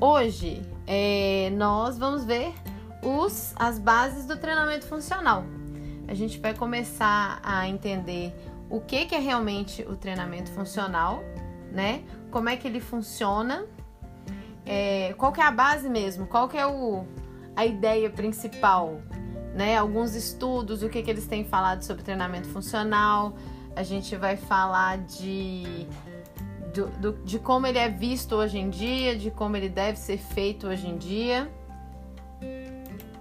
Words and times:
Hoje 0.00 0.62
é, 0.86 1.50
nós 1.56 1.98
vamos 1.98 2.24
ver 2.24 2.54
os, 3.02 3.52
as 3.56 3.80
bases 3.80 4.26
do 4.26 4.36
treinamento 4.36 4.86
funcional. 4.86 5.44
A 6.06 6.14
gente 6.14 6.38
vai 6.38 6.54
começar 6.54 7.40
a 7.42 7.66
entender 7.66 8.32
o 8.70 8.80
que, 8.80 9.06
que 9.06 9.14
é 9.16 9.18
realmente 9.18 9.82
o 9.82 9.96
treinamento 9.96 10.52
funcional, 10.52 11.24
né? 11.72 12.04
Como 12.30 12.48
é 12.48 12.56
que 12.56 12.68
ele 12.68 12.78
funciona, 12.78 13.66
é, 14.64 15.14
qual 15.18 15.32
que 15.32 15.40
é 15.40 15.44
a 15.44 15.50
base 15.50 15.88
mesmo, 15.88 16.28
qual 16.28 16.48
que 16.48 16.56
é 16.56 16.66
o, 16.66 17.04
a 17.56 17.66
ideia 17.66 18.08
principal, 18.08 19.00
né? 19.52 19.76
Alguns 19.76 20.14
estudos, 20.14 20.84
o 20.84 20.88
que, 20.88 21.02
que 21.02 21.10
eles 21.10 21.26
têm 21.26 21.44
falado 21.44 21.82
sobre 21.82 22.04
treinamento 22.04 22.46
funcional. 22.50 23.34
A 23.74 23.82
gente 23.82 24.14
vai 24.14 24.36
falar 24.36 24.98
de, 24.98 25.88
do, 26.78 26.86
do, 26.98 27.12
de 27.24 27.38
como 27.38 27.66
ele 27.66 27.78
é 27.78 27.88
visto 27.88 28.36
hoje 28.36 28.58
em 28.58 28.70
dia, 28.70 29.16
de 29.16 29.30
como 29.30 29.56
ele 29.56 29.68
deve 29.68 29.98
ser 29.98 30.18
feito 30.18 30.68
hoje 30.68 30.86
em 30.86 30.96
dia. 30.96 31.50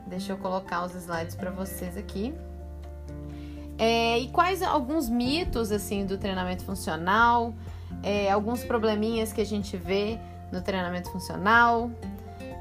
Deixa 0.06 0.34
eu 0.34 0.38
colocar 0.38 0.86
os 0.86 0.94
slides 0.94 1.36
para 1.36 1.50
vocês 1.50 1.98
aqui. 1.98 2.34
É, 3.78 4.20
e 4.20 4.28
quais 4.30 4.62
alguns 4.62 5.10
mitos 5.10 5.72
assim 5.72 6.06
do 6.06 6.18
treinamento 6.18 6.64
funcional, 6.64 7.54
é, 8.04 8.32
alguns 8.32 8.64
probleminhas 8.64 9.34
que 9.34 9.42
a 9.42 9.46
gente 9.46 9.76
vê 9.76 10.20
no 10.52 10.62
treinamento 10.62 11.12
funcional 11.12 11.92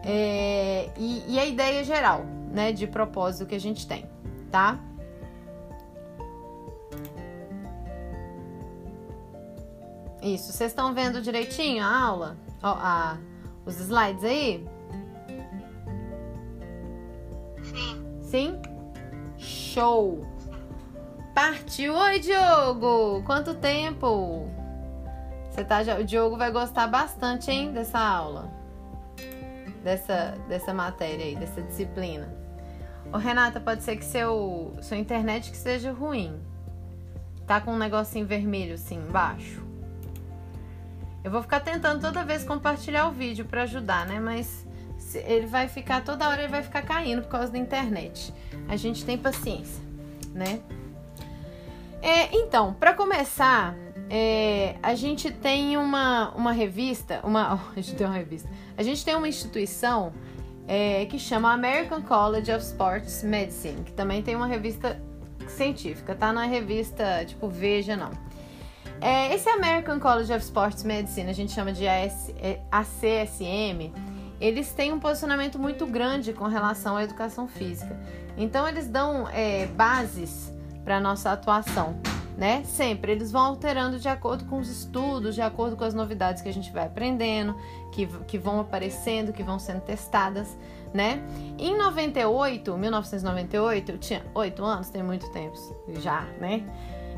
é, 0.04 0.90
e, 0.98 1.24
e, 1.28 1.38
a 1.38 1.44
ideia 1.44 1.82
geral, 1.84 2.24
né, 2.52 2.72
de 2.72 2.86
propósito 2.86 3.46
que 3.46 3.54
a 3.54 3.60
gente 3.60 3.86
tem, 3.86 4.06
tá? 4.50 4.78
Isso, 10.26 10.52
vocês 10.52 10.72
estão 10.72 10.92
vendo 10.92 11.22
direitinho 11.22 11.84
a 11.84 12.04
aula? 12.04 12.36
Ó, 12.60 12.70
a, 12.70 13.16
os 13.64 13.78
slides 13.78 14.24
aí? 14.24 14.66
Sim. 17.62 18.20
Sim? 18.22 18.62
Show! 19.38 20.26
Partiu! 21.32 21.94
Oi, 21.94 22.18
Diogo! 22.18 23.22
Quanto 23.24 23.54
tempo? 23.54 24.50
Você 25.48 25.62
tá, 25.62 25.82
o 26.00 26.02
Diogo 26.02 26.36
vai 26.36 26.50
gostar 26.50 26.88
bastante, 26.88 27.52
hein, 27.52 27.72
dessa 27.72 28.00
aula. 28.00 28.50
Dessa, 29.84 30.34
dessa 30.48 30.74
matéria 30.74 31.24
aí, 31.24 31.36
dessa 31.36 31.62
disciplina. 31.62 32.34
Ô, 33.12 33.16
Renata, 33.16 33.60
pode 33.60 33.84
ser 33.84 33.96
que 33.96 34.04
seu, 34.04 34.76
sua 34.82 34.96
internet 34.96 35.52
que 35.52 35.56
seja 35.56 35.92
ruim. 35.92 36.40
Tá 37.46 37.60
com 37.60 37.74
um 37.74 37.78
negocinho 37.78 38.26
vermelho 38.26 38.74
assim 38.74 38.96
embaixo. 38.96 39.65
Eu 41.26 41.32
vou 41.32 41.42
ficar 41.42 41.58
tentando 41.58 42.00
toda 42.00 42.22
vez 42.22 42.44
compartilhar 42.44 43.08
o 43.08 43.10
vídeo 43.10 43.44
para 43.46 43.62
ajudar, 43.62 44.06
né? 44.06 44.20
Mas 44.20 44.64
ele 45.12 45.44
vai 45.44 45.66
ficar 45.66 46.04
toda 46.04 46.28
hora 46.28 46.42
ele 46.42 46.52
vai 46.52 46.62
ficar 46.62 46.82
caindo 46.82 47.20
por 47.20 47.28
causa 47.28 47.50
da 47.50 47.58
internet. 47.58 48.32
A 48.68 48.76
gente 48.76 49.04
tem 49.04 49.18
paciência, 49.18 49.82
né? 50.32 50.60
É, 52.00 52.32
então, 52.32 52.74
para 52.74 52.94
começar, 52.94 53.74
é, 54.08 54.76
a 54.80 54.94
gente 54.94 55.32
tem 55.32 55.76
uma, 55.76 56.30
uma 56.30 56.52
revista, 56.52 57.18
uma, 57.24 57.54
a 57.76 57.80
gente 57.80 57.96
tem 57.96 58.06
uma 58.06 58.14
revista, 58.14 58.48
a 58.76 58.82
gente 58.84 59.04
tem 59.04 59.16
uma 59.16 59.26
instituição 59.26 60.12
é, 60.68 61.06
que 61.06 61.18
chama 61.18 61.52
American 61.52 62.02
College 62.02 62.52
of 62.52 62.64
Sports 62.64 63.24
Medicine, 63.24 63.82
que 63.82 63.92
também 63.92 64.22
tem 64.22 64.36
uma 64.36 64.46
revista 64.46 65.02
científica, 65.48 66.14
tá 66.14 66.32
na 66.32 66.44
revista 66.44 67.24
tipo 67.24 67.48
Veja 67.48 67.96
não. 67.96 68.12
É, 69.00 69.34
esse 69.34 69.48
American 69.48 70.00
College 70.00 70.32
of 70.32 70.44
Sports 70.44 70.82
Medicine, 70.82 71.28
a 71.28 71.34
gente 71.34 71.52
chama 71.52 71.72
de 71.72 71.86
AS, 71.86 72.32
ACSM, 72.70 73.92
eles 74.40 74.72
têm 74.72 74.92
um 74.92 75.00
posicionamento 75.00 75.58
muito 75.58 75.86
grande 75.86 76.32
com 76.32 76.44
relação 76.44 76.96
à 76.96 77.04
educação 77.04 77.48
física. 77.48 77.98
Então 78.36 78.68
eles 78.68 78.86
dão 78.86 79.28
é, 79.28 79.66
bases 79.66 80.52
para 80.84 81.00
nossa 81.00 81.32
atuação, 81.32 81.98
né? 82.36 82.62
Sempre 82.64 83.12
eles 83.12 83.32
vão 83.32 83.42
alterando 83.42 83.98
de 83.98 84.08
acordo 84.08 84.44
com 84.44 84.58
os 84.58 84.68
estudos, 84.68 85.34
de 85.34 85.40
acordo 85.40 85.74
com 85.74 85.84
as 85.84 85.94
novidades 85.94 86.42
que 86.42 86.48
a 86.48 86.52
gente 86.52 86.70
vai 86.70 86.84
aprendendo, 86.84 87.56
que, 87.92 88.06
que 88.26 88.38
vão 88.38 88.60
aparecendo, 88.60 89.32
que 89.32 89.42
vão 89.42 89.58
sendo 89.58 89.80
testadas, 89.80 90.56
né? 90.92 91.22
Em 91.58 91.76
98, 91.76 92.76
1998, 92.76 93.92
eu 93.92 93.98
tinha 93.98 94.22
8 94.34 94.64
anos, 94.64 94.90
tem 94.90 95.02
muito 95.02 95.30
tempo 95.32 95.56
já, 95.98 96.22
né? 96.38 96.62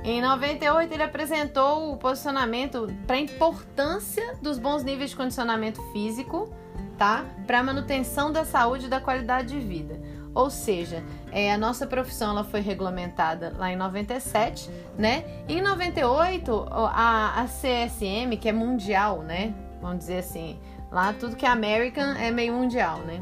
Em 0.04 0.22
98 0.22 0.92
ele 0.92 1.02
apresentou 1.02 1.92
o 1.92 1.96
posicionamento 1.96 2.86
para 3.06 3.16
a 3.16 3.20
importância 3.20 4.34
dos 4.40 4.58
bons 4.58 4.82
níveis 4.82 5.10
de 5.10 5.16
condicionamento 5.16 5.82
físico, 5.92 6.48
tá? 6.96 7.24
Para 7.46 7.62
manutenção 7.62 8.32
da 8.32 8.44
saúde 8.44 8.86
e 8.86 8.88
da 8.88 9.00
qualidade 9.00 9.48
de 9.48 9.60
vida. 9.60 10.00
Ou 10.34 10.50
seja, 10.50 11.02
é, 11.32 11.52
a 11.52 11.58
nossa 11.58 11.86
profissão 11.86 12.30
ela 12.30 12.44
foi 12.44 12.60
regulamentada 12.60 13.54
lá 13.56 13.72
em 13.72 13.76
97, 13.76 14.70
né? 14.96 15.24
Em 15.48 15.60
98, 15.60 16.68
a, 16.70 17.42
a 17.42 17.44
CSM, 17.46 18.36
que 18.40 18.48
é 18.48 18.52
mundial, 18.52 19.22
né? 19.22 19.54
Vamos 19.80 19.98
dizer 19.98 20.18
assim, 20.18 20.58
lá 20.90 21.12
tudo 21.12 21.36
que 21.36 21.44
é 21.44 21.48
American 21.48 22.12
é 22.14 22.30
meio 22.30 22.52
mundial, 22.52 22.98
né? 22.98 23.20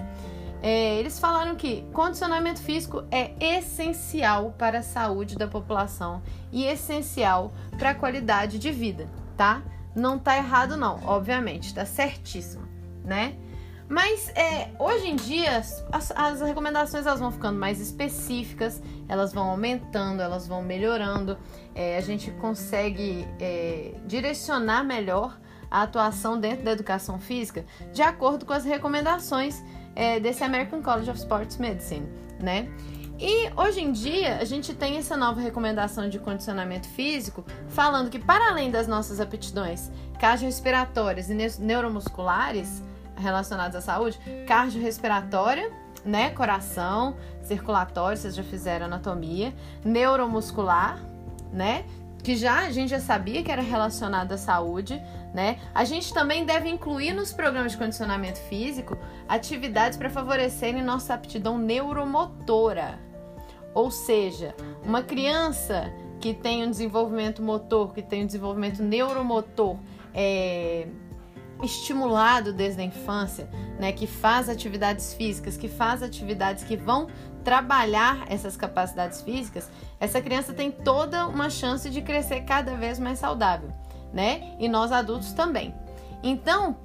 É, 0.62 0.99
eles 0.99 1.19
falaram 1.19 1.55
que 1.55 1.83
condicionamento 1.93 2.61
físico 2.61 3.05
é 3.11 3.33
essencial 3.41 4.55
para 4.59 4.78
a 4.78 4.83
saúde 4.83 5.37
da 5.37 5.47
população 5.47 6.22
e 6.50 6.65
essencial 6.65 7.53
para 7.78 7.91
a 7.91 7.94
qualidade 7.94 8.59
de 8.59 8.71
vida, 8.71 9.06
tá? 9.37 9.62
Não 9.95 10.19
tá 10.19 10.37
errado 10.37 10.77
não, 10.77 11.00
obviamente, 11.05 11.75
tá 11.75 11.84
certíssimo, 11.84 12.66
né? 13.05 13.37
Mas 13.89 14.31
é, 14.31 14.71
hoje 14.81 15.06
em 15.06 15.15
dia 15.15 15.59
as, 15.59 16.11
as, 16.16 16.41
recomendações 16.41 17.06
elas 17.06 17.21
vão 17.21 17.31
ficando 17.31 17.59
mais 17.59 17.81
específicas, 17.81 18.83
elas 19.09 19.33
vão 19.33 19.49
aumentando, 19.49 20.21
elas 20.21 20.49
vão 20.49 20.61
melhorando. 20.61 21.39
É, 21.72 21.97
a 21.97 22.00
gente 22.00 22.33
consegue 22.33 23.27
é, 23.39 23.95
direcionar 24.05 24.83
melhor 24.83 25.39
a 25.71 25.83
atuação 25.83 26.39
dentro 26.39 26.65
da 26.65 26.72
educação 26.72 27.19
física 27.19 27.65
de 27.93 28.03
acordo 28.03 28.45
com 28.45 28.53
as 28.53 28.65
recomendações 28.65 29.62
é, 29.97 30.21
desse 30.21 30.45
American 30.45 30.83
College 30.83 31.11
of 31.11 31.19
Sports 31.19 31.57
Medicine, 31.57 32.07
né? 32.39 32.69
E 33.19 33.51
hoje 33.57 33.81
em 33.81 33.93
dia 33.93 34.37
a 34.37 34.45
gente 34.45 34.75
tem 34.75 34.99
essa 34.99 35.17
nova 35.17 35.41
recomendação 35.41 36.07
de 36.07 36.19
condicionamento 36.19 36.87
físico 36.87 37.45
falando 37.69 38.11
que 38.11 38.19
para 38.19 38.51
além 38.51 38.71
das 38.71 38.87
nossas 38.87 39.21
aptidões 39.21 39.91
cardiorrespiratórias 40.21 41.31
e 41.31 41.34
neuromusculares 41.59 42.83
relacionadas 43.17 43.77
à 43.77 43.81
saúde, 43.81 44.19
cardiorrespiratória, 44.47 45.73
né, 46.05 46.31
coração, 46.31 47.17
circulatório, 47.43 48.17
vocês 48.17 48.34
já 48.34 48.43
fizeram 48.43 48.87
anatomia, 48.87 49.55
neuromuscular, 49.83 51.01
né, 51.51 51.84
que 52.23 52.37
já 52.37 52.67
a 52.67 52.71
gente 52.71 52.91
já 52.91 53.01
sabia 53.01 53.43
que 53.43 53.51
era 53.51 53.63
relacionado 53.63 54.33
à 54.33 54.39
saúde, 54.39 55.01
né? 55.36 55.58
A 55.74 55.84
gente 55.84 56.14
também 56.14 56.47
deve 56.47 56.66
incluir 56.66 57.12
nos 57.12 57.30
programas 57.30 57.72
de 57.72 57.78
condicionamento 57.78 58.38
físico 58.48 58.97
atividades 59.28 59.98
para 59.98 60.08
favorecerem 60.08 60.82
nossa 60.82 61.12
aptidão 61.12 61.58
neuromotora. 61.58 62.98
Ou 63.74 63.91
seja, 63.91 64.54
uma 64.82 65.02
criança 65.02 65.92
que 66.22 66.32
tem 66.32 66.64
um 66.64 66.70
desenvolvimento 66.70 67.42
motor, 67.42 67.92
que 67.92 68.00
tem 68.00 68.22
um 68.22 68.26
desenvolvimento 68.26 68.82
neuromotor 68.82 69.76
é, 70.14 70.86
estimulado 71.62 72.54
desde 72.54 72.80
a 72.80 72.84
infância, 72.84 73.47
né, 73.78 73.92
que 73.92 74.06
faz 74.06 74.48
atividades 74.48 75.12
físicas, 75.12 75.58
que 75.58 75.68
faz 75.68 76.03
atividades 76.03 76.64
que 76.64 76.78
vão 76.78 77.08
trabalhar 77.44 78.24
essas 78.30 78.56
capacidades 78.56 79.20
físicas, 79.20 79.68
essa 80.00 80.18
criança 80.22 80.54
tem 80.54 80.70
toda 80.70 81.26
uma 81.26 81.50
chance 81.50 81.91
de 81.91 82.00
crescer 82.00 82.41
cada 82.41 82.74
vez 82.74 82.98
mais 82.98 83.18
saudável, 83.18 83.70
né? 84.12 84.55
E 84.59 84.69
nós 84.69 84.93
adultos 84.93 85.33
também. 85.33 85.75
Então, 86.22 86.77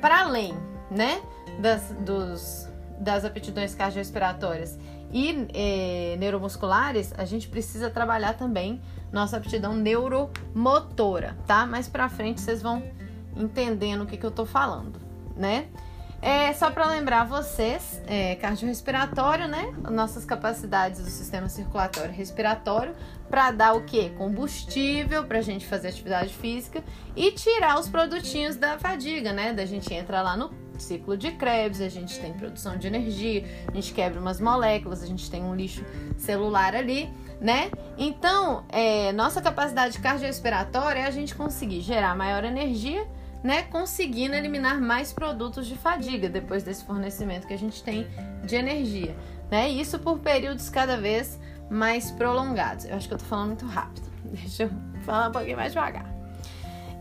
para 0.00 0.20
além, 0.20 0.54
né, 0.90 1.20
das, 1.60 1.90
dos, 2.00 2.68
das 2.98 3.24
aptidões 3.24 3.74
cardiorrespiratórias 3.74 4.78
e 5.12 5.46
eh, 5.54 6.16
neuromusculares, 6.18 7.12
a 7.16 7.24
gente 7.24 7.48
precisa 7.48 7.90
trabalhar 7.90 8.34
também 8.34 8.80
nossa 9.12 9.36
aptidão 9.36 9.74
neuromotora, 9.74 11.36
tá? 11.46 11.64
Mais 11.66 11.88
para 11.88 12.08
frente 12.08 12.40
vocês 12.40 12.60
vão 12.60 12.82
entendendo 13.36 14.02
o 14.02 14.06
que, 14.06 14.16
que 14.16 14.26
eu 14.26 14.30
tô 14.30 14.44
falando, 14.44 14.98
né? 15.36 15.68
É 16.26 16.52
só 16.52 16.72
para 16.72 16.86
lembrar 16.86 17.22
vocês, 17.22 18.02
é, 18.04 18.34
cardiorrespiratório, 18.34 19.46
né? 19.46 19.72
Nossas 19.88 20.24
capacidades 20.24 20.98
do 21.00 21.08
sistema 21.08 21.48
circulatório 21.48 22.10
e 22.10 22.16
respiratório 22.16 22.96
para 23.30 23.52
dar 23.52 23.74
o 23.74 23.84
que? 23.84 24.10
Combustível 24.10 25.22
para 25.22 25.38
a 25.38 25.40
gente 25.40 25.64
fazer 25.64 25.86
atividade 25.86 26.34
física 26.34 26.82
e 27.14 27.30
tirar 27.30 27.78
os 27.78 27.88
produtinhos 27.88 28.56
da 28.56 28.76
fadiga, 28.76 29.32
né? 29.32 29.52
Da 29.52 29.64
gente 29.64 29.94
entra 29.94 30.20
lá 30.20 30.36
no 30.36 30.50
ciclo 30.80 31.16
de 31.16 31.30
Krebs, 31.30 31.80
a 31.80 31.88
gente 31.88 32.18
tem 32.18 32.32
produção 32.32 32.76
de 32.76 32.88
energia, 32.88 33.44
a 33.68 33.72
gente 33.72 33.94
quebra 33.94 34.20
umas 34.20 34.40
moléculas, 34.40 35.04
a 35.04 35.06
gente 35.06 35.30
tem 35.30 35.44
um 35.44 35.54
lixo 35.54 35.84
celular 36.18 36.74
ali, 36.74 37.08
né? 37.40 37.70
Então, 37.96 38.64
é, 38.70 39.12
nossa 39.12 39.40
capacidade 39.40 40.00
cardiorrespiratória 40.00 40.98
é 40.98 41.06
a 41.06 41.10
gente 41.12 41.36
conseguir 41.36 41.82
gerar 41.82 42.16
maior 42.16 42.42
energia 42.42 43.06
né, 43.46 43.62
conseguindo 43.62 44.34
eliminar 44.34 44.80
mais 44.80 45.12
produtos 45.12 45.68
de 45.68 45.76
fadiga 45.76 46.28
depois 46.28 46.64
desse 46.64 46.84
fornecimento 46.84 47.46
que 47.46 47.54
a 47.54 47.58
gente 47.58 47.80
tem 47.80 48.08
de 48.44 48.56
energia, 48.56 49.16
né? 49.48 49.68
Isso 49.68 50.00
por 50.00 50.18
períodos 50.18 50.68
cada 50.68 50.96
vez 50.96 51.38
mais 51.70 52.10
prolongados. 52.10 52.86
Eu 52.86 52.96
acho 52.96 53.06
que 53.06 53.14
eu 53.14 53.18
tô 53.18 53.24
falando 53.24 53.48
muito 53.48 53.66
rápido. 53.66 54.10
Deixa 54.26 54.64
eu 54.64 54.70
falar 55.04 55.28
um 55.28 55.32
pouquinho 55.32 55.56
mais 55.56 55.72
devagar. 55.72 56.12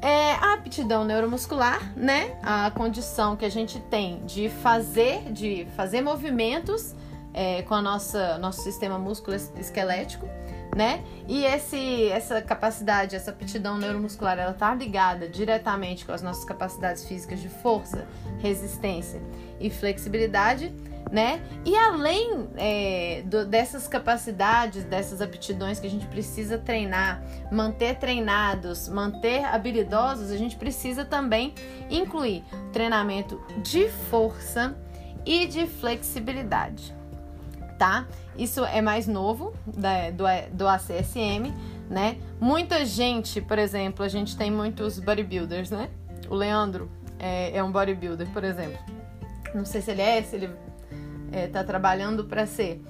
É 0.04 0.34
a 0.34 0.54
aptidão 0.54 1.04
neuromuscular, 1.04 1.82
né? 1.98 2.38
A 2.44 2.70
condição 2.70 3.36
que 3.36 3.44
a 3.44 3.50
gente 3.50 3.80
tem 3.80 4.24
de 4.24 4.48
fazer, 4.48 5.32
de 5.32 5.66
fazer 5.76 6.02
movimentos 6.02 6.94
é, 7.34 7.64
com 7.64 7.74
a 7.74 7.82
nossa 7.82 8.38
nosso 8.38 8.62
sistema 8.62 9.00
músculo 9.00 9.36
esquelético, 9.36 10.30
né? 10.76 11.04
E 11.28 11.46
esse 11.46 12.10
essa 12.10 12.42
capacidade, 12.42 13.16
essa 13.16 13.32
aptidão 13.32 13.78
neuromuscular, 13.78 14.38
ela 14.38 14.54
tá 14.54 14.76
ligada 14.76 15.30
diretamente 15.30 16.06
com 16.06 16.12
as 16.12 16.22
nossas 16.22 16.44
capacidades 16.44 17.08
físicas 17.08 17.42
de 17.42 17.50
força, 17.50 18.06
resistência 18.42 19.22
e 19.60 19.70
flexibilidade 19.70 20.74
né? 21.12 21.42
E 21.64 21.76
além 21.76 22.50
é, 22.58 23.24
do, 23.26 23.46
dessas 23.46 23.88
capacidades, 23.88 24.84
dessas 24.84 25.22
aptidões 25.22 25.80
que 25.80 25.88
a 25.88 25.90
gente 25.90 26.08
precisa 26.08 26.58
treinar, 26.58 27.22
manter 27.52 27.96
treinados, 27.96 28.90
manter 28.90 29.46
habilidosos, 29.46 30.32
a 30.32 30.38
gente 30.38 30.56
precisa 30.56 31.06
também 31.06 31.54
incluir 31.90 32.44
treinamento 32.74 33.40
de 33.62 33.88
força 34.10 34.76
e 35.26 35.46
de 35.48 35.66
flexibilidade, 35.68 36.95
tá? 37.78 38.06
Isso 38.38 38.64
é 38.66 38.82
mais 38.82 39.08
novo 39.08 39.54
da, 39.66 40.10
do, 40.12 40.24
do 40.52 40.68
ACSM, 40.68 41.54
né? 41.90 42.18
Muita 42.40 42.86
gente, 42.86 43.42
por 43.42 43.60
exemplo, 43.60 44.04
a 44.04 44.08
gente 44.08 44.36
tem 44.38 44.52
muitos 44.52 45.00
bodybuilders, 45.00 45.72
né? 45.72 45.90
O 46.30 46.36
Leandro 46.36 46.90
é, 47.20 47.58
é 47.58 47.64
um 47.64 47.72
bodybuilder, 47.72 48.28
por 48.32 48.44
exemplo. 48.44 48.80
Não 49.54 49.66
sei 49.66 49.82
se 49.82 49.92
ele 49.92 50.02
é, 50.02 50.22
se 50.22 50.36
ele 50.36 50.50
é, 51.32 51.48
trabalhando 51.64 52.26
para 52.26 52.46
ser. 52.46 52.82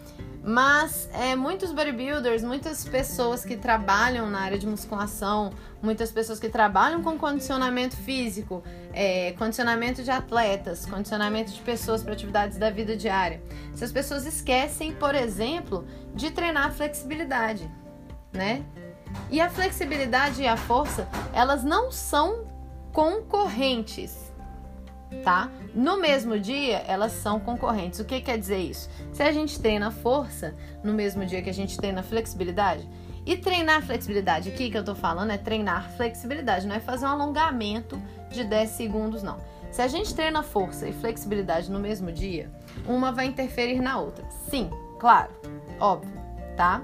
Mas 0.47 1.09
é, 1.12 1.36
muitos 1.36 1.71
bodybuilders, 1.71 2.44
muitas 2.44 2.88
pessoas 2.88 3.44
que 3.44 3.57
trabalham 3.57 4.30
na 4.30 4.42
área 4.42 4.59
de 4.59 4.68
musculação, 4.68 5.51
muitas 5.81 6.12
pessoas 6.12 6.39
que 6.39 6.47
trabalham 6.47 7.01
com 7.01 7.18
condicionamento 7.18 7.97
físico, 7.97 8.62
é, 8.94 9.31
condicionamento 9.39 10.03
de 10.03 10.12
atletas, 10.12 10.86
condicionamento 10.86 11.51
de 11.51 11.59
pessoas 11.62 12.03
para 12.03 12.13
atividades 12.13 12.59
da 12.59 12.69
vida 12.69 12.95
diária. 12.95 13.42
Essas 13.74 13.92
pessoas 13.92 14.27
esquecem, 14.27 14.94
por 14.94 15.15
exemplo, 15.15 15.83
de 16.13 16.30
treinar 16.30 16.68
a 16.68 16.71
flexibilidade, 16.71 17.68
né? 18.31 18.63
E 19.31 19.42
a 19.42 19.50
flexibilidade 19.50 20.44
e 20.44 20.47
a 20.47 20.56
força, 20.56 21.09
elas 21.33 21.63
não 21.63 21.92
são 21.92 22.45
concorrentes 22.94 24.25
tá? 25.24 25.50
No 25.74 26.00
mesmo 26.00 26.40
dia, 26.40 26.84
elas 26.88 27.12
são 27.12 27.40
concorrentes. 27.40 28.00
O 28.00 28.06
que 28.06 28.22
quer 28.22 28.38
dizer 28.38 28.60
isso? 28.60 28.90
Se 29.12 29.24
a 29.24 29.31
gente 29.31 29.60
treina 29.60 29.92
força 29.92 30.54
no 30.84 30.94
mesmo 30.94 31.25
dia 31.25 31.42
que 31.42 31.50
a 31.50 31.54
gente 31.54 31.78
treina 31.78 32.04
flexibilidade, 32.04 32.88
e 33.25 33.36
treinar 33.36 33.81
flexibilidade 33.81 34.50
aqui 34.50 34.69
que 34.69 34.78
eu 34.78 34.84
tô 34.84 34.94
falando 34.94 35.31
é 35.31 35.38
treinar 35.38 35.90
flexibilidade, 35.98 36.68
não 36.68 36.75
é 36.75 36.80
fazer 36.80 37.06
um 37.06 37.10
alongamento 37.10 38.00
de 38.30 38.44
10 38.44 38.69
segundos, 38.69 39.24
não. 39.24 39.38
Se 39.72 39.81
a 39.81 39.88
gente 39.88 40.13
treina 40.13 40.44
força 40.44 40.88
e 40.88 40.94
flexibilidade 40.94 41.72
no 41.72 41.80
mesmo 41.80 42.12
dia, 42.12 42.52
uma 42.88 43.12
vai 43.12 43.25
interferir 43.25 43.81
na 43.81 44.00
outra. 44.00 44.24
Sim, 44.50 44.69
claro, 45.00 45.31
óbvio, 45.80 46.13
tá? 46.56 46.84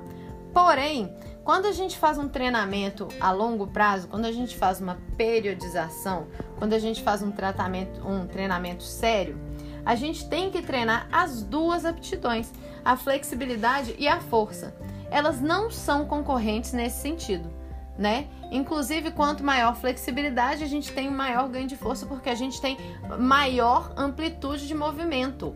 Porém, 0.51 1.15
quando 1.43 1.65
a 1.65 1.71
gente 1.71 1.97
faz 1.97 2.17
um 2.17 2.27
treinamento 2.27 3.07
a 3.19 3.31
longo 3.31 3.67
prazo, 3.67 4.07
quando 4.07 4.25
a 4.25 4.31
gente 4.31 4.55
faz 4.55 4.79
uma 4.79 4.97
periodização, 5.17 6.27
quando 6.57 6.73
a 6.73 6.79
gente 6.79 7.01
faz 7.01 7.23
um 7.23 7.31
tratamento, 7.31 8.07
um 8.07 8.27
treinamento 8.27 8.83
sério, 8.83 9.39
a 9.83 9.95
gente 9.95 10.29
tem 10.29 10.51
que 10.51 10.61
treinar 10.61 11.07
as 11.11 11.41
duas 11.41 11.83
aptidões, 11.83 12.51
a 12.85 12.95
flexibilidade 12.95 13.95
e 13.97 14.07
a 14.07 14.19
força. 14.19 14.75
Elas 15.09 15.41
não 15.41 15.71
são 15.71 16.05
concorrentes 16.05 16.73
nesse 16.73 17.01
sentido, 17.01 17.51
né? 17.97 18.27
Inclusive, 18.51 19.11
quanto 19.11 19.43
maior 19.43 19.75
flexibilidade, 19.75 20.63
a 20.63 20.67
gente 20.67 20.91
tem 20.91 21.09
maior 21.09 21.49
ganho 21.49 21.67
de 21.67 21.75
força 21.75 22.05
porque 22.05 22.29
a 22.29 22.35
gente 22.35 22.61
tem 22.61 22.77
maior 23.19 23.91
amplitude 23.97 24.67
de 24.67 24.75
movimento 24.75 25.55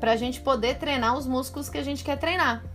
para 0.00 0.12
a 0.12 0.16
gente 0.16 0.40
poder 0.40 0.78
treinar 0.78 1.16
os 1.16 1.28
músculos 1.28 1.68
que 1.68 1.78
a 1.78 1.84
gente 1.84 2.02
quer 2.02 2.18
treinar 2.18 2.71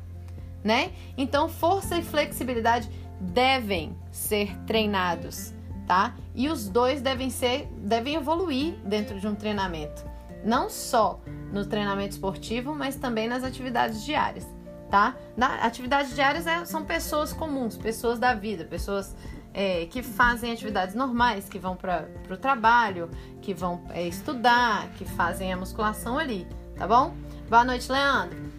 né? 0.64 0.92
Então, 1.18 1.48
força 1.48 1.98
e 1.98 2.04
flexibilidade 2.04 2.90
devem 3.20 3.98
ser 4.12 4.56
treinados, 4.66 5.54
tá? 5.88 6.16
E 6.36 6.50
os 6.50 6.68
dois 6.68 7.02
devem 7.02 7.30
ser, 7.30 7.68
devem 7.78 8.16
evoluir 8.16 8.76
dentro 8.84 9.20
de 9.20 9.28
um 9.28 9.36
treinamento, 9.36 10.06
não 10.44 10.70
só 10.70 11.20
no 11.52 11.66
treinamento 11.66 12.12
esportivo, 12.12 12.76
mas 12.76 12.96
também 12.96 13.28
nas 13.28 13.44
atividades 13.44 14.04
diárias, 14.04 14.46
tá? 14.90 15.16
Na 15.36 15.66
atividades 15.66 16.14
diárias 16.14 16.46
é, 16.46 16.66
são 16.66 16.86
pessoas 16.86 17.34
comuns, 17.34 17.78
pessoas 17.78 18.20
da 18.20 18.34
vida, 18.34 18.66
pessoas 18.66 19.16
é, 19.54 19.88
que 19.88 20.04
fazem 20.04 20.52
atividades 20.52 20.94
normais, 20.94 21.50
que 21.50 21.58
vão 21.58 21.76
para 21.76 22.08
o 22.30 22.38
trabalho, 22.38 23.10
que 23.42 23.54
vão 23.54 23.82
é, 23.90 24.08
estudar, 24.08 24.88
que 24.98 25.06
fazem 25.06 25.52
a 25.52 25.58
musculação 25.58 26.20
ali, 26.20 26.48
tá 26.76 26.88
bom? 26.88 27.16
Boa 27.50 27.64
noite, 27.64 27.92
Leandro. 27.92 28.57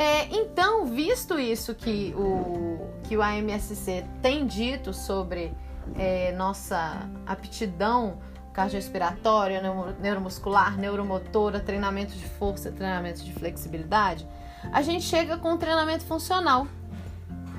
É, 0.00 0.34
então, 0.34 0.86
visto 0.86 1.38
isso 1.38 1.74
que 1.74 2.14
o, 2.16 2.88
que 3.02 3.18
o 3.18 3.22
AMSC 3.22 4.02
tem 4.22 4.46
dito 4.46 4.94
sobre 4.94 5.52
é, 5.94 6.32
nossa 6.32 7.06
aptidão 7.26 8.18
cardiorrespiratória, 8.50 9.60
neuromuscular, 10.00 10.78
neuromotora, 10.78 11.60
treinamento 11.60 12.14
de 12.14 12.24
força, 12.24 12.72
treinamento 12.72 13.22
de 13.22 13.30
flexibilidade, 13.30 14.26
a 14.72 14.80
gente 14.80 15.04
chega 15.04 15.36
com 15.36 15.52
o 15.52 15.58
treinamento 15.58 16.04
funcional. 16.06 16.66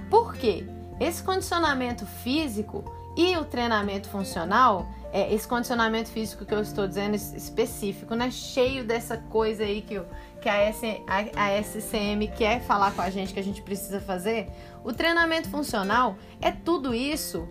Por 0.10 0.34
quê? 0.34 0.66
Esse 1.00 1.22
condicionamento 1.22 2.08
físico 2.08 2.84
e 3.16 3.38
o 3.38 3.46
treinamento 3.46 4.10
funcional, 4.10 4.88
é, 5.12 5.34
esse 5.34 5.48
condicionamento 5.48 6.10
físico 6.10 6.46
que 6.46 6.54
eu 6.54 6.62
estou 6.62 6.88
dizendo 6.88 7.16
específico, 7.16 8.16
né? 8.16 8.32
Cheio 8.32 8.86
dessa 8.86 9.18
coisa 9.18 9.64
aí 9.64 9.82
que 9.82 10.02
que 10.42 10.50
a, 10.50 10.58
S, 10.58 10.86
a, 11.08 11.46
a 11.46 11.62
SCM 11.62 12.28
quer 12.36 12.62
falar 12.62 12.92
com 12.94 13.02
a 13.02 13.10
gente 13.10 13.32
que 13.32 13.40
a 13.40 13.44
gente 13.44 13.62
precisa 13.62 14.02
fazer, 14.02 14.48
o 14.84 14.92
treinamento 14.92 15.48
funcional 15.50 16.18
é 16.42 16.52
tudo 16.52 16.96
isso 16.96 17.48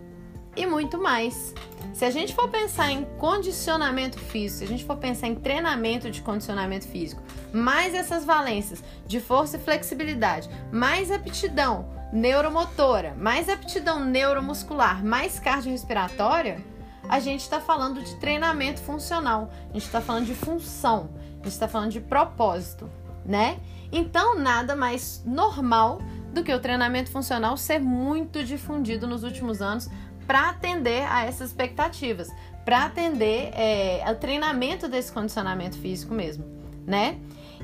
e 0.56 0.66
muito 0.66 0.98
mais. 1.00 1.54
Se 1.94 2.04
a 2.04 2.10
gente 2.10 2.34
for 2.34 2.48
pensar 2.48 2.90
em 2.90 3.04
condicionamento 3.18 4.18
físico, 4.18 4.58
se 4.58 4.64
a 4.64 4.66
gente 4.66 4.84
for 4.84 4.96
pensar 4.96 5.28
em 5.28 5.36
treinamento 5.36 6.10
de 6.10 6.20
condicionamento 6.20 6.86
físico, 6.88 7.22
mais 7.52 7.94
essas 7.94 8.24
valências 8.24 8.82
de 9.06 9.20
força 9.20 9.56
e 9.56 9.60
flexibilidade, 9.60 10.50
mais 10.72 11.10
aptidão 11.10 11.88
neuromotora, 12.12 13.14
mais 13.16 13.48
aptidão 13.48 14.04
neuromuscular, 14.04 15.04
mais 15.04 15.38
cardiorrespiratória, 15.38 16.60
a 17.08 17.20
gente 17.20 17.40
está 17.40 17.60
falando 17.60 18.02
de 18.02 18.14
treinamento 18.16 18.80
funcional, 18.80 19.50
a 19.70 19.72
gente 19.72 19.86
está 19.86 20.00
falando 20.00 20.26
de 20.26 20.34
função. 20.34 21.10
A 21.40 21.44
gente 21.44 21.54
está 21.54 21.66
falando 21.66 21.90
de 21.90 22.00
propósito, 22.00 22.88
né? 23.24 23.58
Então, 23.90 24.38
nada 24.38 24.76
mais 24.76 25.22
normal 25.24 26.00
do 26.32 26.44
que 26.44 26.52
o 26.52 26.60
treinamento 26.60 27.10
funcional 27.10 27.56
ser 27.56 27.80
muito 27.80 28.44
difundido 28.44 29.06
nos 29.06 29.24
últimos 29.24 29.62
anos 29.62 29.88
para 30.26 30.50
atender 30.50 31.02
a 31.10 31.24
essas 31.24 31.48
expectativas, 31.48 32.28
para 32.64 32.84
atender 32.84 33.50
é, 33.54 34.02
ao 34.04 34.14
treinamento 34.14 34.86
desse 34.86 35.10
condicionamento 35.10 35.76
físico 35.78 36.14
mesmo, 36.14 36.44
né? 36.86 37.18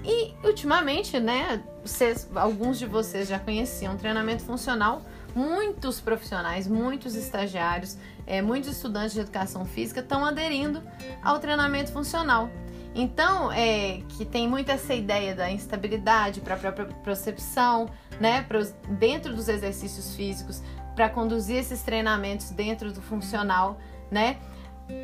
E 0.04 0.34
ultimamente, 0.44 1.20
né, 1.20 1.62
vocês, 1.84 2.28
alguns 2.34 2.78
de 2.78 2.86
vocês 2.86 3.28
já 3.28 3.38
conheciam 3.38 3.96
treinamento 3.96 4.42
funcional, 4.42 5.02
muitos 5.34 6.00
profissionais, 6.00 6.66
muitos 6.66 7.14
estagiários, 7.14 7.96
é, 8.26 8.42
muitos 8.42 8.70
estudantes 8.70 9.12
de 9.12 9.20
educação 9.20 9.64
física 9.64 10.00
estão 10.00 10.24
aderindo 10.24 10.82
ao 11.22 11.38
treinamento 11.38 11.92
funcional. 11.92 12.50
Então, 12.94 13.52
é, 13.52 14.00
que 14.08 14.24
tem 14.24 14.48
muito 14.48 14.70
essa 14.70 14.94
ideia 14.94 15.34
da 15.34 15.50
instabilidade 15.50 16.40
para 16.40 16.54
a 16.54 16.58
própria 16.58 16.86
percepção, 16.86 17.90
né, 18.18 18.42
pros, 18.42 18.74
dentro 18.98 19.34
dos 19.34 19.48
exercícios 19.48 20.16
físicos, 20.16 20.62
para 20.94 21.10
conduzir 21.10 21.56
esses 21.56 21.82
treinamentos 21.82 22.50
dentro 22.50 22.90
do 22.90 23.02
funcional, 23.02 23.78
né? 24.10 24.38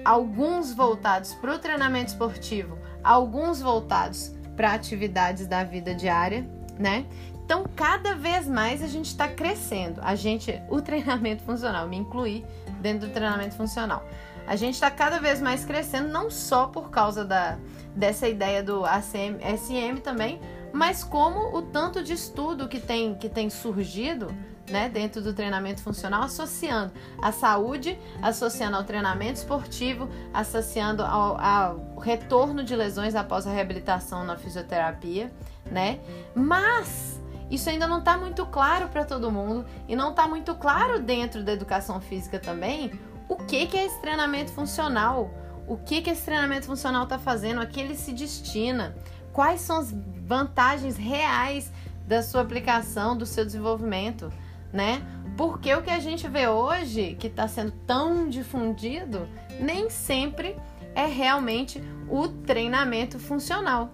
Alguns 0.04 0.72
voltados 0.72 1.34
para 1.34 1.54
o 1.54 1.58
treinamento 1.58 2.12
esportivo, 2.12 2.78
alguns 3.04 3.60
voltados 3.60 4.32
para 4.56 4.72
atividades 4.72 5.46
da 5.46 5.62
vida 5.62 5.94
diária, 5.94 6.48
né? 6.78 7.04
Então, 7.44 7.66
cada 7.76 8.14
vez 8.14 8.48
mais 8.48 8.82
a 8.82 8.86
gente 8.86 9.06
está 9.06 9.28
crescendo. 9.28 10.00
A 10.02 10.14
gente, 10.14 10.62
o 10.70 10.80
treinamento 10.80 11.42
funcional, 11.42 11.86
me 11.86 11.98
incluir 11.98 12.46
dentro 12.82 13.08
do 13.08 13.12
treinamento 13.12 13.54
funcional. 13.54 14.04
A 14.46 14.56
gente 14.56 14.74
está 14.74 14.90
cada 14.90 15.18
vez 15.18 15.40
mais 15.40 15.64
crescendo, 15.64 16.08
não 16.08 16.30
só 16.30 16.66
por 16.66 16.90
causa 16.90 17.24
da, 17.24 17.56
dessa 17.94 18.28
ideia 18.28 18.62
do 18.62 18.84
ACM, 18.84 19.38
SM 19.56 20.00
também, 20.02 20.40
mas 20.72 21.04
como 21.04 21.56
o 21.56 21.62
tanto 21.62 22.02
de 22.02 22.12
estudo 22.12 22.68
que 22.68 22.80
tem, 22.80 23.14
que 23.14 23.28
tem 23.28 23.48
surgido 23.48 24.34
né, 24.68 24.88
dentro 24.88 25.20
do 25.20 25.32
treinamento 25.32 25.82
funcional, 25.82 26.22
associando 26.22 26.92
a 27.20 27.30
saúde, 27.30 27.98
associando 28.20 28.76
ao 28.76 28.84
treinamento 28.84 29.34
esportivo, 29.34 30.08
associando 30.32 31.02
ao, 31.02 31.38
ao 31.38 31.98
retorno 32.00 32.64
de 32.64 32.74
lesões 32.74 33.14
após 33.14 33.46
a 33.46 33.50
reabilitação 33.50 34.24
na 34.24 34.36
fisioterapia, 34.36 35.30
né? 35.70 36.00
Mas 36.34 37.20
isso 37.52 37.70
ainda 37.70 37.86
não 37.86 37.98
está 37.98 38.16
muito 38.16 38.44
claro 38.46 38.88
para 38.88 39.04
todo 39.04 39.30
mundo 39.30 39.64
e 39.86 39.94
não 39.94 40.10
está 40.10 40.26
muito 40.26 40.54
claro 40.54 41.00
dentro 41.00 41.44
da 41.44 41.52
educação 41.52 42.00
física 42.00 42.38
também 42.38 42.92
o 43.28 43.36
que, 43.36 43.66
que 43.66 43.76
é 43.76 43.86
esse 43.86 44.00
treinamento 44.00 44.50
funcional, 44.50 45.30
o 45.66 45.76
que, 45.76 46.02
que 46.02 46.10
esse 46.10 46.22
treinamento 46.22 46.66
funcional 46.66 47.04
está 47.04 47.18
fazendo, 47.18 47.60
a 47.60 47.66
que 47.66 47.80
ele 47.80 47.94
se 47.94 48.12
destina, 48.12 48.94
quais 49.32 49.60
são 49.60 49.78
as 49.78 49.94
vantagens 50.26 50.96
reais 50.96 51.72
da 52.06 52.22
sua 52.22 52.42
aplicação, 52.42 53.16
do 53.16 53.24
seu 53.24 53.44
desenvolvimento 53.44 54.30
né? 54.72 55.02
Porque 55.36 55.74
o 55.74 55.82
que 55.82 55.90
a 55.90 56.00
gente 56.00 56.26
vê 56.28 56.48
hoje, 56.48 57.16
que 57.18 57.26
está 57.26 57.46
sendo 57.46 57.72
tão 57.86 58.28
difundido, 58.28 59.28
nem 59.60 59.90
sempre 59.90 60.56
é 60.94 61.06
realmente 61.06 61.82
o 62.08 62.28
treinamento 62.28 63.18
funcional. 63.18 63.92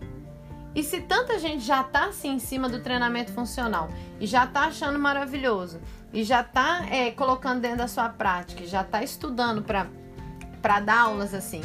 E 0.79 0.83
se 0.85 1.01
tanta 1.01 1.41
gente 1.41 1.65
já 1.65 1.81
está 1.81 2.05
assim 2.05 2.35
em 2.35 2.39
cima 2.39 2.69
do 2.69 2.79
treinamento 2.79 3.33
funcional 3.33 3.91
e 4.21 4.29
já 4.29 4.45
está 4.45 4.67
achando 4.67 4.97
maravilhoso 4.97 5.81
e 6.13 6.23
já 6.23 6.41
está 6.41 6.87
é, 6.89 7.11
colocando 7.11 7.61
dentro 7.61 7.79
da 7.79 7.89
sua 7.89 8.09
prática, 8.09 8.65
já 8.65 8.83
está 8.83 9.03
estudando 9.03 9.61
para 9.61 10.79
dar 10.79 11.01
aulas 11.01 11.35
assim, 11.35 11.63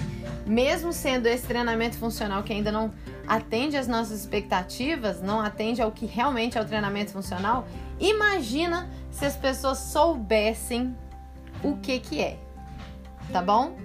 mesmo 0.47 0.91
sendo 0.91 1.27
esse 1.27 1.45
treinamento 1.45 1.95
funcional 1.95 2.41
que 2.41 2.53
ainda 2.53 2.71
não 2.71 2.91
atende 3.27 3.77
às 3.77 3.87
nossas 3.87 4.21
expectativas, 4.21 5.21
não 5.21 5.39
atende 5.39 5.79
ao 5.79 5.91
que 5.91 6.07
realmente 6.07 6.57
é 6.57 6.61
o 6.61 6.65
treinamento 6.65 7.11
funcional, 7.11 7.67
imagina 7.99 8.89
se 9.11 9.25
as 9.27 9.37
pessoas 9.37 9.77
soubessem 9.77 10.97
o 11.63 11.77
que 11.77 11.99
que 11.99 12.19
é, 12.19 12.39
tá 13.31 13.43
bom? 13.43 13.77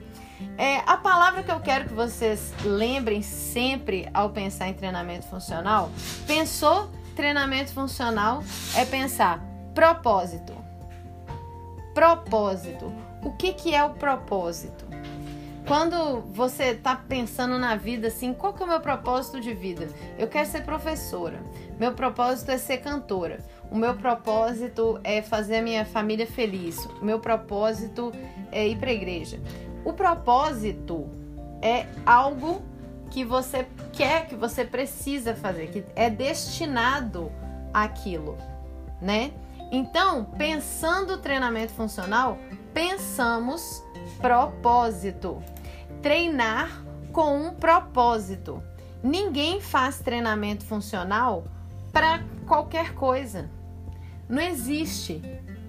É, 0.57 0.79
a 0.87 0.97
palavra 0.97 1.43
que 1.43 1.51
eu 1.51 1.61
quero 1.61 1.87
que 1.87 1.95
vocês 1.95 2.53
lembrem 2.65 3.23
sempre 3.23 4.09
ao 4.13 4.31
pensar 4.31 4.69
em 4.69 4.75
treinamento 4.75 5.27
funcional, 5.27 5.91
pensou 6.27 6.91
treinamento 7.17 7.73
funcional 7.73 8.43
é 8.77 8.85
pensar 8.85 9.43
propósito. 9.75 10.53
Propósito. 11.93 12.93
O 13.25 13.33
que, 13.33 13.53
que 13.53 13.75
é 13.75 13.83
o 13.83 13.91
propósito? 13.91 14.87
Quando 15.67 16.23
você 16.33 16.71
está 16.71 16.97
pensando 16.97 17.59
na 17.59 17.77
vida 17.77 18.09
assim, 18.09 18.33
qual 18.33 18.55
que 18.55 18.63
é 18.63 18.65
o 18.65 18.69
meu 18.69 18.81
propósito 18.81 19.41
de 19.41 19.53
vida? 19.53 19.89
Eu 20.17 20.27
quero 20.27 20.49
ser 20.49 20.63
professora. 20.63 21.43
Meu 21.79 21.93
propósito 21.93 22.51
é 22.51 22.57
ser 22.57 22.79
cantora. 22.79 23.41
O 23.71 23.77
meu 23.77 23.95
propósito 23.95 24.99
é 25.05 25.21
fazer 25.21 25.57
a 25.57 25.63
minha 25.63 25.85
família 25.85 26.27
feliz. 26.27 26.87
O 27.03 27.05
meu 27.05 27.19
propósito 27.21 28.13
é 28.51 28.67
ir 28.67 28.79
para 28.79 28.89
a 28.89 28.95
igreja. 28.95 29.39
O 29.85 29.93
propósito 29.93 31.09
é 31.63 31.87
algo 32.05 32.63
que 33.11 33.25
você 33.25 33.67
quer, 33.93 34.27
que 34.27 34.35
você 34.35 34.65
precisa 34.65 35.35
fazer, 35.35 35.69
que 35.69 35.85
é 35.97 36.11
destinado 36.11 37.33
àquilo, 37.73 38.37
né? 39.01 39.33
Então, 39.71 40.25
pensando 40.37 41.15
o 41.15 41.19
treinamento 41.19 41.73
funcional, 41.73 42.39
pensamos 42.73 43.83
propósito 44.21 45.43
treinar 46.03 46.85
com 47.13 47.37
um 47.37 47.55
propósito. 47.55 48.63
Ninguém 49.03 49.61
faz 49.61 49.99
treinamento 49.99 50.65
funcional 50.65 51.45
para 51.93 52.23
qualquer 52.47 52.95
coisa. 52.95 53.51
Não 54.29 54.43
existe. 54.43 55.23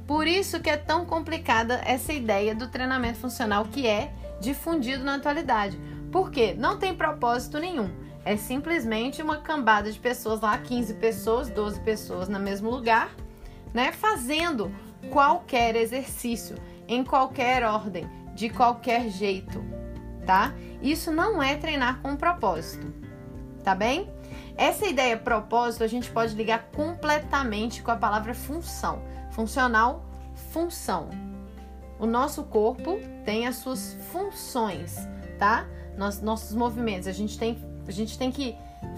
Por 0.10 0.25
isso 0.25 0.60
que 0.60 0.72
é 0.72 0.75
tão 0.75 1.06
complicada 1.06 1.75
essa 1.86 2.12
ideia 2.12 2.56
do 2.56 2.68
treinamento 2.68 3.20
funcional 3.20 3.66
que 3.66 3.86
é 3.86 4.12
difundido 4.42 5.04
na 5.04 5.13
atualidade. 5.13 5.80
Porque 6.12 6.56
não 6.56 6.80
tem 6.80 6.96
propósito 6.96 7.60
nenhum. 7.60 7.92
É 8.25 8.36
simplesmente 8.36 9.22
uma 9.22 9.38
cambada 9.38 9.92
de 9.92 10.00
pessoas 10.00 10.42
lá, 10.42 10.58
15 10.58 10.96
pessoas, 10.96 11.51
12 11.51 11.82
pessoas 11.82 12.28
no 12.28 12.39
mesmo 12.39 12.72
lugar, 12.72 13.12
né, 13.72 13.92
fazendo 13.92 14.74
qualquer 15.12 15.75
exercício 15.75 16.56
em 16.88 17.04
qualquer 17.04 17.62
ordem, 17.62 18.10
de 18.34 18.50
qualquer 18.50 19.10
jeito 19.10 19.63
tá? 20.30 20.54
Isso 20.80 21.12
não 21.12 21.42
é 21.42 21.56
treinar 21.56 22.01
com 22.04 22.16
propósito, 22.16 22.94
tá 23.63 23.74
bem? 23.74 24.08
Essa 24.56 24.86
ideia 24.86 25.18
propósito 25.18 25.84
a 25.84 25.88
gente 25.88 26.08
pode 26.12 26.36
ligar 26.36 26.70
completamente 26.75 27.82
com 27.82 27.89
a 27.89 27.96
palavra 27.96 28.36
função. 28.36 29.01
Funcional, 29.31 30.05
função. 30.51 31.09
O 32.00 32.05
nosso 32.05 32.43
corpo 32.43 33.00
tem 33.25 33.48
as 33.48 33.57
suas 33.57 33.98
funções, 34.12 34.98
tá? 35.38 35.67
Nos, 35.98 36.21
nossos 36.21 36.55
movimentos. 36.55 37.07
A 37.07 37.12
gente 37.12 37.38
tem, 37.38 37.57
a 37.88 37.91
gente 37.91 38.17
tem 38.17 38.31
que 38.31 38.55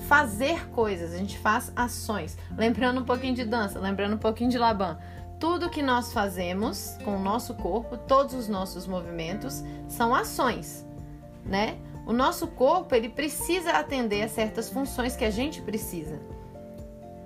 fazer 0.08 0.70
coisas, 0.70 1.14
a 1.14 1.18
gente 1.18 1.38
faz 1.40 1.72
ações. 1.76 2.38
Lembrando 2.56 3.02
um 3.02 3.06
pouquinho 3.06 3.34
de 3.34 3.44
dança, 3.44 3.80
lembrando 3.80 4.16
um 4.16 4.20
pouquinho 4.20 4.50
de 4.50 4.58
Laban. 4.58 4.98
Tudo 5.40 5.70
que 5.72 5.82
nós 5.82 6.14
fazemos 6.14 6.96
com 7.04 7.16
o 7.16 7.20
nosso 7.20 7.56
corpo, 7.56 7.98
todos 7.98 8.36
os 8.36 8.48
nossos 8.48 8.86
movimentos, 8.86 9.64
são 9.88 10.14
ações 10.14 10.86
né? 11.46 11.78
O 12.06 12.14
nosso 12.14 12.48
corpo 12.48 12.94
ele 12.96 13.10
precisa 13.10 13.72
atender 13.72 14.24
a 14.24 14.28
certas 14.28 14.70
funções 14.70 15.16
que 15.16 15.24
a 15.24 15.30
gente 15.30 15.62
precisa, 15.62 16.20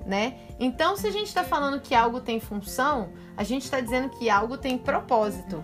né? 0.06 0.38
Então, 0.60 0.96
se 0.96 1.08
a 1.08 1.12
gente 1.12 1.28
está 1.28 1.44
falando 1.44 1.82
que 1.82 1.96
algo 1.96 2.22
tem 2.22 2.40
função, 2.40 3.10
a 3.36 3.44
gente 3.44 3.64
está 3.64 3.80
dizendo 3.80 4.10
que 4.10 4.30
algo 4.30 4.58
tem 4.58 4.78
propósito, 4.78 5.64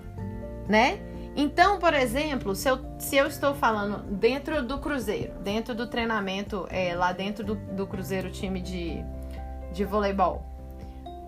né? 0.68 1.00
Então, 1.36 1.80
por 1.80 1.94
exemplo, 1.94 2.56
se 2.56 2.68
eu, 2.68 2.80
se 3.00 3.16
eu 3.16 3.28
estou 3.28 3.54
falando 3.54 4.04
dentro 4.16 4.62
do 4.64 4.80
cruzeiro, 4.80 5.34
dentro 5.40 5.74
do 5.74 5.88
treinamento, 5.88 6.68
é, 6.70 6.94
lá 6.94 7.14
dentro 7.14 7.44
do, 7.44 7.56
do 7.56 7.88
cruzeiro 7.88 8.30
time 8.30 8.60
de, 8.60 8.98
de 9.72 9.86
voleibol, 9.86 10.44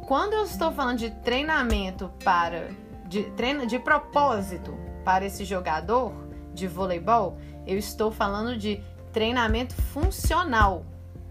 quando 0.05 0.33
eu 0.33 0.43
estou 0.43 0.71
falando 0.71 0.97
de 0.97 1.09
treinamento 1.09 2.11
para 2.23 2.69
de, 3.07 3.23
treino, 3.31 3.65
de 3.65 3.79
propósito 3.79 4.75
para 5.05 5.25
esse 5.25 5.45
jogador, 5.45 6.11
de 6.53 6.67
voleibol, 6.67 7.37
eu 7.65 7.77
estou 7.77 8.11
falando 8.11 8.57
de 8.57 8.83
treinamento 9.13 9.73
funcional 9.73 10.85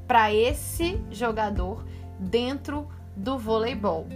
para 0.07 0.33
esse 0.33 1.03
jogador 1.11 1.85
dentro 2.19 2.89
do 3.17 3.39
voleibol, 3.39 4.07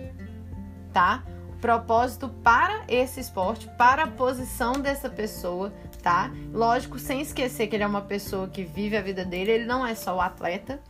tá? 0.93 1.23
Propósito 1.61 2.29
para 2.29 2.85
esse 2.89 3.21
esporte, 3.21 3.69
para 3.77 4.05
a 4.05 4.07
posição 4.07 4.75
dessa 4.75 5.09
pessoa, 5.09 5.73
tá? 6.03 6.31
Lógico, 6.53 6.99
sem 6.99 7.21
esquecer 7.21 7.67
que 7.67 7.77
ele 7.77 7.83
é 7.83 7.87
uma 7.87 8.03
pessoa 8.03 8.47
que 8.49 8.63
vive 8.63 8.97
a 8.97 9.03
vida 9.03 9.25
dele, 9.25 9.51
ele 9.53 9.65
não 9.65 9.87
é 9.87 9.95
só 9.95 10.17
o 10.17 10.21
atleta, 10.21 10.81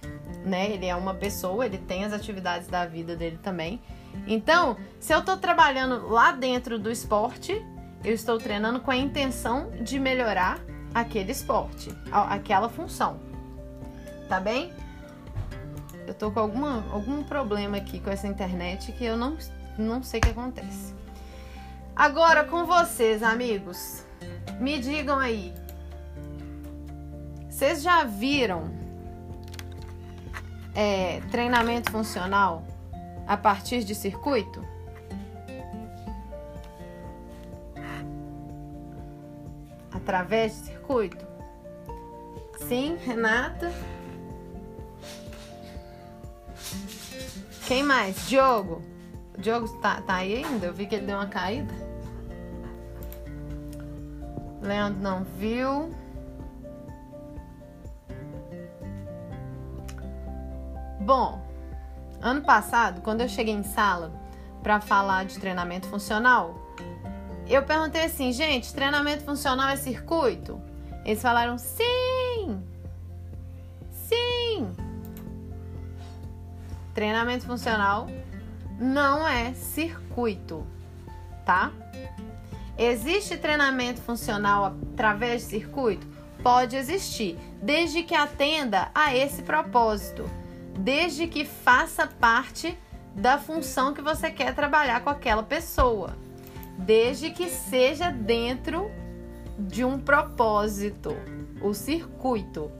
né? 0.44 0.70
Ele 0.70 0.86
é 0.86 0.94
uma 0.94 1.14
pessoa, 1.14 1.64
ele 1.64 1.78
tem 1.78 2.04
as 2.04 2.12
atividades 2.12 2.68
da 2.68 2.84
vida 2.84 3.16
dele 3.16 3.38
também. 3.42 3.80
Então, 4.26 4.76
se 4.98 5.12
eu 5.12 5.22
tô 5.24 5.36
trabalhando 5.36 6.08
lá 6.08 6.32
dentro 6.32 6.78
do 6.78 6.90
esporte, 6.90 7.64
eu 8.04 8.14
estou 8.14 8.38
treinando 8.38 8.80
com 8.80 8.90
a 8.90 8.96
intenção 8.96 9.70
de 9.80 9.98
melhorar 9.98 10.58
aquele 10.94 11.32
esporte, 11.32 11.90
aquela 12.10 12.68
função. 12.68 13.20
Tá 14.28 14.40
bem? 14.40 14.72
Eu 16.06 16.14
tô 16.14 16.30
com 16.30 16.40
alguma, 16.40 16.84
algum 16.92 17.22
problema 17.22 17.76
aqui 17.76 18.00
com 18.00 18.10
essa 18.10 18.26
internet 18.26 18.92
que 18.92 19.04
eu 19.04 19.16
não, 19.16 19.36
não 19.76 20.02
sei 20.02 20.20
o 20.20 20.22
que 20.22 20.30
acontece. 20.30 20.94
Agora 21.94 22.44
com 22.44 22.64
vocês, 22.64 23.22
amigos, 23.22 24.04
me 24.60 24.78
digam 24.78 25.18
aí. 25.18 25.52
Vocês 27.48 27.82
já 27.82 28.04
viram 28.04 28.70
é, 30.74 31.20
treinamento 31.30 31.90
funcional 31.90 32.64
a 33.26 33.36
partir 33.36 33.82
de 33.82 33.94
circuito? 33.94 34.64
através 40.06 40.52
de 40.52 40.68
circuito? 40.68 41.26
Sim, 42.68 42.96
Renata. 43.04 43.72
Quem 47.66 47.82
mais? 47.82 48.28
Diogo. 48.28 48.80
Diogo 49.36 49.68
tá, 49.80 50.00
tá 50.00 50.14
aí 50.16 50.44
ainda? 50.44 50.66
Eu 50.66 50.72
vi 50.72 50.86
que 50.86 50.94
ele 50.94 51.06
deu 51.06 51.16
uma 51.16 51.26
caída. 51.26 51.74
Leandro 54.62 55.02
não 55.02 55.24
viu. 55.24 55.92
Bom, 61.00 61.44
ano 62.20 62.42
passado, 62.42 63.00
quando 63.00 63.20
eu 63.22 63.28
cheguei 63.28 63.54
em 63.54 63.64
sala 63.64 64.12
para 64.62 64.80
falar 64.80 65.24
de 65.24 65.38
treinamento 65.38 65.88
funcional, 65.88 66.54
eu 67.48 67.64
perguntei 67.64 68.04
assim, 68.04 68.32
gente, 68.32 68.72
treinamento 68.72 69.24
funcional 69.24 69.70
é 69.70 69.76
circuito? 69.76 70.60
Eles 71.04 71.20
falaram 71.20 71.58
sim! 71.58 72.62
Sim! 73.90 74.85
Treinamento 76.96 77.44
funcional 77.44 78.08
não 78.80 79.28
é 79.28 79.52
circuito, 79.52 80.66
tá? 81.44 81.70
Existe 82.78 83.36
treinamento 83.36 84.00
funcional 84.00 84.64
através 84.94 85.42
de 85.42 85.48
circuito? 85.48 86.06
Pode 86.42 86.74
existir, 86.74 87.38
desde 87.60 88.02
que 88.02 88.14
atenda 88.14 88.90
a 88.94 89.14
esse 89.14 89.42
propósito, 89.42 90.24
desde 90.78 91.26
que 91.26 91.44
faça 91.44 92.06
parte 92.06 92.78
da 93.14 93.36
função 93.36 93.92
que 93.92 94.00
você 94.00 94.30
quer 94.30 94.54
trabalhar 94.54 95.02
com 95.02 95.10
aquela 95.10 95.42
pessoa, 95.42 96.16
desde 96.78 97.30
que 97.30 97.50
seja 97.50 98.10
dentro 98.10 98.90
de 99.58 99.84
um 99.84 99.98
propósito, 99.98 101.14
o 101.60 101.74
circuito, 101.74 102.72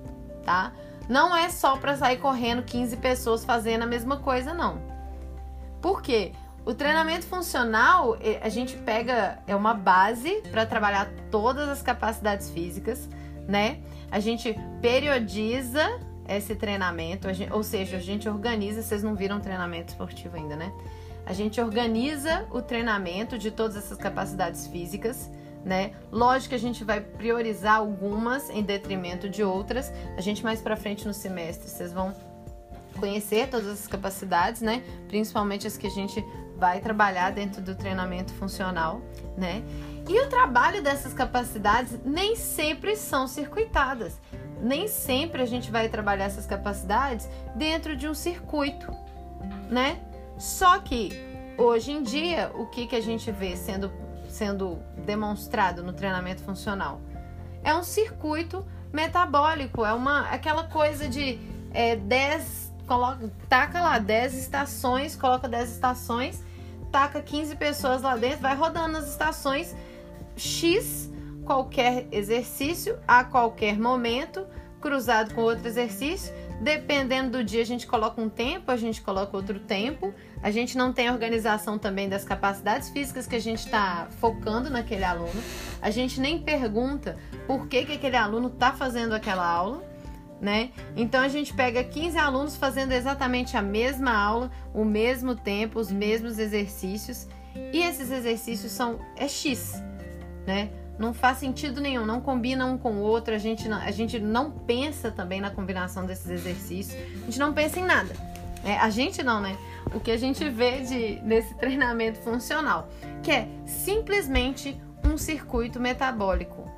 tá? 0.43 0.73
Não 1.09 1.37
é 1.37 1.49
só 1.49 1.77
para 1.77 1.97
sair 1.97 2.19
correndo 2.19 2.63
15 2.63 2.97
pessoas 2.97 3.45
fazendo 3.45 3.83
a 3.83 3.87
mesma 3.87 4.19
coisa, 4.19 4.53
não. 4.53 4.81
Por 5.81 6.03
quê? 6.03 6.33
O 6.65 6.75
treinamento 6.75 7.27
funcional, 7.27 8.17
a 8.43 8.49
gente 8.49 8.77
pega, 8.79 9.39
é 9.47 9.55
uma 9.55 9.73
base 9.73 10.43
para 10.51 10.67
trabalhar 10.67 11.09
todas 11.31 11.69
as 11.69 11.81
capacidades 11.81 12.51
físicas, 12.51 13.09
né? 13.47 13.79
A 14.11 14.19
gente 14.19 14.59
periodiza 14.83 16.01
esse 16.29 16.57
treinamento, 16.57 17.33
gente, 17.33 17.53
ou 17.53 17.63
seja, 17.63 17.99
a 17.99 18.01
gente 18.01 18.29
organiza, 18.29 18.83
vocês 18.83 19.01
não 19.01 19.15
viram 19.15 19.39
treinamento 19.39 19.91
esportivo 19.91 20.35
ainda, 20.35 20.57
né? 20.57 20.73
A 21.25 21.33
gente 21.33 21.61
organiza 21.61 22.47
o 22.51 22.61
treinamento 22.61 23.39
de 23.39 23.53
todas 23.53 23.77
essas 23.77 23.97
capacidades 23.97 24.67
físicas, 24.67 25.31
né? 25.67 25.91
Lógico 26.13 26.51
que 26.51 26.55
a 26.55 26.59
gente 26.59 26.85
vai 26.85 27.01
priorizar 27.01 27.79
algumas 27.79 28.49
em 28.51 28.63
detrimento 28.63 29.29
de 29.29 29.43
outras. 29.43 29.93
A 30.17 30.21
gente 30.21 30.45
mais 30.45 30.61
para 30.61 30.77
frente 30.77 31.05
no 31.05 31.13
semestre, 31.13 31.69
vocês 31.69 31.93
vão 31.93 32.15
conhecer 33.01 33.49
todas 33.49 33.67
essas 33.67 33.89
capacidades, 33.89 34.63
né? 34.63 34.85
Principalmente 35.09 35.67
as 35.67 35.77
que 35.77 35.89
a 35.89 35.91
gente 35.91 36.25
vai 36.57 36.81
trabalhar 36.81 37.33
dentro 37.33 37.61
do 37.61 37.75
treinamento 37.75 38.33
funcional, 38.35 39.03
né? 39.37 39.61
E 40.09 40.21
o 40.21 40.29
trabalho 40.29 40.81
dessas 40.81 41.13
capacidades 41.13 41.99
nem 42.05 42.37
sempre 42.37 42.95
são 42.95 43.27
circuitadas. 43.27 44.21
Nem 44.63 44.87
sempre 44.87 45.43
a 45.43 45.47
gente 45.47 45.69
vai 45.69 45.89
trabalhar 45.89 46.27
essas 46.27 46.47
capacidades 46.47 47.29
dentro 47.57 47.97
de 47.97 48.07
um 48.07 48.15
circuito, 48.15 48.87
né? 49.69 50.01
Só 50.39 50.79
que 50.79 51.11
hoje 51.59 51.91
em 51.91 52.05
dia, 52.05 52.53
o 52.55 52.67
que, 52.67 52.87
que 52.87 52.95
a 52.95 53.03
gente 53.03 53.33
vê 53.33 53.57
sendo 53.57 54.06
sendo 54.37 54.79
demonstrado 55.05 55.83
no 55.83 55.93
treinamento 55.93 56.43
funcional? 56.43 57.01
É 57.65 57.75
um 57.75 57.83
circuito 57.83 58.65
metabólico, 58.93 59.85
é 59.85 59.93
uma 59.93 60.29
aquela 60.29 60.65
coisa 60.65 61.09
de 61.09 61.39
é, 61.73 61.97
10, 61.97 62.73
coloca, 62.87 63.31
taca 63.49 63.81
lá 63.81 63.99
10 63.99 64.35
estações, 64.35 65.17
coloca 65.17 65.49
10 65.49 65.71
estações, 65.71 66.43
taca 66.93 67.21
15 67.21 67.57
pessoas 67.57 68.03
lá 68.03 68.17
dentro, 68.17 68.41
vai 68.41 68.55
rodando 68.55 68.99
as 68.99 69.09
estações 69.09 69.75
X 70.37 71.11
qualquer 71.45 72.07
exercício 72.11 72.99
a 73.07 73.25
qualquer 73.25 73.79
momento, 73.79 74.47
cruzado 74.81 75.35
com 75.35 75.41
outro 75.41 75.67
exercício. 75.67 76.35
Dependendo 76.61 77.39
do 77.39 77.45
dia, 77.45 77.63
a 77.63 77.67
gente 77.67 77.87
coloca 77.87 78.21
um 78.21 78.29
tempo, 78.29 78.71
a 78.71 78.77
gente 78.77 79.01
coloca 79.03 79.37
outro 79.37 79.61
tempo. 79.61 80.13
A 80.47 80.51
gente 80.53 80.79
não 80.79 80.93
tem 80.93 81.11
organização 81.11 81.77
também 81.77 82.09
das 82.09 82.23
capacidades 82.23 82.89
físicas 82.89 83.27
que 83.27 83.35
a 83.35 83.41
gente 83.41 83.67
está 83.67 84.07
focando 84.21 84.71
naquele 84.71 85.03
aluno. 85.03 85.43
A 85.83 85.91
gente 85.91 86.21
nem 86.21 86.41
pergunta 86.41 87.17
por 87.49 87.67
que, 87.67 87.85
que 87.85 87.95
aquele 87.95 88.15
aluno 88.15 88.47
está 88.47 88.73
fazendo 88.73 89.13
aquela 89.13 89.45
aula. 89.45 89.83
Né? 90.41 90.71
Então 90.97 91.21
a 91.21 91.27
gente 91.27 91.53
pega 91.53 91.83
15 91.83 92.17
alunos 92.17 92.55
fazendo 92.55 92.93
exatamente 92.93 93.57
a 93.57 93.63
mesma 93.63 94.13
aula, 94.17 94.49
o 94.73 94.85
mesmo 94.85 95.35
tempo, 95.35 95.81
os 95.81 95.91
mesmos 95.91 96.39
exercícios, 96.39 97.27
e 97.73 97.83
esses 97.83 98.13
exercícios 98.13 98.71
são 98.71 99.01
é 99.17 99.27
X, 99.27 99.83
né? 100.47 100.71
Não 100.97 101.13
faz 101.13 101.39
sentido 101.39 101.81
nenhum, 101.81 102.07
não 102.07 102.21
combina 102.21 102.67
um 102.67 102.79
com 102.79 102.93
o 102.93 103.01
outro, 103.01 103.35
a 103.35 103.39
gente 103.39 103.67
não, 103.67 103.79
a 103.79 103.91
gente 103.91 104.21
não 104.21 104.51
pensa 104.51 105.11
também 105.11 105.41
na 105.41 105.51
combinação 105.51 106.07
desses 106.07 106.31
exercícios, 106.31 106.95
a 106.95 107.25
gente 107.25 107.39
não 107.39 107.53
pensa 107.53 107.81
em 107.81 107.85
nada. 107.85 108.36
É, 108.65 108.79
a 108.79 108.91
gente 108.91 109.23
não, 109.23 109.41
né? 109.41 109.57
o 109.95 110.01
que 110.01 110.11
a 110.11 110.17
gente 110.17 110.49
vê 110.49 110.81
de, 110.81 111.21
nesse 111.23 111.55
treinamento 111.55 112.19
funcional, 112.21 112.89
que 113.23 113.31
é 113.31 113.49
simplesmente 113.65 114.81
um 115.05 115.17
circuito 115.17 115.79
metabólico, 115.79 116.71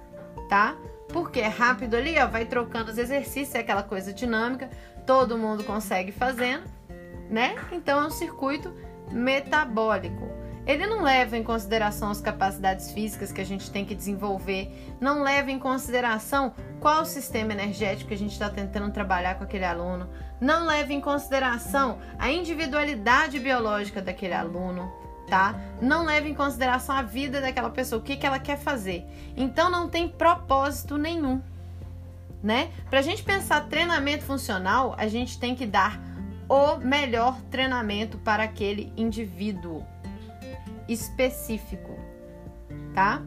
tá? 0.49 0.77
Porque 1.09 1.41
é 1.41 1.49
rápido 1.49 1.95
ali, 1.95 2.19
ó, 2.19 2.27
vai 2.27 2.45
trocando 2.45 2.91
os 2.91 2.99
exercícios, 2.99 3.55
é 3.55 3.61
aquela 3.61 3.83
coisa 3.83 4.13
dinâmica, 4.13 4.69
todo 5.07 5.39
mundo 5.39 5.65
consegue 5.65 6.13
fazendo, 6.13 6.65
né? 7.31 7.57
Então 7.73 8.03
é 8.03 8.07
um 8.07 8.11
circuito 8.11 8.73
metabólico. 9.11 10.29
Ele 10.69 10.87
não 10.87 11.03
leva 11.03 11.35
em 11.35 11.43
consideração 11.43 12.11
as 12.11 12.21
capacidades 12.21 12.93
físicas 12.93 13.33
que 13.33 13.41
a 13.41 13.45
gente 13.45 13.71
tem 13.71 13.87
que 13.87 13.95
desenvolver, 13.95 14.71
não 15.01 15.23
leva 15.23 15.51
em 15.51 15.59
consideração 15.59 16.53
qual 16.79 17.07
sistema 17.07 17.55
energético 17.55 18.09
que 18.09 18.15
a 18.15 18.19
gente 18.19 18.33
está 18.33 18.51
tentando 18.51 18.93
trabalhar 18.93 19.37
com 19.37 19.45
aquele 19.45 19.65
aluno, 19.65 20.11
não 20.39 20.67
leva 20.67 20.93
em 20.93 21.01
consideração 21.01 21.99
a 22.19 22.31
individualidade 22.31 23.41
biológica 23.41 24.03
daquele 24.03 24.35
aluno, 24.35 24.93
tá? 25.27 25.59
Não 25.81 26.05
leva 26.05 26.29
em 26.29 26.35
consideração 26.35 26.95
a 26.95 27.01
vida 27.01 27.41
daquela 27.41 27.71
pessoa, 27.71 27.99
o 27.99 28.05
que, 28.05 28.17
que 28.17 28.27
ela 28.27 28.39
quer 28.39 28.59
fazer. 28.59 29.07
Então 29.35 29.71
não 29.71 29.89
tem 29.89 30.07
propósito 30.07 30.99
nenhum, 30.99 31.41
né? 32.43 32.71
Para 32.91 32.99
a 32.99 33.03
gente 33.03 33.23
pensar 33.23 33.71
treinamento 33.71 34.23
funcional, 34.23 34.95
a 34.99 35.09
gente 35.09 35.41
tem 35.41 35.57
que 35.57 35.65
dar 35.65 35.99
o 36.47 36.77
melhor 36.77 37.41
treinamento 37.51 38.19
para 38.19 38.43
aquele 38.43 38.93
indivíduo 38.99 39.83
específico, 40.89 41.97
tá? 42.95 43.23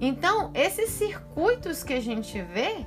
Então, 0.00 0.50
esses 0.54 0.90
circuitos 0.90 1.82
que 1.82 1.92
a 1.92 2.00
gente 2.00 2.40
vê 2.40 2.86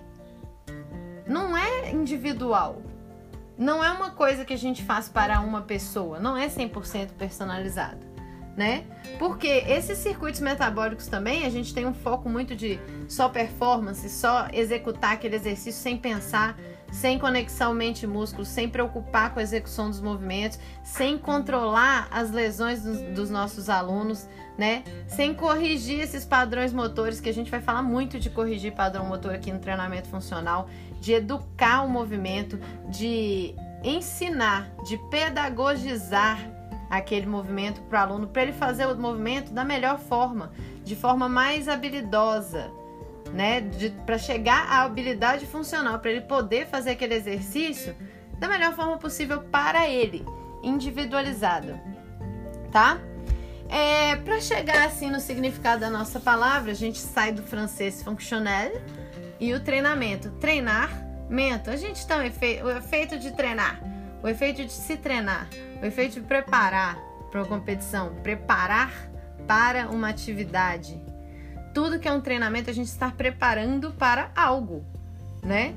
não 1.27 1.55
é 1.57 1.91
individual. 1.91 2.81
Não 3.57 3.83
é 3.83 3.91
uma 3.91 4.11
coisa 4.11 4.43
que 4.43 4.53
a 4.53 4.57
gente 4.57 4.83
faz 4.83 5.07
para 5.07 5.39
uma 5.39 5.61
pessoa, 5.61 6.19
não 6.19 6.35
é 6.35 6.47
100% 6.47 7.09
personalizado, 7.17 7.99
né? 8.57 8.85
Porque 9.19 9.47
esses 9.47 9.99
circuitos 9.99 10.41
metabólicos 10.41 11.07
também, 11.07 11.45
a 11.45 11.49
gente 11.49 11.73
tem 11.73 11.85
um 11.85 11.93
foco 11.93 12.27
muito 12.27 12.55
de 12.55 12.79
só 13.07 13.29
performance, 13.29 14.09
só 14.09 14.47
executar 14.51 15.13
aquele 15.13 15.35
exercício 15.35 15.79
sem 15.79 15.95
pensar, 15.95 16.57
sem 16.91 17.17
conexão 17.17 17.73
mente-músculo, 17.73 18.45
sem 18.45 18.69
preocupar 18.69 19.33
com 19.33 19.39
a 19.39 19.43
execução 19.43 19.89
dos 19.89 20.01
movimentos, 20.01 20.59
sem 20.83 21.17
controlar 21.17 22.07
as 22.11 22.31
lesões 22.31 22.83
dos, 22.83 23.01
dos, 23.13 23.29
nossos 23.29 23.69
alunos, 23.69 24.27
né? 24.57 24.83
Sem 25.07 25.33
corrigir 25.33 26.01
esses 26.01 26.25
padrões 26.25 26.73
motores, 26.73 27.21
que 27.21 27.29
a 27.29 27.33
gente 27.33 27.49
vai 27.49 27.61
falar 27.61 27.81
muito 27.81 28.19
de 28.19 28.29
corrigir 28.29 28.73
padrão 28.73 29.05
motor 29.05 29.33
aqui 29.33 29.51
no 29.51 29.59
treinamento 29.59 30.09
funcional, 30.09 30.69
de 30.99 31.13
educar 31.13 31.83
o 31.83 31.89
movimento, 31.89 32.59
de 32.89 33.55
ensinar, 33.83 34.69
de 34.85 34.97
pedagogizar 35.09 36.37
aquele 36.89 37.25
movimento 37.25 37.81
para 37.83 38.01
o 38.01 38.03
aluno, 38.03 38.27
para 38.27 38.43
ele 38.43 38.51
fazer 38.51 38.85
o 38.85 38.97
movimento 38.97 39.53
da 39.53 39.63
melhor 39.63 39.97
forma, 39.97 40.51
de 40.83 40.95
forma 40.95 41.29
mais 41.29 41.69
habilidosa 41.69 42.69
né? 43.33 43.61
Para 44.05 44.17
chegar 44.17 44.67
à 44.69 44.83
habilidade 44.83 45.45
funcional, 45.45 45.99
para 45.99 46.11
ele 46.11 46.21
poder 46.21 46.67
fazer 46.67 46.91
aquele 46.91 47.15
exercício 47.15 47.95
da 48.37 48.47
melhor 48.47 48.73
forma 48.73 48.97
possível 48.97 49.41
para 49.43 49.87
ele, 49.87 50.25
individualizado, 50.63 51.79
tá? 52.71 52.99
É, 53.69 54.17
para 54.17 54.41
chegar 54.41 54.85
assim 54.85 55.09
no 55.09 55.19
significado 55.19 55.79
da 55.79 55.89
nossa 55.89 56.19
palavra, 56.19 56.71
a 56.71 56.75
gente 56.75 56.97
sai 56.97 57.31
do 57.31 57.41
francês 57.41 58.03
fonctionnel 58.03 58.81
e 59.39 59.53
o 59.53 59.59
treinamento. 59.61 60.29
Treinamento, 60.31 61.69
a 61.69 61.77
gente 61.77 62.05
tem 62.05 62.25
efeito, 62.25 62.65
o 62.65 62.69
efeito 62.69 63.17
de 63.17 63.31
treinar, 63.31 63.79
o 64.21 64.27
efeito 64.27 64.65
de 64.65 64.71
se 64.73 64.97
treinar, 64.97 65.47
o 65.81 65.85
efeito 65.85 66.15
de 66.15 66.21
preparar 66.21 66.97
para 67.31 67.41
uma 67.41 67.47
competição, 67.47 68.13
preparar 68.21 68.91
para 69.47 69.87
uma 69.87 70.09
atividade, 70.09 71.01
tudo 71.73 71.99
que 71.99 72.07
é 72.07 72.11
um 72.11 72.21
treinamento 72.21 72.69
a 72.69 72.73
gente 72.73 72.87
está 72.87 73.09
preparando 73.09 73.91
para 73.91 74.31
algo, 74.35 74.83
né? 75.43 75.75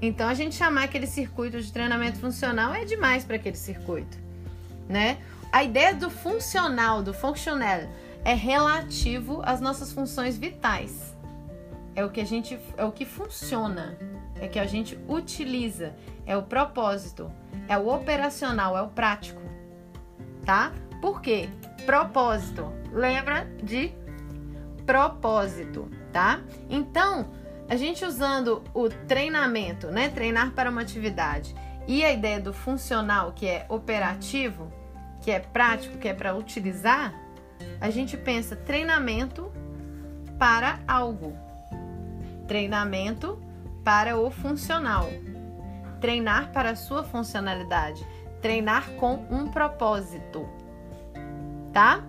Então 0.00 0.28
a 0.28 0.34
gente 0.34 0.54
chamar 0.54 0.84
aquele 0.84 1.06
circuito 1.06 1.60
de 1.60 1.72
treinamento 1.72 2.18
funcional 2.18 2.74
é 2.74 2.84
demais 2.84 3.24
para 3.24 3.36
aquele 3.36 3.56
circuito, 3.56 4.18
né? 4.88 5.18
A 5.52 5.62
ideia 5.62 5.94
do 5.94 6.10
funcional, 6.10 7.02
do 7.02 7.12
functional, 7.12 7.88
é 8.24 8.34
relativo 8.34 9.42
às 9.44 9.60
nossas 9.60 9.92
funções 9.92 10.36
vitais. 10.36 11.14
É 11.94 12.04
o 12.04 12.10
que 12.10 12.20
a 12.20 12.24
gente 12.24 12.58
é 12.76 12.84
o 12.84 12.90
que 12.90 13.04
funciona, 13.04 13.96
é 14.40 14.46
o 14.46 14.48
que 14.48 14.58
a 14.58 14.66
gente 14.66 14.98
utiliza, 15.06 15.94
é 16.26 16.36
o 16.36 16.42
propósito, 16.42 17.30
é 17.68 17.76
o 17.76 17.88
operacional, 17.88 18.76
é 18.76 18.82
o 18.82 18.88
prático. 18.88 19.42
Tá? 20.44 20.72
Por 21.00 21.20
quê? 21.20 21.48
Propósito. 21.84 22.72
Lembra 22.92 23.46
de 23.62 23.92
propósito, 24.86 25.90
tá? 26.12 26.40
Então, 26.68 27.30
a 27.68 27.76
gente 27.76 28.04
usando 28.04 28.62
o 28.74 28.88
treinamento, 28.88 29.88
né? 29.88 30.08
Treinar 30.08 30.52
para 30.52 30.70
uma 30.70 30.82
atividade 30.82 31.54
e 31.86 32.04
a 32.04 32.12
ideia 32.12 32.40
do 32.40 32.52
funcional, 32.52 33.32
que 33.32 33.46
é 33.46 33.66
operativo, 33.68 34.72
que 35.20 35.30
é 35.30 35.40
prático, 35.40 35.98
que 35.98 36.08
é 36.08 36.14
para 36.14 36.34
utilizar, 36.34 37.14
a 37.80 37.90
gente 37.90 38.16
pensa 38.16 38.56
treinamento 38.56 39.50
para 40.38 40.80
algo. 40.86 41.32
Treinamento 42.46 43.40
para 43.84 44.16
o 44.16 44.30
funcional. 44.30 45.08
Treinar 46.00 46.52
para 46.52 46.70
a 46.70 46.76
sua 46.76 47.02
funcionalidade. 47.02 48.04
Treinar 48.40 48.90
com 48.92 49.24
um 49.30 49.48
propósito. 49.48 50.48
Tá? 51.72 52.04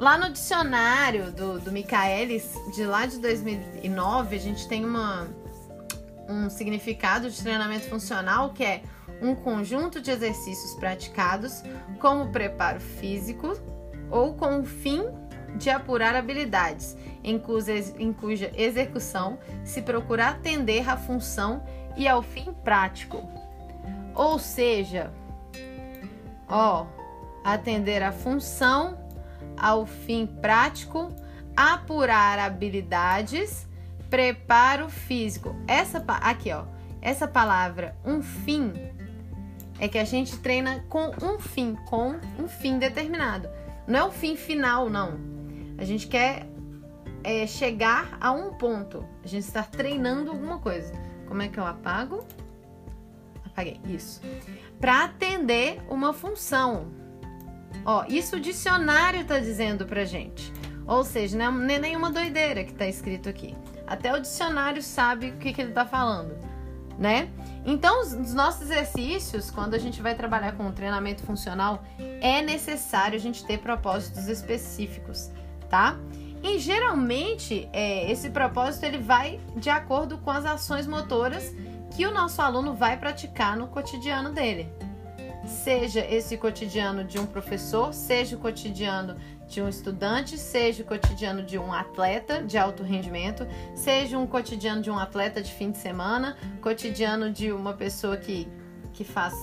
Lá 0.00 0.16
no 0.16 0.30
dicionário 0.30 1.30
do, 1.30 1.60
do 1.60 1.70
Michaelis, 1.70 2.54
de 2.72 2.86
lá 2.86 3.04
de 3.04 3.18
2009, 3.18 4.34
a 4.34 4.38
gente 4.38 4.66
tem 4.66 4.82
uma, 4.82 5.28
um 6.26 6.48
significado 6.48 7.28
de 7.28 7.38
treinamento 7.42 7.86
funcional 7.86 8.48
que 8.48 8.64
é 8.64 8.82
um 9.20 9.34
conjunto 9.34 10.00
de 10.00 10.10
exercícios 10.10 10.72
praticados 10.76 11.62
como 11.98 12.32
preparo 12.32 12.80
físico 12.80 13.52
ou 14.10 14.32
com 14.32 14.60
o 14.60 14.64
fim 14.64 15.02
de 15.56 15.68
apurar 15.68 16.16
habilidades, 16.16 16.96
em 17.22 17.38
cuja, 17.38 17.74
em 17.98 18.10
cuja 18.10 18.50
execução 18.56 19.38
se 19.62 19.82
procura 19.82 20.28
atender 20.28 20.88
à 20.88 20.96
função 20.96 21.62
e 21.94 22.08
ao 22.08 22.22
fim 22.22 22.54
prático. 22.64 23.22
Ou 24.14 24.38
seja, 24.38 25.12
ó, 26.48 26.86
atender 27.44 28.02
à 28.02 28.12
função, 28.12 28.99
ao 29.60 29.86
fim 29.86 30.26
prático, 30.26 31.14
apurar 31.56 32.38
habilidades, 32.38 33.68
preparo 34.08 34.88
físico. 34.88 35.54
Essa 35.68 36.02
aqui, 36.22 36.50
ó, 36.52 36.64
essa 37.02 37.28
palavra 37.28 37.96
um 38.04 38.22
fim 38.22 38.72
é 39.78 39.88
que 39.88 39.98
a 39.98 40.04
gente 40.04 40.36
treina 40.38 40.84
com 40.88 41.10
um 41.22 41.38
fim, 41.38 41.74
com 41.86 42.16
um 42.38 42.48
fim 42.48 42.78
determinado. 42.78 43.48
Não 43.86 43.98
é 43.98 44.04
o 44.04 44.10
fim 44.10 44.36
final, 44.36 44.90
não. 44.90 45.18
A 45.78 45.84
gente 45.84 46.06
quer 46.06 46.46
é, 47.24 47.46
chegar 47.46 48.18
a 48.20 48.30
um 48.30 48.52
ponto. 48.52 49.04
A 49.24 49.26
gente 49.26 49.44
está 49.44 49.62
treinando 49.62 50.30
alguma 50.30 50.58
coisa. 50.58 50.92
Como 51.26 51.40
é 51.40 51.48
que 51.48 51.58
eu 51.58 51.66
apago? 51.66 52.24
Apaguei. 53.44 53.80
Isso. 53.88 54.20
Para 54.78 55.04
atender 55.04 55.80
uma 55.88 56.12
função. 56.12 56.88
Ó, 57.84 58.04
isso 58.08 58.36
o 58.36 58.40
dicionário 58.40 59.20
está 59.20 59.38
dizendo 59.38 59.86
pra 59.86 60.04
gente. 60.04 60.52
Ou 60.86 61.04
seja, 61.04 61.38
não 61.38 61.64
é 61.68 61.78
nenhuma 61.78 62.10
doideira 62.10 62.64
que 62.64 62.72
está 62.72 62.86
escrito 62.86 63.28
aqui. 63.28 63.56
Até 63.86 64.12
o 64.14 64.20
dicionário 64.20 64.82
sabe 64.82 65.30
o 65.30 65.36
que, 65.36 65.52
que 65.52 65.60
ele 65.60 65.70
está 65.70 65.84
falando, 65.84 66.36
né? 66.98 67.28
Então, 67.64 68.00
os 68.00 68.34
nossos 68.34 68.62
exercícios, 68.62 69.50
quando 69.50 69.74
a 69.74 69.78
gente 69.78 70.00
vai 70.00 70.14
trabalhar 70.14 70.52
com 70.52 70.64
um 70.64 70.72
treinamento 70.72 71.22
funcional, 71.22 71.84
é 72.20 72.40
necessário 72.40 73.16
a 73.16 73.20
gente 73.20 73.44
ter 73.44 73.58
propósitos 73.58 74.28
específicos, 74.28 75.30
tá? 75.68 75.96
E 76.42 76.58
geralmente 76.58 77.68
é, 77.72 78.10
esse 78.10 78.30
propósito 78.30 78.84
ele 78.84 78.98
vai 78.98 79.38
de 79.56 79.68
acordo 79.68 80.18
com 80.18 80.30
as 80.30 80.46
ações 80.46 80.86
motoras 80.86 81.54
que 81.94 82.06
o 82.06 82.10
nosso 82.10 82.40
aluno 82.40 82.74
vai 82.74 82.96
praticar 82.96 83.56
no 83.56 83.68
cotidiano 83.68 84.32
dele. 84.32 84.72
Seja 85.50 86.00
esse 86.00 86.36
cotidiano 86.36 87.04
de 87.04 87.18
um 87.18 87.26
professor, 87.26 87.92
seja 87.92 88.36
o 88.36 88.38
cotidiano 88.38 89.16
de 89.48 89.60
um 89.60 89.68
estudante, 89.68 90.38
seja 90.38 90.84
o 90.84 90.86
cotidiano 90.86 91.42
de 91.42 91.58
um 91.58 91.72
atleta 91.72 92.40
de 92.40 92.56
alto 92.56 92.84
rendimento, 92.84 93.46
seja 93.74 94.16
um 94.16 94.26
cotidiano 94.26 94.80
de 94.80 94.90
um 94.90 94.98
atleta 94.98 95.42
de 95.42 95.52
fim 95.52 95.72
de 95.72 95.78
semana, 95.78 96.36
cotidiano 96.62 97.30
de 97.32 97.50
uma 97.50 97.74
pessoa 97.74 98.16
que, 98.16 98.46
que 98.92 99.02
faz 99.02 99.34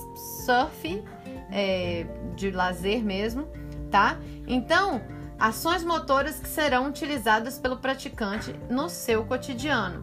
surf, 0.46 1.04
é, 1.52 2.06
de 2.34 2.50
lazer 2.50 3.04
mesmo, 3.04 3.46
tá? 3.90 4.18
Então, 4.46 5.02
ações 5.38 5.84
motoras 5.84 6.40
que 6.40 6.48
serão 6.48 6.88
utilizadas 6.88 7.58
pelo 7.58 7.76
praticante 7.76 8.54
no 8.70 8.88
seu 8.88 9.26
cotidiano, 9.26 10.02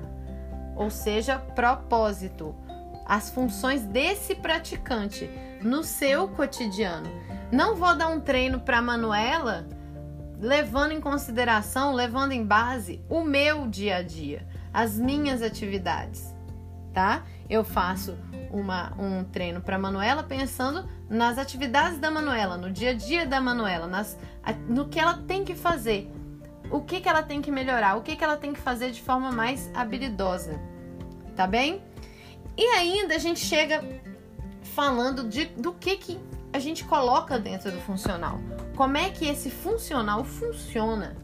ou 0.76 0.92
seja, 0.92 1.40
propósito, 1.40 2.56
as 3.06 3.30
funções 3.30 3.84
desse 3.84 4.36
praticante 4.36 5.30
no 5.62 5.84
seu 5.84 6.28
cotidiano. 6.28 7.10
Não 7.52 7.76
vou 7.76 7.96
dar 7.96 8.08
um 8.08 8.20
treino 8.20 8.60
para 8.60 8.82
Manuela 8.82 9.68
levando 10.40 10.92
em 10.92 11.02
consideração, 11.02 11.94
levando 11.94 12.32
em 12.32 12.44
base 12.44 13.04
o 13.10 13.24
meu 13.24 13.68
dia 13.68 13.98
a 13.98 14.02
dia, 14.02 14.48
as 14.74 14.98
minhas 14.98 15.42
atividades, 15.42 16.36
tá? 16.94 17.24
Eu 17.50 17.64
faço 17.64 18.18
uma, 18.52 18.94
um 19.00 19.24
treino 19.24 19.62
para 19.62 19.78
Manuela 19.78 20.24
pensando 20.24 20.88
nas 21.10 21.38
atividades 21.38 22.00
da 22.00 22.10
Manuela, 22.10 22.58
no 22.58 22.72
dia 22.72 22.92
a 22.92 22.94
dia 22.94 23.26
da 23.26 23.40
Manuela, 23.40 23.88
nas, 23.88 24.18
no 24.68 24.88
que 24.88 25.00
ela 25.00 25.18
tem 25.28 25.44
que 25.44 25.56
fazer, 25.56 26.12
o 26.72 26.82
que, 26.82 27.00
que 27.00 27.08
ela 27.08 27.24
tem 27.24 27.42
que 27.42 27.52
melhorar, 27.52 27.96
o 27.96 28.02
que, 28.02 28.16
que 28.16 28.24
ela 28.24 28.38
tem 28.38 28.54
que 28.54 28.60
fazer 28.60 28.92
de 28.92 29.02
forma 29.02 29.32
mais 29.32 29.70
habilidosa, 29.74 30.60
tá 31.36 31.46
bem? 31.46 31.82
E 32.58 32.64
ainda 32.76 33.16
a 33.16 33.20
gente 33.20 33.40
chega 33.40 33.84
falando 34.76 35.24
de, 35.24 35.46
do 35.46 35.74
que, 35.74 35.96
que 35.96 36.20
a 36.52 36.60
gente 36.60 36.84
coloca 36.84 37.40
dentro 37.40 37.72
do 37.72 37.80
funcional. 37.82 38.40
Como 38.76 38.98
é 38.98 39.10
que 39.10 39.26
esse 39.26 39.50
funcional 39.50 40.26
funciona, 40.26 41.16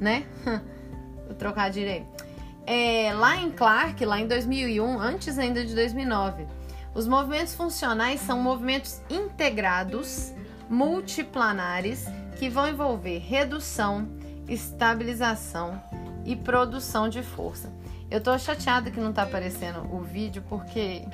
né? 0.00 0.26
Vou 1.24 1.34
trocar 1.36 1.70
direito. 1.70 2.24
É, 2.66 3.14
lá 3.14 3.36
em 3.36 3.52
Clark, 3.52 4.04
lá 4.04 4.20
em 4.20 4.26
2001, 4.26 5.00
antes 5.00 5.38
ainda 5.38 5.64
de 5.64 5.72
2009, 5.72 6.46
os 6.94 7.06
movimentos 7.06 7.54
funcionais 7.54 8.20
são 8.20 8.42
movimentos 8.42 9.00
integrados, 9.08 10.32
multiplanares, 10.68 12.06
que 12.36 12.50
vão 12.50 12.68
envolver 12.68 13.18
redução, 13.18 14.08
estabilização 14.48 15.80
e 16.24 16.34
produção 16.34 17.08
de 17.08 17.22
força. 17.22 17.72
Eu 18.10 18.20
tô 18.20 18.36
chateada 18.36 18.90
que 18.90 19.00
não 19.00 19.12
tá 19.12 19.22
aparecendo 19.22 19.80
o 19.94 20.00
vídeo 20.00 20.42
porque 20.48 21.04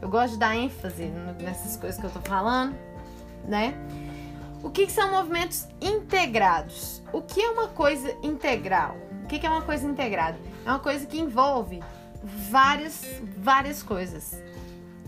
eu 0.00 0.08
gosto 0.08 0.32
de 0.34 0.38
dar 0.38 0.56
ênfase 0.56 1.06
nessas 1.40 1.76
coisas 1.76 2.00
que 2.00 2.06
eu 2.06 2.10
tô 2.10 2.20
falando, 2.20 2.76
né? 3.44 3.74
O 4.62 4.70
que, 4.70 4.86
que 4.86 4.92
são 4.92 5.10
movimentos 5.10 5.66
integrados? 5.80 7.02
O 7.12 7.22
que 7.22 7.40
é 7.40 7.50
uma 7.50 7.68
coisa 7.68 8.16
integral? 8.22 8.96
O 9.24 9.26
que, 9.26 9.38
que 9.38 9.46
é 9.46 9.50
uma 9.50 9.62
coisa 9.62 9.86
integrada? 9.86 10.38
É 10.64 10.70
uma 10.70 10.80
coisa 10.80 11.06
que 11.06 11.18
envolve 11.18 11.80
várias, 12.22 13.04
várias 13.38 13.82
coisas. 13.82 14.42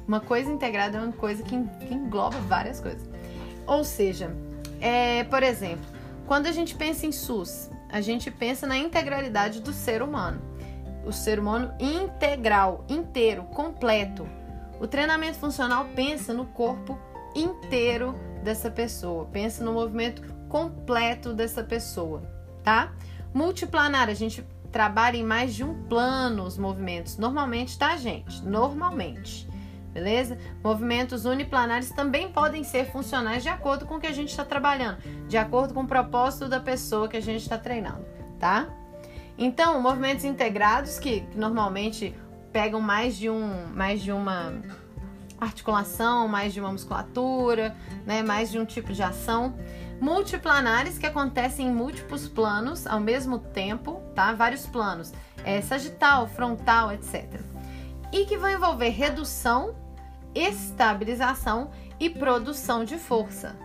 Uma 0.07 0.21
coisa 0.21 0.51
integrada 0.51 0.99
é 0.99 1.01
uma 1.01 1.13
coisa 1.13 1.43
que, 1.43 1.57
que 1.87 1.95
engloba 1.95 2.39
várias 2.41 2.81
coisas. 2.81 3.09
Ou 3.67 3.85
seja, 3.85 4.35
é, 4.81 5.25
por 5.25 5.43
exemplo, 5.43 5.85
quando 6.27 6.47
a 6.47 6.53
gente 6.53 6.75
pensa 6.75 7.07
em 7.07 7.13
SUS, 7.13 7.71
a 7.89 8.01
gente 8.01 8.31
pensa 8.31 8.67
na 8.67 8.77
integralidade 8.77 9.61
do 9.61 9.73
ser 9.73 10.03
humano. 10.03 10.41
O 11.05 11.13
ser 11.13 11.39
humano 11.39 11.73
integral, 11.81 12.85
inteiro, 12.89 13.45
completo. 13.45 14.27
O 14.81 14.87
treinamento 14.89 15.39
funcional 15.39 15.85
pensa 15.95 16.33
no 16.33 16.47
corpo 16.47 16.99
inteiro 17.35 18.15
dessa 18.43 18.71
pessoa, 18.71 19.27
pensa 19.27 19.63
no 19.63 19.75
movimento 19.75 20.23
completo 20.49 21.35
dessa 21.35 21.63
pessoa, 21.63 22.23
tá? 22.65 22.93
Multiplanar, 23.33 24.09
a 24.09 24.15
gente 24.15 24.43
trabalha 24.73 25.19
em 25.19 25.23
mais 25.23 25.55
de 25.55 25.63
um 25.63 25.83
plano 25.85 26.45
os 26.45 26.57
movimentos, 26.57 27.19
normalmente, 27.19 27.79
tá, 27.79 27.95
gente? 27.97 28.43
Normalmente, 28.43 29.47
beleza? 29.93 30.39
Movimentos 30.65 31.27
uniplanares 31.27 31.91
também 31.91 32.33
podem 32.33 32.65
ser 32.65 32.91
funcionais 32.91 33.43
de 33.43 33.51
acordo 33.51 33.85
com 33.85 33.97
o 33.97 34.01
que 34.01 34.07
a 34.07 34.13
gente 34.13 34.31
está 34.31 34.47
trabalhando, 34.47 34.99
de 35.29 35.37
acordo 35.37 35.75
com 35.75 35.83
o 35.83 35.87
propósito 35.87 36.49
da 36.49 36.59
pessoa 36.59 37.07
que 37.07 37.19
a 37.19 37.23
gente 37.23 37.43
está 37.43 37.59
treinando, 37.59 38.05
tá? 38.39 38.69
Então, 39.37 39.81
movimentos 39.81 40.25
integrados 40.25 40.99
que 40.99 41.25
normalmente 41.35 42.15
pegam 42.53 42.81
mais 42.81 43.17
de 43.17 43.31
um, 43.31 43.67
mais 43.75 44.03
de 44.03 44.13
uma 44.13 44.53
articulação, 45.41 46.29
mais 46.29 46.53
de 46.53 46.61
uma 46.61 46.71
musculatura, 46.71 47.75
né, 48.05 48.23
mais 48.23 48.51
de 48.51 48.59
um 48.59 48.65
tipo 48.65 48.93
de 48.93 49.03
ação. 49.03 49.55
Multiplanares 50.01 50.99
que 50.99 51.07
acontecem 51.07 51.67
em 51.67 51.73
múltiplos 51.73 52.29
planos 52.29 52.87
ao 52.87 53.01
mesmo 53.01 53.39
tempo, 53.39 54.01
tá? 54.15 54.33
Vários 54.33 54.67
planos, 54.67 55.13
é, 55.45 55.61
sagital, 55.61 56.27
frontal, 56.27 56.93
etc. 56.93 57.41
E 58.13 58.25
que 58.25 58.37
vão 58.37 58.51
envolver 58.51 58.89
redução, 58.89 59.75
estabilização 60.35 61.71
e 61.99 62.09
produção 62.09 62.83
de 62.85 62.97
força, 62.97 63.57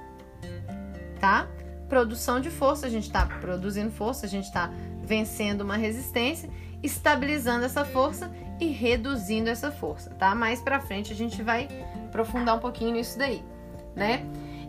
tá? 1.22 1.48
Produção 1.88 2.42
de 2.42 2.50
força, 2.50 2.86
a 2.88 2.90
gente 2.90 3.06
está 3.06 3.26
produzindo 3.26 3.92
força, 3.92 4.26
a 4.26 4.30
gente 4.30 4.46
está 4.46 4.70
vencendo 5.04 5.62
uma 5.62 5.78
resistência, 5.78 6.50
estabilizando 6.84 7.64
essa 7.64 7.86
força 7.86 8.30
e 8.60 8.68
reduzindo 8.68 9.50
essa 9.50 9.72
força, 9.72 10.10
tá? 10.12 10.34
Mais 10.34 10.62
para 10.62 10.80
frente 10.80 11.12
a 11.12 11.16
gente 11.16 11.42
vai 11.42 11.68
aprofundar 12.06 12.56
um 12.56 12.60
pouquinho 12.60 12.92
nisso 12.92 13.18
daí, 13.18 13.44
né? 13.96 14.26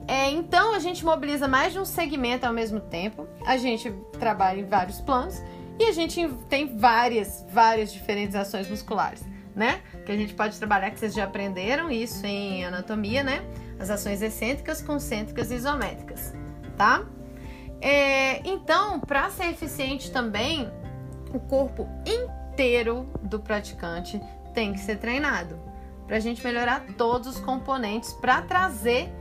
É, 0.09 0.31
então 0.31 0.75
a 0.75 0.79
gente 0.79 1.05
mobiliza 1.05 1.49
mais 1.49 1.72
de 1.72 1.79
um 1.79 1.85
segmento 1.85 2.46
ao 2.46 2.53
mesmo 2.53 2.81
tempo, 2.81 3.27
a 3.44 3.57
gente 3.57 3.92
trabalha 4.18 4.61
em 4.61 4.64
vários 4.64 5.01
planos 5.01 5.42
e 5.79 5.85
a 5.85 5.92
gente 5.92 6.29
tem 6.49 6.77
várias, 6.77 7.44
várias 7.53 7.92
diferentes 7.92 8.37
ações 8.37 8.68
musculares, 8.68 9.25
né? 9.55 9.81
que 10.07 10.12
a 10.12 10.16
gente 10.16 10.33
pode 10.33 10.57
trabalhar, 10.57 10.90
que 10.92 10.99
vocês 10.99 11.12
já 11.12 11.25
aprenderam 11.25 11.90
isso 11.90 12.25
em 12.25 12.64
anatomia, 12.64 13.25
né? 13.25 13.42
As 13.79 13.90
ações 13.90 14.22
excêntricas, 14.22 14.81
concêntricas 14.81 15.51
e 15.51 15.57
isométricas, 15.57 16.33
tá? 16.79 17.05
É, 17.81 18.38
então, 18.49 19.01
para 19.01 19.29
ser 19.31 19.49
eficiente 19.49 20.11
também, 20.12 20.70
o 21.35 21.40
corpo 21.40 21.87
inteiro 22.07 22.36
do 23.23 23.38
praticante 23.38 24.21
tem 24.55 24.73
que 24.73 24.81
ser 24.81 24.97
treinado 24.97 25.59
para 26.07 26.16
a 26.16 26.21
gente 26.21 26.42
melhorar 26.42 26.87
todos 26.97 27.29
os 27.29 27.40
componentes 27.40 28.12
para 28.14 28.40
trazer 28.42 29.12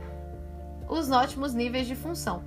os 0.88 1.10
ótimos 1.10 1.52
níveis 1.52 1.86
de 1.86 1.94
função. 1.94 2.44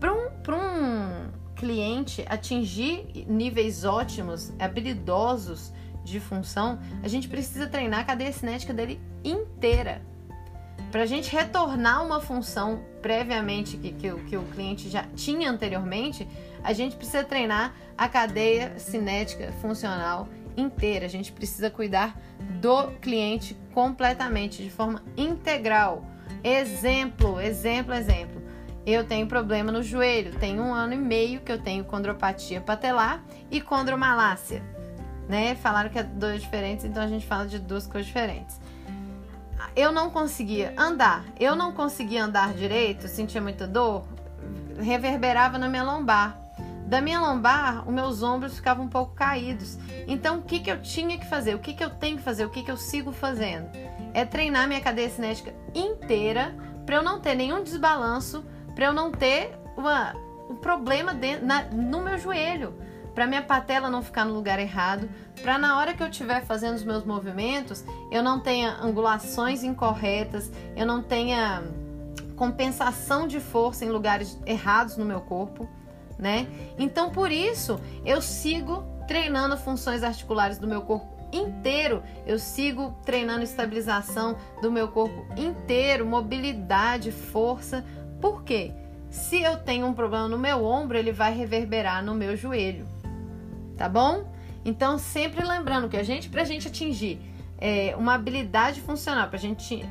Para 0.00 0.12
um, 0.12 0.28
um 0.56 1.30
cliente 1.54 2.24
atingir 2.28 3.26
níveis 3.28 3.84
ótimos, 3.84 4.52
habilidosos 4.58 5.72
de 6.04 6.20
função, 6.20 6.78
a 7.02 7.08
gente 7.08 7.28
precisa 7.28 7.66
treinar 7.66 8.00
a 8.00 8.04
cadeia 8.04 8.32
cinética 8.32 8.72
dele 8.72 9.00
inteira. 9.24 10.00
Para 10.90 11.02
a 11.02 11.06
gente 11.06 11.30
retornar 11.34 12.04
uma 12.04 12.20
função 12.20 12.82
previamente 13.02 13.76
que, 13.76 13.92
que, 13.92 14.14
que 14.22 14.36
o 14.36 14.42
cliente 14.44 14.88
já 14.88 15.02
tinha 15.14 15.50
anteriormente, 15.50 16.26
a 16.62 16.72
gente 16.72 16.96
precisa 16.96 17.24
treinar 17.24 17.74
a 17.96 18.08
cadeia 18.08 18.78
cinética 18.78 19.52
funcional 19.60 20.28
inteira. 20.56 21.06
A 21.06 21.08
gente 21.08 21.32
precisa 21.32 21.70
cuidar 21.70 22.16
do 22.60 22.88
cliente 23.00 23.56
completamente, 23.72 24.62
de 24.62 24.70
forma 24.70 25.02
integral. 25.16 26.04
Exemplo, 26.42 27.40
exemplo, 27.40 27.94
exemplo. 27.94 28.42
Eu 28.86 29.04
tenho 29.04 29.26
problema 29.26 29.72
no 29.72 29.82
joelho, 29.82 30.38
tem 30.38 30.60
um 30.60 30.72
ano 30.72 30.94
e 30.94 30.96
meio 30.96 31.40
que 31.40 31.50
eu 31.50 31.60
tenho 31.60 31.84
condropatia 31.84 32.60
patelar 32.60 33.22
e 33.50 33.60
condromalácia. 33.60 34.62
Né? 35.28 35.56
Falaram 35.56 35.90
que 35.90 35.98
é 35.98 36.04
dores 36.04 36.42
diferentes, 36.42 36.84
então 36.84 37.02
a 37.02 37.08
gente 37.08 37.26
fala 37.26 37.46
de 37.46 37.58
duas 37.58 37.86
coisas 37.86 38.06
diferentes. 38.06 38.60
Eu 39.74 39.90
não 39.90 40.08
conseguia 40.08 40.72
andar, 40.76 41.24
eu 41.38 41.56
não 41.56 41.72
conseguia 41.72 42.24
andar 42.24 42.54
direito, 42.54 43.08
sentia 43.08 43.40
muita 43.40 43.66
dor, 43.66 44.06
reverberava 44.80 45.58
na 45.58 45.68
minha 45.68 45.82
lombar. 45.82 46.45
Da 46.86 47.00
minha 47.00 47.18
lombar, 47.18 47.86
os 47.86 47.92
meus 47.92 48.22
ombros 48.22 48.54
ficavam 48.54 48.84
um 48.84 48.88
pouco 48.88 49.12
caídos. 49.12 49.76
Então, 50.06 50.38
o 50.38 50.42
que, 50.42 50.60
que 50.60 50.70
eu 50.70 50.80
tinha 50.80 51.18
que 51.18 51.28
fazer? 51.28 51.54
O 51.56 51.58
que, 51.58 51.74
que 51.74 51.82
eu 51.82 51.90
tenho 51.90 52.16
que 52.16 52.22
fazer? 52.22 52.44
O 52.44 52.50
que, 52.50 52.62
que 52.62 52.70
eu 52.70 52.76
sigo 52.76 53.10
fazendo? 53.10 53.68
É 54.14 54.24
treinar 54.24 54.68
minha 54.68 54.80
cadeia 54.80 55.10
cinética 55.10 55.52
inteira 55.74 56.54
para 56.86 56.96
eu 56.96 57.02
não 57.02 57.20
ter 57.20 57.34
nenhum 57.34 57.64
desbalanço, 57.64 58.44
para 58.72 58.84
eu 58.84 58.92
não 58.92 59.10
ter 59.10 59.58
uma, 59.76 60.14
um 60.48 60.54
problema 60.54 61.12
dentro, 61.12 61.44
na, 61.44 61.64
no 61.64 62.02
meu 62.02 62.16
joelho, 62.18 62.72
para 63.12 63.26
minha 63.26 63.42
patela 63.42 63.90
não 63.90 64.00
ficar 64.00 64.24
no 64.24 64.32
lugar 64.32 64.60
errado, 64.60 65.10
para 65.42 65.58
na 65.58 65.78
hora 65.78 65.92
que 65.92 66.02
eu 66.04 66.08
estiver 66.08 66.44
fazendo 66.44 66.76
os 66.76 66.84
meus 66.84 67.04
movimentos, 67.04 67.84
eu 68.12 68.22
não 68.22 68.38
tenha 68.38 68.76
angulações 68.80 69.64
incorretas, 69.64 70.52
eu 70.76 70.86
não 70.86 71.02
tenha 71.02 71.64
compensação 72.36 73.26
de 73.26 73.40
força 73.40 73.84
em 73.84 73.88
lugares 73.88 74.38
errados 74.46 74.96
no 74.96 75.04
meu 75.04 75.20
corpo 75.20 75.68
né? 76.18 76.46
Então, 76.78 77.10
por 77.10 77.30
isso, 77.30 77.80
eu 78.04 78.20
sigo 78.22 78.84
treinando 79.06 79.56
funções 79.56 80.02
articulares 80.02 80.58
do 80.58 80.66
meu 80.66 80.82
corpo 80.82 81.16
inteiro. 81.32 82.02
Eu 82.26 82.38
sigo 82.38 82.96
treinando 83.04 83.42
estabilização 83.42 84.36
do 84.60 84.70
meu 84.70 84.88
corpo 84.88 85.26
inteiro, 85.36 86.06
mobilidade, 86.06 87.12
força. 87.12 87.84
Por 88.20 88.42
quê? 88.42 88.72
Se 89.10 89.40
eu 89.42 89.58
tenho 89.58 89.86
um 89.86 89.92
problema 89.92 90.28
no 90.28 90.38
meu 90.38 90.64
ombro, 90.64 90.96
ele 90.96 91.12
vai 91.12 91.32
reverberar 91.34 92.04
no 92.04 92.14
meu 92.14 92.36
joelho. 92.36 92.86
Tá 93.76 93.88
bom? 93.88 94.32
Então, 94.64 94.98
sempre 94.98 95.44
lembrando 95.44 95.88
que 95.88 95.96
a 95.96 96.02
gente, 96.02 96.28
pra 96.28 96.44
gente 96.44 96.68
atingir 96.68 97.20
é, 97.58 97.94
uma 97.96 98.14
habilidade 98.14 98.80
funcional, 98.80 99.28
pra 99.28 99.38
gente 99.38 99.84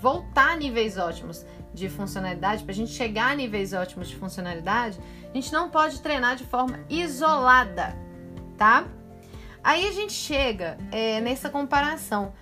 voltar 0.00 0.52
a 0.52 0.56
níveis 0.56 0.98
ótimos 0.98 1.46
de 1.72 1.88
funcionalidade, 1.88 2.64
pra 2.64 2.74
gente 2.74 2.92
chegar 2.92 3.32
a 3.32 3.34
níveis 3.34 3.72
ótimos 3.72 4.08
de 4.08 4.16
funcionalidade, 4.16 4.98
a 5.30 5.34
gente 5.34 5.52
não 5.52 5.70
pode 5.70 6.00
treinar 6.00 6.36
de 6.36 6.44
forma 6.44 6.80
isolada, 6.88 7.96
tá? 8.56 8.84
Aí 9.64 9.86
a 9.86 9.92
gente 9.92 10.12
chega 10.12 10.76
é, 10.90 11.20
nessa 11.20 11.48
comparação. 11.48 12.32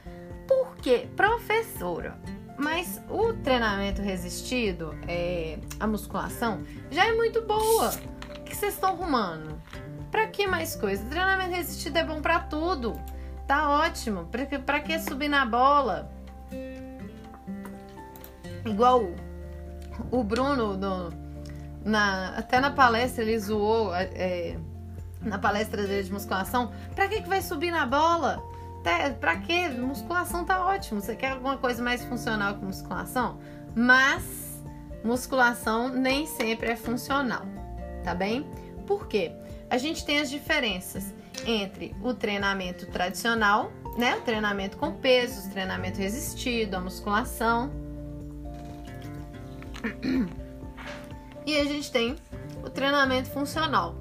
Por 0.48 0.76
quê? 0.76 1.08
Professora, 1.14 2.18
mas 2.58 3.00
o 3.08 3.32
treinamento 3.34 4.02
resistido, 4.02 4.94
é, 5.06 5.58
a 5.78 5.86
musculação, 5.86 6.62
já 6.90 7.06
é 7.06 7.12
muito 7.12 7.42
boa. 7.42 7.90
O 8.38 8.42
que 8.42 8.56
vocês 8.56 8.74
estão 8.74 8.90
arrumando? 8.90 9.60
Pra 10.10 10.26
que 10.26 10.46
mais 10.46 10.74
coisa? 10.74 11.04
O 11.04 11.08
treinamento 11.08 11.54
resistido 11.54 11.96
é 11.96 12.04
bom 12.04 12.20
para 12.20 12.40
tudo. 12.40 13.00
Tá 13.46 13.70
ótimo. 13.70 14.28
Pra 14.66 14.80
que 14.80 14.98
subir 14.98 15.28
na 15.28 15.46
bola? 15.46 16.10
Igual 18.64 19.10
o 20.10 20.22
Bruno 20.22 20.78
na, 21.84 22.36
até 22.36 22.60
na 22.60 22.70
palestra 22.70 23.22
ele 23.22 23.38
zoou, 23.38 23.94
é, 23.94 24.56
na 25.20 25.38
palestra 25.38 25.86
dele 25.86 26.02
de 26.02 26.12
musculação, 26.12 26.72
pra 26.94 27.08
que, 27.08 27.22
que 27.22 27.28
vai 27.28 27.42
subir 27.42 27.70
na 27.70 27.86
bola? 27.86 28.42
Até, 28.80 29.10
pra 29.10 29.36
que? 29.36 29.68
Musculação 29.68 30.44
tá 30.44 30.64
ótimo. 30.64 31.00
Você 31.00 31.14
quer 31.14 31.32
alguma 31.32 31.58
coisa 31.58 31.82
mais 31.82 32.02
funcional 32.04 32.54
que 32.54 32.64
musculação? 32.64 33.38
Mas 33.74 34.62
musculação 35.04 35.88
nem 35.88 36.26
sempre 36.26 36.70
é 36.70 36.76
funcional, 36.76 37.42
tá 38.02 38.14
bem? 38.14 38.46
Por 38.86 39.06
quê? 39.06 39.32
A 39.68 39.78
gente 39.78 40.04
tem 40.04 40.18
as 40.18 40.28
diferenças 40.28 41.14
entre 41.46 41.94
o 42.02 42.12
treinamento 42.12 42.86
tradicional, 42.86 43.70
né? 43.96 44.16
O 44.16 44.22
treinamento 44.22 44.76
com 44.76 44.92
pesos, 44.92 45.44
treinamento 45.44 45.98
resistido, 45.98 46.74
a 46.74 46.80
musculação. 46.80 47.70
E 51.46 51.58
a 51.58 51.64
gente 51.64 51.90
tem 51.90 52.16
o 52.62 52.68
treinamento 52.68 53.30
funcional. 53.30 53.94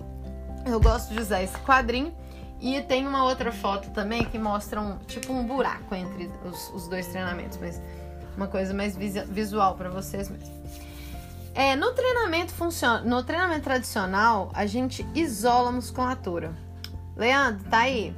Eu 0.65 0.79
gosto 0.79 1.13
de 1.13 1.19
usar 1.19 1.41
esse 1.41 1.57
quadrinho 1.59 2.13
e 2.59 2.81
tem 2.81 3.07
uma 3.07 3.23
outra 3.23 3.51
foto 3.51 3.89
também 3.91 4.25
que 4.25 4.37
mostra 4.37 4.81
um 4.81 4.97
tipo 4.99 5.31
um 5.31 5.45
buraco 5.47 5.95
entre 5.95 6.29
os, 6.45 6.69
os 6.73 6.87
dois 6.87 7.07
treinamentos, 7.07 7.57
mas 7.57 7.81
uma 8.35 8.47
coisa 8.47 8.73
mais 8.73 8.95
visual 8.95 9.75
para 9.75 9.89
vocês 9.89 10.29
mesmo. 10.29 10.59
É, 11.55 11.75
no 11.75 11.91
treinamento 11.93 12.53
funciona, 12.53 13.01
no 13.01 13.23
treinamento 13.23 13.63
tradicional, 13.63 14.51
a 14.53 14.65
gente 14.65 15.05
isola 15.15 15.69
a 15.69 15.71
musculatura. 15.71 16.53
Leandro, 17.15 17.63
tá 17.69 17.79
aí? 17.79 18.15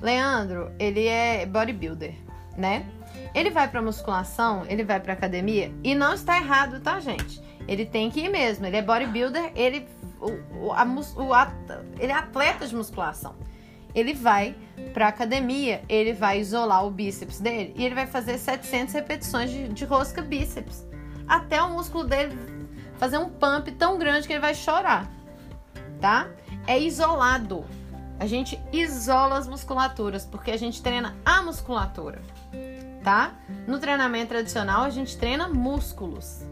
Leandro, 0.00 0.72
ele 0.78 1.06
é 1.06 1.44
bodybuilder, 1.44 2.14
né? 2.56 2.86
Ele 3.34 3.50
vai 3.50 3.68
para 3.68 3.82
musculação, 3.82 4.64
ele 4.68 4.84
vai 4.84 5.00
para 5.00 5.12
academia 5.12 5.72
e 5.84 5.94
não 5.94 6.14
está 6.14 6.36
errado, 6.36 6.80
tá, 6.80 6.98
gente? 7.00 7.42
Ele 7.66 7.84
tem 7.84 8.10
que 8.10 8.20
ir 8.20 8.28
mesmo. 8.28 8.66
Ele 8.66 8.76
é 8.76 8.82
bodybuilder, 8.82 9.52
ele, 9.54 9.86
o, 10.20 10.72
a, 10.72 10.84
o, 10.84 11.34
a, 11.34 11.52
ele 11.98 12.12
é 12.12 12.14
atleta 12.14 12.66
de 12.66 12.74
musculação. 12.74 13.36
Ele 13.94 14.14
vai 14.14 14.54
pra 14.92 15.08
academia, 15.08 15.82
ele 15.88 16.12
vai 16.12 16.40
isolar 16.40 16.86
o 16.86 16.90
bíceps 16.90 17.40
dele 17.40 17.74
e 17.76 17.84
ele 17.84 17.94
vai 17.94 18.06
fazer 18.06 18.38
700 18.38 18.94
repetições 18.94 19.50
de, 19.50 19.68
de 19.68 19.84
rosca 19.84 20.22
bíceps. 20.22 20.86
Até 21.26 21.62
o 21.62 21.70
músculo 21.70 22.04
dele 22.04 22.36
fazer 22.96 23.18
um 23.18 23.28
pump 23.28 23.70
tão 23.72 23.98
grande 23.98 24.26
que 24.26 24.32
ele 24.32 24.40
vai 24.40 24.54
chorar. 24.54 25.10
Tá? 26.00 26.28
É 26.66 26.78
isolado. 26.78 27.64
A 28.18 28.26
gente 28.26 28.60
isola 28.72 29.38
as 29.38 29.46
musculaturas 29.46 30.24
porque 30.24 30.50
a 30.50 30.56
gente 30.56 30.82
treina 30.82 31.16
a 31.24 31.42
musculatura, 31.42 32.20
tá? 33.02 33.34
No 33.66 33.78
treinamento 33.78 34.28
tradicional 34.28 34.82
a 34.82 34.90
gente 34.90 35.16
treina 35.16 35.48
músculos 35.48 36.42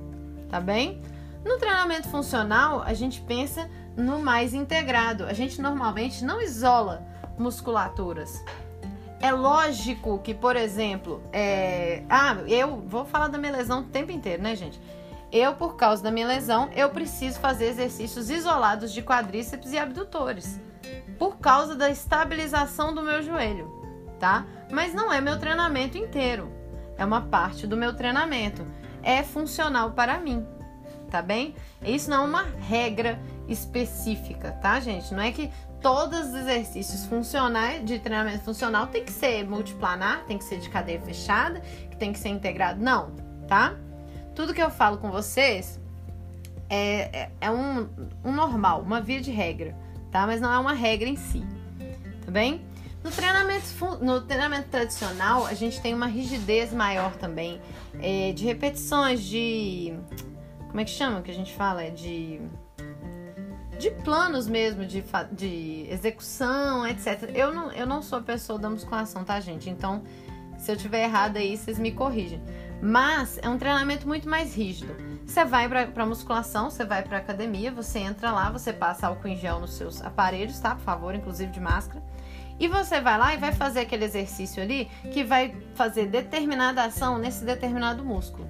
tá 0.48 0.60
bem? 0.60 1.02
No 1.44 1.58
treinamento 1.58 2.08
funcional, 2.08 2.82
a 2.82 2.92
gente 2.94 3.20
pensa 3.20 3.70
no 3.96 4.18
mais 4.18 4.52
integrado. 4.52 5.24
A 5.24 5.32
gente 5.32 5.60
normalmente 5.60 6.24
não 6.24 6.40
isola 6.40 7.06
musculaturas. 7.38 8.42
É 9.20 9.32
lógico 9.32 10.18
que, 10.18 10.34
por 10.34 10.56
exemplo, 10.56 11.22
é... 11.32 12.02
ah, 12.08 12.36
eu 12.46 12.82
vou 12.86 13.04
falar 13.04 13.28
da 13.28 13.38
minha 13.38 13.52
lesão 13.52 13.80
o 13.80 13.84
tempo 13.84 14.12
inteiro, 14.12 14.42
né, 14.42 14.54
gente? 14.54 14.80
Eu, 15.32 15.54
por 15.54 15.76
causa 15.76 16.02
da 16.02 16.10
minha 16.10 16.26
lesão, 16.26 16.68
eu 16.74 16.88
preciso 16.90 17.38
fazer 17.40 17.66
exercícios 17.66 18.30
isolados 18.30 18.92
de 18.92 19.02
quadríceps 19.02 19.72
e 19.72 19.78
abdutores, 19.78 20.60
por 21.18 21.38
causa 21.38 21.74
da 21.74 21.90
estabilização 21.90 22.94
do 22.94 23.02
meu 23.02 23.22
joelho, 23.22 23.70
tá? 24.20 24.46
Mas 24.70 24.92
não 24.92 25.12
é 25.12 25.20
meu 25.20 25.38
treinamento 25.38 25.96
inteiro, 25.96 26.52
é 26.98 27.04
uma 27.04 27.22
parte 27.22 27.66
do 27.66 27.76
meu 27.76 27.94
treinamento 27.94 28.64
é 29.06 29.22
funcional 29.22 29.92
para 29.92 30.18
mim, 30.18 30.44
tá 31.08 31.22
bem? 31.22 31.54
Isso 31.80 32.10
não 32.10 32.24
é 32.24 32.26
uma 32.26 32.42
regra 32.42 33.20
específica, 33.48 34.50
tá, 34.50 34.80
gente? 34.80 35.14
Não 35.14 35.22
é 35.22 35.30
que 35.30 35.48
todos 35.80 36.18
os 36.18 36.34
exercícios 36.34 37.06
funcionais 37.06 37.84
de 37.84 38.00
treinamento 38.00 38.42
funcional 38.42 38.88
tem 38.88 39.04
que 39.04 39.12
ser 39.12 39.48
multiplanar, 39.48 40.24
tem 40.26 40.36
que 40.36 40.42
ser 40.42 40.58
de 40.58 40.68
cadeia 40.68 41.00
fechada, 41.00 41.60
que 41.88 41.96
tem 41.96 42.12
que 42.12 42.18
ser 42.18 42.30
integrado. 42.30 42.82
Não, 42.82 43.12
tá? 43.46 43.76
Tudo 44.34 44.52
que 44.52 44.60
eu 44.60 44.70
falo 44.70 44.98
com 44.98 45.08
vocês 45.08 45.80
é, 46.68 47.20
é, 47.20 47.30
é 47.42 47.50
um, 47.50 47.88
um 48.24 48.32
normal, 48.32 48.82
uma 48.82 49.00
via 49.00 49.20
de 49.20 49.30
regra, 49.30 49.72
tá? 50.10 50.26
Mas 50.26 50.40
não 50.40 50.52
é 50.52 50.58
uma 50.58 50.72
regra 50.72 51.08
em 51.08 51.16
si, 51.16 51.44
tá 52.24 52.32
bem? 52.32 52.60
No 53.06 53.12
treinamento, 53.12 54.04
no 54.04 54.20
treinamento 54.20 54.68
tradicional, 54.68 55.46
a 55.46 55.54
gente 55.54 55.80
tem 55.80 55.94
uma 55.94 56.08
rigidez 56.08 56.72
maior 56.72 57.14
também 57.14 57.62
é, 58.02 58.32
de 58.32 58.44
repetições, 58.44 59.22
de. 59.22 59.96
Como 60.66 60.80
é 60.80 60.84
que 60.84 60.90
chama 60.90 61.22
que 61.22 61.30
a 61.30 61.34
gente 61.34 61.54
fala? 61.54 61.84
É 61.84 61.90
de. 61.90 62.40
De 63.78 63.92
planos 64.02 64.48
mesmo, 64.48 64.84
de, 64.84 65.04
de 65.30 65.86
execução, 65.88 66.84
etc. 66.84 67.30
Eu 67.32 67.54
não, 67.54 67.70
eu 67.70 67.86
não 67.86 68.02
sou 68.02 68.18
a 68.18 68.22
pessoa 68.22 68.58
da 68.58 68.68
musculação, 68.68 69.22
tá, 69.22 69.38
gente? 69.38 69.70
Então, 69.70 70.02
se 70.58 70.72
eu 70.72 70.76
tiver 70.76 71.04
errado 71.04 71.36
aí, 71.36 71.56
vocês 71.56 71.78
me 71.78 71.92
corrigem. 71.92 72.42
Mas 72.82 73.38
é 73.40 73.48
um 73.48 73.56
treinamento 73.56 74.08
muito 74.08 74.28
mais 74.28 74.56
rígido. 74.56 74.92
Você 75.24 75.44
vai 75.44 75.68
para 75.68 76.04
musculação, 76.04 76.70
você 76.70 76.84
vai 76.84 77.04
para 77.04 77.18
academia, 77.18 77.70
você 77.70 78.00
entra 78.00 78.32
lá, 78.32 78.50
você 78.50 78.72
passa 78.72 79.06
álcool 79.06 79.28
em 79.28 79.36
gel 79.36 79.60
nos 79.60 79.74
seus 79.74 80.02
aparelhos, 80.02 80.58
tá? 80.58 80.74
Por 80.74 80.82
favor, 80.82 81.14
inclusive 81.14 81.52
de 81.52 81.60
máscara. 81.60 82.02
E 82.58 82.68
você 82.68 83.00
vai 83.00 83.18
lá 83.18 83.34
e 83.34 83.36
vai 83.36 83.52
fazer 83.52 83.80
aquele 83.80 84.04
exercício 84.04 84.62
ali 84.62 84.86
que 85.12 85.22
vai 85.22 85.54
fazer 85.74 86.06
determinada 86.06 86.84
ação 86.84 87.18
nesse 87.18 87.44
determinado 87.44 88.04
músculo, 88.04 88.48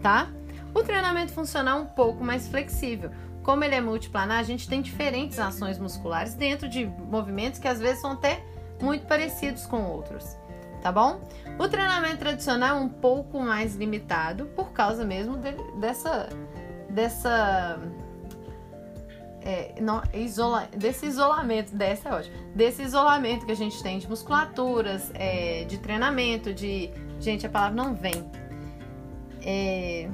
tá? 0.00 0.28
O 0.72 0.82
treinamento 0.82 1.32
funcional 1.32 1.78
é 1.78 1.82
um 1.82 1.86
pouco 1.86 2.22
mais 2.22 2.46
flexível. 2.46 3.10
Como 3.42 3.64
ele 3.64 3.74
é 3.74 3.80
multiplanar, 3.80 4.38
a 4.38 4.44
gente 4.44 4.68
tem 4.68 4.80
diferentes 4.80 5.38
ações 5.38 5.78
musculares 5.78 6.34
dentro 6.34 6.68
de 6.68 6.86
movimentos 6.86 7.58
que 7.58 7.66
às 7.66 7.80
vezes 7.80 8.00
são 8.00 8.12
até 8.12 8.44
muito 8.80 9.06
parecidos 9.06 9.66
com 9.66 9.82
outros 9.82 10.38
tá 10.80 10.90
bom? 10.90 11.20
O 11.58 11.68
treinamento 11.68 12.18
tradicional 12.18 12.78
é 12.78 12.80
um 12.80 12.88
pouco 12.88 13.38
mais 13.38 13.76
limitado 13.76 14.46
por 14.56 14.72
causa 14.72 15.04
mesmo 15.04 15.36
de, 15.36 15.52
dessa 15.78 16.28
dessa 16.88 17.78
é, 19.42 19.74
não, 19.80 20.02
isola, 20.12 20.68
desse 20.76 21.06
isolamento, 21.06 21.74
dessa 21.74 22.08
é 22.08 22.14
ótimo, 22.14 22.36
desse 22.54 22.82
isolamento 22.82 23.46
que 23.46 23.52
a 23.52 23.56
gente 23.56 23.82
tem 23.82 23.98
de 23.98 24.08
musculaturas, 24.08 25.10
é, 25.14 25.64
de 25.64 25.78
treinamento, 25.78 26.52
de. 26.52 26.90
Gente, 27.18 27.46
a 27.46 27.50
palavra 27.50 27.82
não 27.82 27.94
vem. 27.94 28.30
É, 29.42 30.08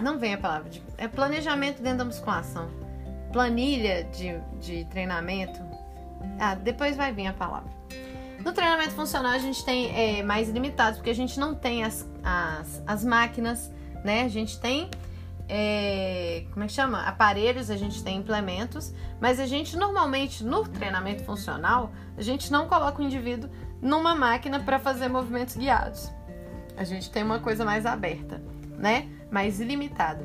não 0.00 0.18
vem 0.18 0.34
a 0.34 0.38
palavra. 0.38 0.70
De, 0.70 0.82
é 0.98 1.08
planejamento 1.08 1.82
dentro 1.82 1.98
da 1.98 2.04
musculação. 2.04 2.68
Planilha 3.32 4.04
de, 4.04 4.38
de 4.60 4.84
treinamento. 4.86 5.60
Ah, 6.38 6.54
depois 6.54 6.96
vai 6.96 7.12
vir 7.12 7.26
a 7.26 7.32
palavra. 7.32 7.70
No 8.44 8.52
treinamento 8.52 8.90
funcional 8.90 9.32
a 9.32 9.38
gente 9.38 9.64
tem 9.64 10.18
é, 10.18 10.22
mais 10.22 10.50
limitados, 10.50 10.98
porque 10.98 11.10
a 11.10 11.14
gente 11.14 11.40
não 11.40 11.54
tem 11.54 11.82
as, 11.82 12.06
as, 12.22 12.82
as 12.86 13.04
máquinas, 13.04 13.72
né? 14.04 14.22
A 14.22 14.28
gente 14.28 14.60
tem. 14.60 14.90
É, 15.48 16.46
como 16.52 16.64
é 16.64 16.66
que 16.66 16.72
chama? 16.72 17.02
Aparelhos, 17.02 17.70
a 17.70 17.76
gente 17.76 18.02
tem 18.02 18.16
implementos, 18.16 18.94
mas 19.20 19.38
a 19.38 19.46
gente 19.46 19.76
normalmente 19.76 20.42
no 20.42 20.66
treinamento 20.66 21.22
funcional 21.24 21.92
a 22.16 22.22
gente 22.22 22.50
não 22.50 22.66
coloca 22.66 23.02
o 23.02 23.04
indivíduo 23.04 23.50
numa 23.82 24.14
máquina 24.14 24.60
para 24.60 24.78
fazer 24.78 25.08
movimentos 25.08 25.56
guiados. 25.56 26.10
A 26.76 26.84
gente 26.84 27.10
tem 27.10 27.22
uma 27.22 27.38
coisa 27.38 27.64
mais 27.64 27.84
aberta, 27.86 28.42
né? 28.78 29.08
Mais 29.30 29.60
ilimitada. 29.60 30.24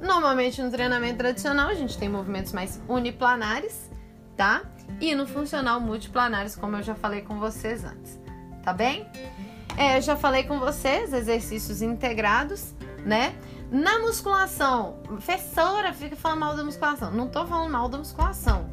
Normalmente 0.00 0.60
no 0.62 0.70
treinamento 0.70 1.18
tradicional 1.18 1.68
a 1.68 1.74
gente 1.74 1.96
tem 1.96 2.08
movimentos 2.08 2.52
mais 2.52 2.80
uniplanares, 2.88 3.90
tá? 4.36 4.62
e 5.00 5.14
no 5.14 5.26
funcional 5.26 5.80
multiplanares, 5.80 6.56
como 6.56 6.76
eu 6.76 6.82
já 6.82 6.94
falei 6.94 7.22
com 7.22 7.38
vocês 7.38 7.84
antes, 7.84 8.20
tá 8.62 8.72
bem? 8.72 9.06
É, 9.76 10.00
já 10.00 10.16
falei 10.16 10.44
com 10.44 10.58
vocês, 10.58 11.12
exercícios 11.12 11.80
integrados, 11.80 12.74
né? 13.04 13.34
Na 13.72 13.98
musculação, 14.00 14.98
professora 15.02 15.94
fica 15.94 16.14
falando 16.14 16.40
mal 16.40 16.54
da 16.54 16.62
musculação. 16.62 17.10
Não 17.10 17.26
tô 17.26 17.46
falando 17.46 17.70
mal 17.70 17.88
da 17.88 17.96
musculação. 17.96 18.68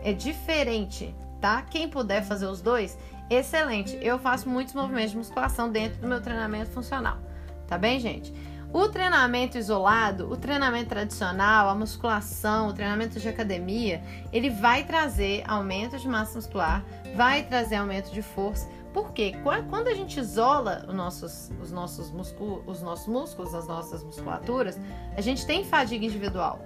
É 0.00 0.12
diferente, 0.12 1.12
tá? 1.40 1.60
Quem 1.62 1.88
puder 1.88 2.22
fazer 2.22 2.46
os 2.46 2.60
dois, 2.60 2.96
excelente. 3.28 3.98
Eu 4.00 4.16
faço 4.16 4.48
muitos 4.48 4.72
movimentos 4.72 5.10
de 5.10 5.16
musculação 5.16 5.72
dentro 5.72 6.00
do 6.00 6.06
meu 6.06 6.22
treinamento 6.22 6.70
funcional. 6.70 7.18
Tá 7.66 7.76
bem, 7.76 7.98
gente? 7.98 8.32
O 8.72 8.88
treinamento 8.88 9.58
isolado, 9.58 10.30
o 10.30 10.36
treinamento 10.36 10.90
tradicional, 10.90 11.68
a 11.68 11.74
musculação, 11.74 12.68
o 12.68 12.72
treinamento 12.72 13.18
de 13.18 13.28
academia, 13.28 14.04
ele 14.32 14.50
vai 14.50 14.84
trazer 14.84 15.42
aumento 15.48 15.98
de 15.98 16.06
massa 16.06 16.36
muscular, 16.36 16.84
vai 17.16 17.42
trazer 17.42 17.74
aumento 17.74 18.12
de 18.12 18.22
força. 18.22 18.68
Porque 18.94 19.34
quando 19.42 19.88
a 19.88 19.94
gente 19.94 20.20
isola 20.20 20.84
os 20.88 20.94
nossos, 20.94 21.50
os 21.60 21.72
nossos, 21.72 22.12
muscul 22.12 22.62
os 22.64 22.80
nossos 22.80 23.08
músculos, 23.08 23.52
as 23.52 23.66
nossas 23.66 24.04
musculaturas, 24.04 24.78
a 25.16 25.20
gente 25.20 25.44
tem 25.44 25.64
fadiga 25.64 26.06
individual. 26.06 26.64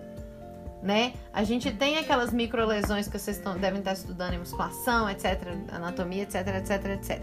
Né? 0.83 1.15
A 1.33 1.43
gente 1.43 1.73
tem 1.73 1.97
aquelas 1.97 2.31
micro 2.31 2.65
lesões 2.67 3.09
que 3.09 3.19
vocês 3.19 3.39
estão, 3.39 3.59
devem 3.59 3.79
estar 3.79 3.95
estudando 3.95 4.35
em 4.35 4.39
musculação, 4.39 5.09
etc, 5.09 5.43
anatomia, 5.73 6.23
etc, 6.25 6.47
etc, 6.59 6.85
etc. 6.91 7.23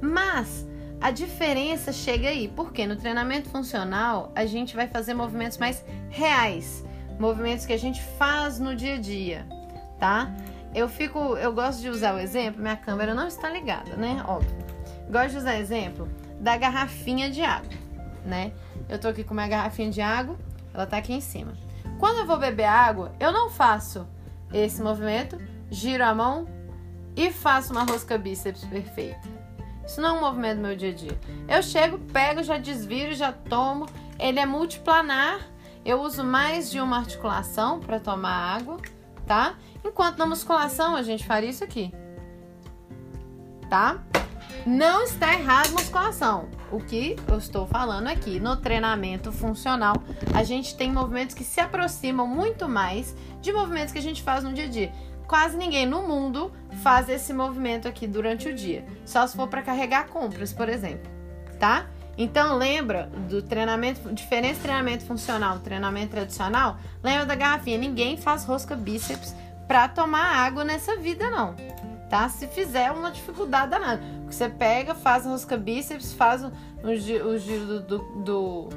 Mas 0.00 0.66
a 1.00 1.10
diferença 1.10 1.90
chega 1.90 2.28
aí, 2.28 2.46
porque 2.46 2.86
no 2.86 2.96
treinamento 2.96 3.48
funcional 3.48 4.30
a 4.34 4.44
gente 4.44 4.76
vai 4.76 4.86
fazer 4.86 5.14
movimentos 5.14 5.56
mais 5.56 5.82
reais, 6.10 6.84
movimentos 7.18 7.64
que 7.64 7.72
a 7.72 7.78
gente 7.78 8.02
faz 8.18 8.60
no 8.60 8.76
dia 8.76 8.94
a 8.94 8.98
dia, 8.98 9.46
tá? 9.98 10.30
Eu 10.74 10.88
fico, 10.88 11.36
eu 11.36 11.52
gosto 11.52 11.80
de 11.80 11.88
usar 11.88 12.14
o 12.14 12.18
exemplo, 12.18 12.60
minha 12.60 12.76
câmera 12.76 13.14
não 13.14 13.28
está 13.28 13.48
ligada, 13.48 13.96
né? 13.96 14.22
Óbvio. 14.26 14.56
Gosto 15.08 15.30
de 15.30 15.36
usar 15.38 15.56
exemplo 15.56 16.08
da 16.40 16.56
garrafinha 16.56 17.30
de 17.30 17.42
água, 17.42 17.70
né? 18.24 18.52
Eu 18.88 18.98
tô 18.98 19.08
aqui 19.08 19.22
com 19.22 19.34
minha 19.34 19.46
garrafinha 19.46 19.90
de 19.90 20.00
água, 20.00 20.36
ela 20.72 20.84
tá 20.84 20.96
aqui 20.96 21.12
em 21.12 21.20
cima. 21.20 21.52
Quando 21.98 22.18
eu 22.18 22.26
vou 22.26 22.38
beber 22.38 22.64
água, 22.64 23.12
eu 23.20 23.30
não 23.30 23.48
faço 23.48 24.06
esse 24.52 24.82
movimento, 24.82 25.40
giro 25.70 26.04
a 26.04 26.14
mão 26.14 26.46
e 27.16 27.30
faço 27.30 27.72
uma 27.72 27.84
rosca 27.84 28.18
bíceps 28.18 28.64
perfeita. 28.64 29.34
Isso 29.86 30.00
não 30.00 30.16
é 30.16 30.18
um 30.18 30.20
movimento 30.20 30.56
do 30.56 30.62
meu 30.62 30.76
dia 30.76 30.90
a 30.90 30.94
dia. 30.94 31.18
Eu 31.48 31.62
chego, 31.62 31.98
pego, 31.98 32.42
já 32.42 32.56
desviro, 32.56 33.14
já 33.14 33.32
tomo. 33.32 33.86
Ele 34.18 34.40
é 34.40 34.46
multiplanar. 34.46 35.40
Eu 35.84 36.00
uso 36.00 36.24
mais 36.24 36.70
de 36.70 36.80
uma 36.80 36.98
articulação 36.98 37.80
para 37.80 38.00
tomar 38.00 38.56
água, 38.56 38.78
tá? 39.26 39.54
Enquanto 39.84 40.18
na 40.18 40.26
musculação 40.26 40.96
a 40.96 41.02
gente 41.02 41.26
faria 41.26 41.50
isso 41.50 41.62
aqui. 41.62 41.92
Tá? 43.68 44.02
Não 44.66 45.02
está 45.02 45.34
errado 45.34 45.72
musculação. 45.72 46.48
O 46.72 46.80
que 46.80 47.16
eu 47.28 47.38
estou 47.38 47.66
falando 47.66 48.08
aqui, 48.08 48.40
no 48.40 48.56
treinamento 48.56 49.30
funcional, 49.30 49.94
a 50.34 50.42
gente 50.42 50.76
tem 50.76 50.90
movimentos 50.90 51.34
que 51.34 51.44
se 51.44 51.60
aproximam 51.60 52.26
muito 52.26 52.68
mais 52.68 53.14
de 53.40 53.52
movimentos 53.52 53.92
que 53.92 53.98
a 53.98 54.02
gente 54.02 54.22
faz 54.22 54.42
no 54.42 54.52
dia 54.52 54.64
a 54.64 54.68
dia 54.68 54.92
quase 55.26 55.56
ninguém 55.56 55.86
no 55.86 56.02
mundo 56.02 56.52
faz 56.82 57.08
esse 57.08 57.32
movimento 57.32 57.88
aqui 57.88 58.06
durante 58.06 58.48
o 58.48 58.54
dia. 58.54 58.84
Só 59.04 59.26
se 59.26 59.36
for 59.36 59.48
para 59.48 59.62
carregar 59.62 60.08
compras, 60.08 60.52
por 60.52 60.68
exemplo, 60.68 61.10
tá? 61.58 61.86
Então 62.16 62.56
lembra 62.56 63.10
do 63.28 63.42
treinamento, 63.42 64.12
diferença 64.12 64.60
treinamento 64.62 65.04
funcional, 65.04 65.58
treinamento 65.58 66.12
tradicional? 66.12 66.78
Lembra 67.02 67.26
da 67.26 67.34
garrafinha? 67.34 67.76
Ninguém 67.76 68.16
faz 68.16 68.44
rosca 68.44 68.76
bíceps 68.76 69.34
para 69.66 69.88
tomar 69.88 70.36
água 70.36 70.64
nessa 70.64 70.96
vida 70.96 71.30
não, 71.30 71.54
tá? 72.08 72.28
Se 72.28 72.46
fizer 72.46 72.90
uma 72.90 73.10
dificuldade 73.10 73.70
danada, 73.70 74.02
porque 74.20 74.32
você 74.34 74.48
pega, 74.48 74.94
faz 74.94 75.24
rosca 75.24 75.56
bíceps, 75.56 76.12
faz 76.12 76.44
o, 76.44 76.52
o, 76.82 76.96
giro 77.38 77.80
do, 77.80 77.98
do, 77.98 78.68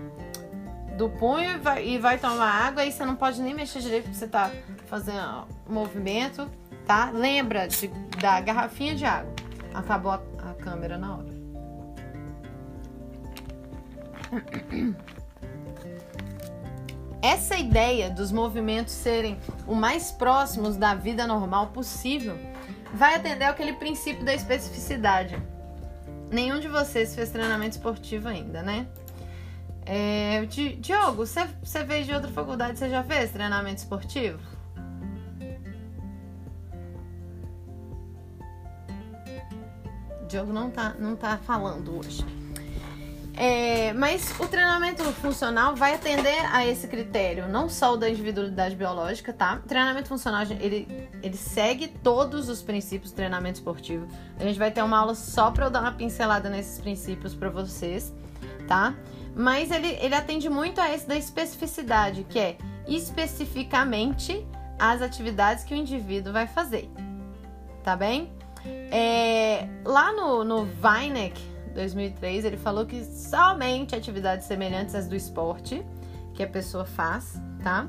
do 0.98 1.10
punho 1.10 1.52
e 1.52 1.58
vai, 1.58 1.88
e 1.88 1.98
vai 1.98 2.18
tomar 2.18 2.50
água, 2.50 2.84
aí 2.84 2.92
você 2.92 3.06
não 3.06 3.16
pode 3.16 3.42
nem 3.42 3.54
mexer 3.54 3.80
direito 3.80 4.06
porque 4.06 4.18
você 4.18 4.28
tá 4.28 4.52
fazendo 4.88 5.48
movimento, 5.70 6.50
tá? 6.86 7.12
Lembra 7.12 7.68
de, 7.68 7.88
da 8.20 8.40
garrafinha 8.42 8.96
de 8.96 9.06
água. 9.06 9.34
Acabou 9.74 10.12
a, 10.12 10.22
a 10.50 10.54
câmera 10.54 10.98
na 10.98 11.18
hora. 11.18 11.38
Essa 17.22 17.58
ideia 17.58 18.10
dos 18.10 18.32
movimentos 18.32 18.94
serem 18.94 19.40
o 19.66 19.74
mais 19.74 20.12
próximos 20.12 20.78
da 20.78 20.94
vida 20.94 21.26
normal 21.26 21.68
possível 21.68 22.38
vai 22.94 23.16
atender 23.16 23.46
aquele 23.46 23.74
princípio 23.74 24.24
da 24.24 24.34
especificidade. 24.34 25.42
Nenhum 26.32 26.60
de 26.60 26.68
vocês 26.68 27.16
fez 27.16 27.30
treinamento 27.30 27.78
esportivo 27.78 28.28
ainda, 28.28 28.62
né? 28.62 28.88
É, 29.86 30.46
Diogo, 30.46 31.26
você, 31.26 31.48
veio 31.86 32.04
de 32.04 32.14
outra 32.14 32.30
faculdade, 32.30 32.78
você 32.78 32.90
já 32.90 33.04
fez 33.04 33.32
treinamento 33.32 33.78
esportivo? 33.78 34.40
Diogo 40.28 40.52
não 40.52 40.70
tá, 40.70 40.94
não 41.00 41.16
tá 41.16 41.38
falando 41.38 41.98
hoje. 41.98 42.37
É, 43.38 43.94
mas 43.94 44.34
o 44.40 44.48
treinamento 44.48 45.04
funcional 45.14 45.76
vai 45.76 45.94
atender 45.94 46.44
a 46.52 46.66
esse 46.66 46.88
critério, 46.88 47.48
não 47.48 47.70
só 47.70 47.94
o 47.94 47.98
da 47.98 48.10
individualidade 48.10 48.76
biológica, 48.76 49.32
tá? 49.32 49.62
O 49.64 49.68
treinamento 49.68 50.10
funcional, 50.10 50.42
ele, 50.60 51.08
ele 51.22 51.38
segue 51.38 51.88
todos 51.88 52.50
os 52.50 52.64
princípios 52.64 53.12
do 53.12 53.16
treinamento 53.16 53.60
esportivo. 53.60 54.08
A 54.40 54.44
gente 54.44 54.58
vai 54.58 54.72
ter 54.72 54.82
uma 54.82 54.98
aula 54.98 55.14
só 55.14 55.52
para 55.52 55.68
eu 55.68 55.70
dar 55.70 55.82
uma 55.82 55.92
pincelada 55.92 56.50
nesses 56.50 56.82
princípios 56.82 57.36
para 57.36 57.48
vocês, 57.52 58.12
tá? 58.68 58.96
Mas 59.36 59.70
ele, 59.70 59.90
ele 60.02 60.16
atende 60.16 60.50
muito 60.50 60.82
a 60.82 60.92
esse 60.92 61.08
da 61.08 61.16
especificidade, 61.16 62.26
que 62.28 62.40
é 62.40 62.58
especificamente 62.88 64.48
as 64.80 65.00
atividades 65.04 65.64
que 65.64 65.76
o 65.76 65.78
indivíduo 65.78 66.34
vai 66.34 66.48
fazer, 66.48 66.90
tá 67.84 67.96
bem? 67.96 68.32
É, 68.92 69.68
lá 69.86 70.12
no, 70.12 70.44
no 70.44 70.68
Weineck 70.84 71.57
2003, 71.78 72.44
ele 72.44 72.58
falou 72.58 72.86
que 72.86 73.06
somente 73.06 73.96
atividades 73.96 74.48
semelhantes 74.48 74.96
às 74.96 75.08
do 75.08 75.16
esporte 75.16 75.86
que 76.34 76.42
a 76.42 76.48
pessoa 76.48 76.86
faz, 76.86 77.40
tá? 77.64 77.88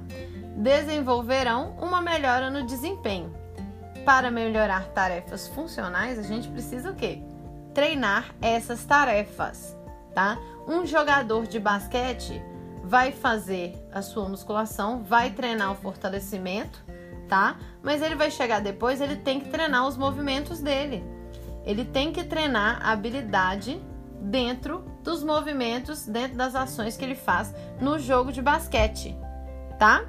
Desenvolverão 0.57 1.75
uma 1.81 2.03
melhora 2.03 2.51
no 2.51 2.67
desempenho. 2.67 3.35
Para 4.05 4.31
melhorar 4.31 4.89
tarefas 4.89 5.49
funcionais, 5.49 6.19
a 6.19 6.23
gente 6.23 6.49
precisa 6.49 6.91
o 6.91 6.95
quê? 6.95 7.23
Treinar 7.75 8.27
essas 8.43 8.85
tarefas, 8.85 9.77
tá? 10.15 10.39
Um 10.67 10.85
jogador 10.85 11.47
de 11.47 11.59
basquete 11.59 12.43
vai 12.85 13.11
fazer 13.11 13.75
a 13.93 14.03
sua 14.03 14.29
musculação, 14.29 15.03
vai 15.03 15.31
treinar 15.31 15.73
o 15.73 15.77
fortalecimento, 15.77 16.85
tá? 17.27 17.57
Mas 17.83 18.03
ele 18.03 18.15
vai 18.15 18.31
chegar 18.31 18.61
depois, 18.61 19.01
ele 19.01 19.17
tem 19.17 19.41
que 19.41 19.49
treinar 19.49 19.87
os 19.87 19.97
movimentos 19.97 20.61
dele. 20.61 21.03
Ele 21.69 21.85
tem 21.85 22.11
que 22.11 22.25
treinar 22.25 22.81
a 22.83 22.93
habilidade 22.93 23.79
dentro 24.23 24.91
dos 25.05 25.23
movimentos, 25.23 26.07
dentro 26.07 26.35
das 26.35 26.55
ações 26.55 26.97
que 26.97 27.05
ele 27.05 27.15
faz 27.15 27.55
no 27.79 27.99
jogo 27.99 28.33
de 28.33 28.41
basquete, 28.41 29.15
tá? 29.79 30.03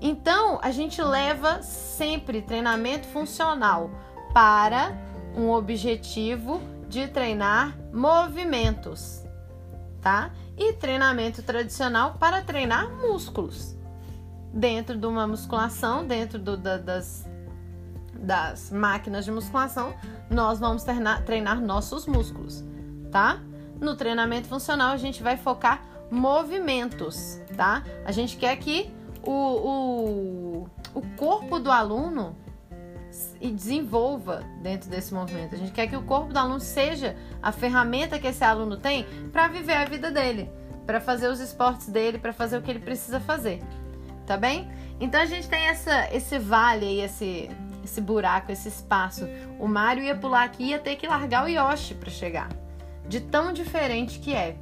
Então, 0.00 0.58
a 0.60 0.72
gente 0.72 1.00
leva 1.00 1.62
sempre 1.62 2.42
treinamento 2.42 3.06
funcional 3.06 3.88
para 4.34 4.92
um 5.36 5.50
objetivo 5.50 6.60
de 6.88 7.06
treinar 7.06 7.78
movimentos, 7.92 9.24
tá? 10.02 10.32
E 10.58 10.72
treinamento 10.72 11.40
tradicional 11.40 12.14
para 12.18 12.42
treinar 12.42 12.90
músculos. 12.90 13.76
Dentro 14.52 14.96
de 14.98 15.06
uma 15.06 15.26
musculação, 15.26 16.04
dentro 16.04 16.38
do, 16.38 16.56
da, 16.56 16.78
das, 16.78 17.25
das 18.20 18.70
máquinas 18.70 19.24
de 19.24 19.30
musculação, 19.30 19.94
nós 20.30 20.58
vamos 20.58 20.82
treinar, 20.82 21.24
treinar 21.24 21.60
nossos 21.60 22.06
músculos, 22.06 22.64
tá? 23.10 23.40
No 23.80 23.94
treinamento 23.94 24.48
funcional, 24.48 24.92
a 24.92 24.96
gente 24.96 25.22
vai 25.22 25.36
focar 25.36 25.82
movimentos, 26.10 27.40
tá? 27.56 27.82
A 28.04 28.12
gente 28.12 28.36
quer 28.36 28.56
que 28.56 28.90
o, 29.22 29.32
o, 29.32 30.70
o 30.94 31.02
corpo 31.16 31.58
do 31.58 31.70
aluno 31.70 32.36
e 33.40 33.50
desenvolva 33.50 34.42
dentro 34.62 34.90
desse 34.90 35.12
movimento. 35.14 35.54
A 35.54 35.58
gente 35.58 35.72
quer 35.72 35.86
que 35.86 35.96
o 35.96 36.02
corpo 36.02 36.32
do 36.32 36.38
aluno 36.38 36.60
seja 36.60 37.16
a 37.42 37.52
ferramenta 37.52 38.18
que 38.18 38.26
esse 38.26 38.44
aluno 38.44 38.76
tem 38.76 39.06
para 39.32 39.48
viver 39.48 39.74
a 39.74 39.84
vida 39.84 40.10
dele, 40.10 40.50
para 40.86 41.00
fazer 41.00 41.28
os 41.28 41.40
esportes 41.40 41.88
dele, 41.88 42.18
para 42.18 42.32
fazer 42.32 42.58
o 42.58 42.62
que 42.62 42.70
ele 42.70 42.80
precisa 42.80 43.20
fazer. 43.20 43.62
Tá 44.26 44.36
bem? 44.36 44.68
Então 45.00 45.20
a 45.20 45.26
gente 45.26 45.48
tem 45.48 45.66
essa, 45.66 46.12
esse 46.12 46.38
vale 46.38 46.84
aí, 46.84 47.00
esse, 47.00 47.50
esse 47.86 48.00
buraco, 48.00 48.52
esse 48.52 48.68
espaço. 48.68 49.26
O 49.58 49.66
Mario 49.66 50.04
ia 50.04 50.14
pular 50.14 50.44
aqui 50.44 50.64
e 50.64 50.70
ia 50.70 50.78
ter 50.78 50.96
que 50.96 51.06
largar 51.06 51.44
o 51.44 51.48
Yoshi 51.48 51.94
para 51.94 52.10
chegar. 52.10 52.48
De 53.08 53.20
tão 53.20 53.52
diferente 53.52 54.18
que 54.18 54.34
é, 54.34 54.56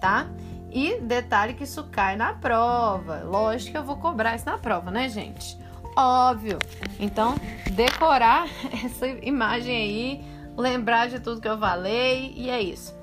tá? 0.00 0.26
E 0.70 1.00
detalhe 1.00 1.54
que 1.54 1.64
isso 1.64 1.84
cai 1.84 2.16
na 2.16 2.34
prova. 2.34 3.22
Lógico 3.24 3.72
que 3.72 3.78
eu 3.78 3.84
vou 3.84 3.96
cobrar 3.96 4.36
isso 4.36 4.46
na 4.46 4.58
prova, 4.58 4.90
né, 4.90 5.08
gente? 5.08 5.58
Óbvio. 5.96 6.58
Então, 7.00 7.34
decorar 7.72 8.46
essa 8.84 9.06
imagem 9.06 9.74
aí, 9.74 10.24
lembrar 10.56 11.08
de 11.08 11.18
tudo 11.18 11.40
que 11.40 11.48
eu 11.48 11.58
falei 11.58 12.32
e 12.36 12.50
é 12.50 12.60
isso. 12.60 12.98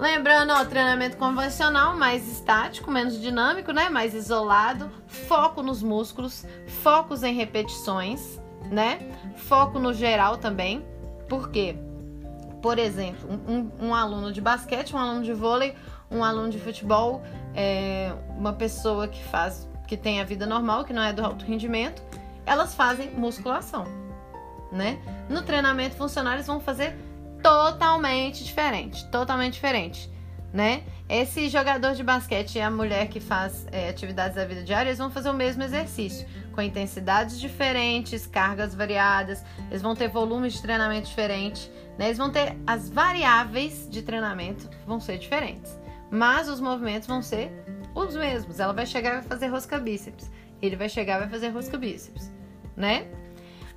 Lembrando, 0.00 0.54
ó, 0.54 0.64
treinamento 0.64 1.18
convencional, 1.18 1.94
mais 1.94 2.26
estático, 2.26 2.90
menos 2.90 3.20
dinâmico, 3.20 3.70
né? 3.70 3.90
Mais 3.90 4.14
isolado, 4.14 4.90
foco 5.06 5.62
nos 5.62 5.82
músculos, 5.82 6.46
focos 6.82 7.22
em 7.22 7.34
repetições, 7.34 8.39
né? 8.70 8.98
Foco 9.36 9.78
no 9.78 9.92
geral 9.92 10.36
também. 10.36 10.84
Por 11.28 11.50
quê? 11.50 11.76
Por 12.62 12.78
exemplo, 12.78 13.28
um, 13.48 13.70
um 13.86 13.94
aluno 13.94 14.32
de 14.32 14.40
basquete, 14.40 14.94
um 14.94 14.98
aluno 14.98 15.22
de 15.22 15.32
vôlei, 15.32 15.74
um 16.10 16.22
aluno 16.22 16.50
de 16.50 16.58
futebol, 16.58 17.22
é, 17.54 18.12
uma 18.36 18.52
pessoa 18.52 19.08
que 19.08 19.22
faz, 19.24 19.68
que 19.86 19.96
tem 19.96 20.20
a 20.20 20.24
vida 20.24 20.46
normal, 20.46 20.84
que 20.84 20.92
não 20.92 21.02
é 21.02 21.12
do 21.12 21.24
alto 21.24 21.44
rendimento, 21.44 22.02
elas 22.44 22.74
fazem 22.74 23.10
musculação, 23.10 23.84
né? 24.72 24.98
No 25.28 25.42
treinamento 25.42 25.94
funcional 25.96 26.34
eles 26.34 26.46
vão 26.46 26.60
fazer 26.60 26.96
totalmente 27.42 28.44
diferente, 28.44 29.06
totalmente 29.06 29.54
diferente, 29.54 30.10
né? 30.52 30.82
Esse 31.08 31.48
jogador 31.48 31.94
de 31.94 32.02
basquete 32.02 32.56
e 32.56 32.60
a 32.60 32.70
mulher 32.70 33.08
que 33.08 33.20
faz 33.20 33.66
é, 33.70 33.88
atividades 33.88 34.36
da 34.36 34.44
vida 34.44 34.62
diária, 34.62 34.88
eles 34.88 34.98
vão 34.98 35.10
fazer 35.10 35.30
o 35.30 35.34
mesmo 35.34 35.62
exercício, 35.62 36.26
com 36.52 36.60
intensidades 36.60 37.38
diferentes, 37.38 38.26
cargas 38.26 38.74
variadas, 38.74 39.44
eles 39.70 39.82
vão 39.82 39.94
ter 39.94 40.08
volumes 40.08 40.54
de 40.54 40.62
treinamento 40.62 41.08
diferentes, 41.08 41.70
né? 41.98 42.06
Eles 42.06 42.18
vão 42.18 42.30
ter 42.30 42.56
as 42.66 42.88
variáveis 42.88 43.88
de 43.90 44.02
treinamento 44.02 44.68
vão 44.86 45.00
ser 45.00 45.18
diferentes 45.18 45.80
mas 46.10 46.48
os 46.48 46.60
movimentos 46.60 47.06
vão 47.06 47.22
ser 47.22 47.52
os 47.94 48.16
mesmos. 48.16 48.58
Ela 48.58 48.72
vai 48.72 48.84
chegar 48.84 49.10
e 49.10 49.14
vai 49.14 49.22
fazer 49.22 49.46
rosca 49.46 49.78
bíceps. 49.78 50.30
Ele 50.60 50.76
vai 50.76 50.88
chegar 50.88 51.16
e 51.16 51.20
vai 51.20 51.28
fazer 51.28 51.48
rosca 51.48 51.78
bíceps, 51.78 52.30
né? 52.76 53.06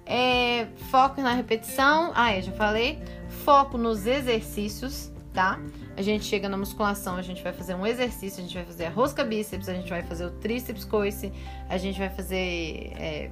É, 0.06 0.68
foco 0.90 1.22
na 1.22 1.34
repetição. 1.34 2.12
Ah, 2.16 2.36
eu 2.36 2.42
já 2.42 2.52
falei. 2.54 3.00
Foco 3.46 3.78
nos 3.78 4.06
exercícios, 4.06 5.12
tá? 5.34 5.60
A 5.96 6.02
gente 6.02 6.26
chega 6.26 6.50
na 6.50 6.58
musculação, 6.58 7.16
a 7.16 7.22
gente 7.22 7.44
vai 7.44 7.54
fazer 7.54 7.76
um 7.76 7.86
exercício, 7.86 8.40
a 8.40 8.44
gente 8.44 8.56
vai 8.56 8.66
fazer 8.66 8.86
a 8.86 8.90
rosca 8.90 9.24
bíceps, 9.24 9.70
a 9.70 9.74
gente 9.74 9.90
vai 9.90 10.02
fazer 10.02 10.26
o 10.26 10.32
tríceps 10.32 10.84
coice, 10.86 11.32
a 11.70 11.78
gente 11.78 12.00
vai 12.00 12.10
fazer. 12.10 12.94
É, 12.96 13.32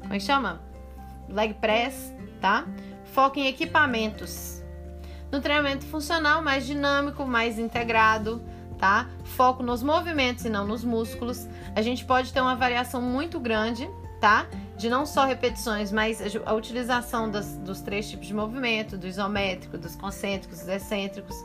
como 0.00 0.14
é 0.14 0.18
que 0.18 0.24
chama? 0.24 0.60
Leg 1.28 1.54
press, 1.54 2.14
tá? 2.40 2.64
Foco 3.06 3.40
em 3.40 3.48
equipamentos, 3.48 4.62
no 5.32 5.40
treinamento 5.40 5.84
funcional, 5.86 6.42
mais 6.42 6.64
dinâmico, 6.64 7.26
mais 7.26 7.58
integrado, 7.58 8.40
tá? 8.78 9.08
Foco 9.24 9.62
nos 9.62 9.82
movimentos 9.82 10.44
e 10.44 10.48
não 10.48 10.64
nos 10.64 10.84
músculos. 10.84 11.48
A 11.74 11.82
gente 11.82 12.04
pode 12.04 12.32
ter 12.32 12.40
uma 12.40 12.54
variação 12.54 13.02
muito 13.02 13.40
grande, 13.40 13.88
tá? 14.20 14.46
De 14.76 14.88
não 14.88 15.04
só 15.04 15.24
repetições, 15.24 15.90
mas 15.90 16.20
a 16.44 16.54
utilização 16.54 17.28
das, 17.28 17.56
dos 17.58 17.80
três 17.80 18.08
tipos 18.08 18.26
de 18.26 18.34
movimento, 18.34 18.96
do 18.96 19.06
isométrico, 19.06 19.76
dos 19.76 19.96
concêntricos, 19.96 20.60
dos 20.60 20.68
excêntricos, 20.68 21.36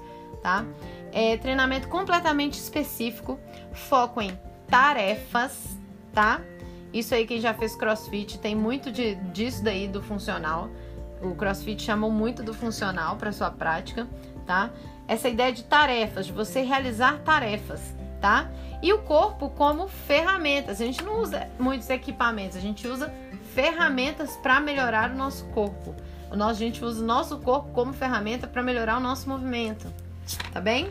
tá? 0.42 0.66
É, 1.12 1.38
treinamento 1.38 1.88
completamente 1.88 2.54
específico, 2.54 3.39
foco 3.74 4.22
em 4.22 4.38
tarefas, 4.68 5.78
tá? 6.14 6.42
Isso 6.94 7.16
aí 7.16 7.26
quem 7.26 7.39
já 7.39 7.54
fez 7.54 7.76
crossfit 7.76 8.38
tem 8.39 8.56
muito 8.56 8.92
de, 8.92 9.16
disso 9.16 9.64
daí 9.64 9.88
do 9.88 10.02
funcional. 10.02 10.70
O 11.22 11.36
CrossFit 11.36 11.84
chamou 11.84 12.12
muito 12.12 12.42
do 12.42 12.54
funcional 12.54 13.16
para 13.16 13.32
sua 13.32 13.52
prática, 13.52 14.08
tá? 14.46 14.72
Essa 15.08 15.30
ideia 15.30 15.54
de 15.54 15.64
tarefas, 15.64 16.26
de 16.26 16.32
você 16.32 16.62
realizar 16.62 17.20
tarefas, 17.20 17.96
tá? 18.20 18.50
E 18.82 18.92
o 18.92 19.00
corpo 19.04 19.50
como 19.52 19.88
ferramentas. 19.88 20.82
A 20.82 20.86
gente 20.86 21.04
não 21.04 21.22
usa 21.22 21.48
muitos 21.60 21.89
equipamentos, 21.89 22.58
a 22.58 22.60
gente 22.60 22.88
usa 22.88 23.14
ferramentas 23.54 24.36
para 24.38 24.60
melhorar 24.60 25.12
o 25.12 25.16
nosso 25.16 25.46
corpo. 25.48 25.96
A 26.32 26.54
gente 26.54 26.84
usa 26.84 27.04
o 27.04 27.06
nosso 27.06 27.38
corpo 27.39 27.72
como 27.72 27.94
ferramenta 27.94 28.48
para 28.48 28.64
melhorar 28.64 28.98
o 28.98 29.02
nosso 29.02 29.30
movimento, 29.30 29.94
tá 30.52 30.60
bem? 30.60 30.90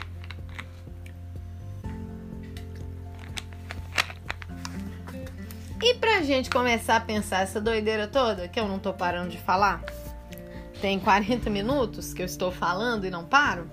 E 5.82 5.94
pra 5.94 6.20
gente 6.22 6.50
começar 6.50 6.96
a 6.96 7.00
pensar 7.00 7.40
essa 7.40 7.60
doideira 7.60 8.06
toda, 8.06 8.46
que 8.48 8.60
eu 8.60 8.68
não 8.68 8.78
tô 8.78 8.92
parando 8.92 9.30
de 9.30 9.38
falar, 9.38 9.82
tem 10.80 11.00
40 11.00 11.48
minutos 11.48 12.12
que 12.12 12.20
eu 12.20 12.26
estou 12.26 12.52
falando 12.52 13.06
e 13.06 13.10
não 13.10 13.24
paro, 13.24 13.70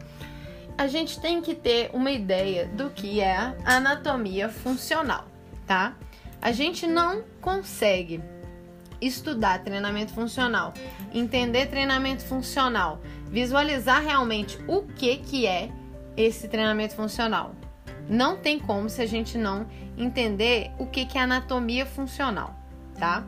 a 0.78 0.88
gente 0.88 1.20
tem 1.20 1.41
que 1.41 1.55
ter 1.55 1.89
uma 1.93 2.11
ideia 2.11 2.68
do 2.68 2.89
que 2.89 3.20
é 3.20 3.55
anatomia 3.65 4.47
funcional, 4.47 5.26
tá? 5.65 5.95
A 6.41 6.51
gente 6.51 6.86
não 6.86 7.24
consegue 7.41 8.22
estudar 9.01 9.63
treinamento 9.63 10.13
funcional, 10.13 10.74
entender 11.13 11.68
treinamento 11.68 12.24
funcional, 12.24 13.01
visualizar 13.30 14.01
realmente 14.01 14.57
o 14.67 14.84
que 14.84 15.17
que 15.17 15.45
é 15.45 15.69
esse 16.15 16.47
treinamento 16.47 16.95
funcional. 16.95 17.53
Não 18.09 18.38
tem 18.38 18.57
como 18.57 18.89
se 18.89 19.01
a 19.01 19.05
gente 19.05 19.38
não 19.38 19.67
entender 19.97 20.71
o 20.80 20.86
que 20.86 21.05
que 21.05 21.17
é 21.17 21.21
anatomia 21.21 21.86
funcional, 21.86 22.55
tá? 22.97 23.25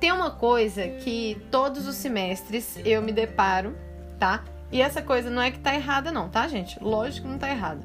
Tem 0.00 0.12
uma 0.12 0.30
coisa 0.30 0.88
que 0.88 1.40
todos 1.50 1.86
os 1.86 1.94
semestres 1.96 2.78
eu 2.84 3.00
me 3.00 3.12
deparo, 3.12 3.76
tá? 4.18 4.44
E 4.70 4.82
essa 4.82 5.00
coisa 5.00 5.30
não 5.30 5.40
é 5.40 5.50
que 5.50 5.58
tá 5.58 5.74
errada 5.74 6.10
não, 6.10 6.28
tá, 6.28 6.46
gente? 6.48 6.78
Lógico 6.82 7.26
que 7.26 7.32
não 7.32 7.38
tá 7.38 7.48
errada. 7.48 7.82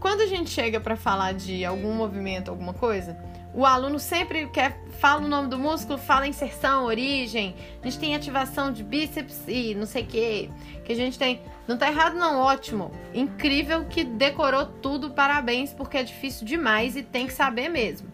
Quando 0.00 0.20
a 0.20 0.26
gente 0.26 0.50
chega 0.50 0.78
para 0.78 0.96
falar 0.96 1.32
de 1.32 1.64
algum 1.64 1.92
movimento, 1.92 2.50
alguma 2.50 2.72
coisa, 2.72 3.16
o 3.54 3.64
aluno 3.64 3.98
sempre 3.98 4.46
quer 4.48 4.80
fala 4.98 5.24
o 5.24 5.28
nome 5.28 5.48
do 5.48 5.58
músculo, 5.58 5.98
fala 5.98 6.26
inserção, 6.26 6.84
origem. 6.84 7.54
A 7.82 7.84
gente 7.86 7.98
tem 7.98 8.14
ativação 8.14 8.72
de 8.72 8.82
bíceps 8.82 9.42
e 9.46 9.74
não 9.74 9.86
sei 9.86 10.02
o 10.02 10.06
que, 10.06 10.50
que 10.88 10.92
a 10.94 10.96
gente 10.96 11.18
tem. 11.18 11.42
Não 11.66 11.76
tá 11.76 11.88
errado 11.88 12.16
não, 12.16 12.40
ótimo. 12.40 12.90
Incrível 13.12 13.84
que 13.84 14.02
decorou 14.02 14.64
tudo, 14.64 15.10
parabéns, 15.10 15.70
porque 15.74 15.98
é 15.98 16.02
difícil 16.02 16.46
demais 16.46 16.96
e 16.96 17.02
tem 17.02 17.26
que 17.26 17.32
saber 17.34 17.68
mesmo, 17.68 18.08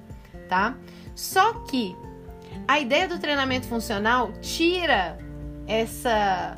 tá? 0.48 0.76
Só 1.14 1.54
que 1.60 1.96
a 2.66 2.80
ideia 2.80 3.06
do 3.06 3.20
treinamento 3.20 3.68
funcional 3.68 4.32
tira 4.40 5.16
essa 5.68 6.56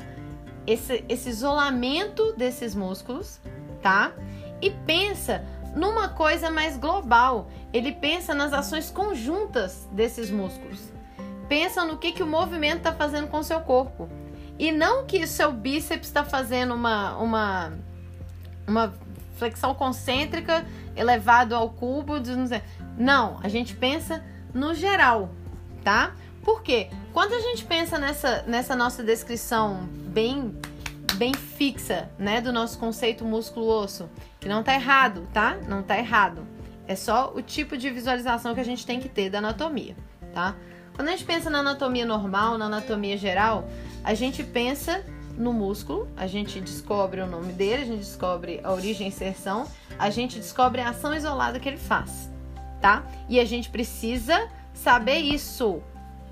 esse, 0.65 1.05
esse 1.07 1.29
isolamento 1.29 2.33
desses 2.33 2.73
músculos, 2.73 3.39
tá? 3.81 4.11
E 4.59 4.71
pensa 4.71 5.45
numa 5.75 6.09
coisa 6.09 6.49
mais 6.49 6.77
global. 6.77 7.47
Ele 7.71 7.91
pensa 7.91 8.33
nas 8.33 8.53
ações 8.53 8.89
conjuntas 8.89 9.87
desses 9.91 10.31
músculos. 10.31 10.91
Pensa 11.47 11.85
no 11.85 11.99
que, 11.99 12.11
que 12.11 12.23
o 12.23 12.27
movimento 12.27 12.79
está 12.79 12.91
fazendo 12.91 13.27
com 13.27 13.37
o 13.37 13.43
seu 13.43 13.61
corpo. 13.61 14.09
E 14.59 14.71
não 14.71 15.05
que 15.05 15.23
o 15.23 15.27
seu 15.27 15.51
bíceps 15.51 16.07
está 16.07 16.23
fazendo 16.23 16.73
uma, 16.73 17.15
uma, 17.17 17.73
uma 18.67 18.93
flexão 19.37 19.73
concêntrica 19.75 20.65
elevado 20.95 21.53
ao 21.53 21.69
cubo. 21.69 22.13
Não, 22.97 23.39
a 23.43 23.47
gente 23.47 23.75
pensa 23.75 24.23
no 24.53 24.73
geral, 24.73 25.29
tá? 25.83 26.13
Por 26.43 26.63
quê? 26.63 26.89
Quando 27.13 27.33
a 27.33 27.39
gente 27.39 27.65
pensa 27.65 27.99
nessa, 27.99 28.43
nessa 28.43 28.75
nossa 28.75 29.03
descrição 29.03 29.87
bem 30.13 30.55
bem 31.15 31.33
fixa, 31.33 32.09
né, 32.17 32.39
do 32.39 32.53
nosso 32.53 32.77
conceito 32.77 33.25
músculo-osso, 33.25 34.07
que 34.39 34.47
não 34.47 34.61
tá 34.61 34.75
errado, 34.75 35.27
tá? 35.33 35.57
Não 35.67 35.81
tá 35.81 35.97
errado. 35.97 36.45
É 36.87 36.95
só 36.95 37.33
o 37.35 37.41
tipo 37.41 37.75
de 37.75 37.89
visualização 37.89 38.53
que 38.53 38.61
a 38.61 38.63
gente 38.63 38.85
tem 38.85 38.99
que 38.99 39.09
ter 39.09 39.29
da 39.29 39.39
anatomia, 39.39 39.95
tá? 40.31 40.55
Quando 40.97 41.09
a 41.09 41.11
gente 41.11 41.25
pensa 41.25 41.47
na 41.47 41.59
anatomia 41.59 42.07
normal, 42.07 42.57
na 42.57 42.65
anatomia 42.65 43.15
geral, 43.15 43.69
a 44.03 44.15
gente 44.15 44.43
pensa 44.43 45.05
no 45.37 45.53
músculo, 45.53 46.07
a 46.17 46.25
gente 46.25 46.59
descobre 46.59 47.21
o 47.21 47.27
nome 47.27 47.53
dele, 47.53 47.83
a 47.83 47.85
gente 47.85 47.99
descobre 47.99 48.59
a 48.63 48.73
origem 48.73 49.05
e 49.05 49.09
inserção, 49.09 49.67
a 49.99 50.09
gente 50.09 50.39
descobre 50.39 50.81
a 50.81 50.89
ação 50.89 51.13
isolada 51.13 51.59
que 51.59 51.69
ele 51.69 51.77
faz, 51.77 52.31
tá? 52.81 53.03
E 53.29 53.39
a 53.39 53.45
gente 53.45 53.69
precisa 53.69 54.49
saber 54.73 55.19
isso. 55.19 55.83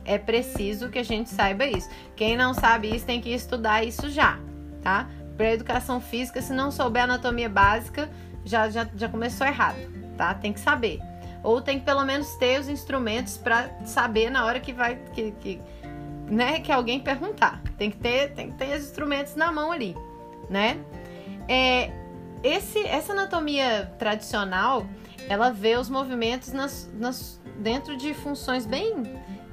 É 0.03 0.17
preciso 0.17 0.89
que 0.89 0.97
a 0.97 1.03
gente 1.03 1.29
saiba 1.29 1.67
isso. 1.67 1.87
Quem 2.15 2.35
não 2.35 2.51
sabe 2.51 2.89
isso 2.89 3.05
tem 3.05 3.21
que 3.21 3.29
estudar 3.29 3.83
isso 3.83 4.09
já, 4.09 4.39
tá? 4.81 5.07
Para 5.37 5.53
educação 5.53 6.01
física, 6.01 6.41
se 6.41 6.53
não 6.53 6.71
souber 6.71 7.03
anatomia 7.03 7.49
básica, 7.49 8.09
já, 8.43 8.67
já, 8.67 8.87
já 8.95 9.07
começou 9.07 9.45
errado, 9.45 9.77
tá? 10.17 10.33
Tem 10.33 10.51
que 10.51 10.59
saber. 10.59 10.99
Ou 11.45 11.61
tem 11.61 11.79
que 11.79 11.85
pelo 11.85 12.03
menos 12.03 12.35
ter 12.37 12.59
os 12.59 12.67
instrumentos 12.67 13.37
para 13.37 13.69
saber 13.85 14.31
na 14.31 14.45
hora 14.45 14.59
que 14.59 14.73
vai 14.73 14.95
que, 15.13 15.31
que, 15.31 15.61
né, 16.27 16.59
que 16.59 16.71
alguém 16.71 16.99
perguntar. 16.99 17.61
Tem 17.77 17.91
que 17.91 17.97
ter, 17.97 18.33
tem 18.33 18.51
que 18.51 18.57
ter 18.57 18.75
os 18.75 18.83
instrumentos 18.83 19.35
na 19.35 19.51
mão 19.51 19.71
ali, 19.71 19.95
né? 20.49 20.79
É, 21.47 21.91
esse, 22.43 22.79
essa 22.87 23.13
anatomia 23.13 23.93
tradicional, 23.99 24.87
ela 25.29 25.51
vê 25.51 25.77
os 25.77 25.87
movimentos 25.87 26.51
nas, 26.51 26.91
nas, 26.93 27.39
dentro 27.59 27.95
de 27.95 28.13
funções 28.15 28.65
bem 28.65 29.03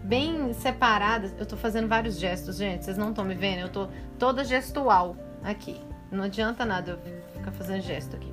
bem 0.02 0.52
separadas. 0.54 1.34
Eu 1.38 1.46
tô 1.46 1.56
fazendo 1.56 1.88
vários 1.88 2.18
gestos, 2.18 2.56
gente. 2.56 2.84
Vocês 2.84 2.96
não 2.96 3.10
estão 3.10 3.24
me 3.24 3.34
vendo? 3.34 3.60
Eu 3.60 3.68
tô 3.68 3.88
toda 4.18 4.42
gestual 4.42 5.14
aqui. 5.44 5.78
Não 6.10 6.24
adianta 6.24 6.64
nada 6.64 6.92
eu 6.92 7.32
ficar 7.34 7.52
fazendo 7.52 7.82
gesto 7.82 8.16
aqui. 8.16 8.31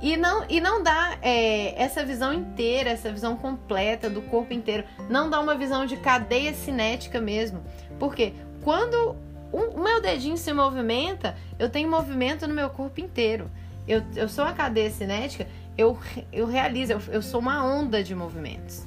E 0.00 0.16
não, 0.16 0.44
e 0.48 0.60
não 0.60 0.82
dá 0.82 1.16
é, 1.22 1.80
essa 1.82 2.04
visão 2.04 2.32
inteira, 2.32 2.90
essa 2.90 3.10
visão 3.10 3.36
completa 3.36 4.10
do 4.10 4.20
corpo 4.22 4.52
inteiro. 4.52 4.84
Não 5.08 5.30
dá 5.30 5.40
uma 5.40 5.54
visão 5.54 5.86
de 5.86 5.96
cadeia 5.96 6.52
cinética 6.52 7.20
mesmo. 7.20 7.62
Porque 7.98 8.34
quando 8.62 9.16
o 9.52 9.80
meu 9.80 10.00
dedinho 10.02 10.36
se 10.36 10.52
movimenta, 10.52 11.36
eu 11.58 11.70
tenho 11.70 11.88
movimento 11.88 12.46
no 12.46 12.54
meu 12.54 12.68
corpo 12.70 13.00
inteiro. 13.00 13.50
Eu, 13.86 14.02
eu 14.16 14.28
sou 14.28 14.44
a 14.44 14.52
cadeia 14.52 14.90
cinética, 14.90 15.46
eu, 15.76 15.98
eu 16.32 16.46
realizo, 16.46 16.92
eu, 16.92 17.00
eu 17.08 17.22
sou 17.22 17.40
uma 17.40 17.64
onda 17.64 18.02
de 18.02 18.14
movimentos, 18.14 18.84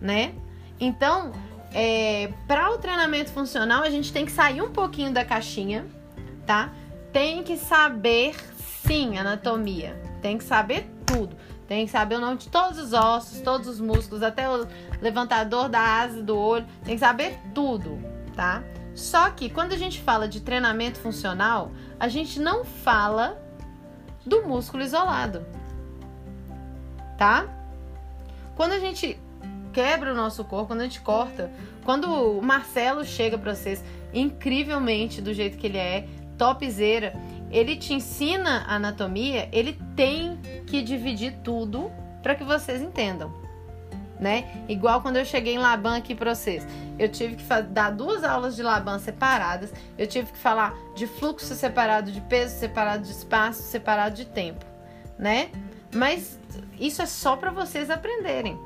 né? 0.00 0.32
Então, 0.78 1.32
é, 1.72 2.30
para 2.46 2.70
o 2.70 2.78
treinamento 2.78 3.30
funcional, 3.30 3.82
a 3.82 3.90
gente 3.90 4.12
tem 4.12 4.24
que 4.24 4.32
sair 4.32 4.62
um 4.62 4.70
pouquinho 4.70 5.12
da 5.12 5.24
caixinha, 5.24 5.84
tá? 6.46 6.72
Tem 7.12 7.42
que 7.42 7.56
saber, 7.56 8.36
sim, 8.86 9.18
anatomia. 9.18 10.05
Tem 10.20 10.38
que 10.38 10.44
saber 10.44 10.90
tudo. 11.04 11.36
Tem 11.66 11.84
que 11.84 11.90
saber 11.90 12.16
o 12.16 12.20
nome 12.20 12.36
de 12.36 12.48
todos 12.48 12.78
os 12.78 12.92
ossos, 12.92 13.40
todos 13.40 13.66
os 13.66 13.80
músculos, 13.80 14.22
até 14.22 14.48
o 14.48 14.66
levantador 15.00 15.68
da 15.68 15.80
asa 15.80 16.22
do 16.22 16.36
olho. 16.36 16.66
Tem 16.84 16.94
que 16.94 17.00
saber 17.00 17.38
tudo, 17.54 17.98
tá? 18.34 18.62
Só 18.94 19.30
que 19.30 19.50
quando 19.50 19.72
a 19.72 19.76
gente 19.76 20.00
fala 20.00 20.28
de 20.28 20.40
treinamento 20.40 20.98
funcional, 20.98 21.72
a 21.98 22.08
gente 22.08 22.40
não 22.40 22.64
fala 22.64 23.36
do 24.24 24.42
músculo 24.42 24.82
isolado, 24.82 25.44
tá? 27.18 27.46
Quando 28.54 28.72
a 28.72 28.78
gente 28.78 29.20
quebra 29.76 30.10
o 30.10 30.16
nosso 30.16 30.42
corpo, 30.42 30.68
quando 30.68 30.80
a 30.80 30.84
gente 30.84 31.02
corta. 31.02 31.52
Quando 31.84 32.06
o 32.06 32.40
Marcelo 32.40 33.04
chega 33.04 33.36
para 33.36 33.54
vocês, 33.54 33.84
incrivelmente 34.14 35.20
do 35.20 35.34
jeito 35.34 35.58
que 35.58 35.66
ele 35.66 35.76
é, 35.76 36.08
topzera, 36.38 37.12
ele 37.50 37.76
te 37.76 37.94
ensina 37.94 38.64
anatomia, 38.66 39.48
ele 39.52 39.78
tem 39.94 40.38
que 40.66 40.82
dividir 40.82 41.38
tudo 41.42 41.90
para 42.22 42.34
que 42.34 42.44
vocês 42.44 42.82
entendam. 42.82 43.32
Né? 44.18 44.64
Igual 44.68 45.02
quando 45.02 45.16
eu 45.16 45.24
cheguei 45.24 45.54
em 45.54 45.58
Laban 45.58 45.96
aqui 45.96 46.14
para 46.14 46.34
vocês. 46.34 46.66
Eu 46.98 47.10
tive 47.10 47.36
que 47.36 47.44
dar 47.64 47.90
duas 47.90 48.24
aulas 48.24 48.56
de 48.56 48.62
Laban 48.62 48.98
separadas, 48.98 49.72
eu 49.98 50.06
tive 50.06 50.32
que 50.32 50.38
falar 50.38 50.74
de 50.94 51.06
fluxo 51.06 51.54
separado 51.54 52.10
de 52.10 52.20
peso, 52.22 52.58
separado 52.58 53.02
de 53.02 53.10
espaço, 53.10 53.62
separado 53.62 54.16
de 54.16 54.24
tempo, 54.24 54.64
né? 55.18 55.50
Mas 55.94 56.38
isso 56.80 57.02
é 57.02 57.06
só 57.06 57.36
para 57.36 57.50
vocês 57.50 57.90
aprenderem 57.90 58.58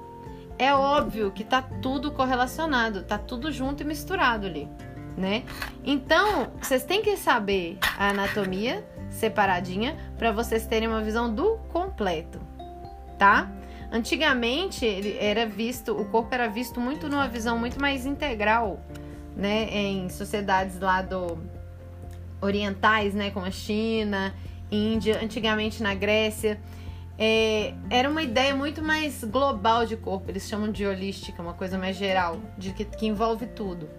é 0.60 0.74
óbvio 0.74 1.30
que 1.30 1.42
tá 1.42 1.62
tudo 1.62 2.12
correlacionado, 2.12 3.02
tá 3.02 3.16
tudo 3.16 3.50
junto 3.50 3.82
e 3.82 3.86
misturado 3.86 4.46
ali, 4.46 4.68
né? 5.16 5.44
Então, 5.84 6.52
vocês 6.60 6.84
têm 6.84 7.02
que 7.02 7.16
saber 7.16 7.78
a 7.98 8.10
anatomia 8.10 8.84
separadinha 9.10 9.96
para 10.16 10.32
vocês 10.32 10.66
terem 10.66 10.88
uma 10.88 11.02
visão 11.02 11.32
do 11.32 11.58
completo, 11.72 12.40
tá? 13.18 13.50
Antigamente, 13.92 14.84
ele 14.84 15.16
era 15.18 15.46
visto, 15.46 15.92
o 15.92 16.04
corpo 16.04 16.32
era 16.32 16.48
visto 16.48 16.80
muito 16.80 17.08
numa 17.08 17.26
visão 17.26 17.58
muito 17.58 17.80
mais 17.80 18.06
integral, 18.06 18.80
né, 19.36 19.68
em 19.70 20.08
sociedades 20.08 20.78
lá 20.78 21.02
do 21.02 21.38
orientais, 22.40 23.14
né, 23.14 23.30
como 23.30 23.46
a 23.46 23.50
China, 23.50 24.32
Índia, 24.70 25.18
antigamente 25.22 25.82
na 25.82 25.94
Grécia. 25.94 26.60
É, 27.18 27.74
era 27.90 28.08
uma 28.08 28.22
ideia 28.22 28.54
muito 28.54 28.82
mais 28.82 29.24
global 29.24 29.84
de 29.84 29.96
corpo, 29.96 30.30
eles 30.30 30.48
chamam 30.48 30.70
de 30.70 30.86
holística, 30.86 31.42
uma 31.42 31.52
coisa 31.52 31.76
mais 31.76 31.96
geral, 31.96 32.40
de 32.56 32.72
que, 32.72 32.84
que 32.84 33.06
envolve 33.06 33.46
tudo, 33.46 33.90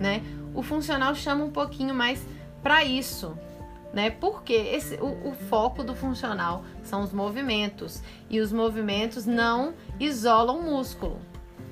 né? 0.00 0.22
O 0.54 0.62
funcional 0.62 1.14
chama 1.14 1.44
um 1.44 1.50
pouquinho 1.50 1.94
mais 1.94 2.26
para 2.62 2.82
isso, 2.82 3.36
né? 3.92 4.10
Porque 4.10 4.54
esse, 4.54 4.94
o, 4.96 5.28
o, 5.28 5.34
foco 5.48 5.84
do 5.84 5.94
funcional 5.94 6.64
são 6.82 7.02
os 7.02 7.12
movimentos 7.12 8.02
e 8.28 8.40
os 8.40 8.50
movimentos 8.50 9.26
não 9.26 9.74
isolam 10.00 10.58
o 10.58 10.62
músculo, 10.62 11.20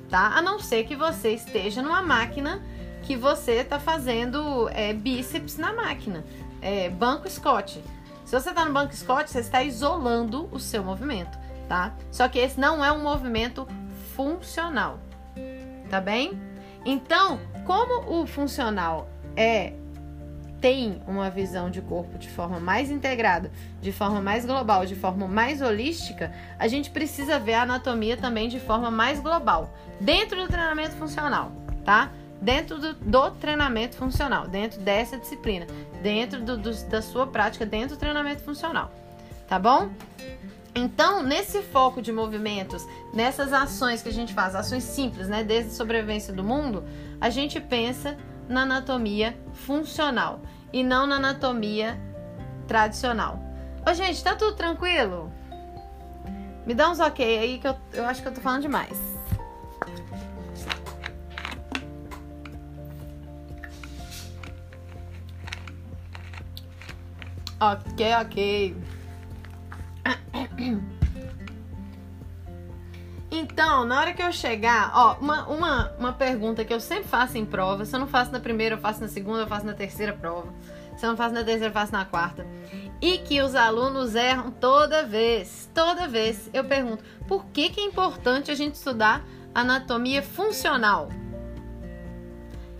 tá? 0.09 0.37
A 0.37 0.41
não 0.41 0.59
ser 0.59 0.85
que 0.85 0.95
você 0.95 1.31
esteja 1.31 1.81
numa 1.81 2.01
máquina 2.01 2.61
que 3.03 3.15
você 3.15 3.53
está 3.53 3.79
fazendo 3.79 4.69
é, 4.69 4.93
bíceps 4.93 5.57
na 5.57 5.73
máquina, 5.73 6.23
é, 6.61 6.89
banco 6.89 7.27
Scott. 7.29 7.83
Se 8.25 8.39
você 8.39 8.49
está 8.49 8.63
no 8.63 8.71
banco 8.71 8.95
Scott, 8.95 9.29
você 9.29 9.39
está 9.39 9.63
isolando 9.63 10.47
o 10.51 10.59
seu 10.59 10.83
movimento, 10.83 11.35
tá? 11.67 11.95
Só 12.11 12.27
que 12.27 12.37
esse 12.37 12.59
não 12.59 12.85
é 12.85 12.91
um 12.91 13.01
movimento 13.01 13.67
funcional, 14.15 14.99
tá 15.89 15.99
bem? 15.99 16.48
Então, 16.85 17.39
como 17.65 18.21
o 18.21 18.25
funcional 18.25 19.09
é 19.35 19.73
tem 20.59 21.01
uma 21.07 21.29
visão 21.29 21.69
de 21.69 21.81
corpo 21.81 22.17
de 22.17 22.29
forma 22.29 22.59
mais 22.59 22.91
integrada, 22.91 23.49
de 23.81 23.93
forma 23.93 24.21
mais 24.21 24.45
global, 24.45 24.85
de 24.85 24.93
forma 24.93 25.25
mais 25.25 25.61
holística, 25.61 26.33
a 26.57 26.67
gente 26.67 26.89
precisa 26.89 27.39
ver 27.39 27.53
a 27.53 27.61
anatomia 27.61 28.17
também 28.17 28.49
de 28.49 28.59
forma 28.59 28.91
mais 28.91 29.21
global, 29.21 29.73
dentro 30.01 30.41
do 30.41 30.49
treinamento 30.49 30.95
funcional, 30.95 31.51
tá? 31.85 32.11
dentro 32.41 32.79
do, 32.79 32.93
do, 32.93 33.31
treinamento 33.31 33.95
funcional, 33.95 34.47
dentro 34.47 34.79
dessa 34.81 35.17
disciplina, 35.17 35.67
dentro 36.01 36.41
do, 36.41 36.57
do, 36.57 36.73
da 36.85 37.01
sua 37.01 37.27
prática, 37.27 37.65
dentro 37.65 37.95
do 37.95 37.99
treinamento 37.99 38.41
funcional, 38.43 38.91
tá 39.47 39.59
bom? 39.59 39.89
Então, 40.75 41.23
nesse 41.23 41.61
foco 41.61 42.01
de 42.01 42.11
movimentos, 42.11 42.87
nessas 43.13 43.51
ações 43.51 44.01
que 44.01 44.09
a 44.09 44.13
gente 44.13 44.33
faz, 44.33 44.55
ações 44.55 44.83
simples, 44.83 45.27
né, 45.27 45.43
desde 45.43 45.73
sobrevivência 45.73 46.31
do 46.31 46.43
mundo, 46.43 46.83
a 47.19 47.29
gente 47.29 47.59
pensa 47.59 48.15
na 48.47 48.61
anatomia 48.61 49.37
funcional 49.53 50.41
e 50.71 50.83
não 50.83 51.07
na 51.07 51.15
anatomia 51.15 51.99
tradicional. 52.67 53.39
Ô, 53.87 53.93
gente, 53.93 54.23
tá 54.23 54.35
tudo 54.35 54.55
tranquilo? 54.55 55.31
Me 56.65 56.73
dá 56.73 56.89
uns 56.89 56.99
ok 56.99 57.39
aí 57.39 57.57
que 57.57 57.67
eu, 57.67 57.75
eu 57.93 58.05
acho 58.05 58.21
que 58.21 58.27
eu 58.27 58.33
tô 58.33 58.41
falando 58.41 58.61
demais. 58.61 58.97
Ok, 67.59 68.13
ok. 68.21 68.75
Então, 73.31 73.85
na 73.85 73.99
hora 73.99 74.13
que 74.13 74.23
eu 74.23 74.31
chegar, 74.31 74.91
ó, 74.95 75.17
uma, 75.19 75.47
uma, 75.47 75.91
uma 75.99 76.13
pergunta 76.13 76.65
que 76.65 76.73
eu 76.73 76.79
sempre 76.79 77.07
faço 77.07 77.37
em 77.37 77.45
prova, 77.45 77.85
se 77.85 77.95
eu 77.95 77.99
não 77.99 78.07
faço 78.07 78.31
na 78.31 78.39
primeira, 78.39 78.75
eu 78.75 78.79
faço 78.79 79.01
na 79.01 79.07
segunda, 79.07 79.41
eu 79.41 79.47
faço 79.47 79.65
na 79.65 79.73
terceira 79.73 80.13
prova. 80.13 80.51
Se 80.97 81.05
eu 81.05 81.11
não 81.11 81.17
faço 81.17 81.33
na 81.33 81.43
terceira, 81.43 81.67
eu 81.67 81.71
faço 81.71 81.93
na 81.93 82.03
quarta. 82.05 82.45
E 82.99 83.19
que 83.19 83.41
os 83.41 83.55
alunos 83.55 84.15
erram 84.15 84.51
toda 84.51 85.05
vez. 85.05 85.69
Toda 85.73 86.07
vez. 86.07 86.49
Eu 86.51 86.65
pergunto, 86.65 87.03
por 87.27 87.45
que, 87.45 87.69
que 87.69 87.79
é 87.79 87.85
importante 87.85 88.51
a 88.51 88.55
gente 88.55 88.75
estudar 88.75 89.23
anatomia 89.53 90.21
funcional? 90.21 91.07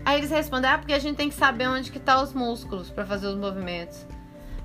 Aí 0.04 0.18
eles 0.18 0.30
respondem, 0.30 0.70
ah, 0.70 0.78
porque 0.78 0.92
a 0.92 0.98
gente 0.98 1.16
tem 1.16 1.28
que 1.28 1.34
saber 1.34 1.68
onde 1.68 1.90
que 1.92 1.98
tá 1.98 2.20
os 2.20 2.32
músculos 2.32 2.90
para 2.90 3.06
fazer 3.06 3.28
os 3.28 3.36
movimentos. 3.36 4.06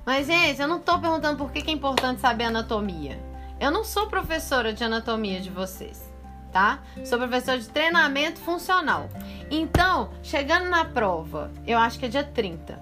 Mas, 0.06 0.28
gente, 0.28 0.62
eu 0.62 0.68
não 0.68 0.78
tô 0.78 1.00
perguntando 1.00 1.36
por 1.36 1.50
que, 1.50 1.60
que 1.60 1.68
é 1.68 1.74
importante 1.74 2.20
saber 2.20 2.44
anatomia. 2.44 3.20
Eu 3.58 3.72
não 3.72 3.82
sou 3.82 4.06
professora 4.06 4.72
de 4.72 4.84
anatomia 4.84 5.40
de 5.40 5.50
vocês, 5.50 6.08
tá? 6.52 6.78
Sou 7.04 7.18
professora 7.18 7.58
de 7.58 7.68
treinamento 7.68 8.38
funcional. 8.38 9.08
Então, 9.50 10.10
chegando 10.22 10.70
na 10.70 10.84
prova, 10.84 11.50
eu 11.66 11.76
acho 11.76 11.98
que 11.98 12.06
é 12.06 12.08
dia 12.08 12.22
30. 12.22 12.78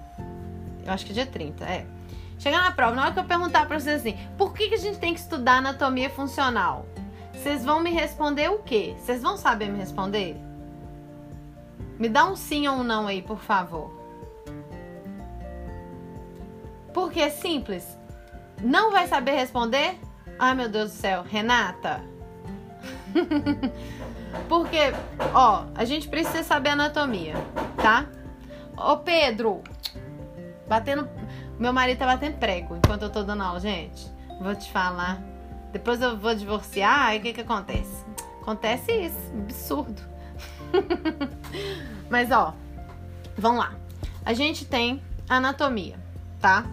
Eu 0.85 0.93
acho 0.93 1.07
que 1.07 1.12
é 1.12 1.14
dia 1.14 1.27
30, 1.27 1.64
é. 1.64 1.87
Chegando 2.39 2.64
na 2.64 2.72
prova, 2.72 2.95
na 2.95 3.05
hora 3.05 3.12
que 3.12 3.20
eu 3.20 3.25
perguntar 3.25 3.66
pra 3.66 3.81
vocês 3.81 4.01
assim, 4.03 4.18
por 4.37 4.53
que, 4.53 4.68
que 4.68 4.75
a 4.75 4.79
gente 4.79 4.99
tem 4.99 5.14
que 5.14 5.20
estudar 5.20 5.59
anatomia 5.59 6.11
funcional? 6.11 6.85
Vocês 7.33 7.64
vão 7.64 7.81
me 7.81 7.91
responder 7.91 8.51
o 8.51 8.59
quê? 8.59 8.95
Vocês 8.99 9.22
vão 9.22 9.39
saber 9.39 9.70
me 9.70 9.79
responder? 9.79 10.37
Me 11.99 12.11
dá 12.11 12.27
um 12.27 12.37
sim 12.37 12.68
ou 12.68 12.77
um 12.77 12.85
não 12.85 13.07
aí, 13.07 13.22
por 13.22 13.39
favor. 13.39 14.04
Porque 16.95 17.21
é 17.21 17.29
simples. 17.29 17.99
Não 18.63 18.93
vai 18.93 19.09
saber 19.09 19.33
responder? 19.33 19.99
Ai, 20.39 20.55
meu 20.55 20.69
Deus 20.69 20.93
do 20.93 20.97
céu. 20.97 21.23
Renata? 21.23 22.01
Porque, 24.49 24.79
ó, 25.35 25.65
a 25.75 25.85
gente 25.85 26.09
precisa 26.09 26.43
saber 26.43 26.71
anatomia, 26.71 27.35
tá? 27.77 28.07
Ô, 28.77 28.97
Pedro. 28.97 29.63
Batendo. 30.67 31.09
Meu 31.59 31.73
marido 31.73 31.99
tá 31.99 32.07
batendo 32.07 32.39
prego 32.39 32.77
enquanto 32.77 33.03
eu 33.03 33.11
tô 33.11 33.23
dando 33.23 33.43
aula, 33.43 33.61
gente. 33.61 34.07
Vou 34.41 34.55
te 34.55 34.71
falar. 34.71 35.23
Depois 35.73 36.01
eu 36.01 36.17
vou 36.17 36.35
divorciar, 36.35 37.07
aí 37.07 37.19
o 37.19 37.23
que 37.23 37.33
que 37.33 37.41
acontece? 37.41 38.05
Acontece 38.41 38.93
isso. 38.93 39.33
Absurdo. 39.33 40.03
Mas 42.11 42.31
ó, 42.31 42.55
vamos 43.37 43.59
lá. 43.59 43.75
A 44.25 44.33
gente 44.33 44.65
tem 44.65 45.03
anatomia, 45.29 45.99
tá? 46.41 46.65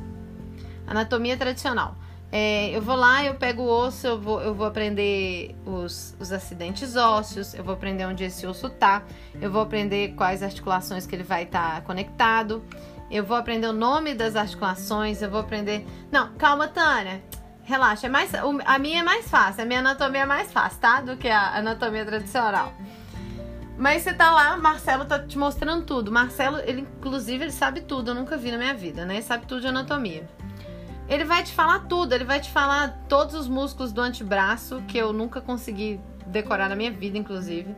Anatomia 0.91 1.37
tradicional. 1.37 1.95
É, 2.31 2.69
eu 2.69 2.81
vou 2.81 2.95
lá, 2.95 3.25
eu 3.25 3.35
pego 3.35 3.61
o 3.61 3.67
osso, 3.67 4.07
eu 4.07 4.19
vou, 4.19 4.41
eu 4.41 4.53
vou 4.53 4.65
aprender 4.65 5.53
os, 5.65 6.15
os 6.17 6.31
acidentes 6.31 6.95
ósseos, 6.95 7.53
eu 7.53 7.63
vou 7.63 7.73
aprender 7.73 8.05
onde 8.05 8.23
esse 8.23 8.47
osso 8.47 8.69
tá, 8.69 9.03
eu 9.41 9.51
vou 9.51 9.61
aprender 9.61 10.13
quais 10.15 10.41
articulações 10.41 11.05
que 11.05 11.13
ele 11.13 11.23
vai 11.23 11.43
estar 11.43 11.75
tá 11.75 11.81
conectado, 11.81 12.63
eu 13.09 13.25
vou 13.25 13.35
aprender 13.35 13.67
o 13.67 13.73
nome 13.73 14.13
das 14.13 14.37
articulações, 14.37 15.21
eu 15.21 15.29
vou 15.29 15.41
aprender. 15.41 15.85
Não, 16.09 16.33
calma, 16.35 16.69
Tânia. 16.69 17.21
Relaxa, 17.63 18.07
é 18.07 18.09
mais, 18.09 18.31
a 18.33 18.79
minha 18.79 19.01
é 19.01 19.03
mais 19.03 19.29
fácil, 19.29 19.63
a 19.63 19.65
minha 19.65 19.79
anatomia 19.79 20.21
é 20.21 20.25
mais 20.25 20.51
fácil, 20.51 20.79
tá? 20.79 21.01
Do 21.01 21.17
que 21.17 21.27
a 21.27 21.57
anatomia 21.57 22.05
tradicional. 22.05 22.73
Mas 23.77 24.03
você 24.03 24.13
tá 24.13 24.31
lá, 24.31 24.55
Marcelo 24.57 25.05
tá 25.05 25.19
te 25.19 25.37
mostrando 25.37 25.85
tudo. 25.85 26.11
Marcelo, 26.11 26.59
ele 26.59 26.81
inclusive, 26.81 27.43
ele 27.43 27.51
sabe 27.51 27.81
tudo, 27.81 28.11
eu 28.11 28.15
nunca 28.15 28.37
vi 28.37 28.51
na 28.51 28.57
minha 28.57 28.73
vida, 28.73 29.05
né? 29.05 29.15
Ele 29.15 29.23
sabe 29.23 29.45
tudo 29.45 29.61
de 29.61 29.67
anatomia. 29.67 30.29
Ele 31.11 31.25
vai 31.25 31.43
te 31.43 31.51
falar 31.51 31.79
tudo, 31.89 32.13
ele 32.13 32.23
vai 32.23 32.39
te 32.39 32.49
falar 32.49 33.03
todos 33.09 33.35
os 33.35 33.45
músculos 33.45 33.91
do 33.91 33.99
antebraço, 33.99 34.81
que 34.87 34.97
eu 34.97 35.11
nunca 35.11 35.41
consegui 35.41 35.99
decorar 36.25 36.69
na 36.69 36.75
minha 36.75 36.89
vida, 36.89 37.17
inclusive. 37.17 37.75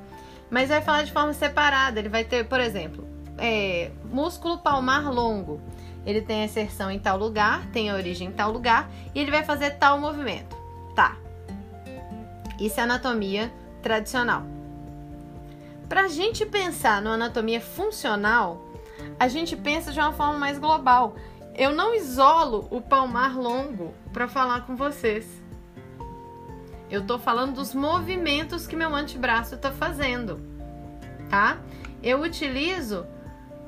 Mas 0.51 0.69
vai 0.69 0.83
falar 0.83 1.01
de 1.01 1.11
forma 1.11 1.33
separada. 1.33 1.99
Ele 1.99 2.09
vai 2.09 2.23
ter, 2.23 2.47
por 2.47 2.59
exemplo, 2.59 3.07
é, 3.39 3.89
músculo 4.05 4.59
palmar 4.59 5.11
longo. 5.11 5.59
Ele 6.05 6.21
tem 6.21 6.43
a 6.43 6.45
inserção 6.45 6.91
em 6.91 6.99
tal 6.99 7.17
lugar, 7.17 7.65
tem 7.71 7.89
a 7.89 7.95
origem 7.95 8.27
em 8.27 8.31
tal 8.31 8.51
lugar, 8.51 8.87
e 9.15 9.19
ele 9.19 9.31
vai 9.31 9.43
fazer 9.43 9.71
tal 9.79 9.99
movimento. 9.99 10.55
Tá. 10.95 11.17
Isso 12.59 12.79
é 12.79 12.83
anatomia 12.83 13.51
tradicional. 13.81 14.43
Para 15.89 16.01
a 16.01 16.07
gente 16.07 16.45
pensar 16.45 17.01
no 17.01 17.09
anatomia 17.09 17.59
funcional, 17.59 18.61
a 19.19 19.27
gente 19.27 19.55
pensa 19.55 19.91
de 19.91 19.99
uma 19.99 20.11
forma 20.11 20.37
mais 20.37 20.59
global. 20.59 21.15
Eu 21.55 21.71
não 21.71 21.93
isolo 21.93 22.67
o 22.71 22.81
palmar 22.81 23.37
longo 23.37 23.93
para 24.11 24.27
falar 24.27 24.65
com 24.65 24.75
vocês. 24.75 25.27
Eu 26.89 27.01
estou 27.01 27.19
falando 27.19 27.55
dos 27.55 27.73
movimentos 27.75 28.65
que 28.65 28.75
meu 28.75 28.93
antebraço 28.95 29.55
está 29.55 29.71
fazendo, 29.71 30.39
tá? 31.29 31.57
Eu 32.01 32.21
utilizo 32.21 33.05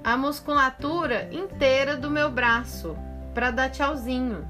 a 0.03 0.17
musculatura 0.17 1.29
inteira 1.31 1.95
do 1.95 2.09
meu 2.09 2.29
braço 2.31 2.97
para 3.33 3.51
dar 3.51 3.69
tchauzinho, 3.69 4.49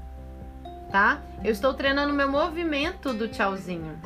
tá? 0.90 1.22
Eu 1.44 1.52
estou 1.52 1.74
treinando 1.74 2.14
meu 2.14 2.30
movimento 2.30 3.12
do 3.12 3.28
tchauzinho. 3.28 3.98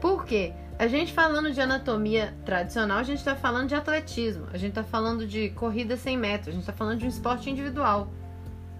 Por 0.00 0.24
quê? 0.24 0.54
A 0.78 0.86
gente 0.86 1.12
falando 1.12 1.50
de 1.50 1.60
anatomia 1.60 2.32
tradicional, 2.44 2.98
a 2.98 3.02
gente 3.02 3.18
está 3.18 3.34
falando 3.34 3.68
de 3.68 3.74
atletismo, 3.74 4.46
a 4.52 4.56
gente 4.56 4.70
está 4.70 4.84
falando 4.84 5.26
de 5.26 5.50
corrida 5.50 5.96
100 5.96 6.16
metros, 6.16 6.48
a 6.48 6.52
gente 6.52 6.60
está 6.60 6.72
falando 6.72 7.00
de 7.00 7.04
um 7.04 7.08
esporte 7.08 7.50
individual, 7.50 8.08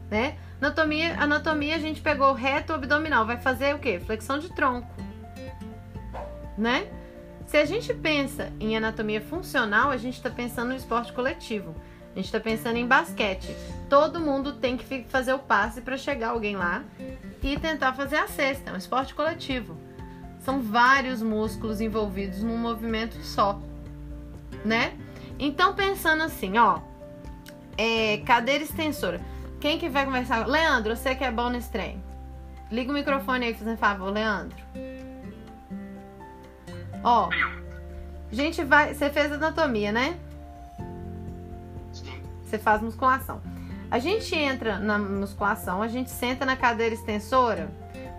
né? 0.08 0.36
Anatomia, 0.60 1.20
anatomia 1.20 1.74
a 1.74 1.78
gente 1.80 2.00
pegou 2.00 2.32
reto 2.32 2.72
abdominal, 2.72 3.26
vai 3.26 3.36
fazer 3.36 3.74
o 3.74 3.80
quê? 3.80 3.98
Flexão 3.98 4.38
de 4.38 4.48
tronco, 4.48 4.88
né? 6.56 6.86
Se 7.46 7.56
a 7.56 7.64
gente 7.64 7.92
pensa 7.92 8.52
em 8.60 8.76
anatomia 8.76 9.20
funcional, 9.20 9.90
a 9.90 9.96
gente 9.96 10.18
está 10.18 10.30
pensando 10.30 10.68
no 10.68 10.76
esporte 10.76 11.12
coletivo. 11.12 11.74
A 12.12 12.16
gente 12.16 12.26
está 12.26 12.40
pensando 12.40 12.76
em 12.76 12.86
basquete. 12.86 13.54
Todo 13.88 14.20
mundo 14.20 14.54
tem 14.54 14.76
que 14.76 15.04
fazer 15.04 15.32
o 15.32 15.38
passe 15.38 15.80
para 15.80 15.96
chegar 15.96 16.30
alguém 16.30 16.56
lá 16.56 16.84
e 17.42 17.58
tentar 17.58 17.94
fazer 17.94 18.16
a 18.16 18.28
cesta. 18.28 18.70
É 18.70 18.72
um 18.72 18.76
esporte 18.76 19.14
coletivo. 19.14 19.87
São 20.48 20.62
vários 20.62 21.20
músculos 21.20 21.78
envolvidos 21.78 22.42
num 22.42 22.56
movimento 22.56 23.22
só, 23.22 23.60
né? 24.64 24.96
Então, 25.38 25.74
pensando 25.74 26.22
assim, 26.22 26.56
ó, 26.56 26.80
é, 27.76 28.16
cadeira 28.24 28.64
extensora. 28.64 29.20
Quem 29.60 29.78
que 29.78 29.90
vai 29.90 30.06
conversar? 30.06 30.48
Leandro, 30.48 30.96
você 30.96 31.14
que 31.14 31.22
é 31.22 31.30
bom 31.30 31.50
nesse 31.50 31.70
trem. 31.70 32.02
Liga 32.70 32.90
o 32.90 32.94
microfone 32.94 33.44
aí, 33.44 33.52
fazendo 33.52 33.76
favor, 33.76 34.10
Leandro. 34.10 34.56
Ó, 37.04 37.28
a 37.28 38.34
gente 38.34 38.64
vai. 38.64 38.94
Você 38.94 39.10
fez 39.10 39.30
anatomia, 39.30 39.92
né? 39.92 40.18
Você 42.42 42.56
faz 42.56 42.80
musculação. 42.80 43.42
A 43.90 43.98
gente 43.98 44.34
entra 44.34 44.78
na 44.78 44.98
musculação, 44.98 45.82
a 45.82 45.88
gente 45.88 46.08
senta 46.08 46.46
na 46.46 46.56
cadeira 46.56 46.94
extensora. 46.94 47.68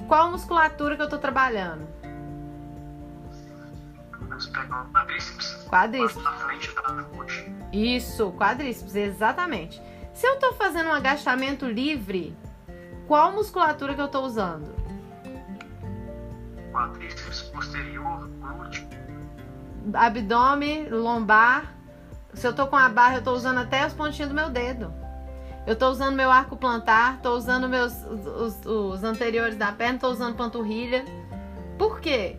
Qual 0.07 0.29
musculatura 0.29 0.95
que 0.95 1.01
eu 1.01 1.09
tô 1.09 1.17
trabalhando? 1.17 1.97
O 4.47 4.91
quadríceps. 4.91 5.67
Quadríceps. 5.69 6.23
Na 6.23 6.31
frente 6.33 6.75
da 6.75 7.03
coxa. 7.03 7.45
Isso, 7.73 8.31
quadríceps, 8.31 8.95
exatamente. 8.95 9.81
Se 10.13 10.27
eu 10.27 10.39
tô 10.39 10.53
fazendo 10.53 10.89
um 10.89 10.93
agachamento 10.93 11.65
livre, 11.65 12.35
qual 13.07 13.31
musculatura 13.31 13.93
que 13.93 14.01
eu 14.01 14.07
tô 14.07 14.21
usando? 14.21 14.73
Quadríceps 16.71 17.41
posterior, 17.43 18.29
glúteo. 18.39 18.87
Abdômen, 19.93 20.89
lombar. 20.89 21.73
Se 22.33 22.47
eu 22.47 22.53
tô 22.53 22.67
com 22.67 22.75
a 22.75 22.87
barra, 22.89 23.15
eu 23.15 23.23
tô 23.23 23.31
usando 23.33 23.59
até 23.59 23.85
os 23.85 23.93
pontinhos 23.93 24.29
do 24.29 24.35
meu 24.35 24.49
dedo. 24.49 24.93
Eu 25.65 25.75
tô 25.75 25.89
usando 25.89 26.15
meu 26.15 26.31
arco 26.31 26.55
plantar, 26.55 27.19
tô 27.21 27.35
usando 27.35 27.67
meus 27.67 27.93
os, 28.03 28.65
os 28.65 29.03
anteriores 29.03 29.55
da 29.55 29.71
perna, 29.71 29.99
tô 29.99 30.09
usando 30.09 30.35
panturrilha. 30.35 31.05
Por 31.77 31.99
quê? 31.99 32.37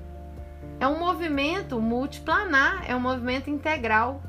É 0.81 0.89
um 0.89 0.99
movimento 0.99 1.79
multiplanar, 1.79 2.85
é 2.89 2.97
um 2.97 3.01
movimento 3.01 3.51
integral. 3.51 4.23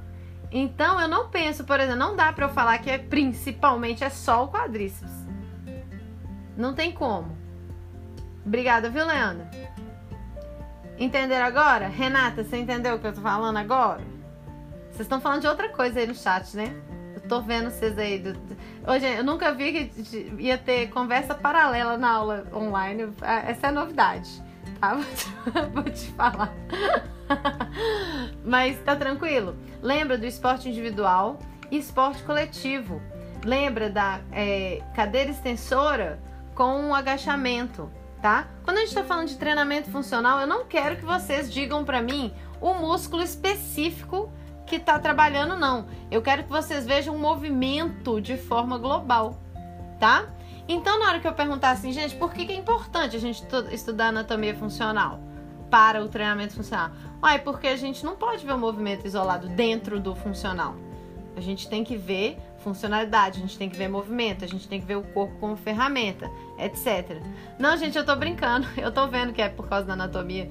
Então 0.52 1.00
eu 1.00 1.08
não 1.08 1.30
penso, 1.30 1.64
por 1.64 1.80
exemplo, 1.80 1.98
não 1.98 2.14
dá 2.14 2.34
para 2.34 2.46
eu 2.46 2.50
falar 2.50 2.78
que 2.80 2.90
é 2.90 2.98
principalmente 2.98 4.04
é 4.04 4.10
só 4.10 4.44
o 4.44 4.50
quadríceps. 4.50 5.14
Não 6.58 6.74
tem 6.74 6.92
como. 6.92 7.38
Obrigada, 8.46 8.90
viu, 8.90 9.06
Leandro? 9.06 9.48
Entenderam 11.00 11.46
agora? 11.46 11.88
Renata, 11.88 12.44
você 12.44 12.58
entendeu 12.58 12.96
o 12.96 13.00
que 13.00 13.08
eu 13.08 13.14
tô 13.14 13.22
falando 13.22 13.56
agora? 13.56 14.02
Vocês 14.90 15.02
estão 15.02 15.22
falando 15.22 15.42
de 15.42 15.48
outra 15.48 15.70
coisa 15.70 16.02
aí 16.02 16.06
no 16.06 16.14
chat, 16.14 16.54
né? 16.58 16.76
Eu 17.16 17.22
tô 17.30 17.42
vendo 17.42 17.70
vocês 17.70 17.98
aí. 17.98 18.20
Do... 18.20 18.38
Hoje 18.86 19.06
eu 19.06 19.24
nunca 19.24 19.54
vi 19.54 19.88
que 19.88 20.36
ia 20.38 20.58
ter 20.58 20.90
conversa 20.90 21.34
paralela 21.34 21.98
na 21.98 22.12
aula 22.12 22.46
online. 22.54 23.08
Essa 23.48 23.68
é 23.68 23.70
a 23.70 23.72
novidade 23.72 24.51
tá? 24.82 25.00
Vou 25.72 25.84
te 25.84 26.08
falar. 26.12 26.52
Mas 28.44 28.78
tá 28.80 28.96
tranquilo? 28.96 29.56
Lembra 29.82 30.18
do 30.18 30.26
esporte 30.26 30.68
individual 30.68 31.40
e 31.70 31.78
esporte 31.78 32.24
coletivo. 32.24 33.00
Lembra 33.46 33.90
da 33.90 34.20
é, 34.32 34.82
cadeira 34.96 35.30
extensora 35.30 36.20
com 36.54 36.82
um 36.82 36.94
agachamento, 36.94 37.90
tá? 38.22 38.48
Quando 38.64 38.78
a 38.78 38.82
gente 38.82 38.94
tá 38.94 39.04
falando 39.04 39.28
de 39.28 39.38
treinamento 39.38 39.90
funcional, 39.90 40.40
eu 40.40 40.48
não 40.48 40.66
quero 40.66 40.98
que 40.98 41.06
vocês 41.06 41.52
digam 41.52 41.86
para 41.86 42.02
mim 42.02 42.34
o 42.60 42.74
músculo 42.74 43.24
específico 43.24 44.32
que 44.68 44.76
está 44.76 45.00
trabalhando, 45.00 45.56
não. 45.58 45.88
Eu 46.10 46.22
quero 46.22 46.44
que 46.44 46.50
vocês 46.50 46.86
vejam 46.86 47.16
o 47.16 47.20
movimento 47.20 48.22
de 48.22 48.38
forma 48.38 48.78
global, 48.78 49.42
tá? 50.00 50.28
Então, 50.68 51.00
na 51.00 51.08
hora 51.10 51.20
que 51.20 51.28
eu 51.28 51.34
perguntar 51.34 51.72
assim, 51.72 51.92
gente, 51.92 52.16
por 52.16 52.34
que, 52.34 52.46
que 52.46 52.52
é 52.52 52.56
importante 52.56 53.16
a 53.16 53.20
gente 53.20 53.44
estudar 53.72 54.08
anatomia 54.08 54.56
funcional 54.56 55.20
para 55.70 56.04
o 56.04 56.08
treinamento 56.08 56.54
funcional? 56.54 56.92
Uai, 57.22 57.40
porque 57.40 57.68
a 57.68 57.76
gente 57.76 58.06
não 58.06 58.16
pode 58.16 58.46
ver 58.46 58.54
o 58.54 58.58
movimento 58.58 59.06
isolado 59.06 59.50
dentro 59.50 60.00
do 60.00 60.16
funcional. 60.16 60.76
A 61.36 61.42
gente 61.42 61.70
tem 61.70 61.84
que 61.84 61.96
ver 61.96 62.38
funcionalidade, 62.60 63.38
a 63.38 63.42
gente 63.42 63.58
tem 63.58 63.70
que 63.70 63.76
ver 63.76 63.88
movimento, 63.88 64.44
a 64.44 64.48
gente 64.48 64.68
tem 64.68 64.80
que 64.80 64.86
ver 64.86 64.98
o 64.98 65.04
corpo 65.04 65.36
como 65.40 65.56
ferramenta, 65.56 66.30
etc. 66.58 67.22
Não, 67.58 67.76
gente, 67.78 67.98
eu 67.98 68.06
tô 68.06 68.16
brincando, 68.16 68.68
eu 68.78 68.92
tô 68.92 69.08
vendo 69.08 69.34
que 69.34 69.42
é 69.42 69.50
por 69.50 69.68
causa 69.68 69.86
da 69.86 69.94
anatomia. 69.94 70.50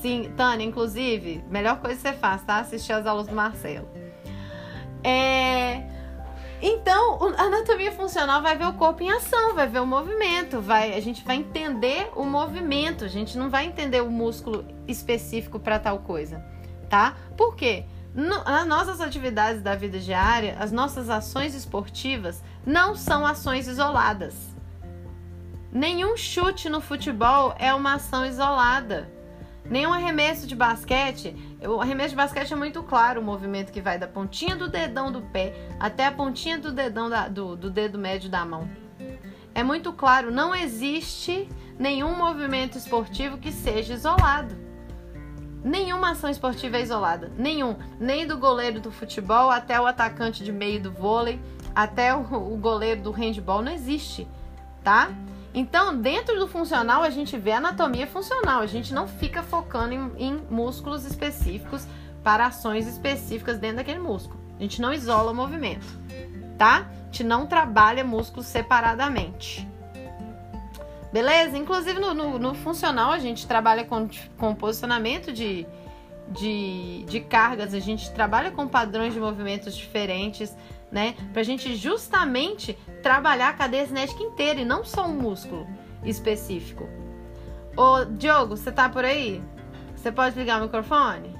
Sim, 0.00 0.32
Tânia, 0.36 0.64
inclusive, 0.64 1.42
melhor 1.48 1.80
coisa 1.80 1.96
que 1.96 2.02
você 2.02 2.12
faz, 2.12 2.42
tá? 2.42 2.58
Assistir 2.58 2.92
as 2.92 3.06
aulas 3.06 3.26
do 3.26 3.34
Marcelo. 3.34 3.88
É... 5.04 5.91
Então, 6.64 7.18
a 7.36 7.42
anatomia 7.42 7.90
funcional 7.90 8.40
vai 8.40 8.56
ver 8.56 8.66
o 8.66 8.74
corpo 8.74 9.02
em 9.02 9.10
ação, 9.10 9.52
vai 9.52 9.66
ver 9.66 9.80
o 9.80 9.86
movimento, 9.86 10.60
vai, 10.60 10.94
a 10.94 11.00
gente 11.00 11.24
vai 11.24 11.34
entender 11.34 12.12
o 12.14 12.24
movimento, 12.24 13.04
a 13.04 13.08
gente 13.08 13.36
não 13.36 13.50
vai 13.50 13.66
entender 13.66 14.00
o 14.00 14.08
músculo 14.08 14.64
específico 14.86 15.58
para 15.58 15.80
tal 15.80 15.98
coisa, 15.98 16.40
tá? 16.88 17.16
Por 17.36 17.56
quê? 17.56 17.84
No, 18.14 18.44
nas 18.44 18.64
nossas 18.64 19.00
atividades 19.00 19.60
da 19.60 19.74
vida 19.74 19.98
diária, 19.98 20.56
as 20.60 20.70
nossas 20.70 21.10
ações 21.10 21.52
esportivas 21.52 22.40
não 22.64 22.94
são 22.94 23.26
ações 23.26 23.66
isoladas. 23.66 24.54
Nenhum 25.72 26.16
chute 26.16 26.68
no 26.68 26.80
futebol 26.80 27.56
é 27.58 27.74
uma 27.74 27.94
ação 27.94 28.24
isolada. 28.24 29.10
Nenhum 29.64 29.92
arremesso 29.92 30.46
de 30.46 30.54
basquete. 30.54 31.34
O 31.62 31.80
arremesso 31.80 32.10
de 32.10 32.16
basquete 32.16 32.52
é 32.52 32.56
muito 32.56 32.82
claro 32.82 33.20
o 33.20 33.24
movimento 33.24 33.72
que 33.72 33.80
vai 33.80 33.98
da 33.98 34.06
pontinha 34.06 34.56
do 34.56 34.68
dedão 34.68 35.10
do 35.10 35.22
pé 35.22 35.54
até 35.78 36.06
a 36.06 36.12
pontinha 36.12 36.58
do 36.58 36.72
dedão 36.72 37.08
da, 37.08 37.28
do, 37.28 37.56
do 37.56 37.70
dedo 37.70 37.98
médio 37.98 38.28
da 38.28 38.44
mão. 38.44 38.68
É 39.54 39.62
muito 39.62 39.92
claro, 39.92 40.30
não 40.30 40.54
existe 40.54 41.48
nenhum 41.78 42.16
movimento 42.16 42.78
esportivo 42.78 43.38
que 43.38 43.52
seja 43.52 43.94
isolado. 43.94 44.56
Nenhuma 45.64 46.10
ação 46.10 46.28
esportiva 46.28 46.78
é 46.78 46.82
isolada. 46.82 47.30
Nenhum. 47.36 47.76
Nem 48.00 48.26
do 48.26 48.36
goleiro 48.36 48.80
do 48.80 48.90
futebol 48.90 49.50
até 49.50 49.80
o 49.80 49.86
atacante 49.86 50.42
de 50.42 50.50
meio 50.50 50.82
do 50.82 50.90
vôlei, 50.90 51.40
até 51.74 52.14
o, 52.14 52.20
o 52.20 52.56
goleiro 52.56 53.02
do 53.02 53.12
handball. 53.12 53.62
Não 53.62 53.72
existe, 53.72 54.26
tá? 54.82 55.10
Então, 55.54 55.96
dentro 55.96 56.38
do 56.38 56.48
funcional, 56.48 57.02
a 57.02 57.10
gente 57.10 57.36
vê 57.36 57.52
anatomia 57.52 58.06
funcional. 58.06 58.60
A 58.60 58.66
gente 58.66 58.94
não 58.94 59.06
fica 59.06 59.42
focando 59.42 59.92
em, 59.92 60.12
em 60.16 60.42
músculos 60.50 61.04
específicos 61.04 61.86
para 62.22 62.46
ações 62.46 62.86
específicas 62.86 63.58
dentro 63.58 63.78
daquele 63.78 63.98
músculo. 63.98 64.40
A 64.58 64.62
gente 64.62 64.80
não 64.80 64.92
isola 64.92 65.32
o 65.32 65.34
movimento, 65.34 65.86
tá? 66.56 66.88
A 66.88 67.04
gente 67.06 67.24
não 67.24 67.46
trabalha 67.46 68.04
músculos 68.04 68.46
separadamente. 68.46 69.68
Beleza? 71.12 71.58
Inclusive 71.58 71.98
no, 71.98 72.14
no, 72.14 72.38
no, 72.38 72.54
funcional 72.54 73.10
a 73.10 73.18
gente 73.18 73.46
trabalha 73.46 73.84
com, 73.84 74.08
com 74.38 74.54
posicionamento 74.54 75.30
de, 75.30 75.66
de, 76.28 77.04
de 77.04 77.20
cargas, 77.20 77.74
a 77.74 77.80
gente 77.80 78.10
trabalha 78.12 78.50
com 78.50 78.66
padrões 78.66 79.12
de 79.12 79.20
movimentos 79.20 79.76
diferentes, 79.76 80.56
né? 80.92 81.16
Pra 81.32 81.42
gente 81.42 81.74
justamente 81.74 82.74
trabalhar 83.02 83.48
a 83.48 83.52
cadeia 83.54 83.86
cinética 83.86 84.22
inteira 84.22 84.60
e 84.60 84.64
não 84.64 84.84
só 84.84 85.06
um 85.06 85.14
músculo 85.14 85.66
específico. 86.04 86.86
Ô, 87.74 88.04
Diogo, 88.04 88.56
você 88.56 88.70
tá 88.70 88.90
por 88.90 89.02
aí? 89.02 89.42
Você 89.96 90.12
pode 90.12 90.38
ligar 90.38 90.60
o 90.60 90.64
microfone? 90.64 91.34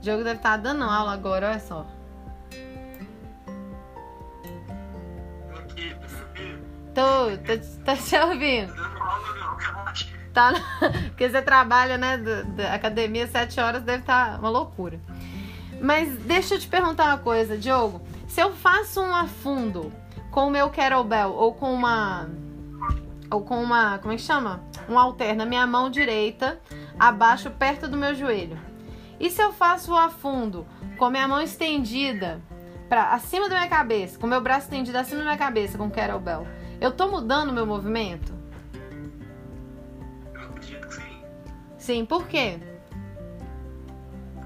Diogo 0.00 0.24
deve 0.24 0.36
estar 0.36 0.50
tá 0.50 0.56
dando 0.56 0.82
aula 0.84 1.12
agora, 1.12 1.50
olha 1.50 1.60
só. 1.60 1.86
Tô, 6.92 7.36
tô, 7.46 7.84
tô 7.84 7.96
te 7.96 8.16
ouvindo. 8.16 8.74
Tá, 10.40 10.54
porque 11.08 11.28
você 11.28 11.42
trabalha, 11.42 11.98
né, 11.98 12.16
da 12.16 12.72
academia 12.72 13.26
sete 13.26 13.60
horas, 13.60 13.82
deve 13.82 14.00
estar 14.00 14.32
tá 14.32 14.38
uma 14.38 14.48
loucura. 14.48 14.98
Mas 15.78 16.16
deixa 16.20 16.54
eu 16.54 16.58
te 16.58 16.66
perguntar 16.66 17.08
uma 17.08 17.18
coisa, 17.18 17.58
Diogo. 17.58 18.00
Se 18.26 18.40
eu 18.40 18.50
faço 18.52 19.02
um 19.02 19.14
afundo 19.14 19.92
com 20.30 20.46
o 20.46 20.50
meu 20.50 20.70
kettlebell 20.70 21.32
ou 21.32 21.52
com 21.52 21.74
uma 21.74 22.30
ou 23.30 23.42
com 23.42 23.62
uma, 23.62 23.98
como 23.98 24.14
é 24.14 24.16
que 24.16 24.22
chama? 24.22 24.62
Um 24.88 24.98
halter 24.98 25.36
na 25.36 25.44
minha 25.44 25.66
mão 25.66 25.90
direita, 25.90 26.58
abaixo 26.98 27.50
perto 27.50 27.86
do 27.86 27.98
meu 27.98 28.14
joelho. 28.14 28.58
E 29.20 29.28
se 29.28 29.42
eu 29.42 29.52
faço 29.52 29.92
o 29.92 29.96
afundo 29.96 30.66
com 30.96 31.04
a 31.04 31.10
minha 31.10 31.28
mão 31.28 31.42
estendida 31.42 32.40
para 32.88 33.12
acima 33.12 33.46
da 33.46 33.56
minha 33.56 33.68
cabeça, 33.68 34.18
com 34.18 34.26
o 34.26 34.30
meu 34.30 34.40
braço 34.40 34.64
estendido 34.64 34.96
acima 34.96 35.18
da 35.18 35.26
minha 35.26 35.36
cabeça 35.36 35.76
com 35.76 35.88
o 35.88 35.90
kettlebell? 35.90 36.46
Eu 36.80 36.90
tô 36.92 37.08
mudando 37.08 37.50
o 37.50 37.52
meu 37.52 37.66
movimento? 37.66 38.39
Sim, 41.80 42.04
por 42.04 42.28
quê? 42.28 42.58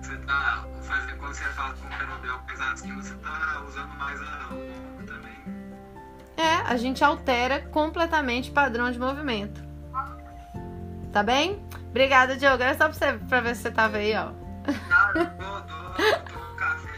Você 0.00 0.16
tá 0.18 0.64
fazendo, 0.82 1.18
quando 1.18 1.34
você 1.34 1.44
fala 1.46 1.74
com 1.74 1.86
o 1.86 1.90
Renobel 1.90 2.38
pesado 2.46 2.72
assim, 2.74 2.94
você 2.94 3.14
tá 3.16 3.62
usando 3.68 3.92
mais 3.98 4.20
a 4.22 4.48
ombro 4.52 5.04
também. 5.04 5.32
É, 6.36 6.54
a 6.64 6.76
gente 6.76 7.02
altera 7.02 7.60
completamente 7.72 8.50
o 8.50 8.52
padrão 8.54 8.88
de 8.90 9.00
movimento. 9.00 9.60
Tá 11.12 11.24
bem? 11.24 11.60
Obrigada, 11.90 12.36
Diogo. 12.36 12.62
Era 12.62 12.74
só 12.74 12.88
pra, 12.88 12.92
você, 12.92 13.12
pra 13.28 13.40
ver 13.40 13.56
se 13.56 13.62
você 13.62 13.70
tava 13.72 13.96
aí, 13.96 14.14
ó. 14.14 14.30
Ah, 14.90 15.12
eu 15.16 15.26
tô, 15.26 15.60
tô, 15.62 16.38
tô 16.38 16.54
café. 16.54 16.88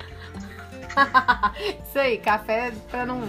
isso 1.83 1.99
aí, 1.99 2.19
café 2.19 2.73
pra 2.91 3.07
não, 3.07 3.23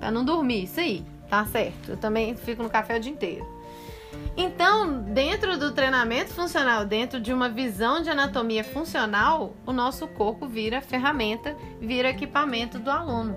pra 0.00 0.10
não 0.10 0.24
dormir, 0.24 0.64
isso 0.64 0.80
aí. 0.80 1.04
Tá 1.28 1.44
certo. 1.44 1.90
Eu 1.90 1.96
também 1.98 2.34
fico 2.34 2.62
no 2.62 2.70
café 2.70 2.96
o 2.96 3.00
dia 3.00 3.12
inteiro. 3.12 3.53
Então, 4.36 5.00
dentro 5.00 5.56
do 5.56 5.70
treinamento 5.72 6.30
funcional, 6.32 6.84
dentro 6.84 7.20
de 7.20 7.32
uma 7.32 7.48
visão 7.48 8.02
de 8.02 8.10
anatomia 8.10 8.64
funcional, 8.64 9.54
o 9.64 9.72
nosso 9.72 10.08
corpo 10.08 10.48
vira 10.48 10.80
ferramenta, 10.80 11.56
vira 11.80 12.10
equipamento 12.10 12.78
do 12.78 12.90
aluno. 12.90 13.36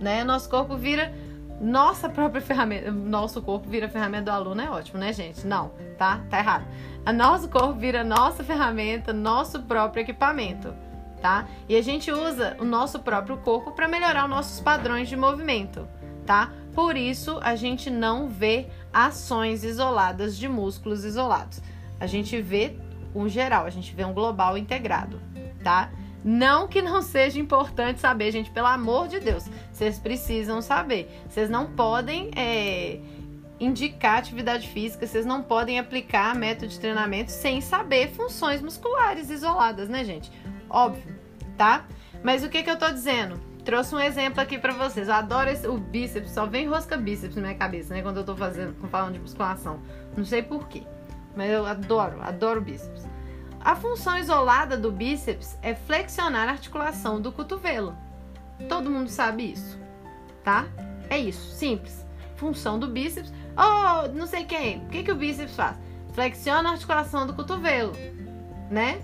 Né? 0.00 0.24
Nosso 0.24 0.50
corpo 0.50 0.76
vira 0.76 1.14
nossa 1.60 2.08
própria 2.08 2.40
ferramenta. 2.40 2.90
Nosso 2.90 3.40
corpo 3.40 3.68
vira 3.68 3.88
ferramenta 3.88 4.24
do 4.24 4.30
aluno, 4.30 4.60
é 4.60 4.68
ótimo, 4.68 4.98
né, 4.98 5.12
gente? 5.12 5.46
Não, 5.46 5.70
tá? 5.96 6.20
Tá 6.28 6.38
errado. 6.38 6.64
A 7.04 7.12
nosso 7.12 7.48
corpo 7.48 7.74
vira 7.74 8.02
nossa 8.02 8.42
ferramenta, 8.42 9.12
nosso 9.12 9.62
próprio 9.62 10.00
equipamento, 10.00 10.74
tá? 11.20 11.46
E 11.68 11.76
a 11.76 11.82
gente 11.82 12.10
usa 12.10 12.56
o 12.58 12.64
nosso 12.64 12.98
próprio 12.98 13.36
corpo 13.38 13.72
para 13.72 13.86
melhorar 13.86 14.24
os 14.24 14.30
nossos 14.30 14.60
padrões 14.60 15.08
de 15.08 15.16
movimento, 15.16 15.86
tá? 16.26 16.50
Por 16.74 16.96
isso, 16.96 17.38
a 17.42 17.54
gente 17.56 17.90
não 17.90 18.28
vê 18.28 18.68
ações 18.92 19.64
isoladas 19.64 20.36
de 20.36 20.48
músculos 20.48 21.04
isolados. 21.04 21.60
A 21.98 22.06
gente 22.06 22.40
vê 22.40 22.76
um 23.14 23.28
geral, 23.28 23.66
a 23.66 23.70
gente 23.70 23.94
vê 23.94 24.04
um 24.04 24.12
global 24.12 24.56
integrado, 24.56 25.20
tá? 25.62 25.90
Não 26.22 26.68
que 26.68 26.82
não 26.82 27.00
seja 27.00 27.40
importante 27.40 28.00
saber, 28.00 28.30
gente, 28.30 28.50
pelo 28.50 28.66
amor 28.66 29.08
de 29.08 29.20
Deus, 29.20 29.48
vocês 29.72 29.98
precisam 29.98 30.60
saber. 30.60 31.10
Vocês 31.28 31.48
não 31.48 31.66
podem 31.66 32.30
é, 32.36 33.00
indicar 33.58 34.18
atividade 34.18 34.68
física, 34.68 35.06
vocês 35.06 35.24
não 35.24 35.42
podem 35.42 35.78
aplicar 35.78 36.34
método 36.34 36.68
de 36.68 36.78
treinamento 36.78 37.30
sem 37.30 37.60
saber 37.60 38.10
funções 38.10 38.60
musculares 38.60 39.30
isoladas, 39.30 39.88
né, 39.88 40.04
gente? 40.04 40.30
Óbvio, 40.68 41.18
tá? 41.56 41.86
Mas 42.22 42.44
o 42.44 42.50
que, 42.50 42.62
que 42.62 42.70
eu 42.70 42.78
tô 42.78 42.90
dizendo? 42.90 43.49
Trouxe 43.70 43.94
um 43.94 44.00
exemplo 44.00 44.40
aqui 44.40 44.58
pra 44.58 44.72
vocês. 44.72 45.06
Eu 45.06 45.14
adoro 45.14 45.48
esse, 45.48 45.64
o 45.68 45.78
bíceps, 45.78 46.32
só 46.32 46.44
vem 46.44 46.66
rosca 46.66 46.96
bíceps 46.96 47.36
na 47.36 47.42
minha 47.42 47.54
cabeça, 47.54 47.94
né? 47.94 48.02
Quando 48.02 48.16
eu 48.16 48.24
tô 48.24 48.34
fazendo, 48.34 48.74
falando 48.88 49.12
de 49.12 49.20
musculação. 49.20 49.78
Não 50.16 50.24
sei 50.24 50.42
porquê, 50.42 50.82
mas 51.36 51.52
eu 51.52 51.64
adoro, 51.64 52.20
adoro 52.20 52.60
bíceps. 52.60 53.06
A 53.60 53.76
função 53.76 54.18
isolada 54.18 54.76
do 54.76 54.90
bíceps 54.90 55.56
é 55.62 55.72
flexionar 55.72 56.48
a 56.48 56.50
articulação 56.50 57.20
do 57.20 57.30
cotovelo. 57.30 57.96
Todo 58.68 58.90
mundo 58.90 59.08
sabe 59.08 59.52
isso, 59.52 59.78
tá? 60.42 60.66
É 61.08 61.16
isso, 61.16 61.54
simples. 61.54 62.04
Função 62.34 62.76
do 62.76 62.88
bíceps. 62.88 63.32
Oh, 63.56 64.08
não 64.08 64.26
sei 64.26 64.46
quem. 64.46 64.78
O 64.78 64.88
que, 64.88 65.04
que 65.04 65.12
o 65.12 65.16
bíceps 65.16 65.54
faz? 65.54 65.76
Flexiona 66.12 66.70
a 66.70 66.72
articulação 66.72 67.24
do 67.24 67.34
cotovelo, 67.34 67.92
né? 68.68 69.00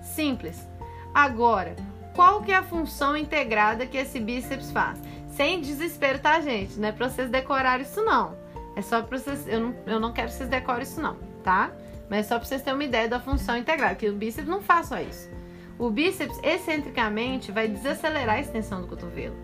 Simples. 0.00 0.64
Agora, 1.12 1.74
qual 2.16 2.42
que 2.42 2.50
é 2.50 2.56
a 2.56 2.62
função 2.62 3.14
integrada 3.14 3.86
que 3.86 3.98
esse 3.98 4.18
bíceps 4.18 4.72
faz. 4.72 4.98
Sem 5.28 5.60
desespero, 5.60 6.18
tá, 6.18 6.40
gente? 6.40 6.80
Não 6.80 6.88
é 6.88 6.92
pra 6.92 7.10
vocês 7.10 7.28
decorarem 7.28 7.84
isso, 7.84 8.02
não. 8.02 8.34
É 8.74 8.80
só 8.80 9.02
pra 9.02 9.18
vocês. 9.18 9.46
Eu 9.46 9.60
não, 9.60 9.74
eu 9.86 10.00
não 10.00 10.12
quero 10.12 10.28
que 10.28 10.34
vocês 10.34 10.48
decorem 10.48 10.82
isso, 10.82 11.00
não, 11.00 11.16
tá? 11.44 11.70
Mas 12.08 12.20
é 12.20 12.22
só 12.22 12.38
pra 12.38 12.48
vocês 12.48 12.62
terem 12.62 12.78
uma 12.78 12.84
ideia 12.84 13.06
da 13.06 13.20
função 13.20 13.56
integrada, 13.56 13.94
que 13.94 14.08
o 14.08 14.14
bíceps 14.14 14.48
não 14.48 14.62
faz 14.62 14.86
só 14.86 14.98
isso. 14.98 15.28
O 15.78 15.90
bíceps, 15.90 16.40
excentricamente, 16.42 17.52
vai 17.52 17.68
desacelerar 17.68 18.36
a 18.36 18.40
extensão 18.40 18.80
do 18.80 18.86
cotovelo. 18.86 19.36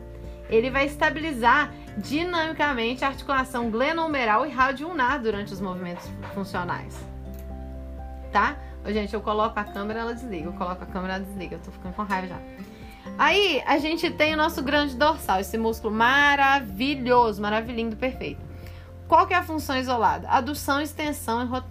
Ele 0.49 0.71
vai 0.71 0.87
estabilizar 0.87 1.73
dinamicamente 1.99 3.05
a 3.05 3.09
articulação 3.09 3.71
glenohumeral 3.71 4.47
e 4.47 4.51
radioulnar 4.51 5.21
durante 5.21 5.53
os 5.53 5.61
movimentos 5.61 6.09
funcionais. 6.35 6.97
tá? 8.33 8.57
Gente, 8.87 9.15
eu 9.15 9.21
coloco 9.21 9.59
a 9.59 9.65
câmera, 9.65 10.01
ela 10.01 10.15
desliga. 10.15 10.47
Eu 10.47 10.53
coloco 10.53 10.83
a 10.83 10.87
câmera, 10.87 11.15
ela 11.15 11.25
desliga. 11.25 11.57
Eu 11.57 11.61
tô 11.61 11.71
ficando 11.71 11.95
com 11.95 12.03
raiva 12.03 12.29
já. 12.29 12.39
Aí, 13.19 13.63
a 13.67 13.79
gente 13.79 14.11
tem 14.11 14.35
o 14.35 14.37
nosso 14.37 14.63
grande 14.63 14.97
dorsal, 14.97 15.41
esse 15.41 15.59
músculo 15.59 15.95
maravilhoso, 15.95 17.41
maravilhoso, 17.43 17.97
perfeito. 17.97 18.41
Qual 19.07 19.27
que 19.27 19.35
é 19.35 19.37
a 19.37 19.43
função 19.43 19.77
isolada? 19.77 20.29
Adução, 20.29 20.81
extensão, 20.81 21.65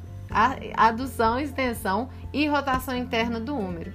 adução, 0.75 1.39
extensão 1.39 2.09
e 2.31 2.47
rotação 2.47 2.95
interna 2.95 3.39
do 3.39 3.55
úmero. 3.55 3.93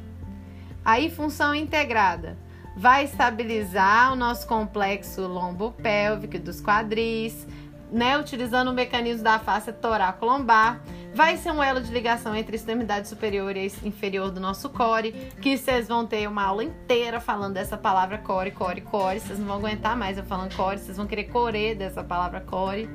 Aí, 0.85 1.11
função 1.11 1.55
integrada. 1.55 2.37
Vai 2.77 3.05
estabilizar 3.05 4.12
o 4.12 4.17
nosso 4.17 4.47
complexo 4.47 5.27
lombopélvico 5.27 6.39
dos 6.39 6.61
quadris, 6.61 7.47
né, 7.91 8.18
utilizando 8.18 8.68
o 8.68 8.74
mecanismo 8.74 9.22
da 9.24 9.39
face 9.39 9.72
toracolombar. 9.72 10.80
Vai 11.14 11.37
ser 11.39 11.51
um 11.51 11.62
elo 11.62 11.80
de 11.80 11.91
ligação 11.91 12.34
entre 12.34 12.55
a 12.55 12.57
extremidade 12.57 13.09
superior 13.09 13.57
e 13.57 13.72
inferior 13.82 14.30
do 14.30 14.39
nosso 14.39 14.68
core, 14.68 15.12
que 15.41 15.57
vocês 15.57 15.89
vão 15.89 16.07
ter 16.07 16.28
uma 16.28 16.45
aula 16.45 16.62
inteira 16.62 17.20
falando 17.20 17.55
dessa 17.55 17.76
palavra 17.76 18.18
core, 18.18 18.51
core, 18.51 18.82
core. 18.82 19.20
Vocês 19.20 19.39
não 19.39 19.47
vão 19.47 19.57
aguentar 19.57 19.97
mais 19.97 20.18
eu 20.18 20.24
falando 20.24 20.55
core, 20.55 20.78
vocês 20.78 20.97
vão 20.97 21.07
querer 21.07 21.24
core 21.24 21.74
dessa 21.74 22.05
palavra 22.05 22.41
core, 22.41 22.89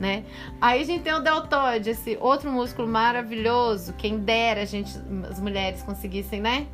né? 0.00 0.24
Aí 0.60 0.82
a 0.82 0.84
gente 0.84 1.04
tem 1.04 1.14
o 1.14 1.20
deltoide, 1.20 1.90
esse 1.90 2.18
outro 2.20 2.50
músculo 2.50 2.88
maravilhoso. 2.88 3.92
Quem 3.92 4.18
dera 4.18 4.62
a 4.62 4.64
gente, 4.64 4.92
as 5.30 5.38
mulheres 5.38 5.82
conseguissem, 5.82 6.40
né? 6.40 6.66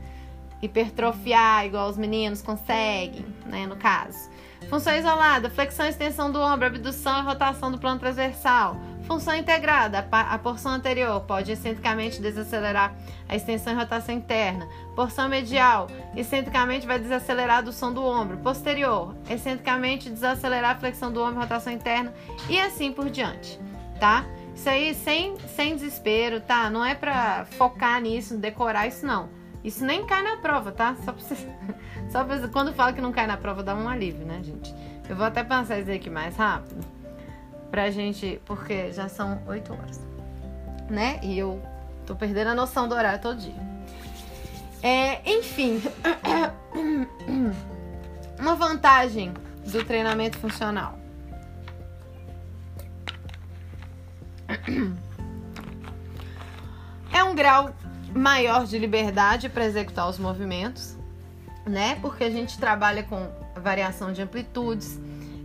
Hipertrofiar 0.62 1.66
igual 1.66 1.88
os 1.88 1.96
meninos 1.96 2.42
conseguem, 2.42 3.26
né? 3.46 3.66
No 3.66 3.76
caso. 3.76 4.30
Função 4.68 4.96
isolada, 4.96 5.48
flexão 5.48 5.86
e 5.86 5.90
extensão 5.90 6.30
do 6.32 6.40
ombro, 6.40 6.66
abdução 6.66 7.20
e 7.20 7.22
rotação 7.22 7.70
do 7.70 7.78
plano 7.78 8.00
transversal. 8.00 8.76
Função 9.06 9.36
integrada, 9.36 10.04
a 10.10 10.38
porção 10.38 10.72
anterior 10.72 11.20
pode 11.20 11.52
excentricamente 11.52 12.20
desacelerar 12.20 12.92
a 13.28 13.36
extensão 13.36 13.72
e 13.72 13.76
rotação 13.76 14.12
interna. 14.12 14.66
Porção 14.96 15.28
medial, 15.28 15.86
excentricamente 16.16 16.84
vai 16.84 16.98
desacelerar 16.98 17.56
a 17.56 17.58
adução 17.58 17.92
do 17.92 18.04
ombro. 18.04 18.38
Posterior, 18.38 19.14
excentricamente 19.30 20.10
desacelerar 20.10 20.72
a 20.72 20.80
flexão 20.80 21.12
do 21.12 21.22
ombro 21.22 21.38
rotação 21.38 21.72
interna. 21.72 22.12
E 22.48 22.58
assim 22.58 22.90
por 22.90 23.08
diante, 23.08 23.60
tá? 24.00 24.24
Isso 24.56 24.68
aí 24.68 24.92
sem, 24.94 25.36
sem 25.54 25.76
desespero, 25.76 26.40
tá? 26.40 26.68
Não 26.68 26.84
é 26.84 26.96
pra 26.96 27.46
focar 27.52 28.00
nisso, 28.00 28.36
decorar 28.36 28.88
isso 28.88 29.06
não. 29.06 29.35
Isso 29.66 29.84
nem 29.84 30.06
cai 30.06 30.22
na 30.22 30.36
prova, 30.36 30.70
tá? 30.70 30.94
Só 31.04 31.12
pra 31.12 31.20
vocês... 31.20 31.44
Só 32.08 32.22
pra... 32.22 32.46
quando 32.46 32.72
fala 32.72 32.92
que 32.92 33.00
não 33.00 33.10
cai 33.10 33.26
na 33.26 33.36
prova 33.36 33.64
dá 33.64 33.74
um 33.74 33.88
alívio, 33.88 34.24
né, 34.24 34.40
gente? 34.40 34.72
Eu 35.08 35.16
vou 35.16 35.26
até 35.26 35.42
pensar 35.42 35.80
isso 35.80 35.90
aqui 35.90 36.08
mais 36.08 36.36
rápido 36.36 36.86
pra 37.68 37.90
gente, 37.90 38.40
porque 38.44 38.92
já 38.92 39.08
são 39.08 39.42
8 39.44 39.72
horas, 39.72 40.00
né? 40.88 41.18
E 41.20 41.36
eu 41.36 41.60
tô 42.06 42.14
perdendo 42.14 42.50
a 42.50 42.54
noção 42.54 42.88
do 42.88 42.94
horário 42.94 43.20
todo 43.20 43.40
dia. 43.40 43.66
É, 44.84 45.20
enfim, 45.28 45.82
uma 48.38 48.54
vantagem 48.54 49.34
do 49.66 49.84
treinamento 49.84 50.38
funcional. 50.38 50.96
É 57.12 57.24
um 57.24 57.34
grau 57.34 57.72
maior 58.16 58.64
de 58.64 58.78
liberdade 58.78 59.48
para 59.48 59.64
executar 59.66 60.08
os 60.08 60.18
movimentos, 60.18 60.96
né? 61.66 61.98
Porque 62.00 62.24
a 62.24 62.30
gente 62.30 62.58
trabalha 62.58 63.02
com 63.02 63.28
variação 63.60 64.12
de 64.12 64.22
amplitudes, 64.22 64.98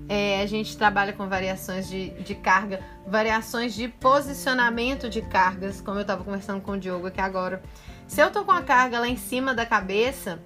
é, 0.07 0.41
a 0.41 0.45
gente 0.45 0.77
trabalha 0.77 1.13
com 1.13 1.27
variações 1.27 1.87
de, 1.87 2.09
de 2.21 2.33
carga, 2.33 2.79
variações 3.05 3.73
de 3.73 3.87
posicionamento 3.87 5.09
de 5.09 5.21
cargas, 5.21 5.81
como 5.81 5.97
eu 5.97 6.01
estava 6.01 6.23
conversando 6.23 6.61
com 6.61 6.71
o 6.71 6.77
Diogo 6.77 7.07
aqui 7.07 7.21
agora. 7.21 7.61
Se 8.07 8.21
eu 8.21 8.31
tô 8.31 8.43
com 8.43 8.51
a 8.51 8.61
carga 8.61 8.99
lá 8.99 9.07
em 9.07 9.17
cima 9.17 9.53
da 9.53 9.65
cabeça, 9.65 10.39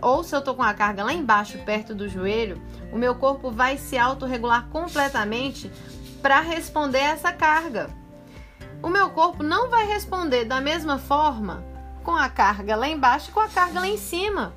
ou 0.00 0.24
se 0.24 0.34
eu 0.34 0.42
tô 0.42 0.54
com 0.54 0.62
a 0.62 0.74
carga 0.74 1.04
lá 1.04 1.12
embaixo, 1.12 1.58
perto 1.58 1.94
do 1.94 2.08
joelho, 2.08 2.60
o 2.92 2.98
meu 2.98 3.14
corpo 3.14 3.50
vai 3.50 3.76
se 3.76 3.96
autorregular 3.98 4.68
completamente 4.68 5.70
para 6.20 6.40
responder 6.40 6.98
essa 6.98 7.32
carga. 7.32 7.90
O 8.82 8.88
meu 8.88 9.10
corpo 9.10 9.44
não 9.44 9.70
vai 9.70 9.86
responder 9.86 10.44
da 10.44 10.60
mesma 10.60 10.98
forma 10.98 11.71
com 12.02 12.16
a 12.16 12.28
carga 12.28 12.76
lá 12.76 12.88
embaixo 12.88 13.30
e 13.30 13.32
com 13.32 13.40
a 13.40 13.48
carga 13.48 13.80
lá 13.80 13.88
em 13.88 13.96
cima, 13.96 14.52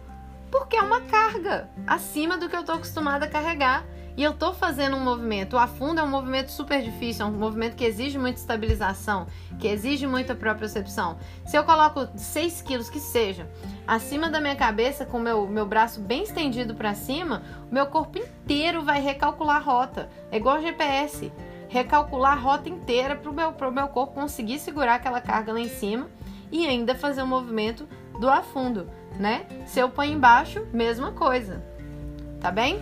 porque 0.51 0.75
é 0.75 0.81
uma 0.81 1.01
carga 1.01 1.69
acima 1.85 2.37
do 2.37 2.49
que 2.49 2.55
eu 2.55 2.63
tô 2.63 2.71
acostumada 2.71 3.25
a 3.25 3.29
carregar 3.29 3.85
e 4.17 4.23
eu 4.23 4.33
tô 4.33 4.53
fazendo 4.53 4.95
um 4.95 5.03
movimento. 5.03 5.55
O 5.55 5.59
afundo 5.59 5.99
é 5.99 6.03
um 6.03 6.09
movimento 6.09 6.49
super 6.49 6.81
difícil, 6.81 7.25
é 7.25 7.29
um 7.29 7.33
movimento 7.33 7.75
que 7.75 7.83
exige 7.83 8.17
muita 8.17 8.39
estabilização, 8.39 9.27
que 9.59 9.67
exige 9.67 10.07
muita 10.07 10.33
propriocepção. 10.33 11.17
Se 11.45 11.57
eu 11.57 11.63
coloco 11.63 12.07
6 12.15 12.61
quilos 12.61 12.89
que 12.89 12.99
seja 12.99 13.49
acima 13.85 14.29
da 14.29 14.39
minha 14.39 14.55
cabeça, 14.55 15.05
com 15.05 15.17
o 15.17 15.21
meu, 15.21 15.45
meu 15.47 15.65
braço 15.65 15.99
bem 15.99 16.23
estendido 16.23 16.73
para 16.73 16.93
cima, 16.93 17.43
o 17.69 17.73
meu 17.73 17.87
corpo 17.87 18.17
inteiro 18.17 18.81
vai 18.81 19.01
recalcular 19.01 19.57
a 19.57 19.59
rota. 19.59 20.09
É 20.31 20.37
igual 20.37 20.61
GPS. 20.61 21.31
Recalcular 21.67 22.33
a 22.33 22.39
rota 22.39 22.69
inteira 22.69 23.15
para 23.15 23.29
o 23.29 23.33
meu, 23.33 23.53
meu 23.71 23.87
corpo 23.89 24.13
conseguir 24.13 24.59
segurar 24.59 24.95
aquela 24.95 25.19
carga 25.19 25.51
lá 25.51 25.59
em 25.59 25.67
cima 25.67 26.07
e 26.51 26.65
ainda 26.65 26.95
fazer 26.95 27.21
o 27.21 27.27
movimento 27.27 27.87
do 28.19 28.29
afundo, 28.29 28.89
né? 29.19 29.45
Se 29.65 29.79
eu 29.79 29.89
põe 29.89 30.11
embaixo, 30.11 30.65
mesma 30.71 31.11
coisa. 31.11 31.63
Tá 32.39 32.51
bem? 32.51 32.81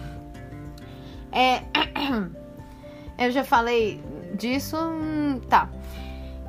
É, 1.32 1.64
eu 3.18 3.32
já 3.32 3.44
falei 3.44 4.04
disso, 4.36 4.78
hum, 4.78 5.40
tá. 5.50 5.70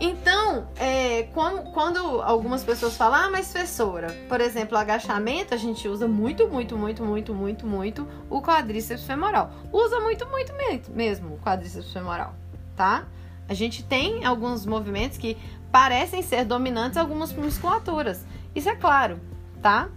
Então, 0.00 0.66
é, 0.76 1.24
quando, 1.32 1.70
quando, 1.70 1.98
algumas 2.22 2.64
pessoas 2.64 2.96
falam, 2.96 3.20
ah, 3.20 3.30
mas 3.30 3.50
professora, 3.52 4.08
por 4.28 4.40
exemplo, 4.40 4.76
agachamento, 4.76 5.54
a 5.54 5.56
gente 5.56 5.86
usa 5.88 6.08
muito, 6.08 6.48
muito, 6.48 6.76
muito, 6.76 7.04
muito, 7.04 7.32
muito, 7.32 7.66
muito 7.66 8.08
o 8.28 8.42
quadríceps 8.42 9.04
femoral. 9.04 9.50
Usa 9.72 10.00
muito, 10.00 10.26
muito 10.28 10.52
mesmo 10.92 11.34
o 11.34 11.38
quadríceps 11.38 11.92
femoral, 11.92 12.34
tá? 12.74 13.06
A 13.48 13.54
gente 13.54 13.84
tem 13.84 14.24
alguns 14.24 14.66
movimentos 14.66 15.16
que 15.16 15.36
parecem 15.74 16.22
ser 16.22 16.44
dominantes 16.44 16.96
algumas 16.96 17.32
musculaturas. 17.32 18.24
Isso 18.54 18.68
é 18.68 18.76
claro, 18.76 19.18
tá? 19.60 19.88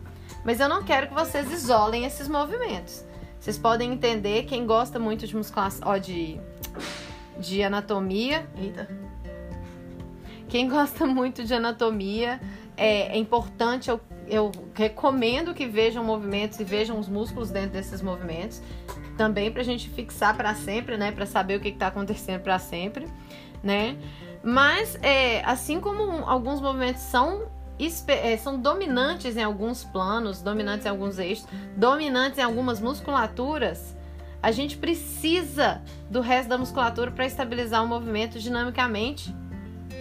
Mas 0.43 0.59
eu 0.59 0.67
não 0.67 0.83
quero 0.83 1.05
que 1.05 1.13
vocês 1.13 1.51
isolem 1.51 2.03
esses 2.03 2.27
movimentos. 2.27 3.05
Vocês 3.39 3.59
podem 3.59 3.93
entender, 3.93 4.45
quem 4.45 4.65
gosta 4.65 4.97
muito 4.97 5.27
de 5.27 5.35
musculação, 5.35 5.87
ó, 5.87 5.97
de, 5.97 6.41
de 7.37 7.61
anatomia. 7.61 8.49
Eita. 8.59 8.89
Quem 10.49 10.67
gosta 10.67 11.05
muito 11.05 11.43
de 11.43 11.53
anatomia, 11.53 12.41
é, 12.75 13.15
é 13.15 13.17
importante, 13.19 13.91
eu, 13.91 14.01
eu 14.27 14.51
recomendo 14.73 15.53
que 15.53 15.67
vejam 15.67 16.03
movimentos 16.03 16.59
e 16.59 16.63
vejam 16.63 16.97
os 16.97 17.07
músculos 17.07 17.51
dentro 17.51 17.73
desses 17.73 18.01
movimentos. 18.01 18.63
Também 19.15 19.51
pra 19.51 19.61
gente 19.61 19.89
fixar 19.89 20.35
para 20.35 20.55
sempre, 20.55 20.97
né? 20.97 21.11
Pra 21.11 21.27
saber 21.27 21.57
o 21.57 21.59
que, 21.59 21.71
que 21.71 21.77
tá 21.77 21.85
acontecendo 21.85 22.41
para 22.41 22.57
sempre, 22.57 23.07
né? 23.61 23.95
Mas, 24.49 24.97
é, 25.01 25.43
assim 25.43 25.77
como 25.77 26.23
alguns 26.25 26.61
movimentos 26.61 27.01
são 27.01 27.51
é, 28.07 28.37
são 28.37 28.57
dominantes 28.57 29.35
em 29.35 29.43
alguns 29.43 29.83
planos, 29.83 30.41
dominantes 30.41 30.85
em 30.85 30.89
alguns 30.89 31.19
eixos, 31.19 31.45
dominantes 31.75 32.39
em 32.39 32.43
algumas 32.43 32.79
musculaturas, 32.79 33.93
a 34.41 34.49
gente 34.51 34.77
precisa 34.77 35.81
do 36.09 36.21
resto 36.21 36.47
da 36.47 36.57
musculatura 36.57 37.11
para 37.11 37.25
estabilizar 37.25 37.83
o 37.83 37.87
movimento 37.87 38.39
dinamicamente. 38.39 39.35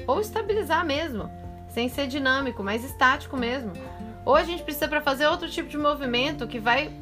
Ou 0.06 0.20
estabilizar 0.20 0.86
mesmo, 0.86 1.28
sem 1.68 1.88
ser 1.88 2.06
dinâmico, 2.06 2.62
mas 2.62 2.84
estático 2.84 3.36
mesmo. 3.36 3.72
Ou 4.24 4.36
a 4.36 4.44
gente 4.44 4.62
precisa 4.62 4.86
para 4.86 5.00
fazer 5.00 5.26
outro 5.26 5.50
tipo 5.50 5.68
de 5.68 5.76
movimento 5.76 6.46
que 6.46 6.60
vai 6.60 6.94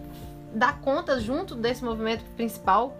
dar 0.55 0.81
conta 0.81 1.21
junto 1.21 1.55
desse 1.55 1.85
movimento 1.85 2.25
principal. 2.37 2.97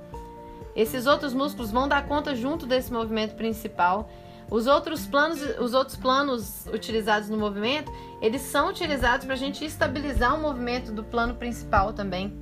Esses 0.77 1.07
outros 1.07 1.33
músculos 1.33 1.71
vão 1.71 1.89
dar 1.89 2.07
conta 2.07 2.37
junto 2.37 2.67
desse 2.67 2.93
movimento 2.93 3.37
principal. 3.37 4.07
Os 4.51 4.67
outros 4.67 5.07
planos, 5.07 5.41
os 5.59 5.75
outros 5.75 5.97
planos 5.97 6.67
utilizados 6.67 7.29
no 7.29 7.37
movimento, 7.37 7.91
eles 8.21 8.43
são 8.43 8.69
utilizados 8.69 9.25
para 9.25 9.35
a 9.35 9.39
gente 9.39 9.65
estabilizar 9.65 10.35
o 10.35 10.41
movimento 10.41 10.93
do 10.93 11.03
plano 11.03 11.35
principal 11.35 11.93
também, 11.93 12.37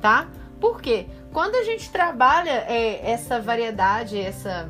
tá? 0.00 0.28
Por 0.60 0.80
quê? 0.80 1.06
Quando 1.32 1.56
a 1.56 1.64
gente 1.64 1.90
trabalha 1.90 2.64
é, 2.68 3.10
essa 3.10 3.40
variedade, 3.40 4.18
essa 4.18 4.68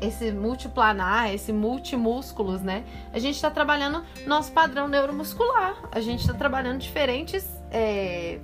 esse 0.00 0.30
multiplanar, 0.30 1.32
esse 1.34 1.52
multimúsculos, 1.52 2.62
né? 2.62 2.84
A 3.12 3.18
gente 3.18 3.34
está 3.34 3.50
trabalhando 3.50 4.04
nosso 4.26 4.52
padrão 4.52 4.86
neuromuscular. 4.86 5.76
A 5.90 6.00
gente 6.00 6.20
está 6.20 6.34
trabalhando 6.34 6.78
diferentes, 6.78 7.44
é, 7.70 8.38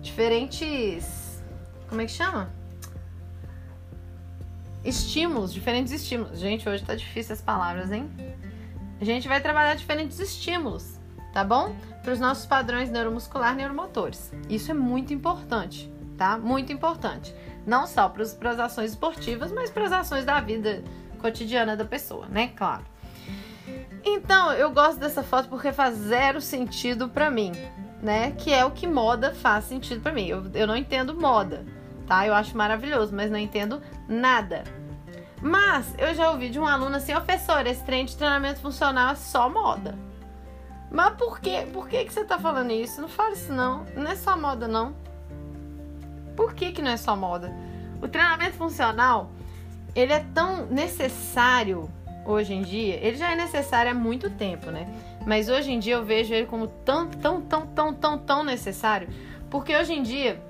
diferentes, 0.00 1.42
como 1.88 2.00
é 2.00 2.06
que 2.06 2.12
chama? 2.12 2.59
Estímulos, 4.84 5.52
diferentes 5.52 5.92
estímulos. 5.92 6.38
Gente, 6.38 6.68
hoje 6.68 6.84
tá 6.84 6.94
difícil 6.94 7.34
as 7.34 7.40
palavras, 7.40 7.90
hein? 7.92 8.10
A 9.00 9.04
gente 9.04 9.28
vai 9.28 9.40
trabalhar 9.40 9.74
diferentes 9.74 10.18
estímulos, 10.18 10.98
tá 11.32 11.42
bom? 11.44 11.74
Para 12.02 12.12
os 12.12 12.20
nossos 12.20 12.46
padrões 12.46 12.90
neuromuscular 12.90 13.54
neuromotores. 13.54 14.32
Isso 14.48 14.70
é 14.70 14.74
muito 14.74 15.12
importante, 15.12 15.92
tá? 16.16 16.38
Muito 16.38 16.72
importante. 16.72 17.34
Não 17.66 17.86
só 17.86 18.08
para 18.08 18.22
as 18.50 18.58
ações 18.58 18.90
esportivas, 18.90 19.52
mas 19.52 19.70
para 19.70 19.84
as 19.84 19.92
ações 19.92 20.24
da 20.24 20.40
vida 20.40 20.82
cotidiana 21.18 21.76
da 21.76 21.84
pessoa, 21.84 22.26
né? 22.26 22.48
Claro. 22.56 22.84
Então, 24.04 24.52
eu 24.52 24.70
gosto 24.70 24.98
dessa 24.98 25.22
foto 25.22 25.48
porque 25.48 25.72
faz 25.72 25.94
zero 25.94 26.40
sentido 26.40 27.08
pra 27.08 27.30
mim, 27.30 27.52
né? 28.02 28.32
Que 28.32 28.52
é 28.52 28.64
o 28.64 28.70
que 28.70 28.86
moda 28.86 29.34
faz 29.34 29.64
sentido 29.64 30.00
pra 30.00 30.12
mim. 30.12 30.26
Eu, 30.26 30.44
eu 30.54 30.66
não 30.66 30.76
entendo 30.76 31.14
moda, 31.14 31.64
tá? 32.10 32.26
Eu 32.26 32.34
acho 32.34 32.56
maravilhoso, 32.56 33.14
mas 33.14 33.30
não 33.30 33.38
entendo 33.38 33.80
nada. 34.08 34.64
Mas 35.40 35.94
eu 35.96 36.12
já 36.12 36.28
ouvi 36.32 36.50
de 36.50 36.58
um 36.58 36.66
aluno 36.66 36.96
assim, 36.96 37.12
professor, 37.12 37.64
esse 37.68 37.84
trem 37.84 38.04
de 38.04 38.16
treinamento 38.16 38.58
funcional 38.58 39.12
é 39.12 39.14
só 39.14 39.48
moda. 39.48 39.96
Mas 40.90 41.14
por 41.14 41.38
quê? 41.38 41.68
Por 41.72 41.88
que, 41.88 42.04
que 42.04 42.12
você 42.12 42.24
tá 42.24 42.36
falando 42.36 42.72
isso? 42.72 43.00
Não 43.00 43.08
fala 43.08 43.34
isso 43.34 43.52
não. 43.52 43.86
Não 43.94 44.10
é 44.10 44.16
só 44.16 44.36
moda, 44.36 44.66
não. 44.66 44.92
Por 46.36 46.52
que, 46.52 46.72
que 46.72 46.82
não 46.82 46.90
é 46.90 46.96
só 46.96 47.14
moda? 47.14 47.54
O 48.02 48.08
treinamento 48.08 48.56
funcional, 48.56 49.30
ele 49.94 50.12
é 50.12 50.26
tão 50.34 50.66
necessário 50.66 51.88
hoje 52.26 52.52
em 52.52 52.62
dia. 52.62 52.96
Ele 53.00 53.16
já 53.16 53.30
é 53.30 53.36
necessário 53.36 53.92
há 53.92 53.94
muito 53.94 54.28
tempo, 54.30 54.72
né? 54.72 54.92
Mas 55.24 55.48
hoje 55.48 55.70
em 55.70 55.78
dia 55.78 55.94
eu 55.94 56.04
vejo 56.04 56.34
ele 56.34 56.46
como 56.46 56.66
tão, 56.66 57.06
tão, 57.06 57.40
tão, 57.40 57.66
tão, 57.68 57.94
tão, 57.94 58.18
tão 58.18 58.42
necessário. 58.42 59.08
Porque 59.48 59.76
hoje 59.76 59.92
em 59.92 60.02
dia, 60.02 60.42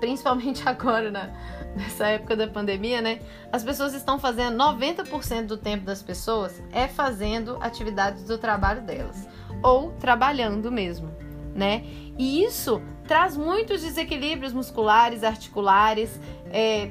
principalmente 0.00 0.66
agora 0.68 1.10
na, 1.10 1.30
nessa 1.76 2.08
época 2.08 2.34
da 2.34 2.48
pandemia, 2.48 3.00
né? 3.00 3.20
As 3.52 3.62
pessoas 3.62 3.94
estão 3.94 4.18
fazendo 4.18 4.56
90% 4.56 5.46
do 5.46 5.56
tempo 5.56 5.84
das 5.84 6.02
pessoas 6.02 6.60
é 6.72 6.88
fazendo 6.88 7.58
atividades 7.60 8.24
do 8.24 8.38
trabalho 8.38 8.82
delas 8.82 9.28
ou 9.62 9.92
trabalhando 9.92 10.72
mesmo, 10.72 11.10
né? 11.54 11.84
E 12.18 12.42
isso 12.42 12.82
traz 13.06 13.36
muitos 13.36 13.82
desequilíbrios 13.82 14.52
musculares, 14.52 15.24
articulares, 15.24 16.20
é, 16.52 16.90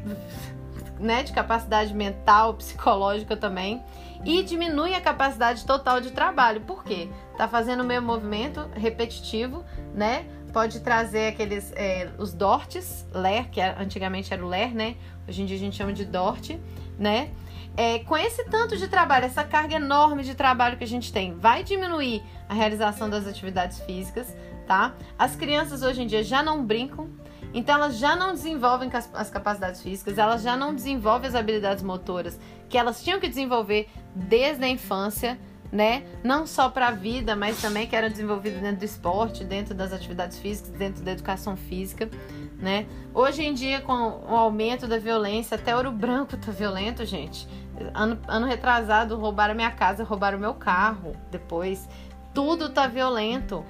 né, 0.99 1.23
de 1.23 1.31
capacidade 1.31 1.93
mental, 1.93 2.53
psicológica 2.59 3.35
também, 3.35 3.83
e 4.25 4.43
diminui 4.43 4.93
a 4.93 5.01
capacidade 5.01 5.65
total 5.65 6.01
de 6.01 6.11
trabalho. 6.11 6.61
Por 6.61 6.83
quê? 6.83 7.09
Tá 7.37 7.47
fazendo 7.47 7.81
o 7.81 7.85
mesmo 7.85 8.07
movimento 8.07 8.69
repetitivo, 8.73 9.63
né? 9.93 10.25
Pode 10.53 10.79
trazer 10.79 11.27
aqueles 11.27 11.71
é, 11.75 12.09
os 12.17 12.33
dortes, 12.33 13.05
ler, 13.13 13.49
que 13.49 13.61
antigamente 13.61 14.33
era 14.33 14.43
o 14.43 14.47
ler, 14.47 14.73
né? 14.73 14.95
Hoje 15.27 15.41
em 15.41 15.45
dia 15.45 15.55
a 15.55 15.59
gente 15.59 15.75
chama 15.75 15.93
de 15.93 16.05
dorte, 16.05 16.59
né? 16.97 17.29
É, 17.77 17.99
com 17.99 18.17
esse 18.17 18.43
tanto 18.45 18.75
de 18.75 18.87
trabalho, 18.87 19.25
essa 19.25 19.43
carga 19.43 19.75
enorme 19.75 20.23
de 20.23 20.35
trabalho 20.35 20.77
que 20.77 20.83
a 20.83 20.87
gente 20.87 21.13
tem, 21.13 21.33
vai 21.33 21.63
diminuir 21.63 22.23
a 22.49 22.53
realização 22.53 23.09
das 23.09 23.27
atividades 23.27 23.79
físicas, 23.81 24.35
tá? 24.67 24.95
As 25.17 25.35
crianças 25.35 25.81
hoje 25.83 26.01
em 26.01 26.07
dia 26.07 26.23
já 26.23 26.41
não 26.43 26.65
brincam, 26.65 27.09
então 27.53 27.75
elas 27.75 27.97
já 27.97 28.15
não 28.15 28.33
desenvolvem 28.33 28.89
as 29.13 29.29
capacidades 29.29 29.81
físicas, 29.81 30.17
elas 30.17 30.41
já 30.41 30.57
não 30.57 30.73
desenvolvem 30.73 31.29
as 31.29 31.35
habilidades 31.35 31.83
motoras 31.83 32.39
que 32.67 32.77
elas 32.77 33.03
tinham 33.03 33.19
que 33.19 33.27
desenvolver 33.27 33.89
desde 34.13 34.63
a 34.63 34.67
infância, 34.67 35.39
né? 35.71 36.03
Não 36.23 36.47
só 36.47 36.69
para 36.69 36.87
a 36.87 36.91
vida, 36.91 37.35
mas 37.35 37.61
também 37.61 37.87
que 37.87 37.95
eram 37.95 38.09
desenvolvidas 38.09 38.61
dentro 38.61 38.79
do 38.79 38.85
esporte, 38.85 39.43
dentro 39.43 39.73
das 39.73 39.93
atividades 39.93 40.39
físicas, 40.39 40.71
dentro 40.71 41.03
da 41.03 41.11
educação 41.11 41.55
física, 41.55 42.09
né? 42.57 42.85
Hoje 43.13 43.43
em 43.43 43.53
dia, 43.53 43.79
com 43.81 43.93
o 43.93 44.35
aumento 44.35 44.87
da 44.87 44.97
violência, 44.97 45.55
até 45.55 45.75
ouro 45.75 45.91
branco 45.91 46.35
tá 46.37 46.51
violento, 46.51 47.05
gente. 47.05 47.47
Ano, 47.93 48.19
ano 48.27 48.45
retrasado, 48.45 49.17
roubaram 49.17 49.55
minha 49.55 49.71
casa, 49.71 50.03
roubaram 50.03 50.37
meu 50.37 50.53
carro. 50.53 51.15
Depois, 51.31 51.87
tudo 52.33 52.69
tá 52.69 52.87
violento, 52.87 53.63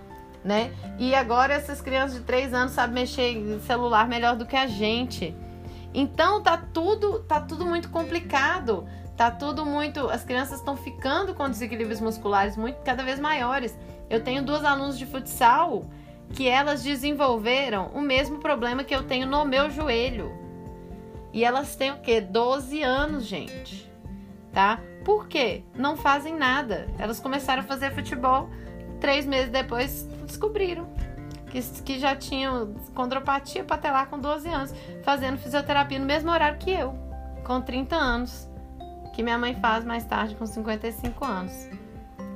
né? 0.44 0.72
E 0.98 1.14
agora 1.14 1.54
essas 1.54 1.82
crianças 1.82 2.18
de 2.18 2.24
3 2.24 2.54
anos 2.54 2.72
sabem 2.72 2.96
mexer 2.96 3.32
em 3.32 3.60
celular 3.60 4.08
melhor 4.08 4.36
do 4.36 4.46
que 4.46 4.56
a 4.56 4.68
gente. 4.68 5.36
Então 5.94 6.42
tá 6.42 6.58
tudo, 6.58 7.20
tá 7.20 7.40
tudo 7.40 7.66
muito 7.66 7.90
complicado. 7.90 8.88
Tá 9.20 9.30
tudo 9.30 9.66
muito, 9.66 10.10
as 10.10 10.24
crianças 10.24 10.60
estão 10.60 10.78
ficando 10.78 11.36
com 11.36 11.50
desequilíbrios 11.50 12.00
musculares 12.00 12.56
muito 12.56 12.78
cada 12.84 13.04
vez 13.04 13.20
maiores. 13.20 13.78
Eu 14.10 14.24
tenho 14.24 14.42
duas 14.42 14.64
alunas 14.64 14.98
de 14.98 15.06
futsal 15.06 15.84
que 16.30 16.48
elas 16.48 16.82
desenvolveram 16.82 17.88
o 17.88 18.00
mesmo 18.00 18.40
problema 18.40 18.82
que 18.82 18.96
eu 18.96 19.04
tenho 19.04 19.28
no 19.28 19.44
meu 19.44 19.70
joelho. 19.70 20.32
E 21.34 21.44
elas 21.44 21.76
têm 21.76 21.92
o 21.92 21.98
quê? 21.98 22.22
12 22.22 22.82
anos, 22.82 23.26
gente. 23.26 23.92
Tá? 24.54 24.80
Por 25.04 25.28
quê? 25.28 25.66
Não 25.76 25.98
fazem 25.98 26.38
nada. 26.38 26.88
Elas 26.98 27.20
começaram 27.20 27.62
a 27.62 27.66
fazer 27.66 27.94
futebol, 27.94 28.50
três 29.02 29.26
meses 29.26 29.50
depois 29.50 30.08
descobriram 30.26 30.88
que, 31.52 31.62
que 31.84 32.00
já 32.00 32.16
tinham 32.16 32.74
condropatia 32.96 33.66
patelar 33.66 34.08
com 34.08 34.18
12 34.18 34.48
anos, 34.48 34.74
fazendo 35.04 35.38
fisioterapia 35.38 36.00
no 36.00 36.06
mesmo 36.06 36.32
horário 36.32 36.58
que 36.58 36.72
eu, 36.72 36.98
com 37.44 37.60
30 37.60 37.98
anos, 37.98 38.49
que 39.20 39.24
minha 39.24 39.38
mãe 39.38 39.54
faz 39.54 39.84
mais 39.84 40.06
tarde 40.06 40.34
com 40.34 40.46
55 40.46 41.26
anos, 41.26 41.52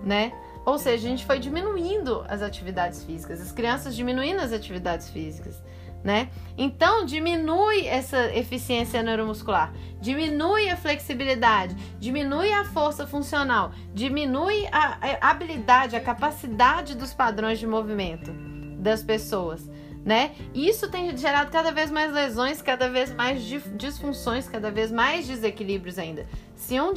né? 0.04 0.34
Ou 0.66 0.78
seja, 0.78 1.08
a 1.08 1.10
gente 1.12 1.26
foi 1.26 1.40
diminuindo 1.40 2.26
as 2.28 2.42
atividades 2.42 3.06
físicas, 3.06 3.40
as 3.40 3.54
crianças 3.54 3.96
diminuindo 3.96 4.42
as 4.42 4.52
atividades 4.52 5.10
físicas, 5.10 5.64
né? 6.04 6.28
Então, 6.58 7.06
diminui 7.06 7.88
essa 7.88 8.36
eficiência 8.36 9.02
neuromuscular, 9.02 9.72
diminui 10.02 10.70
a 10.70 10.76
flexibilidade, 10.76 11.74
diminui 12.02 12.52
a 12.52 12.66
força 12.66 13.08
funcional, 13.08 13.72
diminui 13.94 14.68
a 14.70 15.30
habilidade, 15.30 15.96
a 15.96 16.02
capacidade 16.02 16.98
dos 16.98 17.14
padrões 17.14 17.60
de 17.60 17.66
movimento 17.66 18.30
das 18.78 19.02
pessoas, 19.02 19.70
né? 20.06 20.32
Isso 20.54 20.89
tem 20.89 21.16
gerado 21.16 21.49
cada 21.49 21.72
vez 21.72 21.89
mais 21.89 22.12
lesões, 22.12 22.62
cada 22.62 22.89
vez 22.89 23.14
mais 23.14 23.41
disfunções, 23.76 24.47
cada 24.47 24.70
vez 24.70 24.91
mais 24.91 25.26
desequilíbrios 25.28 25.97
ainda. 25.97 26.28
Se 26.56 26.80
um 26.80 26.93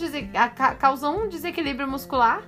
causa 0.79 1.09
um 1.09 1.29
desequilíbrio 1.29 1.89
muscular, 1.89 2.43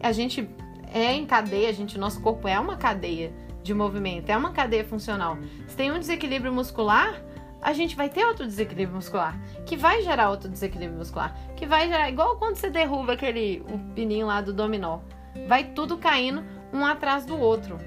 a 0.00 0.12
gente 0.12 0.48
é 0.92 1.12
em 1.12 1.26
cadeia, 1.26 1.68
a 1.68 1.72
gente, 1.72 1.98
nosso 1.98 2.20
corpo 2.20 2.46
é 2.46 2.58
uma 2.58 2.76
cadeia 2.76 3.32
de 3.62 3.74
movimento, 3.74 4.30
é 4.30 4.36
uma 4.36 4.52
cadeia 4.52 4.84
funcional. 4.84 5.36
Se 5.66 5.76
tem 5.76 5.90
um 5.90 5.98
desequilíbrio 5.98 6.52
muscular, 6.52 7.20
a 7.60 7.72
gente 7.72 7.96
vai 7.96 8.08
ter 8.08 8.24
outro 8.24 8.46
desequilíbrio 8.46 8.94
muscular, 8.94 9.36
que 9.64 9.76
vai 9.76 10.02
gerar 10.02 10.30
outro 10.30 10.48
desequilíbrio 10.48 10.98
muscular, 10.98 11.36
que 11.56 11.66
vai 11.66 11.88
gerar 11.88 12.08
igual 12.08 12.36
quando 12.36 12.56
você 12.56 12.70
derruba 12.70 13.14
aquele 13.14 13.64
o 13.68 13.78
pininho 13.94 14.26
lá 14.26 14.40
do 14.40 14.52
dominó. 14.52 15.00
Vai 15.48 15.64
tudo 15.64 15.98
caindo 15.98 16.44
um 16.72 16.86
atrás 16.86 17.26
do 17.26 17.36
outro 17.36 17.78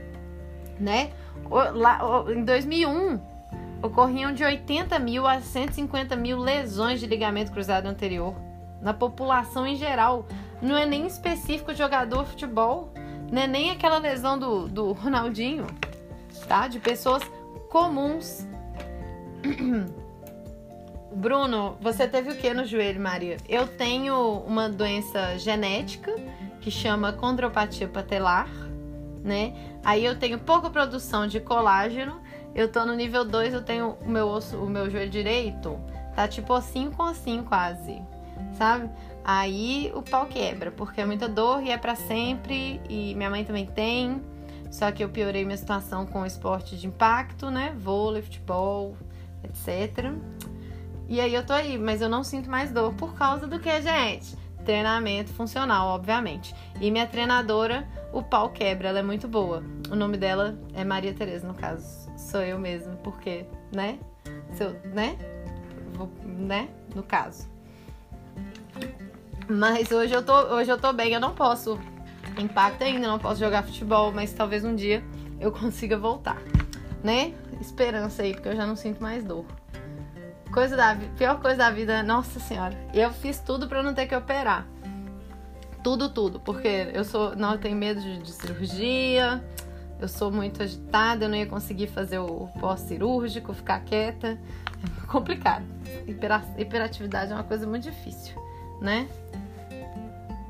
né? 0.79 1.11
Lá, 1.73 1.99
em 2.29 2.43
2001, 2.43 3.19
ocorriam 3.81 4.33
de 4.33 4.43
80 4.43 4.99
mil 4.99 5.25
a 5.25 5.39
150 5.39 6.15
mil 6.15 6.37
lesões 6.37 6.99
de 6.99 7.07
ligamento 7.07 7.51
cruzado 7.51 7.87
anterior 7.87 8.35
na 8.81 8.93
população 8.93 9.65
em 9.65 9.75
geral. 9.75 10.27
Não 10.61 10.77
é 10.77 10.85
nem 10.85 11.07
específico 11.07 11.73
jogador 11.73 12.23
de 12.23 12.31
futebol, 12.31 12.93
não 13.31 13.41
é 13.41 13.47
nem 13.47 13.71
aquela 13.71 13.97
lesão 13.97 14.37
do, 14.37 14.67
do 14.67 14.91
Ronaldinho, 14.91 15.65
tá? 16.47 16.67
De 16.67 16.79
pessoas 16.79 17.23
comuns. 17.69 18.47
Bruno, 21.11 21.75
você 21.81 22.07
teve 22.07 22.31
o 22.31 22.35
que 22.35 22.53
no 22.53 22.65
joelho, 22.65 23.01
Maria? 23.01 23.37
Eu 23.47 23.67
tenho 23.67 24.43
uma 24.45 24.69
doença 24.69 25.37
genética 25.39 26.13
que 26.61 26.69
chama 26.69 27.13
condropatia 27.13 27.87
patelar 27.87 28.47
né? 29.29 29.53
Aí 29.83 30.03
eu 30.03 30.17
tenho 30.17 30.39
pouca 30.39 30.69
produção 30.69 31.27
de 31.27 31.39
colágeno. 31.39 32.19
Eu 32.55 32.69
tô 32.71 32.83
no 32.83 32.95
nível 32.95 33.23
2, 33.23 33.53
eu 33.53 33.61
tenho 33.63 33.95
o 34.01 34.09
meu 34.09 34.27
osso, 34.27 34.57
o 34.57 34.67
meu 34.67 34.89
joelho 34.89 35.11
direito, 35.11 35.79
tá 36.15 36.27
tipo 36.27 36.51
assim 36.51 36.89
com 36.89 37.03
assim 37.03 37.43
quase, 37.43 38.01
sabe? 38.57 38.89
Aí 39.23 39.91
o 39.93 40.01
pau 40.01 40.25
quebra, 40.25 40.71
porque 40.71 40.99
é 40.99 41.05
muita 41.05 41.29
dor 41.29 41.61
e 41.61 41.69
é 41.69 41.77
para 41.77 41.93
sempre, 41.93 42.81
e 42.89 43.13
minha 43.13 43.29
mãe 43.29 43.45
também 43.45 43.67
tem. 43.67 44.19
Só 44.71 44.91
que 44.91 45.03
eu 45.03 45.09
piorei 45.09 45.45
minha 45.45 45.57
situação 45.57 46.05
com 46.05 46.25
esporte 46.25 46.75
de 46.75 46.87
impacto, 46.87 47.51
né? 47.51 47.75
Vôlei, 47.77 48.21
futebol, 48.21 48.97
etc. 49.43 50.11
E 51.07 51.19
aí 51.21 51.33
eu 51.33 51.45
tô 51.45 51.53
aí, 51.53 51.77
mas 51.77 52.01
eu 52.01 52.09
não 52.09 52.23
sinto 52.23 52.49
mais 52.49 52.71
dor 52.71 52.93
por 52.93 53.13
causa 53.13 53.47
do 53.47 53.59
que, 53.59 53.81
gente? 53.81 54.35
Treinamento 54.69 55.33
funcional, 55.33 55.87
obviamente. 55.87 56.53
E 56.79 56.91
minha 56.91 57.07
treinadora 57.07 57.87
o 58.13 58.21
pau 58.21 58.51
quebra, 58.51 58.89
ela 58.89 58.99
é 58.99 59.01
muito 59.01 59.27
boa. 59.27 59.63
O 59.89 59.95
nome 59.95 60.15
dela 60.15 60.59
é 60.75 60.83
Maria 60.83 61.11
Tereza, 61.11 61.47
no 61.47 61.55
caso. 61.55 62.07
Sou 62.15 62.43
eu 62.43 62.59
mesmo, 62.59 62.95
porque, 62.97 63.47
né? 63.73 63.97
Seu, 64.53 64.73
né? 64.93 65.17
Vou, 65.95 66.07
né? 66.23 66.69
No 66.93 67.01
caso. 67.01 67.49
Mas 69.49 69.91
hoje 69.91 70.13
eu 70.13 70.23
tô, 70.23 70.35
hoje 70.53 70.69
eu 70.71 70.79
tô 70.79 70.93
bem, 70.93 71.13
eu 71.13 71.19
não 71.19 71.33
posso 71.33 71.79
impacto 72.37 72.83
ainda, 72.83 73.07
não 73.07 73.17
posso 73.17 73.39
jogar 73.39 73.63
futebol, 73.63 74.11
mas 74.11 74.33
talvez 74.33 74.63
um 74.63 74.75
dia 74.75 75.03
eu 75.39 75.49
consiga 75.51 75.97
voltar, 75.97 76.37
né? 77.03 77.33
Esperança 77.59 78.21
aí, 78.21 78.35
porque 78.35 78.49
eu 78.49 78.55
já 78.55 78.67
não 78.67 78.75
sinto 78.75 79.01
mais 79.01 79.23
dor. 79.23 79.47
Coisa 80.51 80.75
da 80.75 80.97
pior 81.17 81.39
coisa 81.39 81.57
da 81.57 81.71
vida, 81.71 82.01
nossa 82.01 82.39
senhora. 82.39 82.75
Eu 82.93 83.11
fiz 83.11 83.39
tudo 83.39 83.67
para 83.67 83.83
não 83.83 83.93
ter 83.93 84.07
que 84.07 84.15
operar. 84.15 84.65
Tudo, 85.83 86.09
tudo. 86.09 86.39
Porque 86.39 86.89
eu 86.93 87.03
sou. 87.03 87.35
Não, 87.35 87.53
eu 87.53 87.57
tenho 87.59 87.75
medo 87.75 88.01
de, 88.01 88.17
de 88.17 88.31
cirurgia. 88.31 89.43
Eu 89.99 90.07
sou 90.07 90.31
muito 90.31 90.63
agitada, 90.63 91.25
eu 91.25 91.29
não 91.29 91.35
ia 91.35 91.45
conseguir 91.45 91.87
fazer 91.87 92.19
o 92.19 92.47
pós-cirúrgico, 92.59 93.53
ficar 93.53 93.81
quieta. 93.81 94.39
É 95.03 95.07
complicado. 95.07 95.65
Hiper, 96.07 96.41
hiperatividade 96.57 97.31
é 97.31 97.35
uma 97.35 97.43
coisa 97.43 97.67
muito 97.67 97.83
difícil, 97.83 98.33
né? 98.81 99.09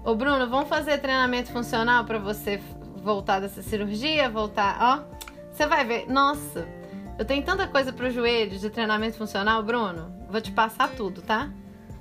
Ô 0.04 0.14
Bruno, 0.16 0.48
vamos 0.48 0.70
fazer 0.70 1.00
treinamento 1.00 1.52
funcional 1.52 2.06
para 2.06 2.20
você 2.20 2.62
voltar 2.98 3.40
dessa 3.40 3.62
cirurgia, 3.64 4.30
voltar, 4.30 4.78
ó. 4.80 5.20
Você 5.52 5.66
vai 5.66 5.84
ver. 5.84 6.08
Nossa, 6.08 6.68
eu 7.20 7.26
tenho 7.26 7.44
tanta 7.44 7.68
coisa 7.68 7.92
pro 7.92 8.10
joelho 8.10 8.58
de 8.58 8.70
treinamento 8.70 9.18
funcional, 9.18 9.62
Bruno. 9.62 10.10
Vou 10.30 10.40
te 10.40 10.54
passar 10.54 10.88
tudo, 10.92 11.22
tá? 11.22 11.50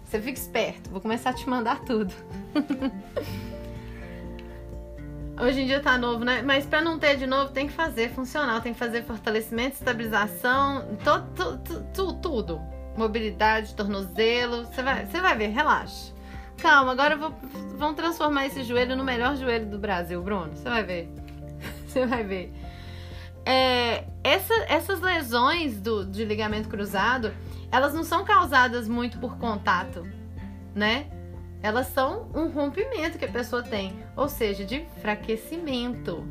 Você 0.04 0.20
fica 0.20 0.38
esperto, 0.38 0.90
vou 0.90 1.00
começar 1.00 1.30
a 1.30 1.32
te 1.32 1.48
mandar 1.48 1.80
tudo. 1.80 2.14
Hoje 5.42 5.62
em 5.62 5.66
dia 5.66 5.80
tá 5.80 5.98
novo, 5.98 6.24
né? 6.24 6.40
Mas 6.42 6.66
para 6.66 6.80
não 6.80 7.00
ter 7.00 7.16
de 7.16 7.26
novo, 7.26 7.52
tem 7.52 7.66
que 7.66 7.72
fazer 7.72 8.10
funcional, 8.10 8.60
tem 8.60 8.72
que 8.72 8.78
fazer 8.78 9.02
fortalecimento, 9.02 9.74
estabilização, 9.74 10.96
todo, 11.04 11.58
tudo, 11.64 12.12
tudo. 12.20 12.60
Mobilidade, 12.96 13.74
tornozelo. 13.74 14.66
Você 14.66 14.84
vai, 14.84 15.04
você 15.04 15.20
vai 15.20 15.36
ver, 15.36 15.48
relaxa. 15.48 16.14
Calma, 16.58 16.92
agora 16.92 17.16
vou, 17.16 17.34
vamos 17.76 17.96
transformar 17.96 18.46
esse 18.46 18.62
joelho 18.62 18.94
no 18.94 19.04
melhor 19.04 19.34
joelho 19.34 19.66
do 19.66 19.80
Brasil, 19.80 20.22
Bruno. 20.22 20.54
Você 20.54 20.68
vai 20.68 20.84
ver. 20.84 21.08
Você 21.88 22.06
vai 22.06 22.22
ver. 22.22 22.52
É, 23.48 24.04
essa, 24.22 24.52
essas 24.68 25.00
lesões 25.00 25.80
do, 25.80 26.04
de 26.04 26.22
ligamento 26.22 26.68
cruzado, 26.68 27.32
elas 27.72 27.94
não 27.94 28.04
são 28.04 28.22
causadas 28.22 28.86
muito 28.86 29.18
por 29.18 29.38
contato, 29.38 30.06
né? 30.74 31.06
Elas 31.62 31.86
são 31.86 32.28
um 32.34 32.50
rompimento 32.50 33.16
que 33.16 33.24
a 33.24 33.32
pessoa 33.32 33.62
tem, 33.62 34.04
ou 34.14 34.28
seja, 34.28 34.66
de 34.66 34.82
enfraquecimento, 34.82 36.22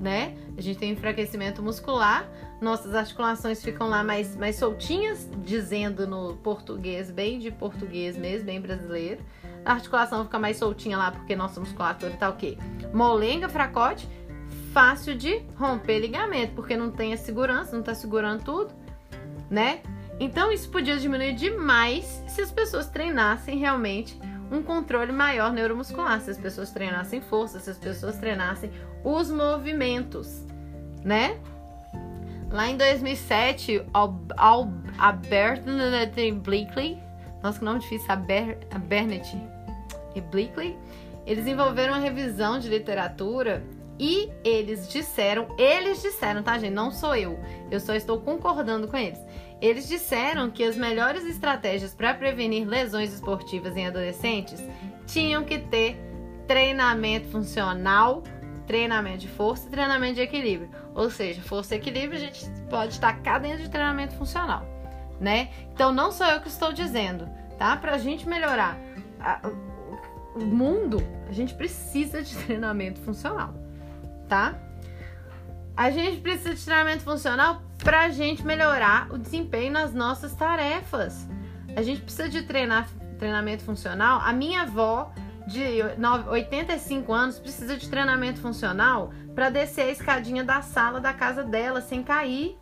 né? 0.00 0.34
A 0.58 0.60
gente 0.60 0.76
tem 0.76 0.90
enfraquecimento 0.90 1.62
muscular, 1.62 2.28
nossas 2.60 2.96
articulações 2.96 3.62
ficam 3.62 3.88
lá 3.88 4.02
mais, 4.02 4.36
mais 4.36 4.56
soltinhas, 4.56 5.30
dizendo 5.44 6.04
no 6.04 6.34
português, 6.38 7.12
bem 7.12 7.38
de 7.38 7.52
português 7.52 8.16
mesmo, 8.16 8.46
bem 8.46 8.60
brasileiro. 8.60 9.24
A 9.64 9.74
articulação 9.74 10.24
fica 10.24 10.38
mais 10.38 10.56
soltinha 10.56 10.98
lá 10.98 11.12
porque 11.12 11.36
nossa 11.36 11.60
musculatura 11.60 12.12
tá 12.16 12.28
o 12.28 12.36
quê? 12.36 12.58
Molenga, 12.92 13.48
fracote, 13.48 14.08
fácil 14.74 15.14
de 15.14 15.40
romper 15.56 16.00
ligamento, 16.00 16.52
porque 16.56 16.76
não 16.76 16.90
tem 16.90 17.14
a 17.14 17.16
segurança, 17.16 17.76
não 17.76 17.82
tá 17.82 17.94
segurando 17.94 18.42
tudo, 18.42 18.74
né? 19.48 19.80
Então 20.18 20.50
isso 20.50 20.68
podia 20.68 20.96
diminuir 20.96 21.34
demais 21.34 22.04
se 22.26 22.42
as 22.42 22.50
pessoas 22.50 22.88
treinassem 22.88 23.56
realmente 23.56 24.18
um 24.50 24.62
controle 24.64 25.12
maior 25.12 25.52
neuromuscular, 25.52 26.20
se 26.20 26.30
as 26.30 26.38
pessoas 26.38 26.72
treinassem 26.72 27.20
força, 27.20 27.60
se 27.60 27.70
as 27.70 27.78
pessoas 27.78 28.18
treinassem 28.18 28.70
os 29.04 29.30
movimentos, 29.30 30.44
né? 31.04 31.38
Lá 32.50 32.68
em 32.68 32.76
2007, 32.76 33.80
a 34.98 35.12
Bernadette 35.12 36.32
Blakely, 36.32 36.98
nossa 37.42 37.60
que 37.60 37.64
nome 37.64 37.78
difícil, 37.78 38.06
a, 38.10 38.16
Ber, 38.16 38.58
a 38.72 38.78
Bernadette 38.78 39.36
e 40.16 40.20
eles 41.26 41.44
desenvolveram 41.44 41.94
uma 41.94 42.00
revisão 42.00 42.58
de 42.58 42.68
literatura 42.68 43.62
e 43.98 44.30
eles 44.42 44.88
disseram, 44.88 45.46
eles 45.56 46.02
disseram, 46.02 46.42
tá 46.42 46.58
gente, 46.58 46.72
não 46.72 46.90
sou 46.90 47.14
eu, 47.14 47.38
eu 47.70 47.78
só 47.78 47.94
estou 47.94 48.20
concordando 48.20 48.88
com 48.88 48.96
eles. 48.96 49.18
Eles 49.60 49.88
disseram 49.88 50.50
que 50.50 50.64
as 50.64 50.76
melhores 50.76 51.24
estratégias 51.24 51.94
para 51.94 52.12
prevenir 52.12 52.66
lesões 52.66 53.12
esportivas 53.12 53.76
em 53.76 53.86
adolescentes 53.86 54.62
tinham 55.06 55.44
que 55.44 55.58
ter 55.58 55.96
treinamento 56.46 57.28
funcional, 57.28 58.22
treinamento 58.66 59.18
de 59.18 59.28
força 59.28 59.66
e 59.66 59.70
treinamento 59.70 60.16
de 60.16 60.20
equilíbrio. 60.22 60.70
Ou 60.94 61.08
seja, 61.08 61.40
força 61.42 61.74
e 61.74 61.78
equilíbrio 61.78 62.18
a 62.18 62.20
gente 62.20 62.44
pode 62.68 63.00
tacar 63.00 63.40
dentro 63.40 63.62
de 63.62 63.70
treinamento 63.70 64.14
funcional, 64.16 64.66
né? 65.20 65.50
Então 65.72 65.92
não 65.92 66.10
sou 66.10 66.26
eu 66.26 66.40
que 66.40 66.48
estou 66.48 66.72
dizendo, 66.72 67.28
tá? 67.58 67.76
Para 67.76 67.94
a 67.94 67.98
gente 67.98 68.28
melhorar 68.28 68.78
a, 69.20 69.40
o 70.34 70.44
mundo, 70.44 71.02
a 71.28 71.32
gente 71.32 71.54
precisa 71.54 72.22
de 72.22 72.34
treinamento 72.44 73.00
funcional, 73.00 73.54
tá? 74.28 74.58
A 75.76 75.90
gente 75.90 76.20
precisa 76.20 76.54
de 76.54 76.64
treinamento 76.64 77.02
funcional 77.02 77.62
para 77.82 78.02
a 78.02 78.08
gente 78.08 78.44
melhorar 78.46 79.10
o 79.12 79.18
desempenho 79.18 79.72
nas 79.72 79.92
nossas 79.92 80.34
tarefas. 80.34 81.28
A 81.76 81.82
gente 81.82 82.02
precisa 82.02 82.28
de 82.28 82.42
treinar, 82.42 82.88
treinamento 83.18 83.64
funcional. 83.64 84.20
A 84.20 84.32
minha 84.32 84.62
avó 84.62 85.12
de 85.46 85.82
85 86.28 87.12
anos 87.12 87.38
precisa 87.38 87.76
de 87.76 87.88
treinamento 87.88 88.40
funcional 88.40 89.12
para 89.34 89.50
descer 89.50 89.82
a 89.82 89.90
escadinha 89.90 90.44
da 90.44 90.62
sala 90.62 91.00
da 91.00 91.12
casa 91.12 91.42
dela 91.42 91.80
sem 91.80 92.02
cair. 92.02 92.56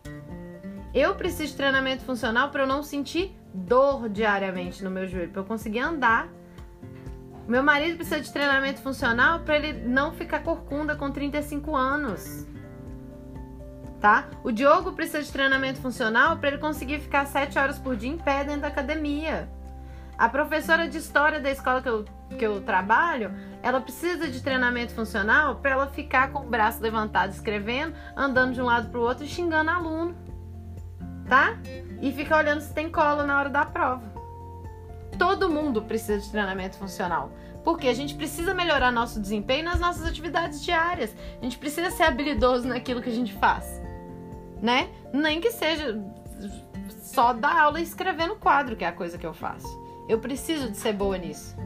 Eu 0.94 1.14
preciso 1.14 1.52
de 1.52 1.56
treinamento 1.56 2.04
funcional 2.04 2.50
para 2.50 2.62
eu 2.62 2.66
não 2.66 2.82
sentir 2.82 3.36
dor 3.54 4.08
diariamente 4.08 4.82
no 4.82 4.90
meu 4.90 5.06
joelho, 5.06 5.30
para 5.30 5.42
eu 5.42 5.46
conseguir 5.46 5.80
andar. 5.80 6.28
Meu 7.46 7.62
marido 7.62 7.96
precisa 7.96 8.20
de 8.20 8.32
treinamento 8.32 8.80
funcional 8.80 9.40
para 9.40 9.56
ele 9.56 9.72
não 9.72 10.12
ficar 10.12 10.42
corcunda 10.42 10.94
com 10.94 11.10
35 11.10 11.74
anos 11.74 12.46
tá? 14.02 14.26
O 14.42 14.50
Diogo 14.50 14.92
precisa 14.92 15.22
de 15.22 15.32
treinamento 15.32 15.80
funcional 15.80 16.36
para 16.36 16.48
ele 16.48 16.58
conseguir 16.58 16.98
ficar 16.98 17.24
7 17.24 17.56
horas 17.56 17.78
por 17.78 17.96
dia 17.96 18.10
em 18.10 18.18
pé 18.18 18.42
dentro 18.42 18.62
da 18.62 18.68
academia. 18.68 19.48
A 20.18 20.28
professora 20.28 20.88
de 20.88 20.98
história 20.98 21.40
da 21.40 21.50
escola 21.50 21.80
que 21.80 21.88
eu, 21.88 22.04
que 22.36 22.44
eu 22.44 22.60
trabalho, 22.60 23.32
ela 23.62 23.80
precisa 23.80 24.28
de 24.28 24.42
treinamento 24.42 24.92
funcional 24.92 25.56
para 25.56 25.70
ela 25.70 25.86
ficar 25.86 26.32
com 26.32 26.40
o 26.40 26.50
braço 26.50 26.82
levantado 26.82 27.30
escrevendo, 27.30 27.94
andando 28.16 28.54
de 28.54 28.60
um 28.60 28.64
lado 28.64 28.90
para 28.90 29.00
o 29.00 29.02
outro 29.02 29.24
e 29.24 29.28
xingando 29.28 29.70
aluno, 29.70 30.16
tá? 31.28 31.56
E 32.00 32.12
fica 32.12 32.36
olhando 32.36 32.60
se 32.60 32.74
tem 32.74 32.90
cola 32.90 33.24
na 33.24 33.38
hora 33.38 33.48
da 33.48 33.64
prova. 33.64 34.11
Todo 35.18 35.48
mundo 35.48 35.82
precisa 35.82 36.18
de 36.18 36.30
treinamento 36.30 36.76
funcional. 36.76 37.30
Porque 37.64 37.86
a 37.88 37.94
gente 37.94 38.14
precisa 38.14 38.52
melhorar 38.54 38.90
nosso 38.90 39.20
desempenho 39.20 39.64
nas 39.64 39.78
nossas 39.78 40.06
atividades 40.06 40.64
diárias. 40.64 41.14
A 41.40 41.44
gente 41.44 41.58
precisa 41.58 41.90
ser 41.90 42.04
habilidoso 42.04 42.66
naquilo 42.66 43.00
que 43.00 43.10
a 43.10 43.14
gente 43.14 43.32
faz 43.34 43.82
né? 44.62 44.88
Nem 45.12 45.40
que 45.40 45.50
seja 45.50 46.00
só 47.02 47.32
dar 47.32 47.60
aula 47.60 47.80
e 47.80 47.82
escrever 47.82 48.28
no 48.28 48.36
quadro, 48.36 48.76
que 48.76 48.84
é 48.84 48.88
a 48.88 48.92
coisa 48.92 49.18
que 49.18 49.26
eu 49.26 49.34
faço. 49.34 49.66
Eu 50.08 50.20
preciso 50.20 50.70
de 50.70 50.76
ser 50.76 50.92
boa 50.92 51.18
nisso, 51.18 51.56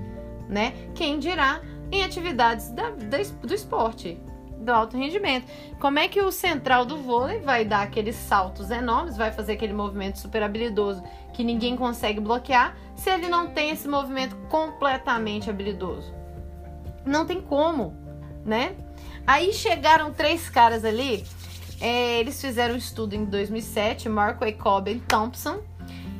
né? 0.49 0.73
Quem 0.95 1.19
dirá 1.19 1.61
em 1.93 2.03
atividades 2.03 2.71
da, 2.71 2.91
da, 2.91 3.19
do 3.43 3.55
esporte, 3.55 4.19
do 4.67 4.73
alto 4.73 4.97
rendimento. 4.97 5.47
Como 5.81 5.99
é 5.99 6.09
que 6.09 6.21
o 6.21 6.31
central 6.31 6.85
do 6.85 6.99
vôlei 6.99 7.41
vai 7.41 7.65
dar 7.65 7.83
aqueles 7.83 8.17
saltos 8.17 8.71
enormes, 8.71 9.17
vai 9.17 9.33
fazer 9.33 9.53
aquele 9.53 9.73
movimento 9.73 10.19
super 10.19 10.43
habilidoso 10.43 11.03
que 11.33 11.43
ninguém 11.43 11.77
consegue 11.77 12.21
bloquear, 12.21 12.77
se 12.95 13.09
ele 13.11 13.29
não 13.29 13.49
tem 13.49 13.71
esse 13.71 13.89
movimento 13.89 14.37
completamente 14.51 15.49
habilidoso? 15.49 16.15
Não 17.05 17.25
tem 17.25 17.41
como, 17.41 17.97
né? 18.45 18.75
Aí 19.27 19.53
chegaram 19.53 20.13
três 20.13 20.49
caras 20.51 20.85
ali 20.85 21.25
é, 21.81 22.21
eles 22.21 22.41
fizeram 22.41 22.75
um 22.75 22.79
estudo 22.79 23.15
em 23.15 23.25
2007, 23.25 24.09
Markway 24.09 24.53
Cobb 24.53 24.91
e 24.91 25.01
Thompson. 25.01 25.63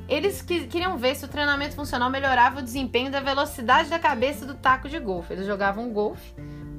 Eles 0.09 0.41
que, 0.41 0.67
queriam 0.67 0.97
ver 0.97 1.17
se 1.17 1.25
o 1.25 1.29
treinamento 1.29 1.75
funcional 1.75 2.11
melhorava 2.11 2.61
o 2.61 2.63
desempenho 2.63 3.11
da 3.11 3.21
velocidade 3.21 3.89
da 3.89 3.99
cabeça 3.99 4.47
do 4.47 4.55
taco 4.55 4.89
de 4.89 4.99
golfe. 4.99 5.33
Eles 5.33 5.47
jogavam 5.47 5.91
golfe, 5.91 6.35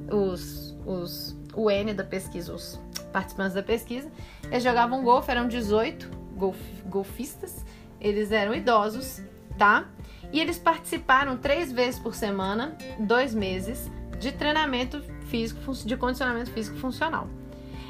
os, 0.10 0.78
os, 0.86 1.37
o 1.58 1.72
N 1.72 1.94
da 1.94 2.04
pesquisa, 2.04 2.54
os 2.54 2.80
participantes 3.12 3.56
da 3.56 3.64
pesquisa. 3.64 4.10
Eles 4.44 4.64
jogavam 4.64 5.04
golfe, 5.04 5.32
eram 5.32 5.48
18 5.48 6.10
golf, 6.38 6.58
golfistas. 6.86 7.66
Eles 8.00 8.32
eram 8.32 8.54
idosos, 8.54 9.22
tá? 9.58 9.86
E 10.32 10.40
eles 10.40 10.60
participaram 10.60 11.36
três 11.36 11.72
vezes 11.72 12.00
por 12.00 12.14
semana, 12.14 12.78
dois 13.00 13.34
meses, 13.34 13.92
de 14.20 14.32
treinamento 14.32 15.02
físico, 15.26 15.74
de 15.74 15.98
condicionamento 15.98 16.52
físico 16.52 16.78
funcional. 16.78 17.28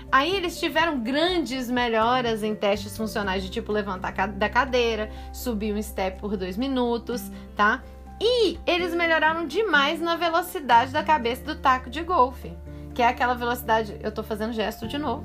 Aí 0.09 0.33
eles 0.33 0.57
tiveram 0.57 1.01
grandes 1.01 1.69
melhoras 1.69 2.41
em 2.41 2.55
testes 2.55 2.95
funcionais 2.95 3.43
de 3.43 3.49
tipo 3.49 3.73
levantar 3.73 4.13
da 4.29 4.47
cadeira, 4.47 5.11
subir 5.33 5.73
um 5.73 5.81
step 5.81 6.21
por 6.21 6.37
dois 6.37 6.55
minutos, 6.55 7.29
tá? 7.55 7.83
E 8.19 8.57
eles 8.65 8.95
melhoraram 8.95 9.45
demais 9.45 9.99
na 9.99 10.15
velocidade 10.15 10.93
da 10.93 11.03
cabeça 11.03 11.43
do 11.43 11.55
taco 11.55 11.89
de 11.89 12.01
golfe, 12.03 12.55
que 12.97 13.03
é 13.03 13.07
aquela 13.07 13.35
velocidade. 13.35 13.95
Eu 14.01 14.11
tô 14.11 14.23
fazendo 14.23 14.51
gesto 14.53 14.87
de 14.87 14.97
novo, 14.97 15.23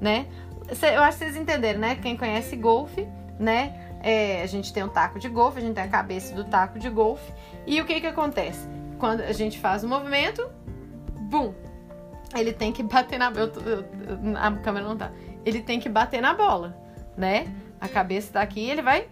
né? 0.00 0.26
Eu 0.90 1.02
acho 1.02 1.18
que 1.18 1.24
vocês 1.24 1.36
entenderam, 1.36 1.78
né? 1.78 1.94
Quem 1.96 2.16
conhece 2.16 2.56
golfe, 2.56 3.06
né? 3.38 3.78
É, 4.02 4.40
a 4.40 4.46
gente 4.46 4.72
tem 4.72 4.82
um 4.82 4.88
taco 4.88 5.18
de 5.18 5.28
golfe, 5.28 5.58
a 5.58 5.60
gente 5.60 5.74
tem 5.74 5.84
a 5.84 5.88
cabeça 5.88 6.34
do 6.34 6.44
taco 6.44 6.78
de 6.78 6.88
golfe. 6.88 7.30
E 7.66 7.78
o 7.78 7.84
que 7.84 8.00
que 8.00 8.06
acontece? 8.06 8.66
Quando 8.98 9.20
a 9.20 9.32
gente 9.32 9.58
faz 9.58 9.84
o 9.84 9.88
movimento, 9.88 10.50
bum, 11.28 11.52
ele 12.34 12.54
tem 12.54 12.72
que 12.72 12.82
bater 12.82 13.18
na 13.18 13.30
eu, 13.32 13.52
a 14.38 14.52
câmera 14.52 14.88
não 14.88 14.96
tá. 14.96 15.12
Ele 15.44 15.60
tem 15.60 15.78
que 15.78 15.90
bater 15.90 16.22
na 16.22 16.32
bola, 16.32 16.74
né? 17.18 17.52
A 17.78 17.86
cabeça 17.86 18.32
tá 18.32 18.40
aqui, 18.40 18.66
ele 18.66 18.80
vai 18.80 19.06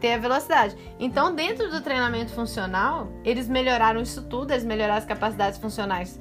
ter 0.00 0.14
a 0.14 0.18
velocidade. 0.18 0.76
Então, 0.98 1.32
dentro 1.32 1.70
do 1.70 1.80
treinamento 1.80 2.32
funcional, 2.32 3.08
eles 3.24 3.48
melhoraram 3.48 4.00
isso 4.00 4.22
tudo, 4.24 4.52
eles 4.52 4.64
melhoraram 4.64 4.98
as 4.98 5.04
capacidades 5.04 5.60
funcionais. 5.60 6.18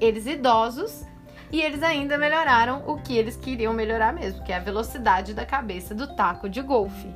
Eles 0.00 0.26
idosos 0.26 1.04
e 1.50 1.60
eles 1.60 1.82
ainda 1.82 2.16
melhoraram 2.16 2.82
o 2.86 2.98
que 3.00 3.16
eles 3.16 3.36
queriam 3.36 3.72
melhorar 3.72 4.12
mesmo, 4.12 4.42
que 4.42 4.52
é 4.52 4.56
a 4.56 4.60
velocidade 4.60 5.34
da 5.34 5.44
cabeça 5.44 5.94
do 5.94 6.14
taco 6.14 6.48
de 6.48 6.62
golfe, 6.62 7.08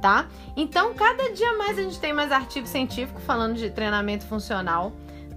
tá? 0.00 0.26
Então, 0.56 0.92
cada 0.94 1.32
dia 1.32 1.56
mais 1.56 1.78
a 1.78 1.82
gente 1.82 1.98
tem 1.98 2.12
mais 2.12 2.30
artigo 2.30 2.66
científico 2.66 3.20
falando 3.20 3.54
de 3.54 3.70
treinamento 3.70 4.26
funcional 4.26 4.92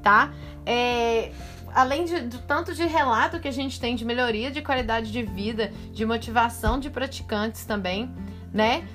tá? 0.05 0.31
É, 0.67 1.31
além 1.73 2.05
de, 2.05 2.21
do 2.21 2.37
tanto 2.37 2.75
de 2.75 2.85
relato 2.85 3.39
que 3.39 3.47
a 3.47 3.51
gente 3.51 3.79
tem 3.79 3.95
de 3.95 4.05
melhoria 4.05 4.51
de 4.51 4.61
qualidade 4.61 5.11
de 5.11 5.23
vida, 5.23 5.73
de 5.91 6.05
motivação 6.05 6.79
de 6.79 6.91
praticantes 6.91 7.65
também, 7.65 8.13
né? 8.53 8.87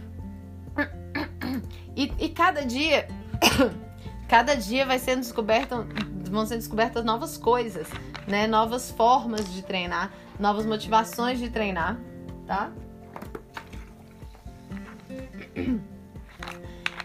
E, 1.97 2.13
e 2.21 2.29
cada 2.29 2.65
dia, 2.65 3.09
cada 4.29 4.55
dia 4.55 4.87
vai 4.87 5.01
sendo 5.01 5.19
descoberto, 5.19 5.85
vão 6.31 6.47
sendo 6.47 6.59
descobertas 6.59 7.05
novas 7.05 7.37
coisas, 7.37 7.89
né? 8.27 8.47
Novas 8.47 8.91
formas 8.91 9.53
de 9.53 9.63
treinar, 9.63 10.13
novas 10.39 10.65
motivações 10.65 11.39
de 11.39 11.51
treinar, 11.51 11.99
tá? 12.47 12.71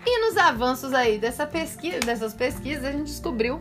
E 0.06 0.20
nos 0.22 0.38
avanços 0.38 0.94
aí 0.94 1.18
dessa 1.18 1.48
pesquisa, 1.48 2.00
dessas 2.00 2.34
pesquisas, 2.34 2.86
a 2.86 2.92
gente 2.92 3.08
descobriu 3.08 3.60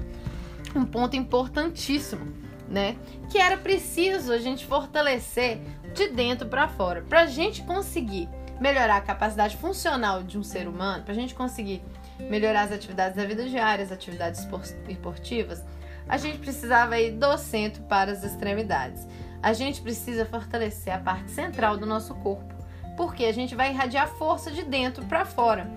um 0.77 0.85
ponto 0.85 1.17
importantíssimo, 1.17 2.27
né? 2.69 2.97
Que 3.31 3.39
era 3.39 3.57
preciso 3.57 4.33
a 4.33 4.39
gente 4.39 4.67
fortalecer 4.67 5.61
de 5.95 6.09
dentro 6.09 6.49
para 6.49 6.69
fora, 6.69 7.03
para 7.03 7.23
a 7.23 7.27
gente 7.27 7.63
conseguir 7.63 8.29
melhorar 8.61 8.97
a 8.97 9.01
capacidade 9.01 9.57
funcional 9.57 10.23
de 10.23 10.39
um 10.39 10.43
ser 10.43 10.69
humano, 10.69 11.03
para 11.03 11.13
a 11.13 11.17
gente 11.17 11.35
conseguir 11.35 11.83
melhorar 12.19 12.63
as 12.63 12.73
atividades 12.73 13.17
da 13.17 13.25
vida 13.25 13.45
diária, 13.49 13.85
as 13.85 13.93
atividades 13.93 14.47
esportivas, 14.89 15.63
a 16.09 16.17
gente 16.17 16.39
precisava 16.39 16.99
ir 16.99 17.13
do 17.13 17.37
centro 17.39 17.83
para 17.85 18.13
as 18.13 18.23
extremidades. 18.23 19.07
A 19.43 19.53
gente 19.53 19.81
precisa 19.81 20.25
fortalecer 20.25 20.95
a 20.95 20.99
parte 20.99 21.31
central 21.31 21.77
do 21.77 21.87
nosso 21.87 22.15
corpo, 22.17 22.55
porque 22.97 23.25
a 23.25 23.33
gente 23.33 23.55
vai 23.55 23.71
irradiar 23.71 24.09
força 24.09 24.51
de 24.51 24.63
dentro 24.63 25.05
para 25.05 25.25
fora, 25.25 25.71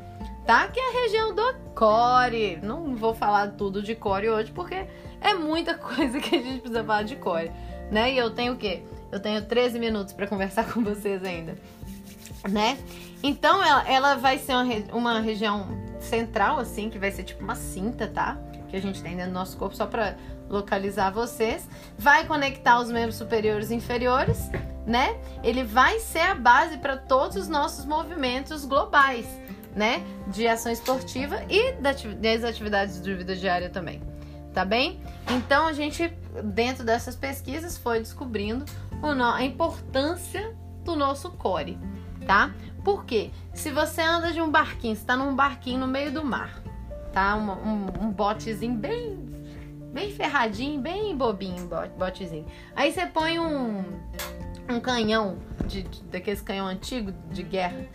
tá? 0.45 0.67
Que 0.67 0.79
é 0.79 0.89
a 0.89 1.03
região 1.03 1.35
do 1.35 1.53
core. 1.75 2.59
Não 2.61 2.95
vou 2.95 3.13
falar 3.13 3.51
tudo 3.51 3.81
de 3.81 3.95
core 3.95 4.29
hoje, 4.29 4.51
porque 4.51 4.87
é 5.19 5.33
muita 5.33 5.73
coisa 5.77 6.19
que 6.19 6.35
a 6.35 6.41
gente 6.41 6.59
precisa 6.61 6.83
falar 6.83 7.03
de 7.03 7.15
core, 7.17 7.51
né? 7.91 8.13
E 8.13 8.17
eu 8.17 8.31
tenho 8.31 8.53
o 8.53 8.57
quê? 8.57 8.83
Eu 9.11 9.19
tenho 9.19 9.41
13 9.45 9.79
minutos 9.79 10.13
para 10.13 10.27
conversar 10.27 10.65
com 10.71 10.83
vocês 10.83 11.23
ainda, 11.23 11.57
né? 12.49 12.77
Então 13.23 13.63
ela, 13.63 13.89
ela 13.89 14.15
vai 14.15 14.37
ser 14.37 14.53
uma, 14.53 14.63
uma 14.93 15.19
região 15.19 15.67
central, 15.99 16.59
assim, 16.59 16.89
que 16.89 16.99
vai 16.99 17.11
ser 17.11 17.23
tipo 17.23 17.43
uma 17.43 17.55
cinta, 17.55 18.07
tá? 18.07 18.37
Que 18.69 18.75
a 18.75 18.81
gente 18.81 19.01
tem 19.01 19.15
dentro 19.15 19.31
do 19.31 19.33
nosso 19.33 19.57
corpo, 19.57 19.75
só 19.75 19.85
para 19.85 20.15
localizar 20.49 21.11
vocês. 21.11 21.67
Vai 21.97 22.25
conectar 22.25 22.79
os 22.79 22.89
membros 22.91 23.15
superiores 23.15 23.71
e 23.71 23.75
inferiores, 23.75 24.49
né? 24.85 25.17
Ele 25.43 25.63
vai 25.63 25.99
ser 25.99 26.21
a 26.21 26.35
base 26.35 26.77
para 26.77 26.97
todos 26.97 27.35
os 27.37 27.47
nossos 27.47 27.85
movimentos 27.85 28.65
globais, 28.65 29.25
né? 29.75 30.03
De 30.27 30.47
ação 30.47 30.71
esportiva 30.71 31.41
e 31.49 31.73
das 31.73 32.43
atividades 32.43 33.01
de 33.01 33.13
vida 33.13 33.35
diária 33.35 33.69
também, 33.69 34.01
tá 34.53 34.63
bem? 34.63 35.01
Então 35.31 35.67
a 35.67 35.73
gente, 35.73 36.13
dentro 36.43 36.83
dessas 36.83 37.15
pesquisas, 37.15 37.77
foi 37.77 37.99
descobrindo 37.99 38.65
a 39.01 39.43
importância 39.43 40.55
do 40.83 40.95
nosso 40.95 41.31
core, 41.31 41.77
tá? 42.25 42.53
Porque 42.87 43.31
se 43.53 43.69
você 43.69 44.01
anda 44.01 44.31
de 44.31 44.39
um 44.39 44.49
barquinho, 44.49 44.93
está 44.93 45.17
num 45.17 45.35
barquinho 45.35 45.81
no 45.81 45.87
meio 45.87 46.09
do 46.09 46.23
mar, 46.23 46.63
tá? 47.11 47.35
Um, 47.35 47.51
um, 47.51 47.85
um 48.03 48.11
botezinho 48.13 48.75
bem, 48.75 49.27
bem 49.91 50.09
ferradinho, 50.09 50.79
bem 50.79 51.13
bobinho, 51.13 51.67
botezinho. 51.97 52.45
Aí 52.73 52.93
você 52.93 53.05
põe 53.05 53.39
um, 53.39 53.83
um 54.69 54.79
canhão 54.79 55.37
de, 55.65 55.83
de, 55.83 56.01
daqueles 56.05 56.41
canhão 56.41 56.65
antigo 56.65 57.11
de 57.29 57.43
guerra. 57.43 57.85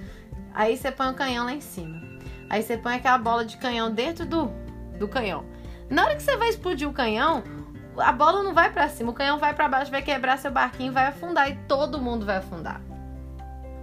Aí 0.52 0.76
você 0.76 0.92
põe 0.92 1.08
o 1.08 1.14
canhão 1.14 1.46
lá 1.46 1.54
em 1.54 1.62
cima. 1.62 1.98
Aí 2.50 2.62
você 2.62 2.76
põe 2.76 2.96
aquela 2.96 3.16
bola 3.16 3.46
de 3.46 3.56
canhão 3.56 3.90
dentro 3.90 4.26
do, 4.26 4.50
do 4.98 5.08
canhão. 5.08 5.46
Na 5.88 6.04
hora 6.04 6.16
que 6.16 6.22
você 6.22 6.36
vai 6.36 6.50
explodir 6.50 6.86
o 6.86 6.92
canhão, 6.92 7.42
a 7.96 8.12
bola 8.12 8.42
não 8.42 8.52
vai 8.52 8.70
para 8.70 8.90
cima, 8.90 9.10
o 9.10 9.14
canhão 9.14 9.38
vai 9.38 9.54
para 9.54 9.70
baixo, 9.70 9.90
vai 9.90 10.02
quebrar 10.02 10.36
seu 10.36 10.50
barquinho, 10.50 10.92
vai 10.92 11.06
afundar 11.06 11.50
e 11.50 11.56
todo 11.66 11.98
mundo 11.98 12.26
vai 12.26 12.36
afundar. 12.36 12.91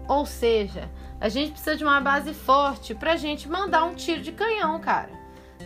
Ou 0.10 0.26
seja, 0.26 0.90
a 1.22 1.30
gente 1.30 1.52
precisa 1.52 1.76
de 1.76 1.84
uma 1.84 2.02
base 2.02 2.34
forte 2.34 2.95
pra 2.95 3.15
gente 3.15 3.48
mandar 3.48 3.84
um 3.84 3.94
tiro 3.94 4.23
de 4.23 4.31
canhão, 4.31 4.80
cara. 4.80 5.11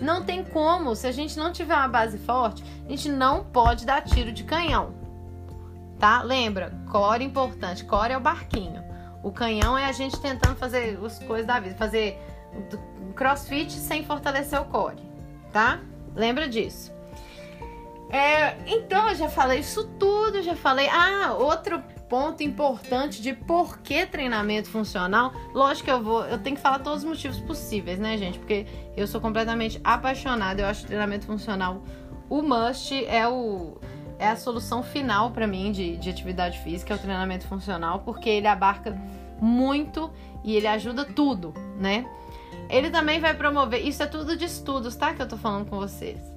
Não 0.01 0.21
tem 0.21 0.43
como, 0.43 0.97
se 0.97 1.07
a 1.07 1.13
gente 1.13 1.39
não 1.39 1.53
tiver 1.53 1.73
uma 1.73 1.87
base 1.87 2.17
forte, 2.17 2.61
a 2.85 2.89
gente 2.89 3.07
não 3.07 3.45
pode 3.45 3.85
dar 3.85 4.01
tiro 4.01 4.33
de 4.33 4.43
canhão. 4.43 4.93
Tá? 5.97 6.21
Lembra, 6.21 6.77
core 6.91 7.23
importante, 7.23 7.85
core 7.85 8.11
é 8.11 8.17
o 8.17 8.19
barquinho. 8.19 8.83
O 9.23 9.31
canhão 9.31 9.77
é 9.77 9.85
a 9.85 9.93
gente 9.93 10.19
tentando 10.19 10.57
fazer 10.57 10.99
as 11.01 11.19
coisas 11.19 11.47
da 11.47 11.57
vida, 11.61 11.75
fazer 11.75 12.19
crossfit 13.15 13.71
sem 13.71 14.03
fortalecer 14.03 14.59
o 14.59 14.65
core, 14.65 15.01
tá? 15.53 15.79
Lembra 16.13 16.49
disso. 16.49 16.91
É, 18.09 18.57
então 18.67 19.07
eu 19.09 19.15
já 19.15 19.29
falei 19.29 19.59
isso 19.59 19.87
tudo, 19.97 20.41
já 20.43 20.55
falei. 20.55 20.89
Ah, 20.89 21.33
outro 21.33 21.81
ponto 22.09 22.43
importante 22.43 23.21
de 23.21 23.33
por 23.33 23.79
que 23.79 24.05
treinamento 24.05 24.69
funcional. 24.69 25.33
Lógico 25.53 25.85
que 25.85 25.91
eu 25.91 26.03
vou, 26.03 26.25
eu 26.25 26.37
tenho 26.37 26.55
que 26.55 26.61
falar 26.61 26.79
todos 26.79 26.99
os 26.99 27.05
motivos 27.05 27.39
possíveis, 27.39 27.99
né, 27.99 28.17
gente? 28.17 28.39
Porque 28.39 28.65
eu 28.95 29.07
sou 29.07 29.19
completamente 29.19 29.79
apaixonada. 29.83 30.61
Eu 30.61 30.67
acho 30.67 30.85
treinamento 30.85 31.25
funcional 31.25 31.81
o 32.29 32.41
must 32.41 33.05
é 33.05 33.27
o 33.27 33.77
é 34.17 34.29
a 34.29 34.35
solução 34.35 34.81
final 34.81 35.31
para 35.31 35.45
mim 35.45 35.71
de, 35.71 35.97
de 35.97 36.09
atividade 36.09 36.59
física, 36.59 36.93
é 36.93 36.95
o 36.95 36.99
treinamento 36.99 37.45
funcional, 37.45 37.99
porque 37.99 38.29
ele 38.29 38.47
abarca 38.47 38.97
muito 39.39 40.11
e 40.43 40.55
ele 40.55 40.67
ajuda 40.67 41.03
tudo, 41.03 41.53
né? 41.77 42.05
Ele 42.69 42.89
também 42.89 43.19
vai 43.19 43.33
promover, 43.33 43.85
isso 43.85 44.01
é 44.01 44.05
tudo 44.07 44.37
de 44.37 44.45
estudos, 44.45 44.95
tá? 44.95 45.13
Que 45.13 45.21
eu 45.21 45.27
tô 45.27 45.37
falando 45.37 45.69
com 45.69 45.77
vocês. 45.77 46.32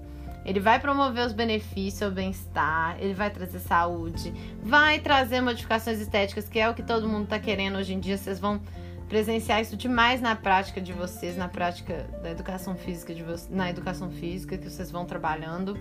Ele 0.47 0.61
vai 0.61 0.79
promover 0.79 1.27
os 1.27 1.33
benefícios, 1.33 2.09
o 2.09 2.15
bem-estar, 2.15 2.97
ele 3.01 3.13
vai 3.13 3.31
trazer 3.31 3.59
saúde, 3.59 4.33
vai 4.63 5.01
trazer 5.01 5.41
modificações 5.41 5.99
estéticas, 6.01 6.49
que 6.49 6.61
é 6.61 6.71
o 6.71 6.75
que 6.75 6.85
todo 6.85 7.09
mundo 7.09 7.25
está 7.25 7.39
querendo 7.41 7.77
hoje 7.77 7.93
em 7.93 7.99
dia. 7.99 8.17
Vocês 8.17 8.39
vão 8.39 8.61
presenciar 9.09 9.61
isso 9.61 9.77
demais 9.77 10.21
na 10.21 10.37
prática 10.37 10.81
de 10.81 10.93
vocês, 10.93 11.37
na 11.37 11.49
prática 11.49 12.07
da 12.23 12.31
educação 12.31 12.77
física 12.77 13.13
de 13.13 13.25
vocês, 13.25 13.51
na 13.51 13.69
educação 13.69 14.09
física 14.09 14.57
que 14.57 14.71
vocês 14.71 14.89
vão 14.89 15.05
trabalhando 15.05 15.77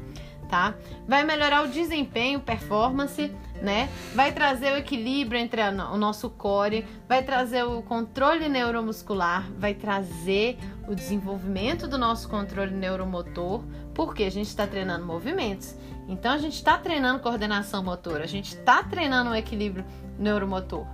tá? 0.46 0.76
Vai 1.08 1.24
melhorar 1.24 1.64
o 1.64 1.68
desempenho, 1.68 2.40
performance, 2.40 3.32
né? 3.62 3.90
Vai 4.14 4.32
trazer 4.32 4.74
o 4.74 4.78
equilíbrio 4.78 5.40
entre 5.40 5.62
a, 5.62 5.70
o 5.92 5.98
nosso 5.98 6.30
core, 6.30 6.86
vai 7.08 7.24
trazer 7.24 7.64
o 7.64 7.82
controle 7.82 8.48
neuromuscular, 8.48 9.50
vai 9.58 9.74
trazer 9.74 10.58
o 10.88 10.96
desenvolvimento 10.96 11.88
do 11.88 11.98
nosso 11.98 12.30
controle 12.30 12.74
neuromotor, 12.74 13.64
porque 13.96 14.24
a 14.24 14.30
gente 14.30 14.48
está 14.48 14.68
treinando 14.68 15.06
movimentos. 15.06 15.74
Então 16.08 16.32
a 16.34 16.38
gente 16.38 16.54
está 16.54 16.78
treinando 16.78 17.20
coordenação 17.20 17.84
motora, 17.84 18.24
a 18.24 18.28
gente 18.28 18.56
está 18.56 18.84
treinando 18.84 19.32
o 19.32 19.36
equilíbrio 19.36 19.84
neuromotor, 20.20 20.86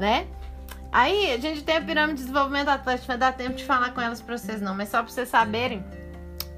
né? 0.00 0.26
Aí 0.90 1.32
a 1.32 1.38
gente 1.38 1.62
tem 1.62 1.76
a 1.76 1.80
pirâmide 1.80 2.18
de 2.18 2.22
desenvolvimento 2.22 2.68
atlético, 2.68 3.06
vai 3.06 3.18
dar 3.18 3.32
tempo 3.32 3.54
de 3.54 3.64
falar 3.64 3.90
com 3.90 4.00
elas 4.00 4.20
para 4.20 4.36
vocês 4.36 4.60
não, 4.60 4.74
mas 4.74 4.88
só 4.88 5.02
para 5.02 5.12
vocês 5.12 5.28
saberem 5.28 5.84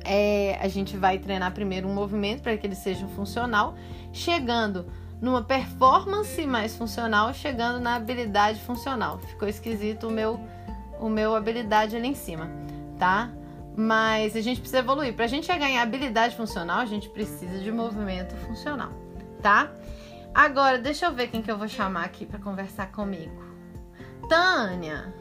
é, 0.04 0.58
a 0.62 0.68
gente 0.68 0.96
vai 0.96 1.18
treinar 1.18 1.52
primeiro 1.52 1.86
um 1.86 1.92
movimento 1.92 2.40
para 2.40 2.56
que 2.56 2.66
ele 2.66 2.74
seja 2.74 3.06
funcional, 3.08 3.74
chegando 4.12 4.86
numa 5.20 5.42
performance 5.42 6.46
mais 6.46 6.76
funcional, 6.76 7.34
chegando 7.34 7.80
na 7.80 7.96
habilidade 7.96 8.60
funcional. 8.60 9.18
Ficou 9.18 9.48
esquisito 9.48 10.08
o 10.08 10.10
meu, 10.10 10.40
o 11.00 11.08
meu 11.08 11.34
habilidade 11.34 11.96
ali 11.96 12.08
em 12.08 12.14
cima, 12.14 12.48
tá? 12.98 13.30
Mas 13.80 14.34
a 14.34 14.40
gente 14.40 14.58
precisa 14.58 14.80
evoluir. 14.80 15.14
Para 15.14 15.26
a 15.26 15.28
gente 15.28 15.48
em 15.52 15.78
habilidade 15.78 16.34
funcional, 16.34 16.80
a 16.80 16.84
gente 16.84 17.08
precisa 17.08 17.60
de 17.60 17.70
movimento 17.70 18.34
funcional, 18.38 18.90
tá? 19.40 19.70
Agora, 20.34 20.78
deixa 20.78 21.06
eu 21.06 21.14
ver 21.14 21.28
quem 21.28 21.40
que 21.40 21.48
eu 21.48 21.56
vou 21.56 21.68
chamar 21.68 22.04
aqui 22.04 22.26
para 22.26 22.40
conversar 22.40 22.90
comigo. 22.90 23.40
Tânia. 24.28 25.14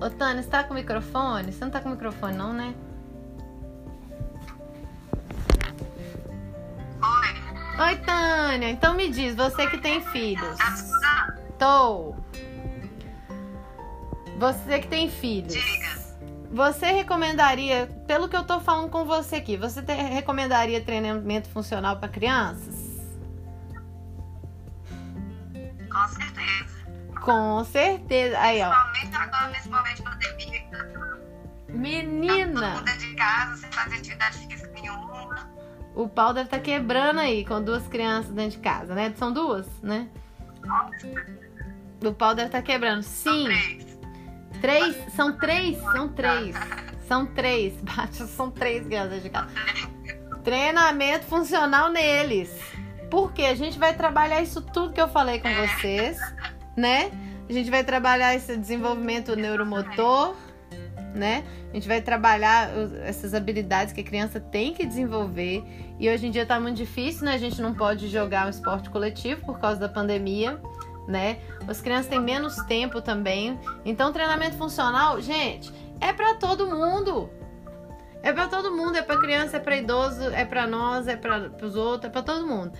Ô, 0.00 0.08
Tânia, 0.08 0.42
você 0.42 0.48
tá 0.48 0.64
com 0.64 0.72
o 0.72 0.74
microfone? 0.74 1.52
Você 1.52 1.62
não 1.62 1.70
tá 1.70 1.82
com 1.82 1.90
o 1.90 1.92
microfone, 1.92 2.34
não, 2.34 2.54
né? 2.54 2.74
Oi. 7.02 7.88
Oi, 7.88 7.96
Tânia. 7.96 8.70
Então 8.70 8.94
me 8.94 9.10
diz, 9.10 9.34
você 9.34 9.66
que 9.66 9.76
tem 9.76 10.00
filhos. 10.00 10.58
Tô. 11.58 12.14
Você 14.38 14.78
que 14.78 14.88
tem 14.88 15.10
filhos. 15.10 15.52
Diga. 15.52 15.93
Você 16.54 16.86
recomendaria, 16.92 17.88
pelo 18.06 18.28
que 18.28 18.36
eu 18.36 18.44
tô 18.44 18.60
falando 18.60 18.88
com 18.88 19.04
você 19.04 19.36
aqui, 19.36 19.56
você 19.56 19.82
te, 19.82 19.92
recomendaria 19.92 20.80
treinamento 20.80 21.48
funcional 21.48 21.96
para 21.96 22.08
crianças? 22.08 22.94
Com 25.90 26.08
certeza. 26.08 26.86
Com 27.20 27.64
certeza. 27.64 28.38
Aí, 28.38 28.62
ó. 28.62 28.70
Principalmente 28.92 29.16
agora, 29.16 29.48
nesse 29.48 29.68
momento 29.68 29.96
de 29.96 30.02
pandemia. 30.04 30.60
que 30.60 30.70
tá 30.70 30.84
Todo 31.66 31.76
Menina, 31.76 32.68
mundo 32.70 32.98
de 32.98 33.14
casa, 33.16 33.56
sem 33.56 33.72
fazer 33.72 33.96
atividade 33.96 34.38
física 34.46 34.70
nenhuma. 34.80 35.50
o 35.96 36.08
pau 36.08 36.32
deve 36.32 36.46
estar 36.46 36.60
quebrando 36.60 37.18
aí 37.18 37.44
com 37.44 37.60
duas 37.60 37.88
crianças 37.88 38.30
dentro 38.30 38.58
de 38.58 38.62
casa, 38.62 38.94
né? 38.94 39.12
São 39.16 39.32
duas, 39.32 39.66
né? 39.82 40.08
O 42.04 42.12
pau 42.12 42.32
deve 42.32 42.46
estar 42.46 42.62
quebrando. 42.62 43.02
Sim. 43.02 43.83
Três. 44.64 44.96
São 45.14 45.36
três? 45.36 45.78
São 45.78 46.08
três. 46.08 46.56
São 47.06 47.26
três. 47.26 47.74
Bate, 47.84 48.16
são 48.26 48.50
três 48.50 48.86
crianças 48.86 49.22
de 49.22 49.28
casa. 49.28 49.50
Treinamento 50.42 51.26
funcional 51.26 51.90
neles. 51.90 52.50
Porque 53.10 53.42
a 53.42 53.54
gente 53.54 53.78
vai 53.78 53.94
trabalhar 53.94 54.40
isso 54.40 54.62
tudo 54.62 54.94
que 54.94 55.00
eu 55.00 55.06
falei 55.06 55.38
com 55.38 55.50
vocês, 55.54 56.18
né? 56.74 57.10
A 57.46 57.52
gente 57.52 57.70
vai 57.70 57.84
trabalhar 57.84 58.34
esse 58.34 58.56
desenvolvimento 58.56 59.36
neuromotor, 59.36 60.34
né? 61.14 61.44
A 61.70 61.74
gente 61.74 61.86
vai 61.86 62.00
trabalhar 62.00 62.70
essas 63.04 63.34
habilidades 63.34 63.92
que 63.92 64.00
a 64.00 64.04
criança 64.04 64.40
tem 64.40 64.72
que 64.72 64.86
desenvolver. 64.86 65.62
E 66.00 66.08
hoje 66.08 66.26
em 66.26 66.30
dia 66.30 66.46
tá 66.46 66.58
muito 66.58 66.78
difícil, 66.78 67.26
né? 67.26 67.34
A 67.34 67.38
gente 67.38 67.60
não 67.60 67.74
pode 67.74 68.08
jogar 68.08 68.46
um 68.46 68.50
esporte 68.50 68.88
coletivo 68.88 69.44
por 69.44 69.58
causa 69.58 69.78
da 69.78 69.90
pandemia, 69.90 70.58
né? 71.06 71.38
As 71.66 71.80
crianças 71.80 72.06
têm 72.06 72.20
menos 72.20 72.56
tempo 72.64 73.00
também. 73.00 73.58
Então, 73.84 74.12
treinamento 74.12 74.56
funcional, 74.56 75.20
gente, 75.20 75.72
é 76.00 76.12
para 76.12 76.34
todo 76.34 76.66
mundo. 76.66 77.30
É 78.22 78.32
para 78.32 78.48
todo 78.48 78.72
mundo, 78.74 78.96
é 78.96 79.02
para 79.02 79.20
criança, 79.20 79.58
é 79.58 79.60
para 79.60 79.76
idoso, 79.76 80.22
é 80.30 80.44
para 80.46 80.66
nós, 80.66 81.06
é 81.06 81.14
para 81.16 81.50
os 81.62 81.76
outros, 81.76 82.08
é 82.08 82.12
para 82.12 82.22
todo 82.22 82.46
mundo. 82.46 82.72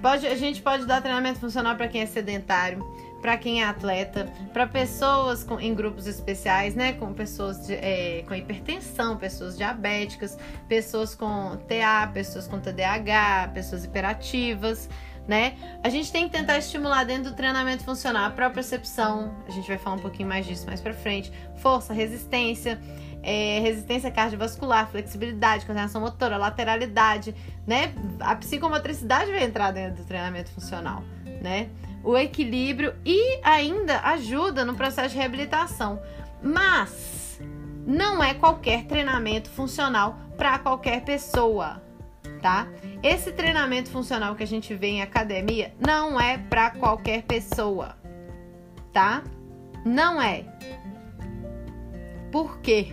Pode, 0.00 0.26
a 0.26 0.36
gente 0.36 0.60
pode 0.62 0.86
dar 0.86 1.00
treinamento 1.00 1.40
funcional 1.40 1.76
para 1.76 1.88
quem 1.88 2.02
é 2.02 2.06
sedentário, 2.06 2.84
para 3.20 3.36
quem 3.36 3.62
é 3.62 3.66
atleta, 3.66 4.30
para 4.52 4.66
pessoas 4.66 5.44
com, 5.44 5.60
em 5.60 5.74
grupos 5.74 6.06
especiais, 6.06 6.74
né? 6.74 6.92
Com 6.92 7.12
pessoas 7.12 7.66
de, 7.66 7.74
é, 7.74 8.24
com 8.26 8.34
hipertensão, 8.34 9.16
pessoas 9.16 9.56
diabéticas, 9.56 10.36
pessoas 10.68 11.14
com 11.14 11.56
TA, 11.68 12.10
pessoas 12.12 12.48
com 12.48 12.58
TDAH, 12.58 13.52
pessoas 13.54 13.84
hiperativas, 13.84 14.88
né? 15.26 15.54
A 15.82 15.88
gente 15.88 16.10
tem 16.10 16.28
que 16.28 16.36
tentar 16.36 16.58
estimular 16.58 17.04
dentro 17.04 17.30
do 17.30 17.36
treinamento 17.36 17.84
funcional 17.84 18.26
a 18.26 18.30
própria 18.30 18.54
percepção. 18.54 19.34
A 19.46 19.50
gente 19.50 19.68
vai 19.68 19.78
falar 19.78 19.96
um 19.96 20.00
pouquinho 20.00 20.28
mais 20.28 20.46
disso 20.46 20.66
mais 20.66 20.80
para 20.80 20.92
frente. 20.92 21.32
Força, 21.56 21.92
resistência. 21.92 22.80
É, 23.24 23.60
resistência 23.60 24.10
cardiovascular, 24.10 24.90
flexibilidade, 24.90 25.64
coordenação 25.64 26.00
motora, 26.00 26.36
lateralidade, 26.36 27.32
né? 27.64 27.94
A 28.18 28.34
psicomotricidade 28.34 29.30
vai 29.30 29.44
entrar 29.44 29.70
dentro 29.70 30.02
do 30.02 30.04
treinamento 30.04 30.50
funcional, 30.50 31.04
né? 31.40 31.70
o 32.04 32.16
equilíbrio 32.16 32.94
e 33.04 33.40
ainda 33.42 34.00
ajuda 34.00 34.64
no 34.64 34.74
processo 34.74 35.10
de 35.10 35.16
reabilitação. 35.16 36.00
Mas 36.42 37.40
não 37.86 38.22
é 38.22 38.34
qualquer 38.34 38.84
treinamento 38.84 39.48
funcional 39.50 40.16
para 40.36 40.58
qualquer 40.58 41.04
pessoa, 41.04 41.80
tá? 42.42 42.66
Esse 43.02 43.32
treinamento 43.32 43.88
funcional 43.90 44.34
que 44.34 44.42
a 44.42 44.46
gente 44.46 44.74
vê 44.74 44.88
em 44.88 45.02
academia 45.02 45.72
não 45.78 46.20
é 46.20 46.36
para 46.36 46.70
qualquer 46.70 47.22
pessoa, 47.22 47.96
tá? 48.92 49.22
Não 49.86 50.20
é. 50.20 50.44
Por 52.30 52.58
quê? 52.58 52.92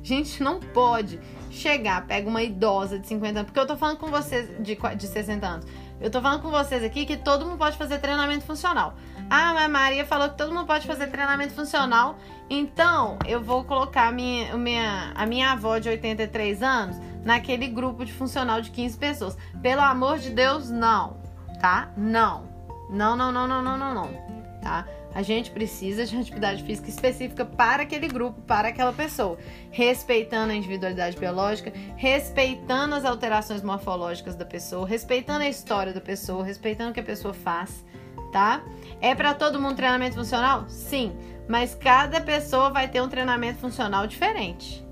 A 0.00 0.04
gente 0.04 0.42
não 0.42 0.60
pode 0.60 1.18
chegar, 1.50 2.06
pega 2.06 2.28
uma 2.28 2.42
idosa 2.42 2.98
de 2.98 3.06
50 3.08 3.38
anos, 3.40 3.46
porque 3.46 3.58
eu 3.58 3.66
tô 3.66 3.76
falando 3.76 3.96
com 3.96 4.08
vocês 4.08 4.48
de, 4.62 4.76
de 4.96 5.06
60 5.06 5.46
anos. 5.46 5.66
Eu 5.98 6.10
tô 6.10 6.20
falando 6.20 6.42
com 6.42 6.50
vocês 6.50 6.84
aqui 6.84 7.06
que 7.06 7.16
todo 7.16 7.46
mundo 7.46 7.56
pode 7.56 7.76
fazer 7.78 7.98
treinamento 7.98 8.44
funcional. 8.44 8.94
Ah, 9.30 9.64
a 9.64 9.68
Maria 9.68 10.04
falou 10.04 10.28
que 10.28 10.36
todo 10.36 10.52
mundo 10.52 10.66
pode 10.66 10.86
fazer 10.86 11.06
treinamento 11.06 11.54
funcional. 11.54 12.18
Então, 12.48 13.18
eu 13.26 13.42
vou 13.42 13.64
colocar 13.64 14.08
a 14.08 14.12
minha, 14.12 14.56
minha, 14.56 15.12
a 15.14 15.26
minha 15.26 15.52
avó 15.52 15.78
de 15.78 15.88
83 15.88 16.62
anos 16.62 16.96
naquele 17.24 17.66
grupo 17.66 18.04
de 18.04 18.12
funcional 18.12 18.60
de 18.60 18.70
15 18.70 18.96
pessoas. 18.96 19.36
Pelo 19.60 19.82
amor 19.82 20.18
de 20.18 20.30
Deus, 20.30 20.70
não. 20.70 21.16
Tá? 21.60 21.92
Não. 21.96 22.44
Não, 22.88 23.16
não, 23.16 23.32
não, 23.32 23.48
não, 23.48 23.62
não, 23.62 23.76
não, 23.76 23.94
não. 23.94 24.26
Tá? 24.62 24.86
A 25.12 25.22
gente 25.22 25.50
precisa 25.50 26.04
de 26.04 26.14
atividade 26.14 26.62
física 26.62 26.90
específica 26.90 27.44
para 27.44 27.84
aquele 27.84 28.06
grupo, 28.06 28.40
para 28.42 28.68
aquela 28.68 28.92
pessoa, 28.92 29.38
respeitando 29.70 30.52
a 30.52 30.54
individualidade 30.54 31.16
biológica, 31.16 31.72
respeitando 31.96 32.94
as 32.94 33.04
alterações 33.04 33.62
morfológicas 33.62 34.36
da 34.36 34.44
pessoa, 34.44 34.86
respeitando 34.86 35.42
a 35.42 35.48
história 35.48 35.92
da 35.94 36.02
pessoa, 36.02 36.44
respeitando 36.44 36.90
o 36.90 36.92
que 36.92 37.00
a 37.00 37.02
pessoa 37.02 37.32
faz, 37.32 37.82
tá? 38.30 38.62
É 39.00 39.14
para 39.14 39.32
todo 39.32 39.58
mundo 39.58 39.76
treinamento 39.76 40.16
funcional? 40.16 40.66
Sim, 40.68 41.16
mas 41.48 41.74
cada 41.74 42.20
pessoa 42.20 42.70
vai 42.70 42.88
ter 42.88 43.00
um 43.00 43.08
treinamento 43.08 43.58
funcional 43.58 44.06
diferente. 44.06 44.84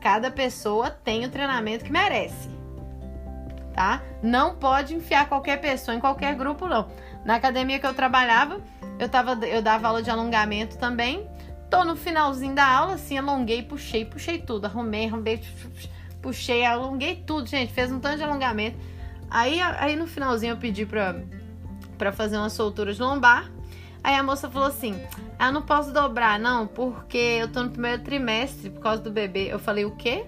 Cada 0.00 0.30
pessoa 0.30 0.90
tem 0.90 1.24
o 1.24 1.30
treinamento 1.30 1.84
que 1.84 1.92
merece. 1.92 2.48
Tá? 3.74 4.02
Não 4.22 4.56
pode 4.56 4.94
enfiar 4.94 5.28
qualquer 5.28 5.60
pessoa 5.60 5.94
em 5.94 6.00
qualquer 6.00 6.34
grupo 6.34 6.66
não. 6.66 6.88
Na 7.24 7.36
academia 7.36 7.78
que 7.78 7.86
eu 7.86 7.94
trabalhava, 7.94 8.60
eu, 8.98 9.08
tava, 9.08 9.32
eu 9.46 9.62
dava 9.62 9.88
aula 9.88 10.02
de 10.02 10.10
alongamento 10.10 10.78
também. 10.78 11.28
Tô 11.70 11.84
no 11.84 11.94
finalzinho 11.94 12.54
da 12.54 12.66
aula, 12.66 12.94
assim, 12.94 13.16
alonguei, 13.16 13.62
puxei, 13.62 14.04
puxei 14.04 14.38
tudo. 14.38 14.64
Arrumei, 14.64 15.06
arrumei, 15.06 15.40
puxei, 16.20 16.64
alonguei 16.64 17.22
tudo, 17.26 17.46
gente. 17.46 17.72
Fez 17.72 17.92
um 17.92 18.00
tanto 18.00 18.16
de 18.16 18.24
alongamento. 18.24 18.78
Aí, 19.30 19.60
aí 19.60 19.94
no 19.94 20.06
finalzinho 20.06 20.52
eu 20.52 20.56
pedi 20.56 20.84
pra, 20.84 21.14
pra 21.96 22.10
fazer 22.10 22.36
uma 22.36 22.50
soltura 22.50 22.92
de 22.92 23.00
lombar. 23.00 23.50
Aí 24.02 24.14
a 24.14 24.22
moça 24.22 24.50
falou 24.50 24.68
assim: 24.68 25.00
Ah, 25.38 25.52
não 25.52 25.62
posso 25.62 25.92
dobrar, 25.92 26.38
não, 26.38 26.66
porque 26.66 27.18
eu 27.18 27.52
tô 27.52 27.62
no 27.62 27.70
primeiro 27.70 28.02
trimestre 28.02 28.70
por 28.70 28.80
causa 28.80 29.02
do 29.02 29.10
bebê. 29.10 29.52
Eu 29.52 29.58
falei, 29.58 29.84
o 29.84 29.96
quê? 29.96 30.26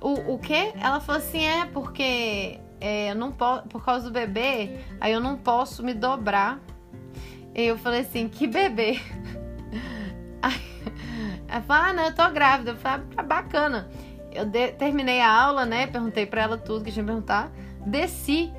O, 0.00 0.34
o 0.34 0.38
quê? 0.38 0.72
Ela 0.80 1.00
falou 1.00 1.20
assim: 1.20 1.44
é, 1.44 1.66
porque 1.66 2.58
é, 2.80 3.10
eu 3.10 3.14
não 3.14 3.30
posso, 3.30 3.68
por 3.68 3.84
causa 3.84 4.06
do 4.06 4.12
bebê, 4.12 4.80
aí 5.00 5.12
eu 5.12 5.20
não 5.20 5.36
posso 5.36 5.82
me 5.84 5.92
dobrar. 5.92 6.58
E 7.54 7.64
eu 7.64 7.76
falei 7.76 8.00
assim, 8.00 8.28
que 8.28 8.46
bebê? 8.46 9.00
ela 11.46 11.62
falou, 11.62 11.82
ah, 11.84 11.92
não, 11.92 12.04
eu 12.04 12.14
tô 12.14 12.30
grávida. 12.30 12.70
Eu 12.70 12.76
falei, 12.76 13.06
ah, 13.16 13.22
bacana. 13.22 13.90
Eu 14.32 14.46
de, 14.46 14.68
terminei 14.72 15.20
a 15.20 15.30
aula, 15.30 15.66
né? 15.66 15.86
Perguntei 15.86 16.24
pra 16.24 16.42
ela 16.42 16.56
tudo 16.56 16.84
que 16.84 16.92
tinha 16.92 17.04
que 17.04 17.10
perguntar. 17.10 17.50
Desci 17.84 18.52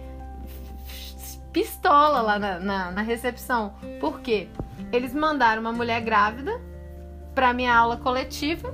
pistola 1.51 2.21
lá 2.21 2.39
na, 2.39 2.59
na, 2.59 2.91
na 2.91 3.01
recepção. 3.01 3.73
Por 3.99 4.19
quê? 4.21 4.47
Eles 4.91 5.13
mandaram 5.13 5.61
uma 5.61 5.71
mulher 5.71 6.01
grávida 6.01 6.59
pra 7.33 7.53
minha 7.53 7.75
aula 7.75 7.97
coletiva. 7.97 8.73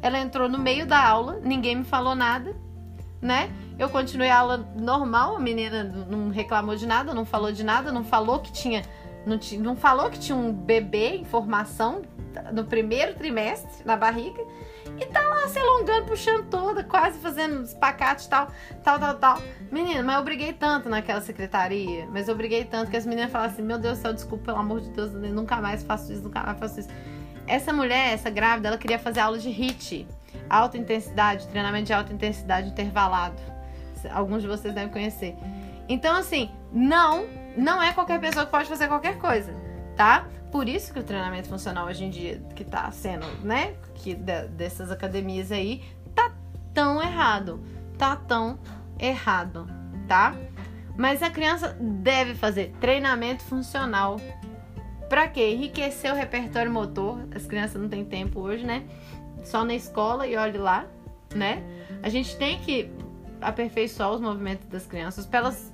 Ela 0.00 0.18
entrou 0.18 0.48
no 0.48 0.58
meio 0.58 0.86
da 0.86 1.04
aula, 1.04 1.38
ninguém 1.42 1.76
me 1.76 1.84
falou 1.84 2.14
nada, 2.14 2.56
né? 3.20 3.50
Eu 3.78 3.88
continuei 3.88 4.30
a 4.30 4.38
aula 4.38 4.58
normal, 4.76 5.36
a 5.36 5.40
menina 5.40 5.84
não 5.84 6.28
reclamou 6.30 6.74
de 6.74 6.86
nada, 6.86 7.14
não 7.14 7.24
falou 7.24 7.52
de 7.52 7.62
nada, 7.62 7.92
não 7.92 8.04
falou 8.04 8.40
que 8.40 8.52
tinha 8.52 8.82
não, 9.24 9.38
não 9.60 9.76
falou 9.76 10.10
que 10.10 10.18
tinha 10.18 10.36
um 10.36 10.52
bebê 10.52 11.16
em 11.16 11.24
formação 11.24 12.02
no 12.52 12.64
primeiro 12.64 13.14
trimestre 13.14 13.84
na 13.84 13.96
barriga 13.96 14.42
e 14.98 15.06
tá 15.06 15.20
lá 15.20 15.48
se 15.48 15.58
alongando, 15.58 16.06
puxando 16.06 16.48
toda, 16.48 16.84
quase 16.84 17.18
fazendo 17.18 17.62
espacates 17.62 18.26
e 18.26 18.28
tal, 18.28 18.48
tal, 18.82 18.98
tal, 18.98 19.14
tal. 19.16 19.42
Menina, 19.70 20.02
mas 20.02 20.16
eu 20.16 20.24
briguei 20.24 20.52
tanto 20.52 20.88
naquela 20.88 21.20
secretaria, 21.20 22.06
mas 22.10 22.28
eu 22.28 22.36
briguei 22.36 22.64
tanto 22.64 22.90
que 22.90 22.96
as 22.96 23.06
meninas 23.06 23.30
falaram 23.30 23.52
assim: 23.52 23.62
Meu 23.62 23.78
Deus 23.78 23.98
do 23.98 24.02
céu, 24.02 24.12
desculpa, 24.12 24.44
pelo 24.46 24.58
amor 24.58 24.80
de 24.80 24.90
Deus, 24.90 25.12
eu 25.12 25.20
nunca 25.20 25.56
mais 25.60 25.82
faço 25.82 26.12
isso, 26.12 26.22
nunca 26.22 26.42
mais 26.42 26.58
faço 26.58 26.80
isso. 26.80 26.88
Essa 27.46 27.72
mulher, 27.72 28.14
essa 28.14 28.30
grávida, 28.30 28.68
ela 28.68 28.78
queria 28.78 28.98
fazer 28.98 29.20
aula 29.20 29.38
de 29.38 29.48
HIIT, 29.48 30.06
alta 30.48 30.78
intensidade, 30.78 31.48
treinamento 31.48 31.86
de 31.86 31.92
alta 31.92 32.12
intensidade 32.12 32.68
intervalado. 32.68 33.40
Alguns 34.12 34.42
de 34.42 34.48
vocês 34.48 34.74
devem 34.74 34.92
conhecer. 34.92 35.36
Então, 35.88 36.16
assim, 36.16 36.50
não 36.72 37.26
não 37.56 37.82
é 37.82 37.92
qualquer 37.92 38.18
pessoa 38.20 38.46
que 38.46 38.50
pode 38.50 38.68
fazer 38.68 38.88
qualquer 38.88 39.18
coisa, 39.18 39.54
tá? 39.96 40.26
Por 40.50 40.68
isso 40.68 40.92
que 40.92 40.98
o 40.98 41.02
treinamento 41.02 41.48
funcional 41.48 41.86
hoje 41.86 42.04
em 42.04 42.10
dia, 42.10 42.42
que 42.54 42.64
tá 42.64 42.90
sendo, 42.90 43.26
né, 43.42 43.74
que 44.02 44.14
dessas 44.14 44.90
academias 44.90 45.52
aí, 45.52 45.82
tá 46.14 46.32
tão 46.74 47.00
errado. 47.00 47.60
Tá 47.96 48.16
tão 48.16 48.58
errado, 48.98 49.66
tá? 50.08 50.34
Mas 50.96 51.22
a 51.22 51.30
criança 51.30 51.76
deve 51.80 52.34
fazer 52.34 52.72
treinamento 52.80 53.44
funcional. 53.44 54.20
Pra 55.08 55.28
quê? 55.28 55.52
Enriquecer 55.52 56.12
o 56.12 56.16
repertório 56.16 56.70
motor. 56.70 57.20
As 57.34 57.46
crianças 57.46 57.80
não 57.80 57.88
têm 57.88 58.04
tempo 58.04 58.40
hoje, 58.40 58.66
né? 58.66 58.84
Só 59.44 59.64
na 59.64 59.74
escola 59.74 60.26
e 60.26 60.36
olhe 60.36 60.58
lá, 60.58 60.86
né? 61.34 61.62
A 62.02 62.08
gente 62.08 62.36
tem 62.36 62.58
que 62.58 62.90
aperfeiçoar 63.40 64.12
os 64.12 64.20
movimentos 64.20 64.66
das 64.66 64.86
crianças 64.86 65.26
para 65.26 65.40
elas 65.40 65.72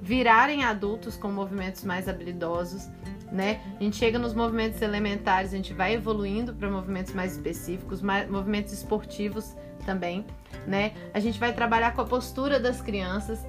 virarem 0.00 0.64
adultos 0.64 1.16
com 1.16 1.28
movimentos 1.28 1.84
mais 1.84 2.08
habilidosos, 2.08 2.88
né? 3.30 3.60
A 3.78 3.82
gente 3.82 3.96
chega 3.96 4.18
nos 4.18 4.34
movimentos 4.34 4.80
elementares, 4.82 5.52
a 5.52 5.56
gente 5.56 5.72
vai 5.72 5.94
evoluindo 5.94 6.54
para 6.54 6.70
movimentos 6.70 7.12
mais 7.12 7.32
específicos, 7.32 8.00
mais, 8.00 8.28
movimentos 8.30 8.72
esportivos 8.72 9.56
também, 9.84 10.24
né? 10.66 10.92
A 11.12 11.20
gente 11.20 11.38
vai 11.38 11.52
trabalhar 11.52 11.94
com 11.94 12.02
a 12.02 12.04
postura 12.04 12.58
das 12.60 12.80
crianças. 12.80 13.44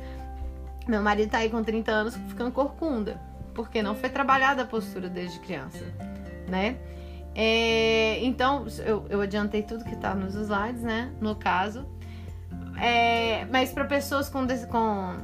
Meu 0.87 1.01
marido 1.01 1.31
tá 1.31 1.39
aí 1.39 1.49
com 1.49 1.63
30 1.63 1.91
anos 1.91 2.15
ficando 2.27 2.51
corcunda, 2.51 3.19
porque 3.53 3.81
não 3.81 3.95
foi 3.95 4.09
trabalhada 4.09 4.63
a 4.63 4.65
postura 4.65 5.09
desde 5.09 5.39
criança, 5.39 5.83
né? 6.47 6.77
É, 7.35 8.23
então, 8.23 8.65
eu, 8.83 9.05
eu 9.09 9.21
adiantei 9.21 9.61
tudo 9.61 9.83
que 9.83 9.95
tá 9.95 10.15
nos 10.15 10.33
slides, 10.33 10.81
né? 10.81 11.11
No 11.21 11.35
caso. 11.35 11.85
É, 12.81 13.45
mas 13.45 13.71
para 13.71 13.85
pessoas 13.85 14.27
com, 14.27 14.47
com 14.71 15.15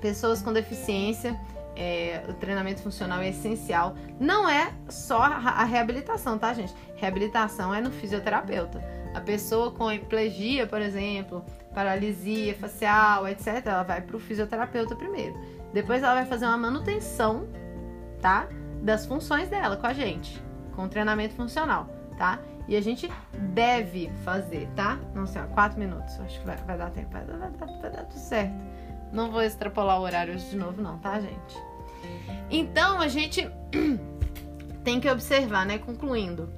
pessoas 0.00 0.42
com 0.42 0.52
deficiência, 0.52 1.38
é, 1.78 2.24
o 2.28 2.34
treinamento 2.34 2.82
funcional 2.82 3.20
é 3.20 3.28
essencial. 3.28 3.94
Não 4.18 4.48
é 4.48 4.72
só 4.88 5.22
a, 5.22 5.64
reabilitação, 5.64 6.36
tá, 6.36 6.52
gente? 6.52 6.74
Reabilitação 6.96 7.72
é 7.72 7.80
no 7.80 7.92
fisioterapeuta. 7.92 8.82
A 9.14 9.20
pessoa 9.20 9.70
com 9.70 9.90
hemiplegia, 9.90 10.66
por 10.66 10.82
exemplo, 10.82 11.44
paralisia 11.72 12.54
facial, 12.56 13.28
etc., 13.28 13.64
ela 13.64 13.84
vai 13.84 14.00
para 14.00 14.16
o 14.16 14.18
fisioterapeuta 14.18 14.96
primeiro. 14.96 15.38
Depois 15.72 16.02
ela 16.02 16.14
vai 16.14 16.26
fazer 16.26 16.46
uma 16.46 16.58
manutenção, 16.58 17.46
tá? 18.20 18.48
Das 18.82 19.06
funções 19.06 19.48
dela 19.48 19.76
com 19.76 19.86
a 19.86 19.92
gente, 19.92 20.42
com 20.74 20.88
treinamento 20.88 21.34
funcional, 21.34 21.88
tá? 22.18 22.40
E 22.66 22.76
a 22.76 22.82
gente 22.82 23.10
deve 23.54 24.10
fazer, 24.24 24.68
tá? 24.74 24.98
Não 25.14 25.26
sei, 25.26 25.40
ó, 25.42 25.46
quatro 25.46 25.78
minutos. 25.78 26.18
Acho 26.20 26.40
que 26.40 26.46
vai, 26.46 26.56
vai 26.56 26.76
dar 26.76 26.90
tempo. 26.90 27.08
Vai 27.12 27.24
vai, 27.24 27.50
vai 27.50 27.90
dar 27.90 28.04
tudo 28.04 28.18
certo. 28.18 28.52
Não 29.12 29.30
vou 29.30 29.42
extrapolar 29.42 29.98
o 29.98 30.02
horário 30.02 30.34
hoje 30.34 30.50
de 30.50 30.56
novo, 30.56 30.80
não, 30.80 30.98
tá, 30.98 31.20
gente? 31.20 31.56
Então 32.50 33.00
a 33.00 33.08
gente 33.08 33.48
tem 34.84 35.00
que 35.00 35.10
observar, 35.10 35.66
né? 35.66 35.78
Concluindo, 35.78 36.48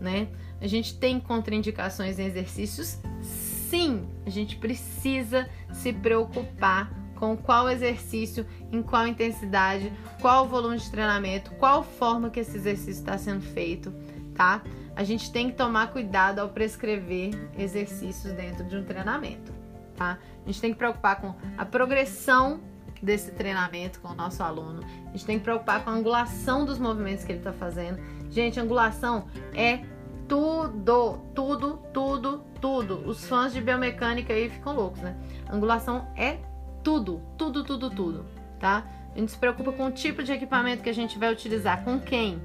né? 0.00 0.28
A 0.60 0.66
gente 0.66 0.98
tem 0.98 1.18
contraindicações 1.18 2.18
em 2.18 2.26
exercícios? 2.26 2.98
Sim, 3.22 4.08
a 4.26 4.30
gente 4.30 4.56
precisa 4.56 5.48
se 5.72 5.92
preocupar 5.92 6.92
com 7.14 7.36
qual 7.36 7.68
exercício, 7.68 8.46
em 8.72 8.82
qual 8.82 9.06
intensidade, 9.06 9.92
qual 10.20 10.48
volume 10.48 10.78
de 10.78 10.90
treinamento, 10.90 11.50
qual 11.52 11.84
forma 11.84 12.30
que 12.30 12.40
esse 12.40 12.56
exercício 12.56 13.00
está 13.00 13.18
sendo 13.18 13.42
feito, 13.42 13.92
tá? 14.34 14.62
A 14.96 15.04
gente 15.04 15.30
tem 15.30 15.50
que 15.50 15.56
tomar 15.56 15.92
cuidado 15.92 16.40
ao 16.40 16.48
prescrever 16.48 17.30
exercícios 17.58 18.32
dentro 18.32 18.64
de 18.64 18.76
um 18.76 18.84
treinamento, 18.84 19.52
tá? 19.96 20.18
Gente 20.50 20.60
tem 20.60 20.72
que 20.72 20.78
preocupar 20.78 21.20
com 21.20 21.32
a 21.56 21.64
progressão 21.64 22.60
desse 23.00 23.30
treinamento 23.30 24.00
com 24.00 24.08
o 24.08 24.14
nosso 24.16 24.42
aluno. 24.42 24.82
A 25.06 25.12
gente 25.12 25.24
tem 25.24 25.38
que 25.38 25.44
preocupar 25.44 25.84
com 25.84 25.90
a 25.90 25.92
angulação 25.92 26.64
dos 26.64 26.76
movimentos 26.76 27.24
que 27.24 27.30
ele 27.30 27.38
está 27.38 27.52
fazendo. 27.52 28.00
Gente, 28.30 28.58
angulação 28.58 29.28
é 29.54 29.84
tudo, 30.26 31.20
tudo, 31.32 31.78
tudo, 31.94 32.44
tudo. 32.60 33.08
Os 33.08 33.24
fãs 33.26 33.52
de 33.52 33.60
biomecânica 33.60 34.32
aí 34.32 34.50
ficam 34.50 34.74
loucos, 34.74 35.00
né? 35.00 35.16
Angulação 35.48 36.08
é 36.16 36.38
tudo, 36.82 37.22
tudo, 37.38 37.62
tudo, 37.62 37.88
tudo, 37.88 38.26
tá? 38.58 38.84
A 39.14 39.18
gente 39.18 39.30
se 39.30 39.38
preocupa 39.38 39.70
com 39.70 39.86
o 39.86 39.90
tipo 39.92 40.20
de 40.20 40.32
equipamento 40.32 40.82
que 40.82 40.90
a 40.90 40.94
gente 40.94 41.16
vai 41.16 41.32
utilizar, 41.32 41.84
com 41.84 42.00
quem, 42.00 42.42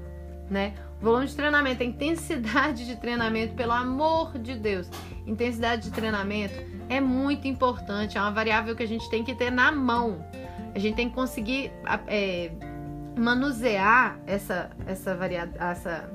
né? 0.48 0.74
Volume 1.00 1.26
de 1.26 1.34
treinamento, 1.34 1.82
a 1.82 1.86
intensidade 1.86 2.86
de 2.86 2.96
treinamento, 2.96 3.54
pelo 3.54 3.72
amor 3.72 4.38
de 4.38 4.54
Deus. 4.54 4.88
Intensidade 5.26 5.82
de 5.82 5.90
treinamento 5.90 6.75
é 6.88 7.00
muito 7.00 7.46
importante, 7.48 8.16
é 8.16 8.20
uma 8.20 8.30
variável 8.30 8.74
que 8.76 8.82
a 8.82 8.88
gente 8.88 9.08
tem 9.10 9.24
que 9.24 9.34
ter 9.34 9.50
na 9.50 9.72
mão. 9.72 10.24
A 10.74 10.78
gente 10.78 10.94
tem 10.94 11.08
que 11.08 11.14
conseguir 11.14 11.72
é, 12.06 12.50
manusear 13.16 14.18
essa, 14.26 14.70
essa, 14.86 15.14
varia, 15.14 15.50
essa 15.58 16.08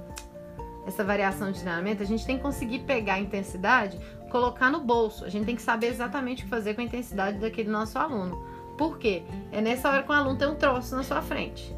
essa 0.86 1.04
variação 1.04 1.52
de 1.52 1.60
treinamento, 1.60 2.02
a 2.02 2.06
gente 2.06 2.26
tem 2.26 2.38
que 2.38 2.44
conseguir 2.44 2.80
pegar 2.80 3.16
a 3.16 3.20
intensidade, 3.20 4.00
colocar 4.30 4.70
no 4.70 4.80
bolso. 4.80 5.26
A 5.26 5.30
gente 5.30 5.46
tem 5.46 5.56
que 5.56 5.62
saber 5.62 5.88
exatamente 5.88 6.42
o 6.42 6.46
que 6.46 6.50
fazer 6.50 6.74
com 6.74 6.82
a 6.82 6.84
intensidade 6.84 7.38
daquele 7.38 7.70
nosso 7.70 8.00
aluno. 8.00 8.44
Por 8.78 8.98
quê? 8.98 9.24
É 9.52 9.62
nessa 9.62 9.90
hora 9.90 10.04
que 10.04 10.10
o 10.10 10.14
aluno 10.14 10.38
tem 10.38 10.48
um 10.48 10.56
troço 10.56 10.96
na 10.96 11.04
sua 11.04 11.22
frente. 11.22 11.76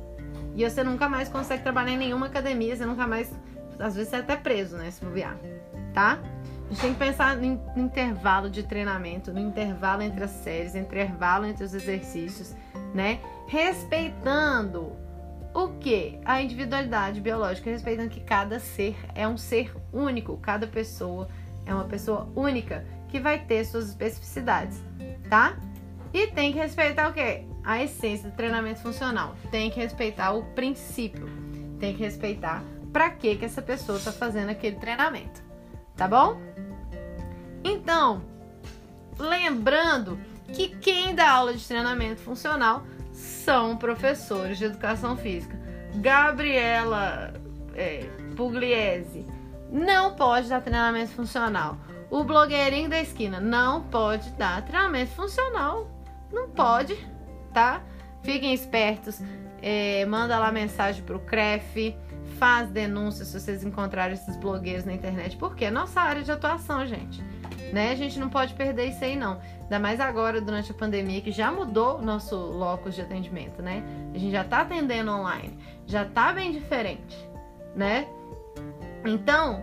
E 0.55 0.67
você 0.67 0.83
nunca 0.83 1.09
mais 1.09 1.27
consegue 1.27 1.63
trabalhar 1.63 1.91
em 1.91 1.97
nenhuma 1.97 2.27
academia, 2.27 2.75
você 2.75 2.85
nunca 2.85 3.07
mais. 3.07 3.33
Às 3.79 3.95
vezes 3.95 4.09
você 4.09 4.17
é 4.17 4.19
até 4.19 4.35
preso, 4.35 4.77
né? 4.77 4.89
Se 4.91 5.03
bobear. 5.03 5.37
Tá? 5.93 6.19
Gente 6.73 6.81
tem 6.81 6.93
que 6.93 6.99
pensar 6.99 7.37
no 7.37 7.61
intervalo 7.77 8.49
de 8.49 8.63
treinamento, 8.63 9.31
no 9.31 9.39
intervalo 9.39 10.01
entre 10.01 10.23
as 10.23 10.31
séries, 10.31 10.73
intervalo 10.73 11.45
entre 11.45 11.63
os 11.63 11.71
exercícios, 11.71 12.55
né? 12.95 13.19
Respeitando 13.45 14.91
o 15.53 15.67
que? 15.79 16.19
A 16.25 16.41
individualidade 16.41 17.21
biológica, 17.21 17.69
respeitando 17.69 18.09
que 18.09 18.21
cada 18.21 18.59
ser 18.59 18.97
é 19.13 19.27
um 19.27 19.37
ser 19.37 19.71
único, 19.93 20.35
cada 20.37 20.65
pessoa 20.65 21.29
é 21.63 21.71
uma 21.71 21.83
pessoa 21.83 22.27
única 22.35 22.83
que 23.07 23.19
vai 23.19 23.37
ter 23.37 23.63
suas 23.65 23.89
especificidades, 23.89 24.81
tá? 25.29 25.55
E 26.11 26.25
tem 26.25 26.51
que 26.51 26.57
respeitar 26.57 27.07
o 27.07 27.13
quê? 27.13 27.45
A 27.63 27.83
essência 27.83 28.31
do 28.31 28.35
treinamento 28.35 28.79
funcional. 28.79 29.35
Tem 29.51 29.69
que 29.69 29.79
respeitar 29.79 30.31
o 30.31 30.43
princípio. 30.55 31.29
Tem 31.79 31.95
que 31.95 32.01
respeitar 32.01 32.63
para 32.91 33.11
que 33.11 33.35
que 33.35 33.45
essa 33.45 33.61
pessoa 33.61 33.99
está 33.99 34.11
fazendo 34.11 34.49
aquele 34.49 34.77
treinamento, 34.77 35.39
tá 35.95 36.07
bom? 36.07 36.41
Então, 37.63 38.21
lembrando 39.17 40.19
que 40.53 40.69
quem 40.69 41.15
dá 41.15 41.31
aula 41.31 41.53
de 41.53 41.65
treinamento 41.65 42.21
funcional 42.21 42.83
são 43.11 43.77
professores 43.77 44.57
de 44.57 44.65
educação 44.65 45.15
física. 45.15 45.57
Gabriela 45.95 47.33
é, 47.75 48.09
Pugliese 48.35 49.25
não 49.71 50.13
pode 50.13 50.49
dar 50.49 50.61
treinamento 50.61 51.11
funcional. 51.11 51.77
O 52.09 52.23
blogueirinho 52.23 52.89
da 52.89 53.01
esquina 53.01 53.39
não 53.39 53.81
pode 53.81 54.29
dar 54.31 54.61
treinamento 54.63 55.11
funcional. 55.11 55.89
Não 56.31 56.49
pode, 56.49 56.95
tá? 57.53 57.81
Fiquem 58.21 58.53
espertos. 58.53 59.19
É, 59.61 60.05
manda 60.05 60.37
lá 60.37 60.51
mensagem 60.51 61.03
pro 61.03 61.19
CREF. 61.19 61.95
Faz 62.37 62.69
denúncia 62.69 63.25
se 63.25 63.39
vocês 63.39 63.63
encontrarem 63.63 64.13
esses 64.13 64.35
blogueiros 64.37 64.85
na 64.85 64.93
internet. 64.93 65.37
Porque 65.37 65.65
é 65.65 65.71
nossa 65.71 66.01
área 66.01 66.21
de 66.21 66.31
atuação, 66.31 66.85
gente. 66.85 67.23
Né? 67.73 67.91
A 67.91 67.95
gente 67.95 68.19
não 68.19 68.29
pode 68.29 68.53
perder 68.53 68.89
isso 68.89 69.03
aí, 69.03 69.15
não. 69.15 69.41
Ainda 69.63 69.79
mais 69.79 69.99
agora, 69.99 70.39
durante 70.39 70.69
a 70.69 70.75
pandemia, 70.75 71.19
que 71.21 71.31
já 71.31 71.51
mudou 71.51 71.97
o 71.97 72.01
nosso 72.03 72.35
locus 72.35 72.93
de 72.93 73.01
atendimento, 73.01 73.63
né? 73.63 73.83
A 74.13 74.17
gente 74.19 74.31
já 74.31 74.43
tá 74.43 74.61
atendendo 74.61 75.09
online, 75.09 75.57
já 75.87 76.05
tá 76.05 76.31
bem 76.31 76.51
diferente, 76.51 77.17
né? 77.75 78.07
Então, 79.03 79.59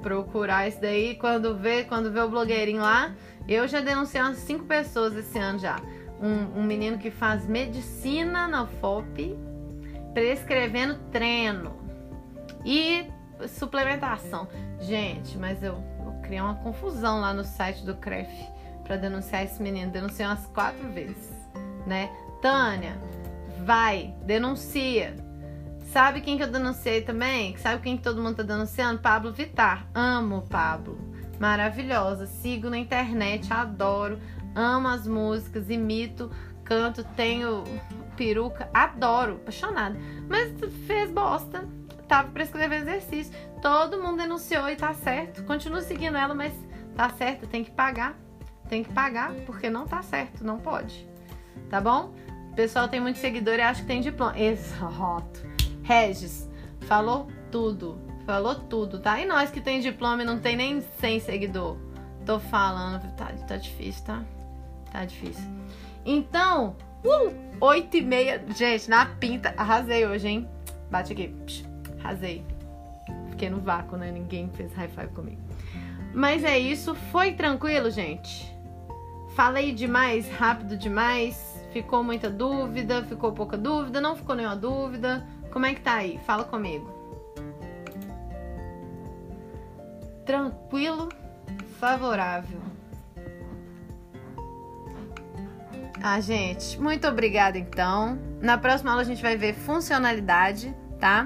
procurar 0.00 0.68
isso 0.68 0.80
daí, 0.80 1.16
quando 1.16 1.56
vê, 1.56 1.82
quando 1.82 2.12
vê 2.12 2.20
o 2.20 2.28
blogueirinho 2.30 2.82
lá, 2.82 3.16
eu 3.48 3.66
já 3.66 3.80
denunciei 3.80 4.22
umas 4.22 4.38
cinco 4.38 4.64
pessoas 4.64 5.16
esse 5.16 5.36
ano 5.36 5.58
já. 5.58 5.80
Um, 6.22 6.60
um 6.60 6.62
menino 6.62 6.98
que 6.98 7.10
faz 7.10 7.48
medicina 7.48 8.46
na 8.46 8.64
FOP, 8.64 9.36
prescrevendo 10.14 11.00
treino 11.10 11.72
e 12.64 13.06
suplementação. 13.48 14.46
Gente, 14.78 15.36
mas 15.36 15.64
eu, 15.64 15.74
eu 15.74 15.89
criei 16.30 16.40
uma 16.40 16.54
confusão 16.54 17.20
lá 17.20 17.34
no 17.34 17.42
site 17.42 17.84
do 17.84 17.96
CREF 17.96 18.30
para 18.84 18.96
denunciar 18.96 19.42
esse 19.42 19.60
menino. 19.60 19.90
Denunciei 19.90 20.24
umas 20.24 20.46
quatro 20.46 20.88
vezes, 20.92 21.32
né? 21.88 22.08
Tânia, 22.40 22.96
vai, 23.66 24.14
denuncia. 24.24 25.16
Sabe 25.92 26.20
quem 26.20 26.36
que 26.36 26.44
eu 26.44 26.50
denunciei 26.50 27.02
também? 27.02 27.56
Sabe 27.56 27.82
quem 27.82 27.96
que 27.96 28.04
todo 28.04 28.22
mundo 28.22 28.36
tá 28.36 28.42
denunciando? 28.44 29.00
Pablo 29.00 29.32
Vitar. 29.32 29.88
Amo 29.92 30.42
Pablo. 30.42 30.96
Maravilhosa. 31.40 32.26
Sigo 32.26 32.70
na 32.70 32.78
internet, 32.78 33.52
adoro. 33.52 34.16
Amo 34.54 34.86
as 34.86 35.08
músicas, 35.08 35.68
imito, 35.68 36.30
canto, 36.62 37.02
tenho 37.16 37.64
peruca, 38.16 38.70
adoro, 38.72 39.34
apaixonada. 39.34 39.98
Mas 40.28 40.52
fez 40.86 41.10
bosta. 41.10 41.66
Tava 42.06 42.28
pra 42.30 42.44
escrever 42.44 42.82
exercício. 42.82 43.32
Todo 43.60 44.02
mundo 44.02 44.18
denunciou 44.18 44.68
e 44.68 44.76
tá 44.76 44.94
certo. 44.94 45.44
Continuo 45.44 45.80
seguindo 45.80 46.16
ela, 46.16 46.34
mas 46.34 46.52
tá 46.96 47.08
certo, 47.10 47.46
tem 47.46 47.62
que 47.62 47.70
pagar 47.70 48.16
tem 48.70 48.84
que 48.84 48.92
pagar, 48.92 49.34
porque 49.44 49.68
não 49.68 49.86
tá 49.86 50.00
certo, 50.00 50.44
não 50.44 50.58
pode. 50.58 51.06
Tá 51.68 51.80
bom? 51.80 52.14
O 52.52 52.54
pessoal 52.54 52.88
tem 52.88 53.00
muito 53.00 53.18
seguidor 53.18 53.54
e 53.54 53.60
acha 53.60 53.80
que 53.80 53.86
tem 53.86 54.00
diploma. 54.00 54.38
Exato. 54.38 55.44
Regis, 55.82 56.48
falou 56.82 57.26
tudo. 57.50 58.00
Falou 58.24 58.54
tudo, 58.54 59.00
tá? 59.00 59.20
E 59.20 59.26
nós 59.26 59.50
que 59.50 59.60
tem 59.60 59.80
diploma 59.80 60.22
e 60.22 60.24
não 60.24 60.38
tem 60.38 60.54
nem 60.54 60.80
100 60.80 61.20
seguidor. 61.20 61.76
Tô 62.24 62.38
falando, 62.38 63.12
tá, 63.16 63.26
tá 63.48 63.56
difícil, 63.56 64.04
tá? 64.04 64.22
Tá 64.92 65.04
difícil. 65.04 65.44
Então, 66.06 66.76
uh, 67.04 67.34
8 67.60 67.96
e 67.96 68.02
meia. 68.02 68.44
Gente, 68.54 68.88
na 68.88 69.04
pinta, 69.04 69.52
arrasei 69.56 70.06
hoje, 70.06 70.28
hein? 70.28 70.48
Bate 70.90 71.12
aqui. 71.12 71.28
Psh, 71.44 71.64
arrasei. 71.98 72.44
Fiquei 73.40 73.48
no 73.48 73.62
vácuo, 73.62 73.96
né? 73.96 74.12
Ninguém 74.12 74.50
fez 74.50 74.70
high 74.74 74.88
five 74.88 75.08
comigo. 75.14 75.40
Mas 76.12 76.44
é 76.44 76.58
isso. 76.58 76.94
Foi 76.94 77.32
tranquilo, 77.32 77.90
gente? 77.90 78.54
Falei 79.34 79.72
demais, 79.72 80.30
rápido 80.30 80.76
demais? 80.76 81.66
Ficou 81.72 82.04
muita 82.04 82.28
dúvida? 82.28 83.02
Ficou 83.02 83.32
pouca 83.32 83.56
dúvida? 83.56 83.98
Não 83.98 84.14
ficou 84.14 84.34
nenhuma 84.34 84.56
dúvida? 84.56 85.26
Como 85.50 85.64
é 85.64 85.72
que 85.72 85.80
tá 85.80 85.94
aí? 85.94 86.20
Fala 86.26 86.44
comigo. 86.44 86.92
Tranquilo, 90.26 91.08
favorável. 91.78 92.60
Ah, 96.02 96.20
gente, 96.20 96.78
muito 96.78 97.08
obrigada 97.08 97.56
então. 97.56 98.18
Na 98.42 98.58
próxima 98.58 98.90
aula 98.90 99.00
a 99.00 99.06
gente 99.06 99.22
vai 99.22 99.38
ver 99.38 99.54
funcionalidade, 99.54 100.76
tá? 100.98 101.24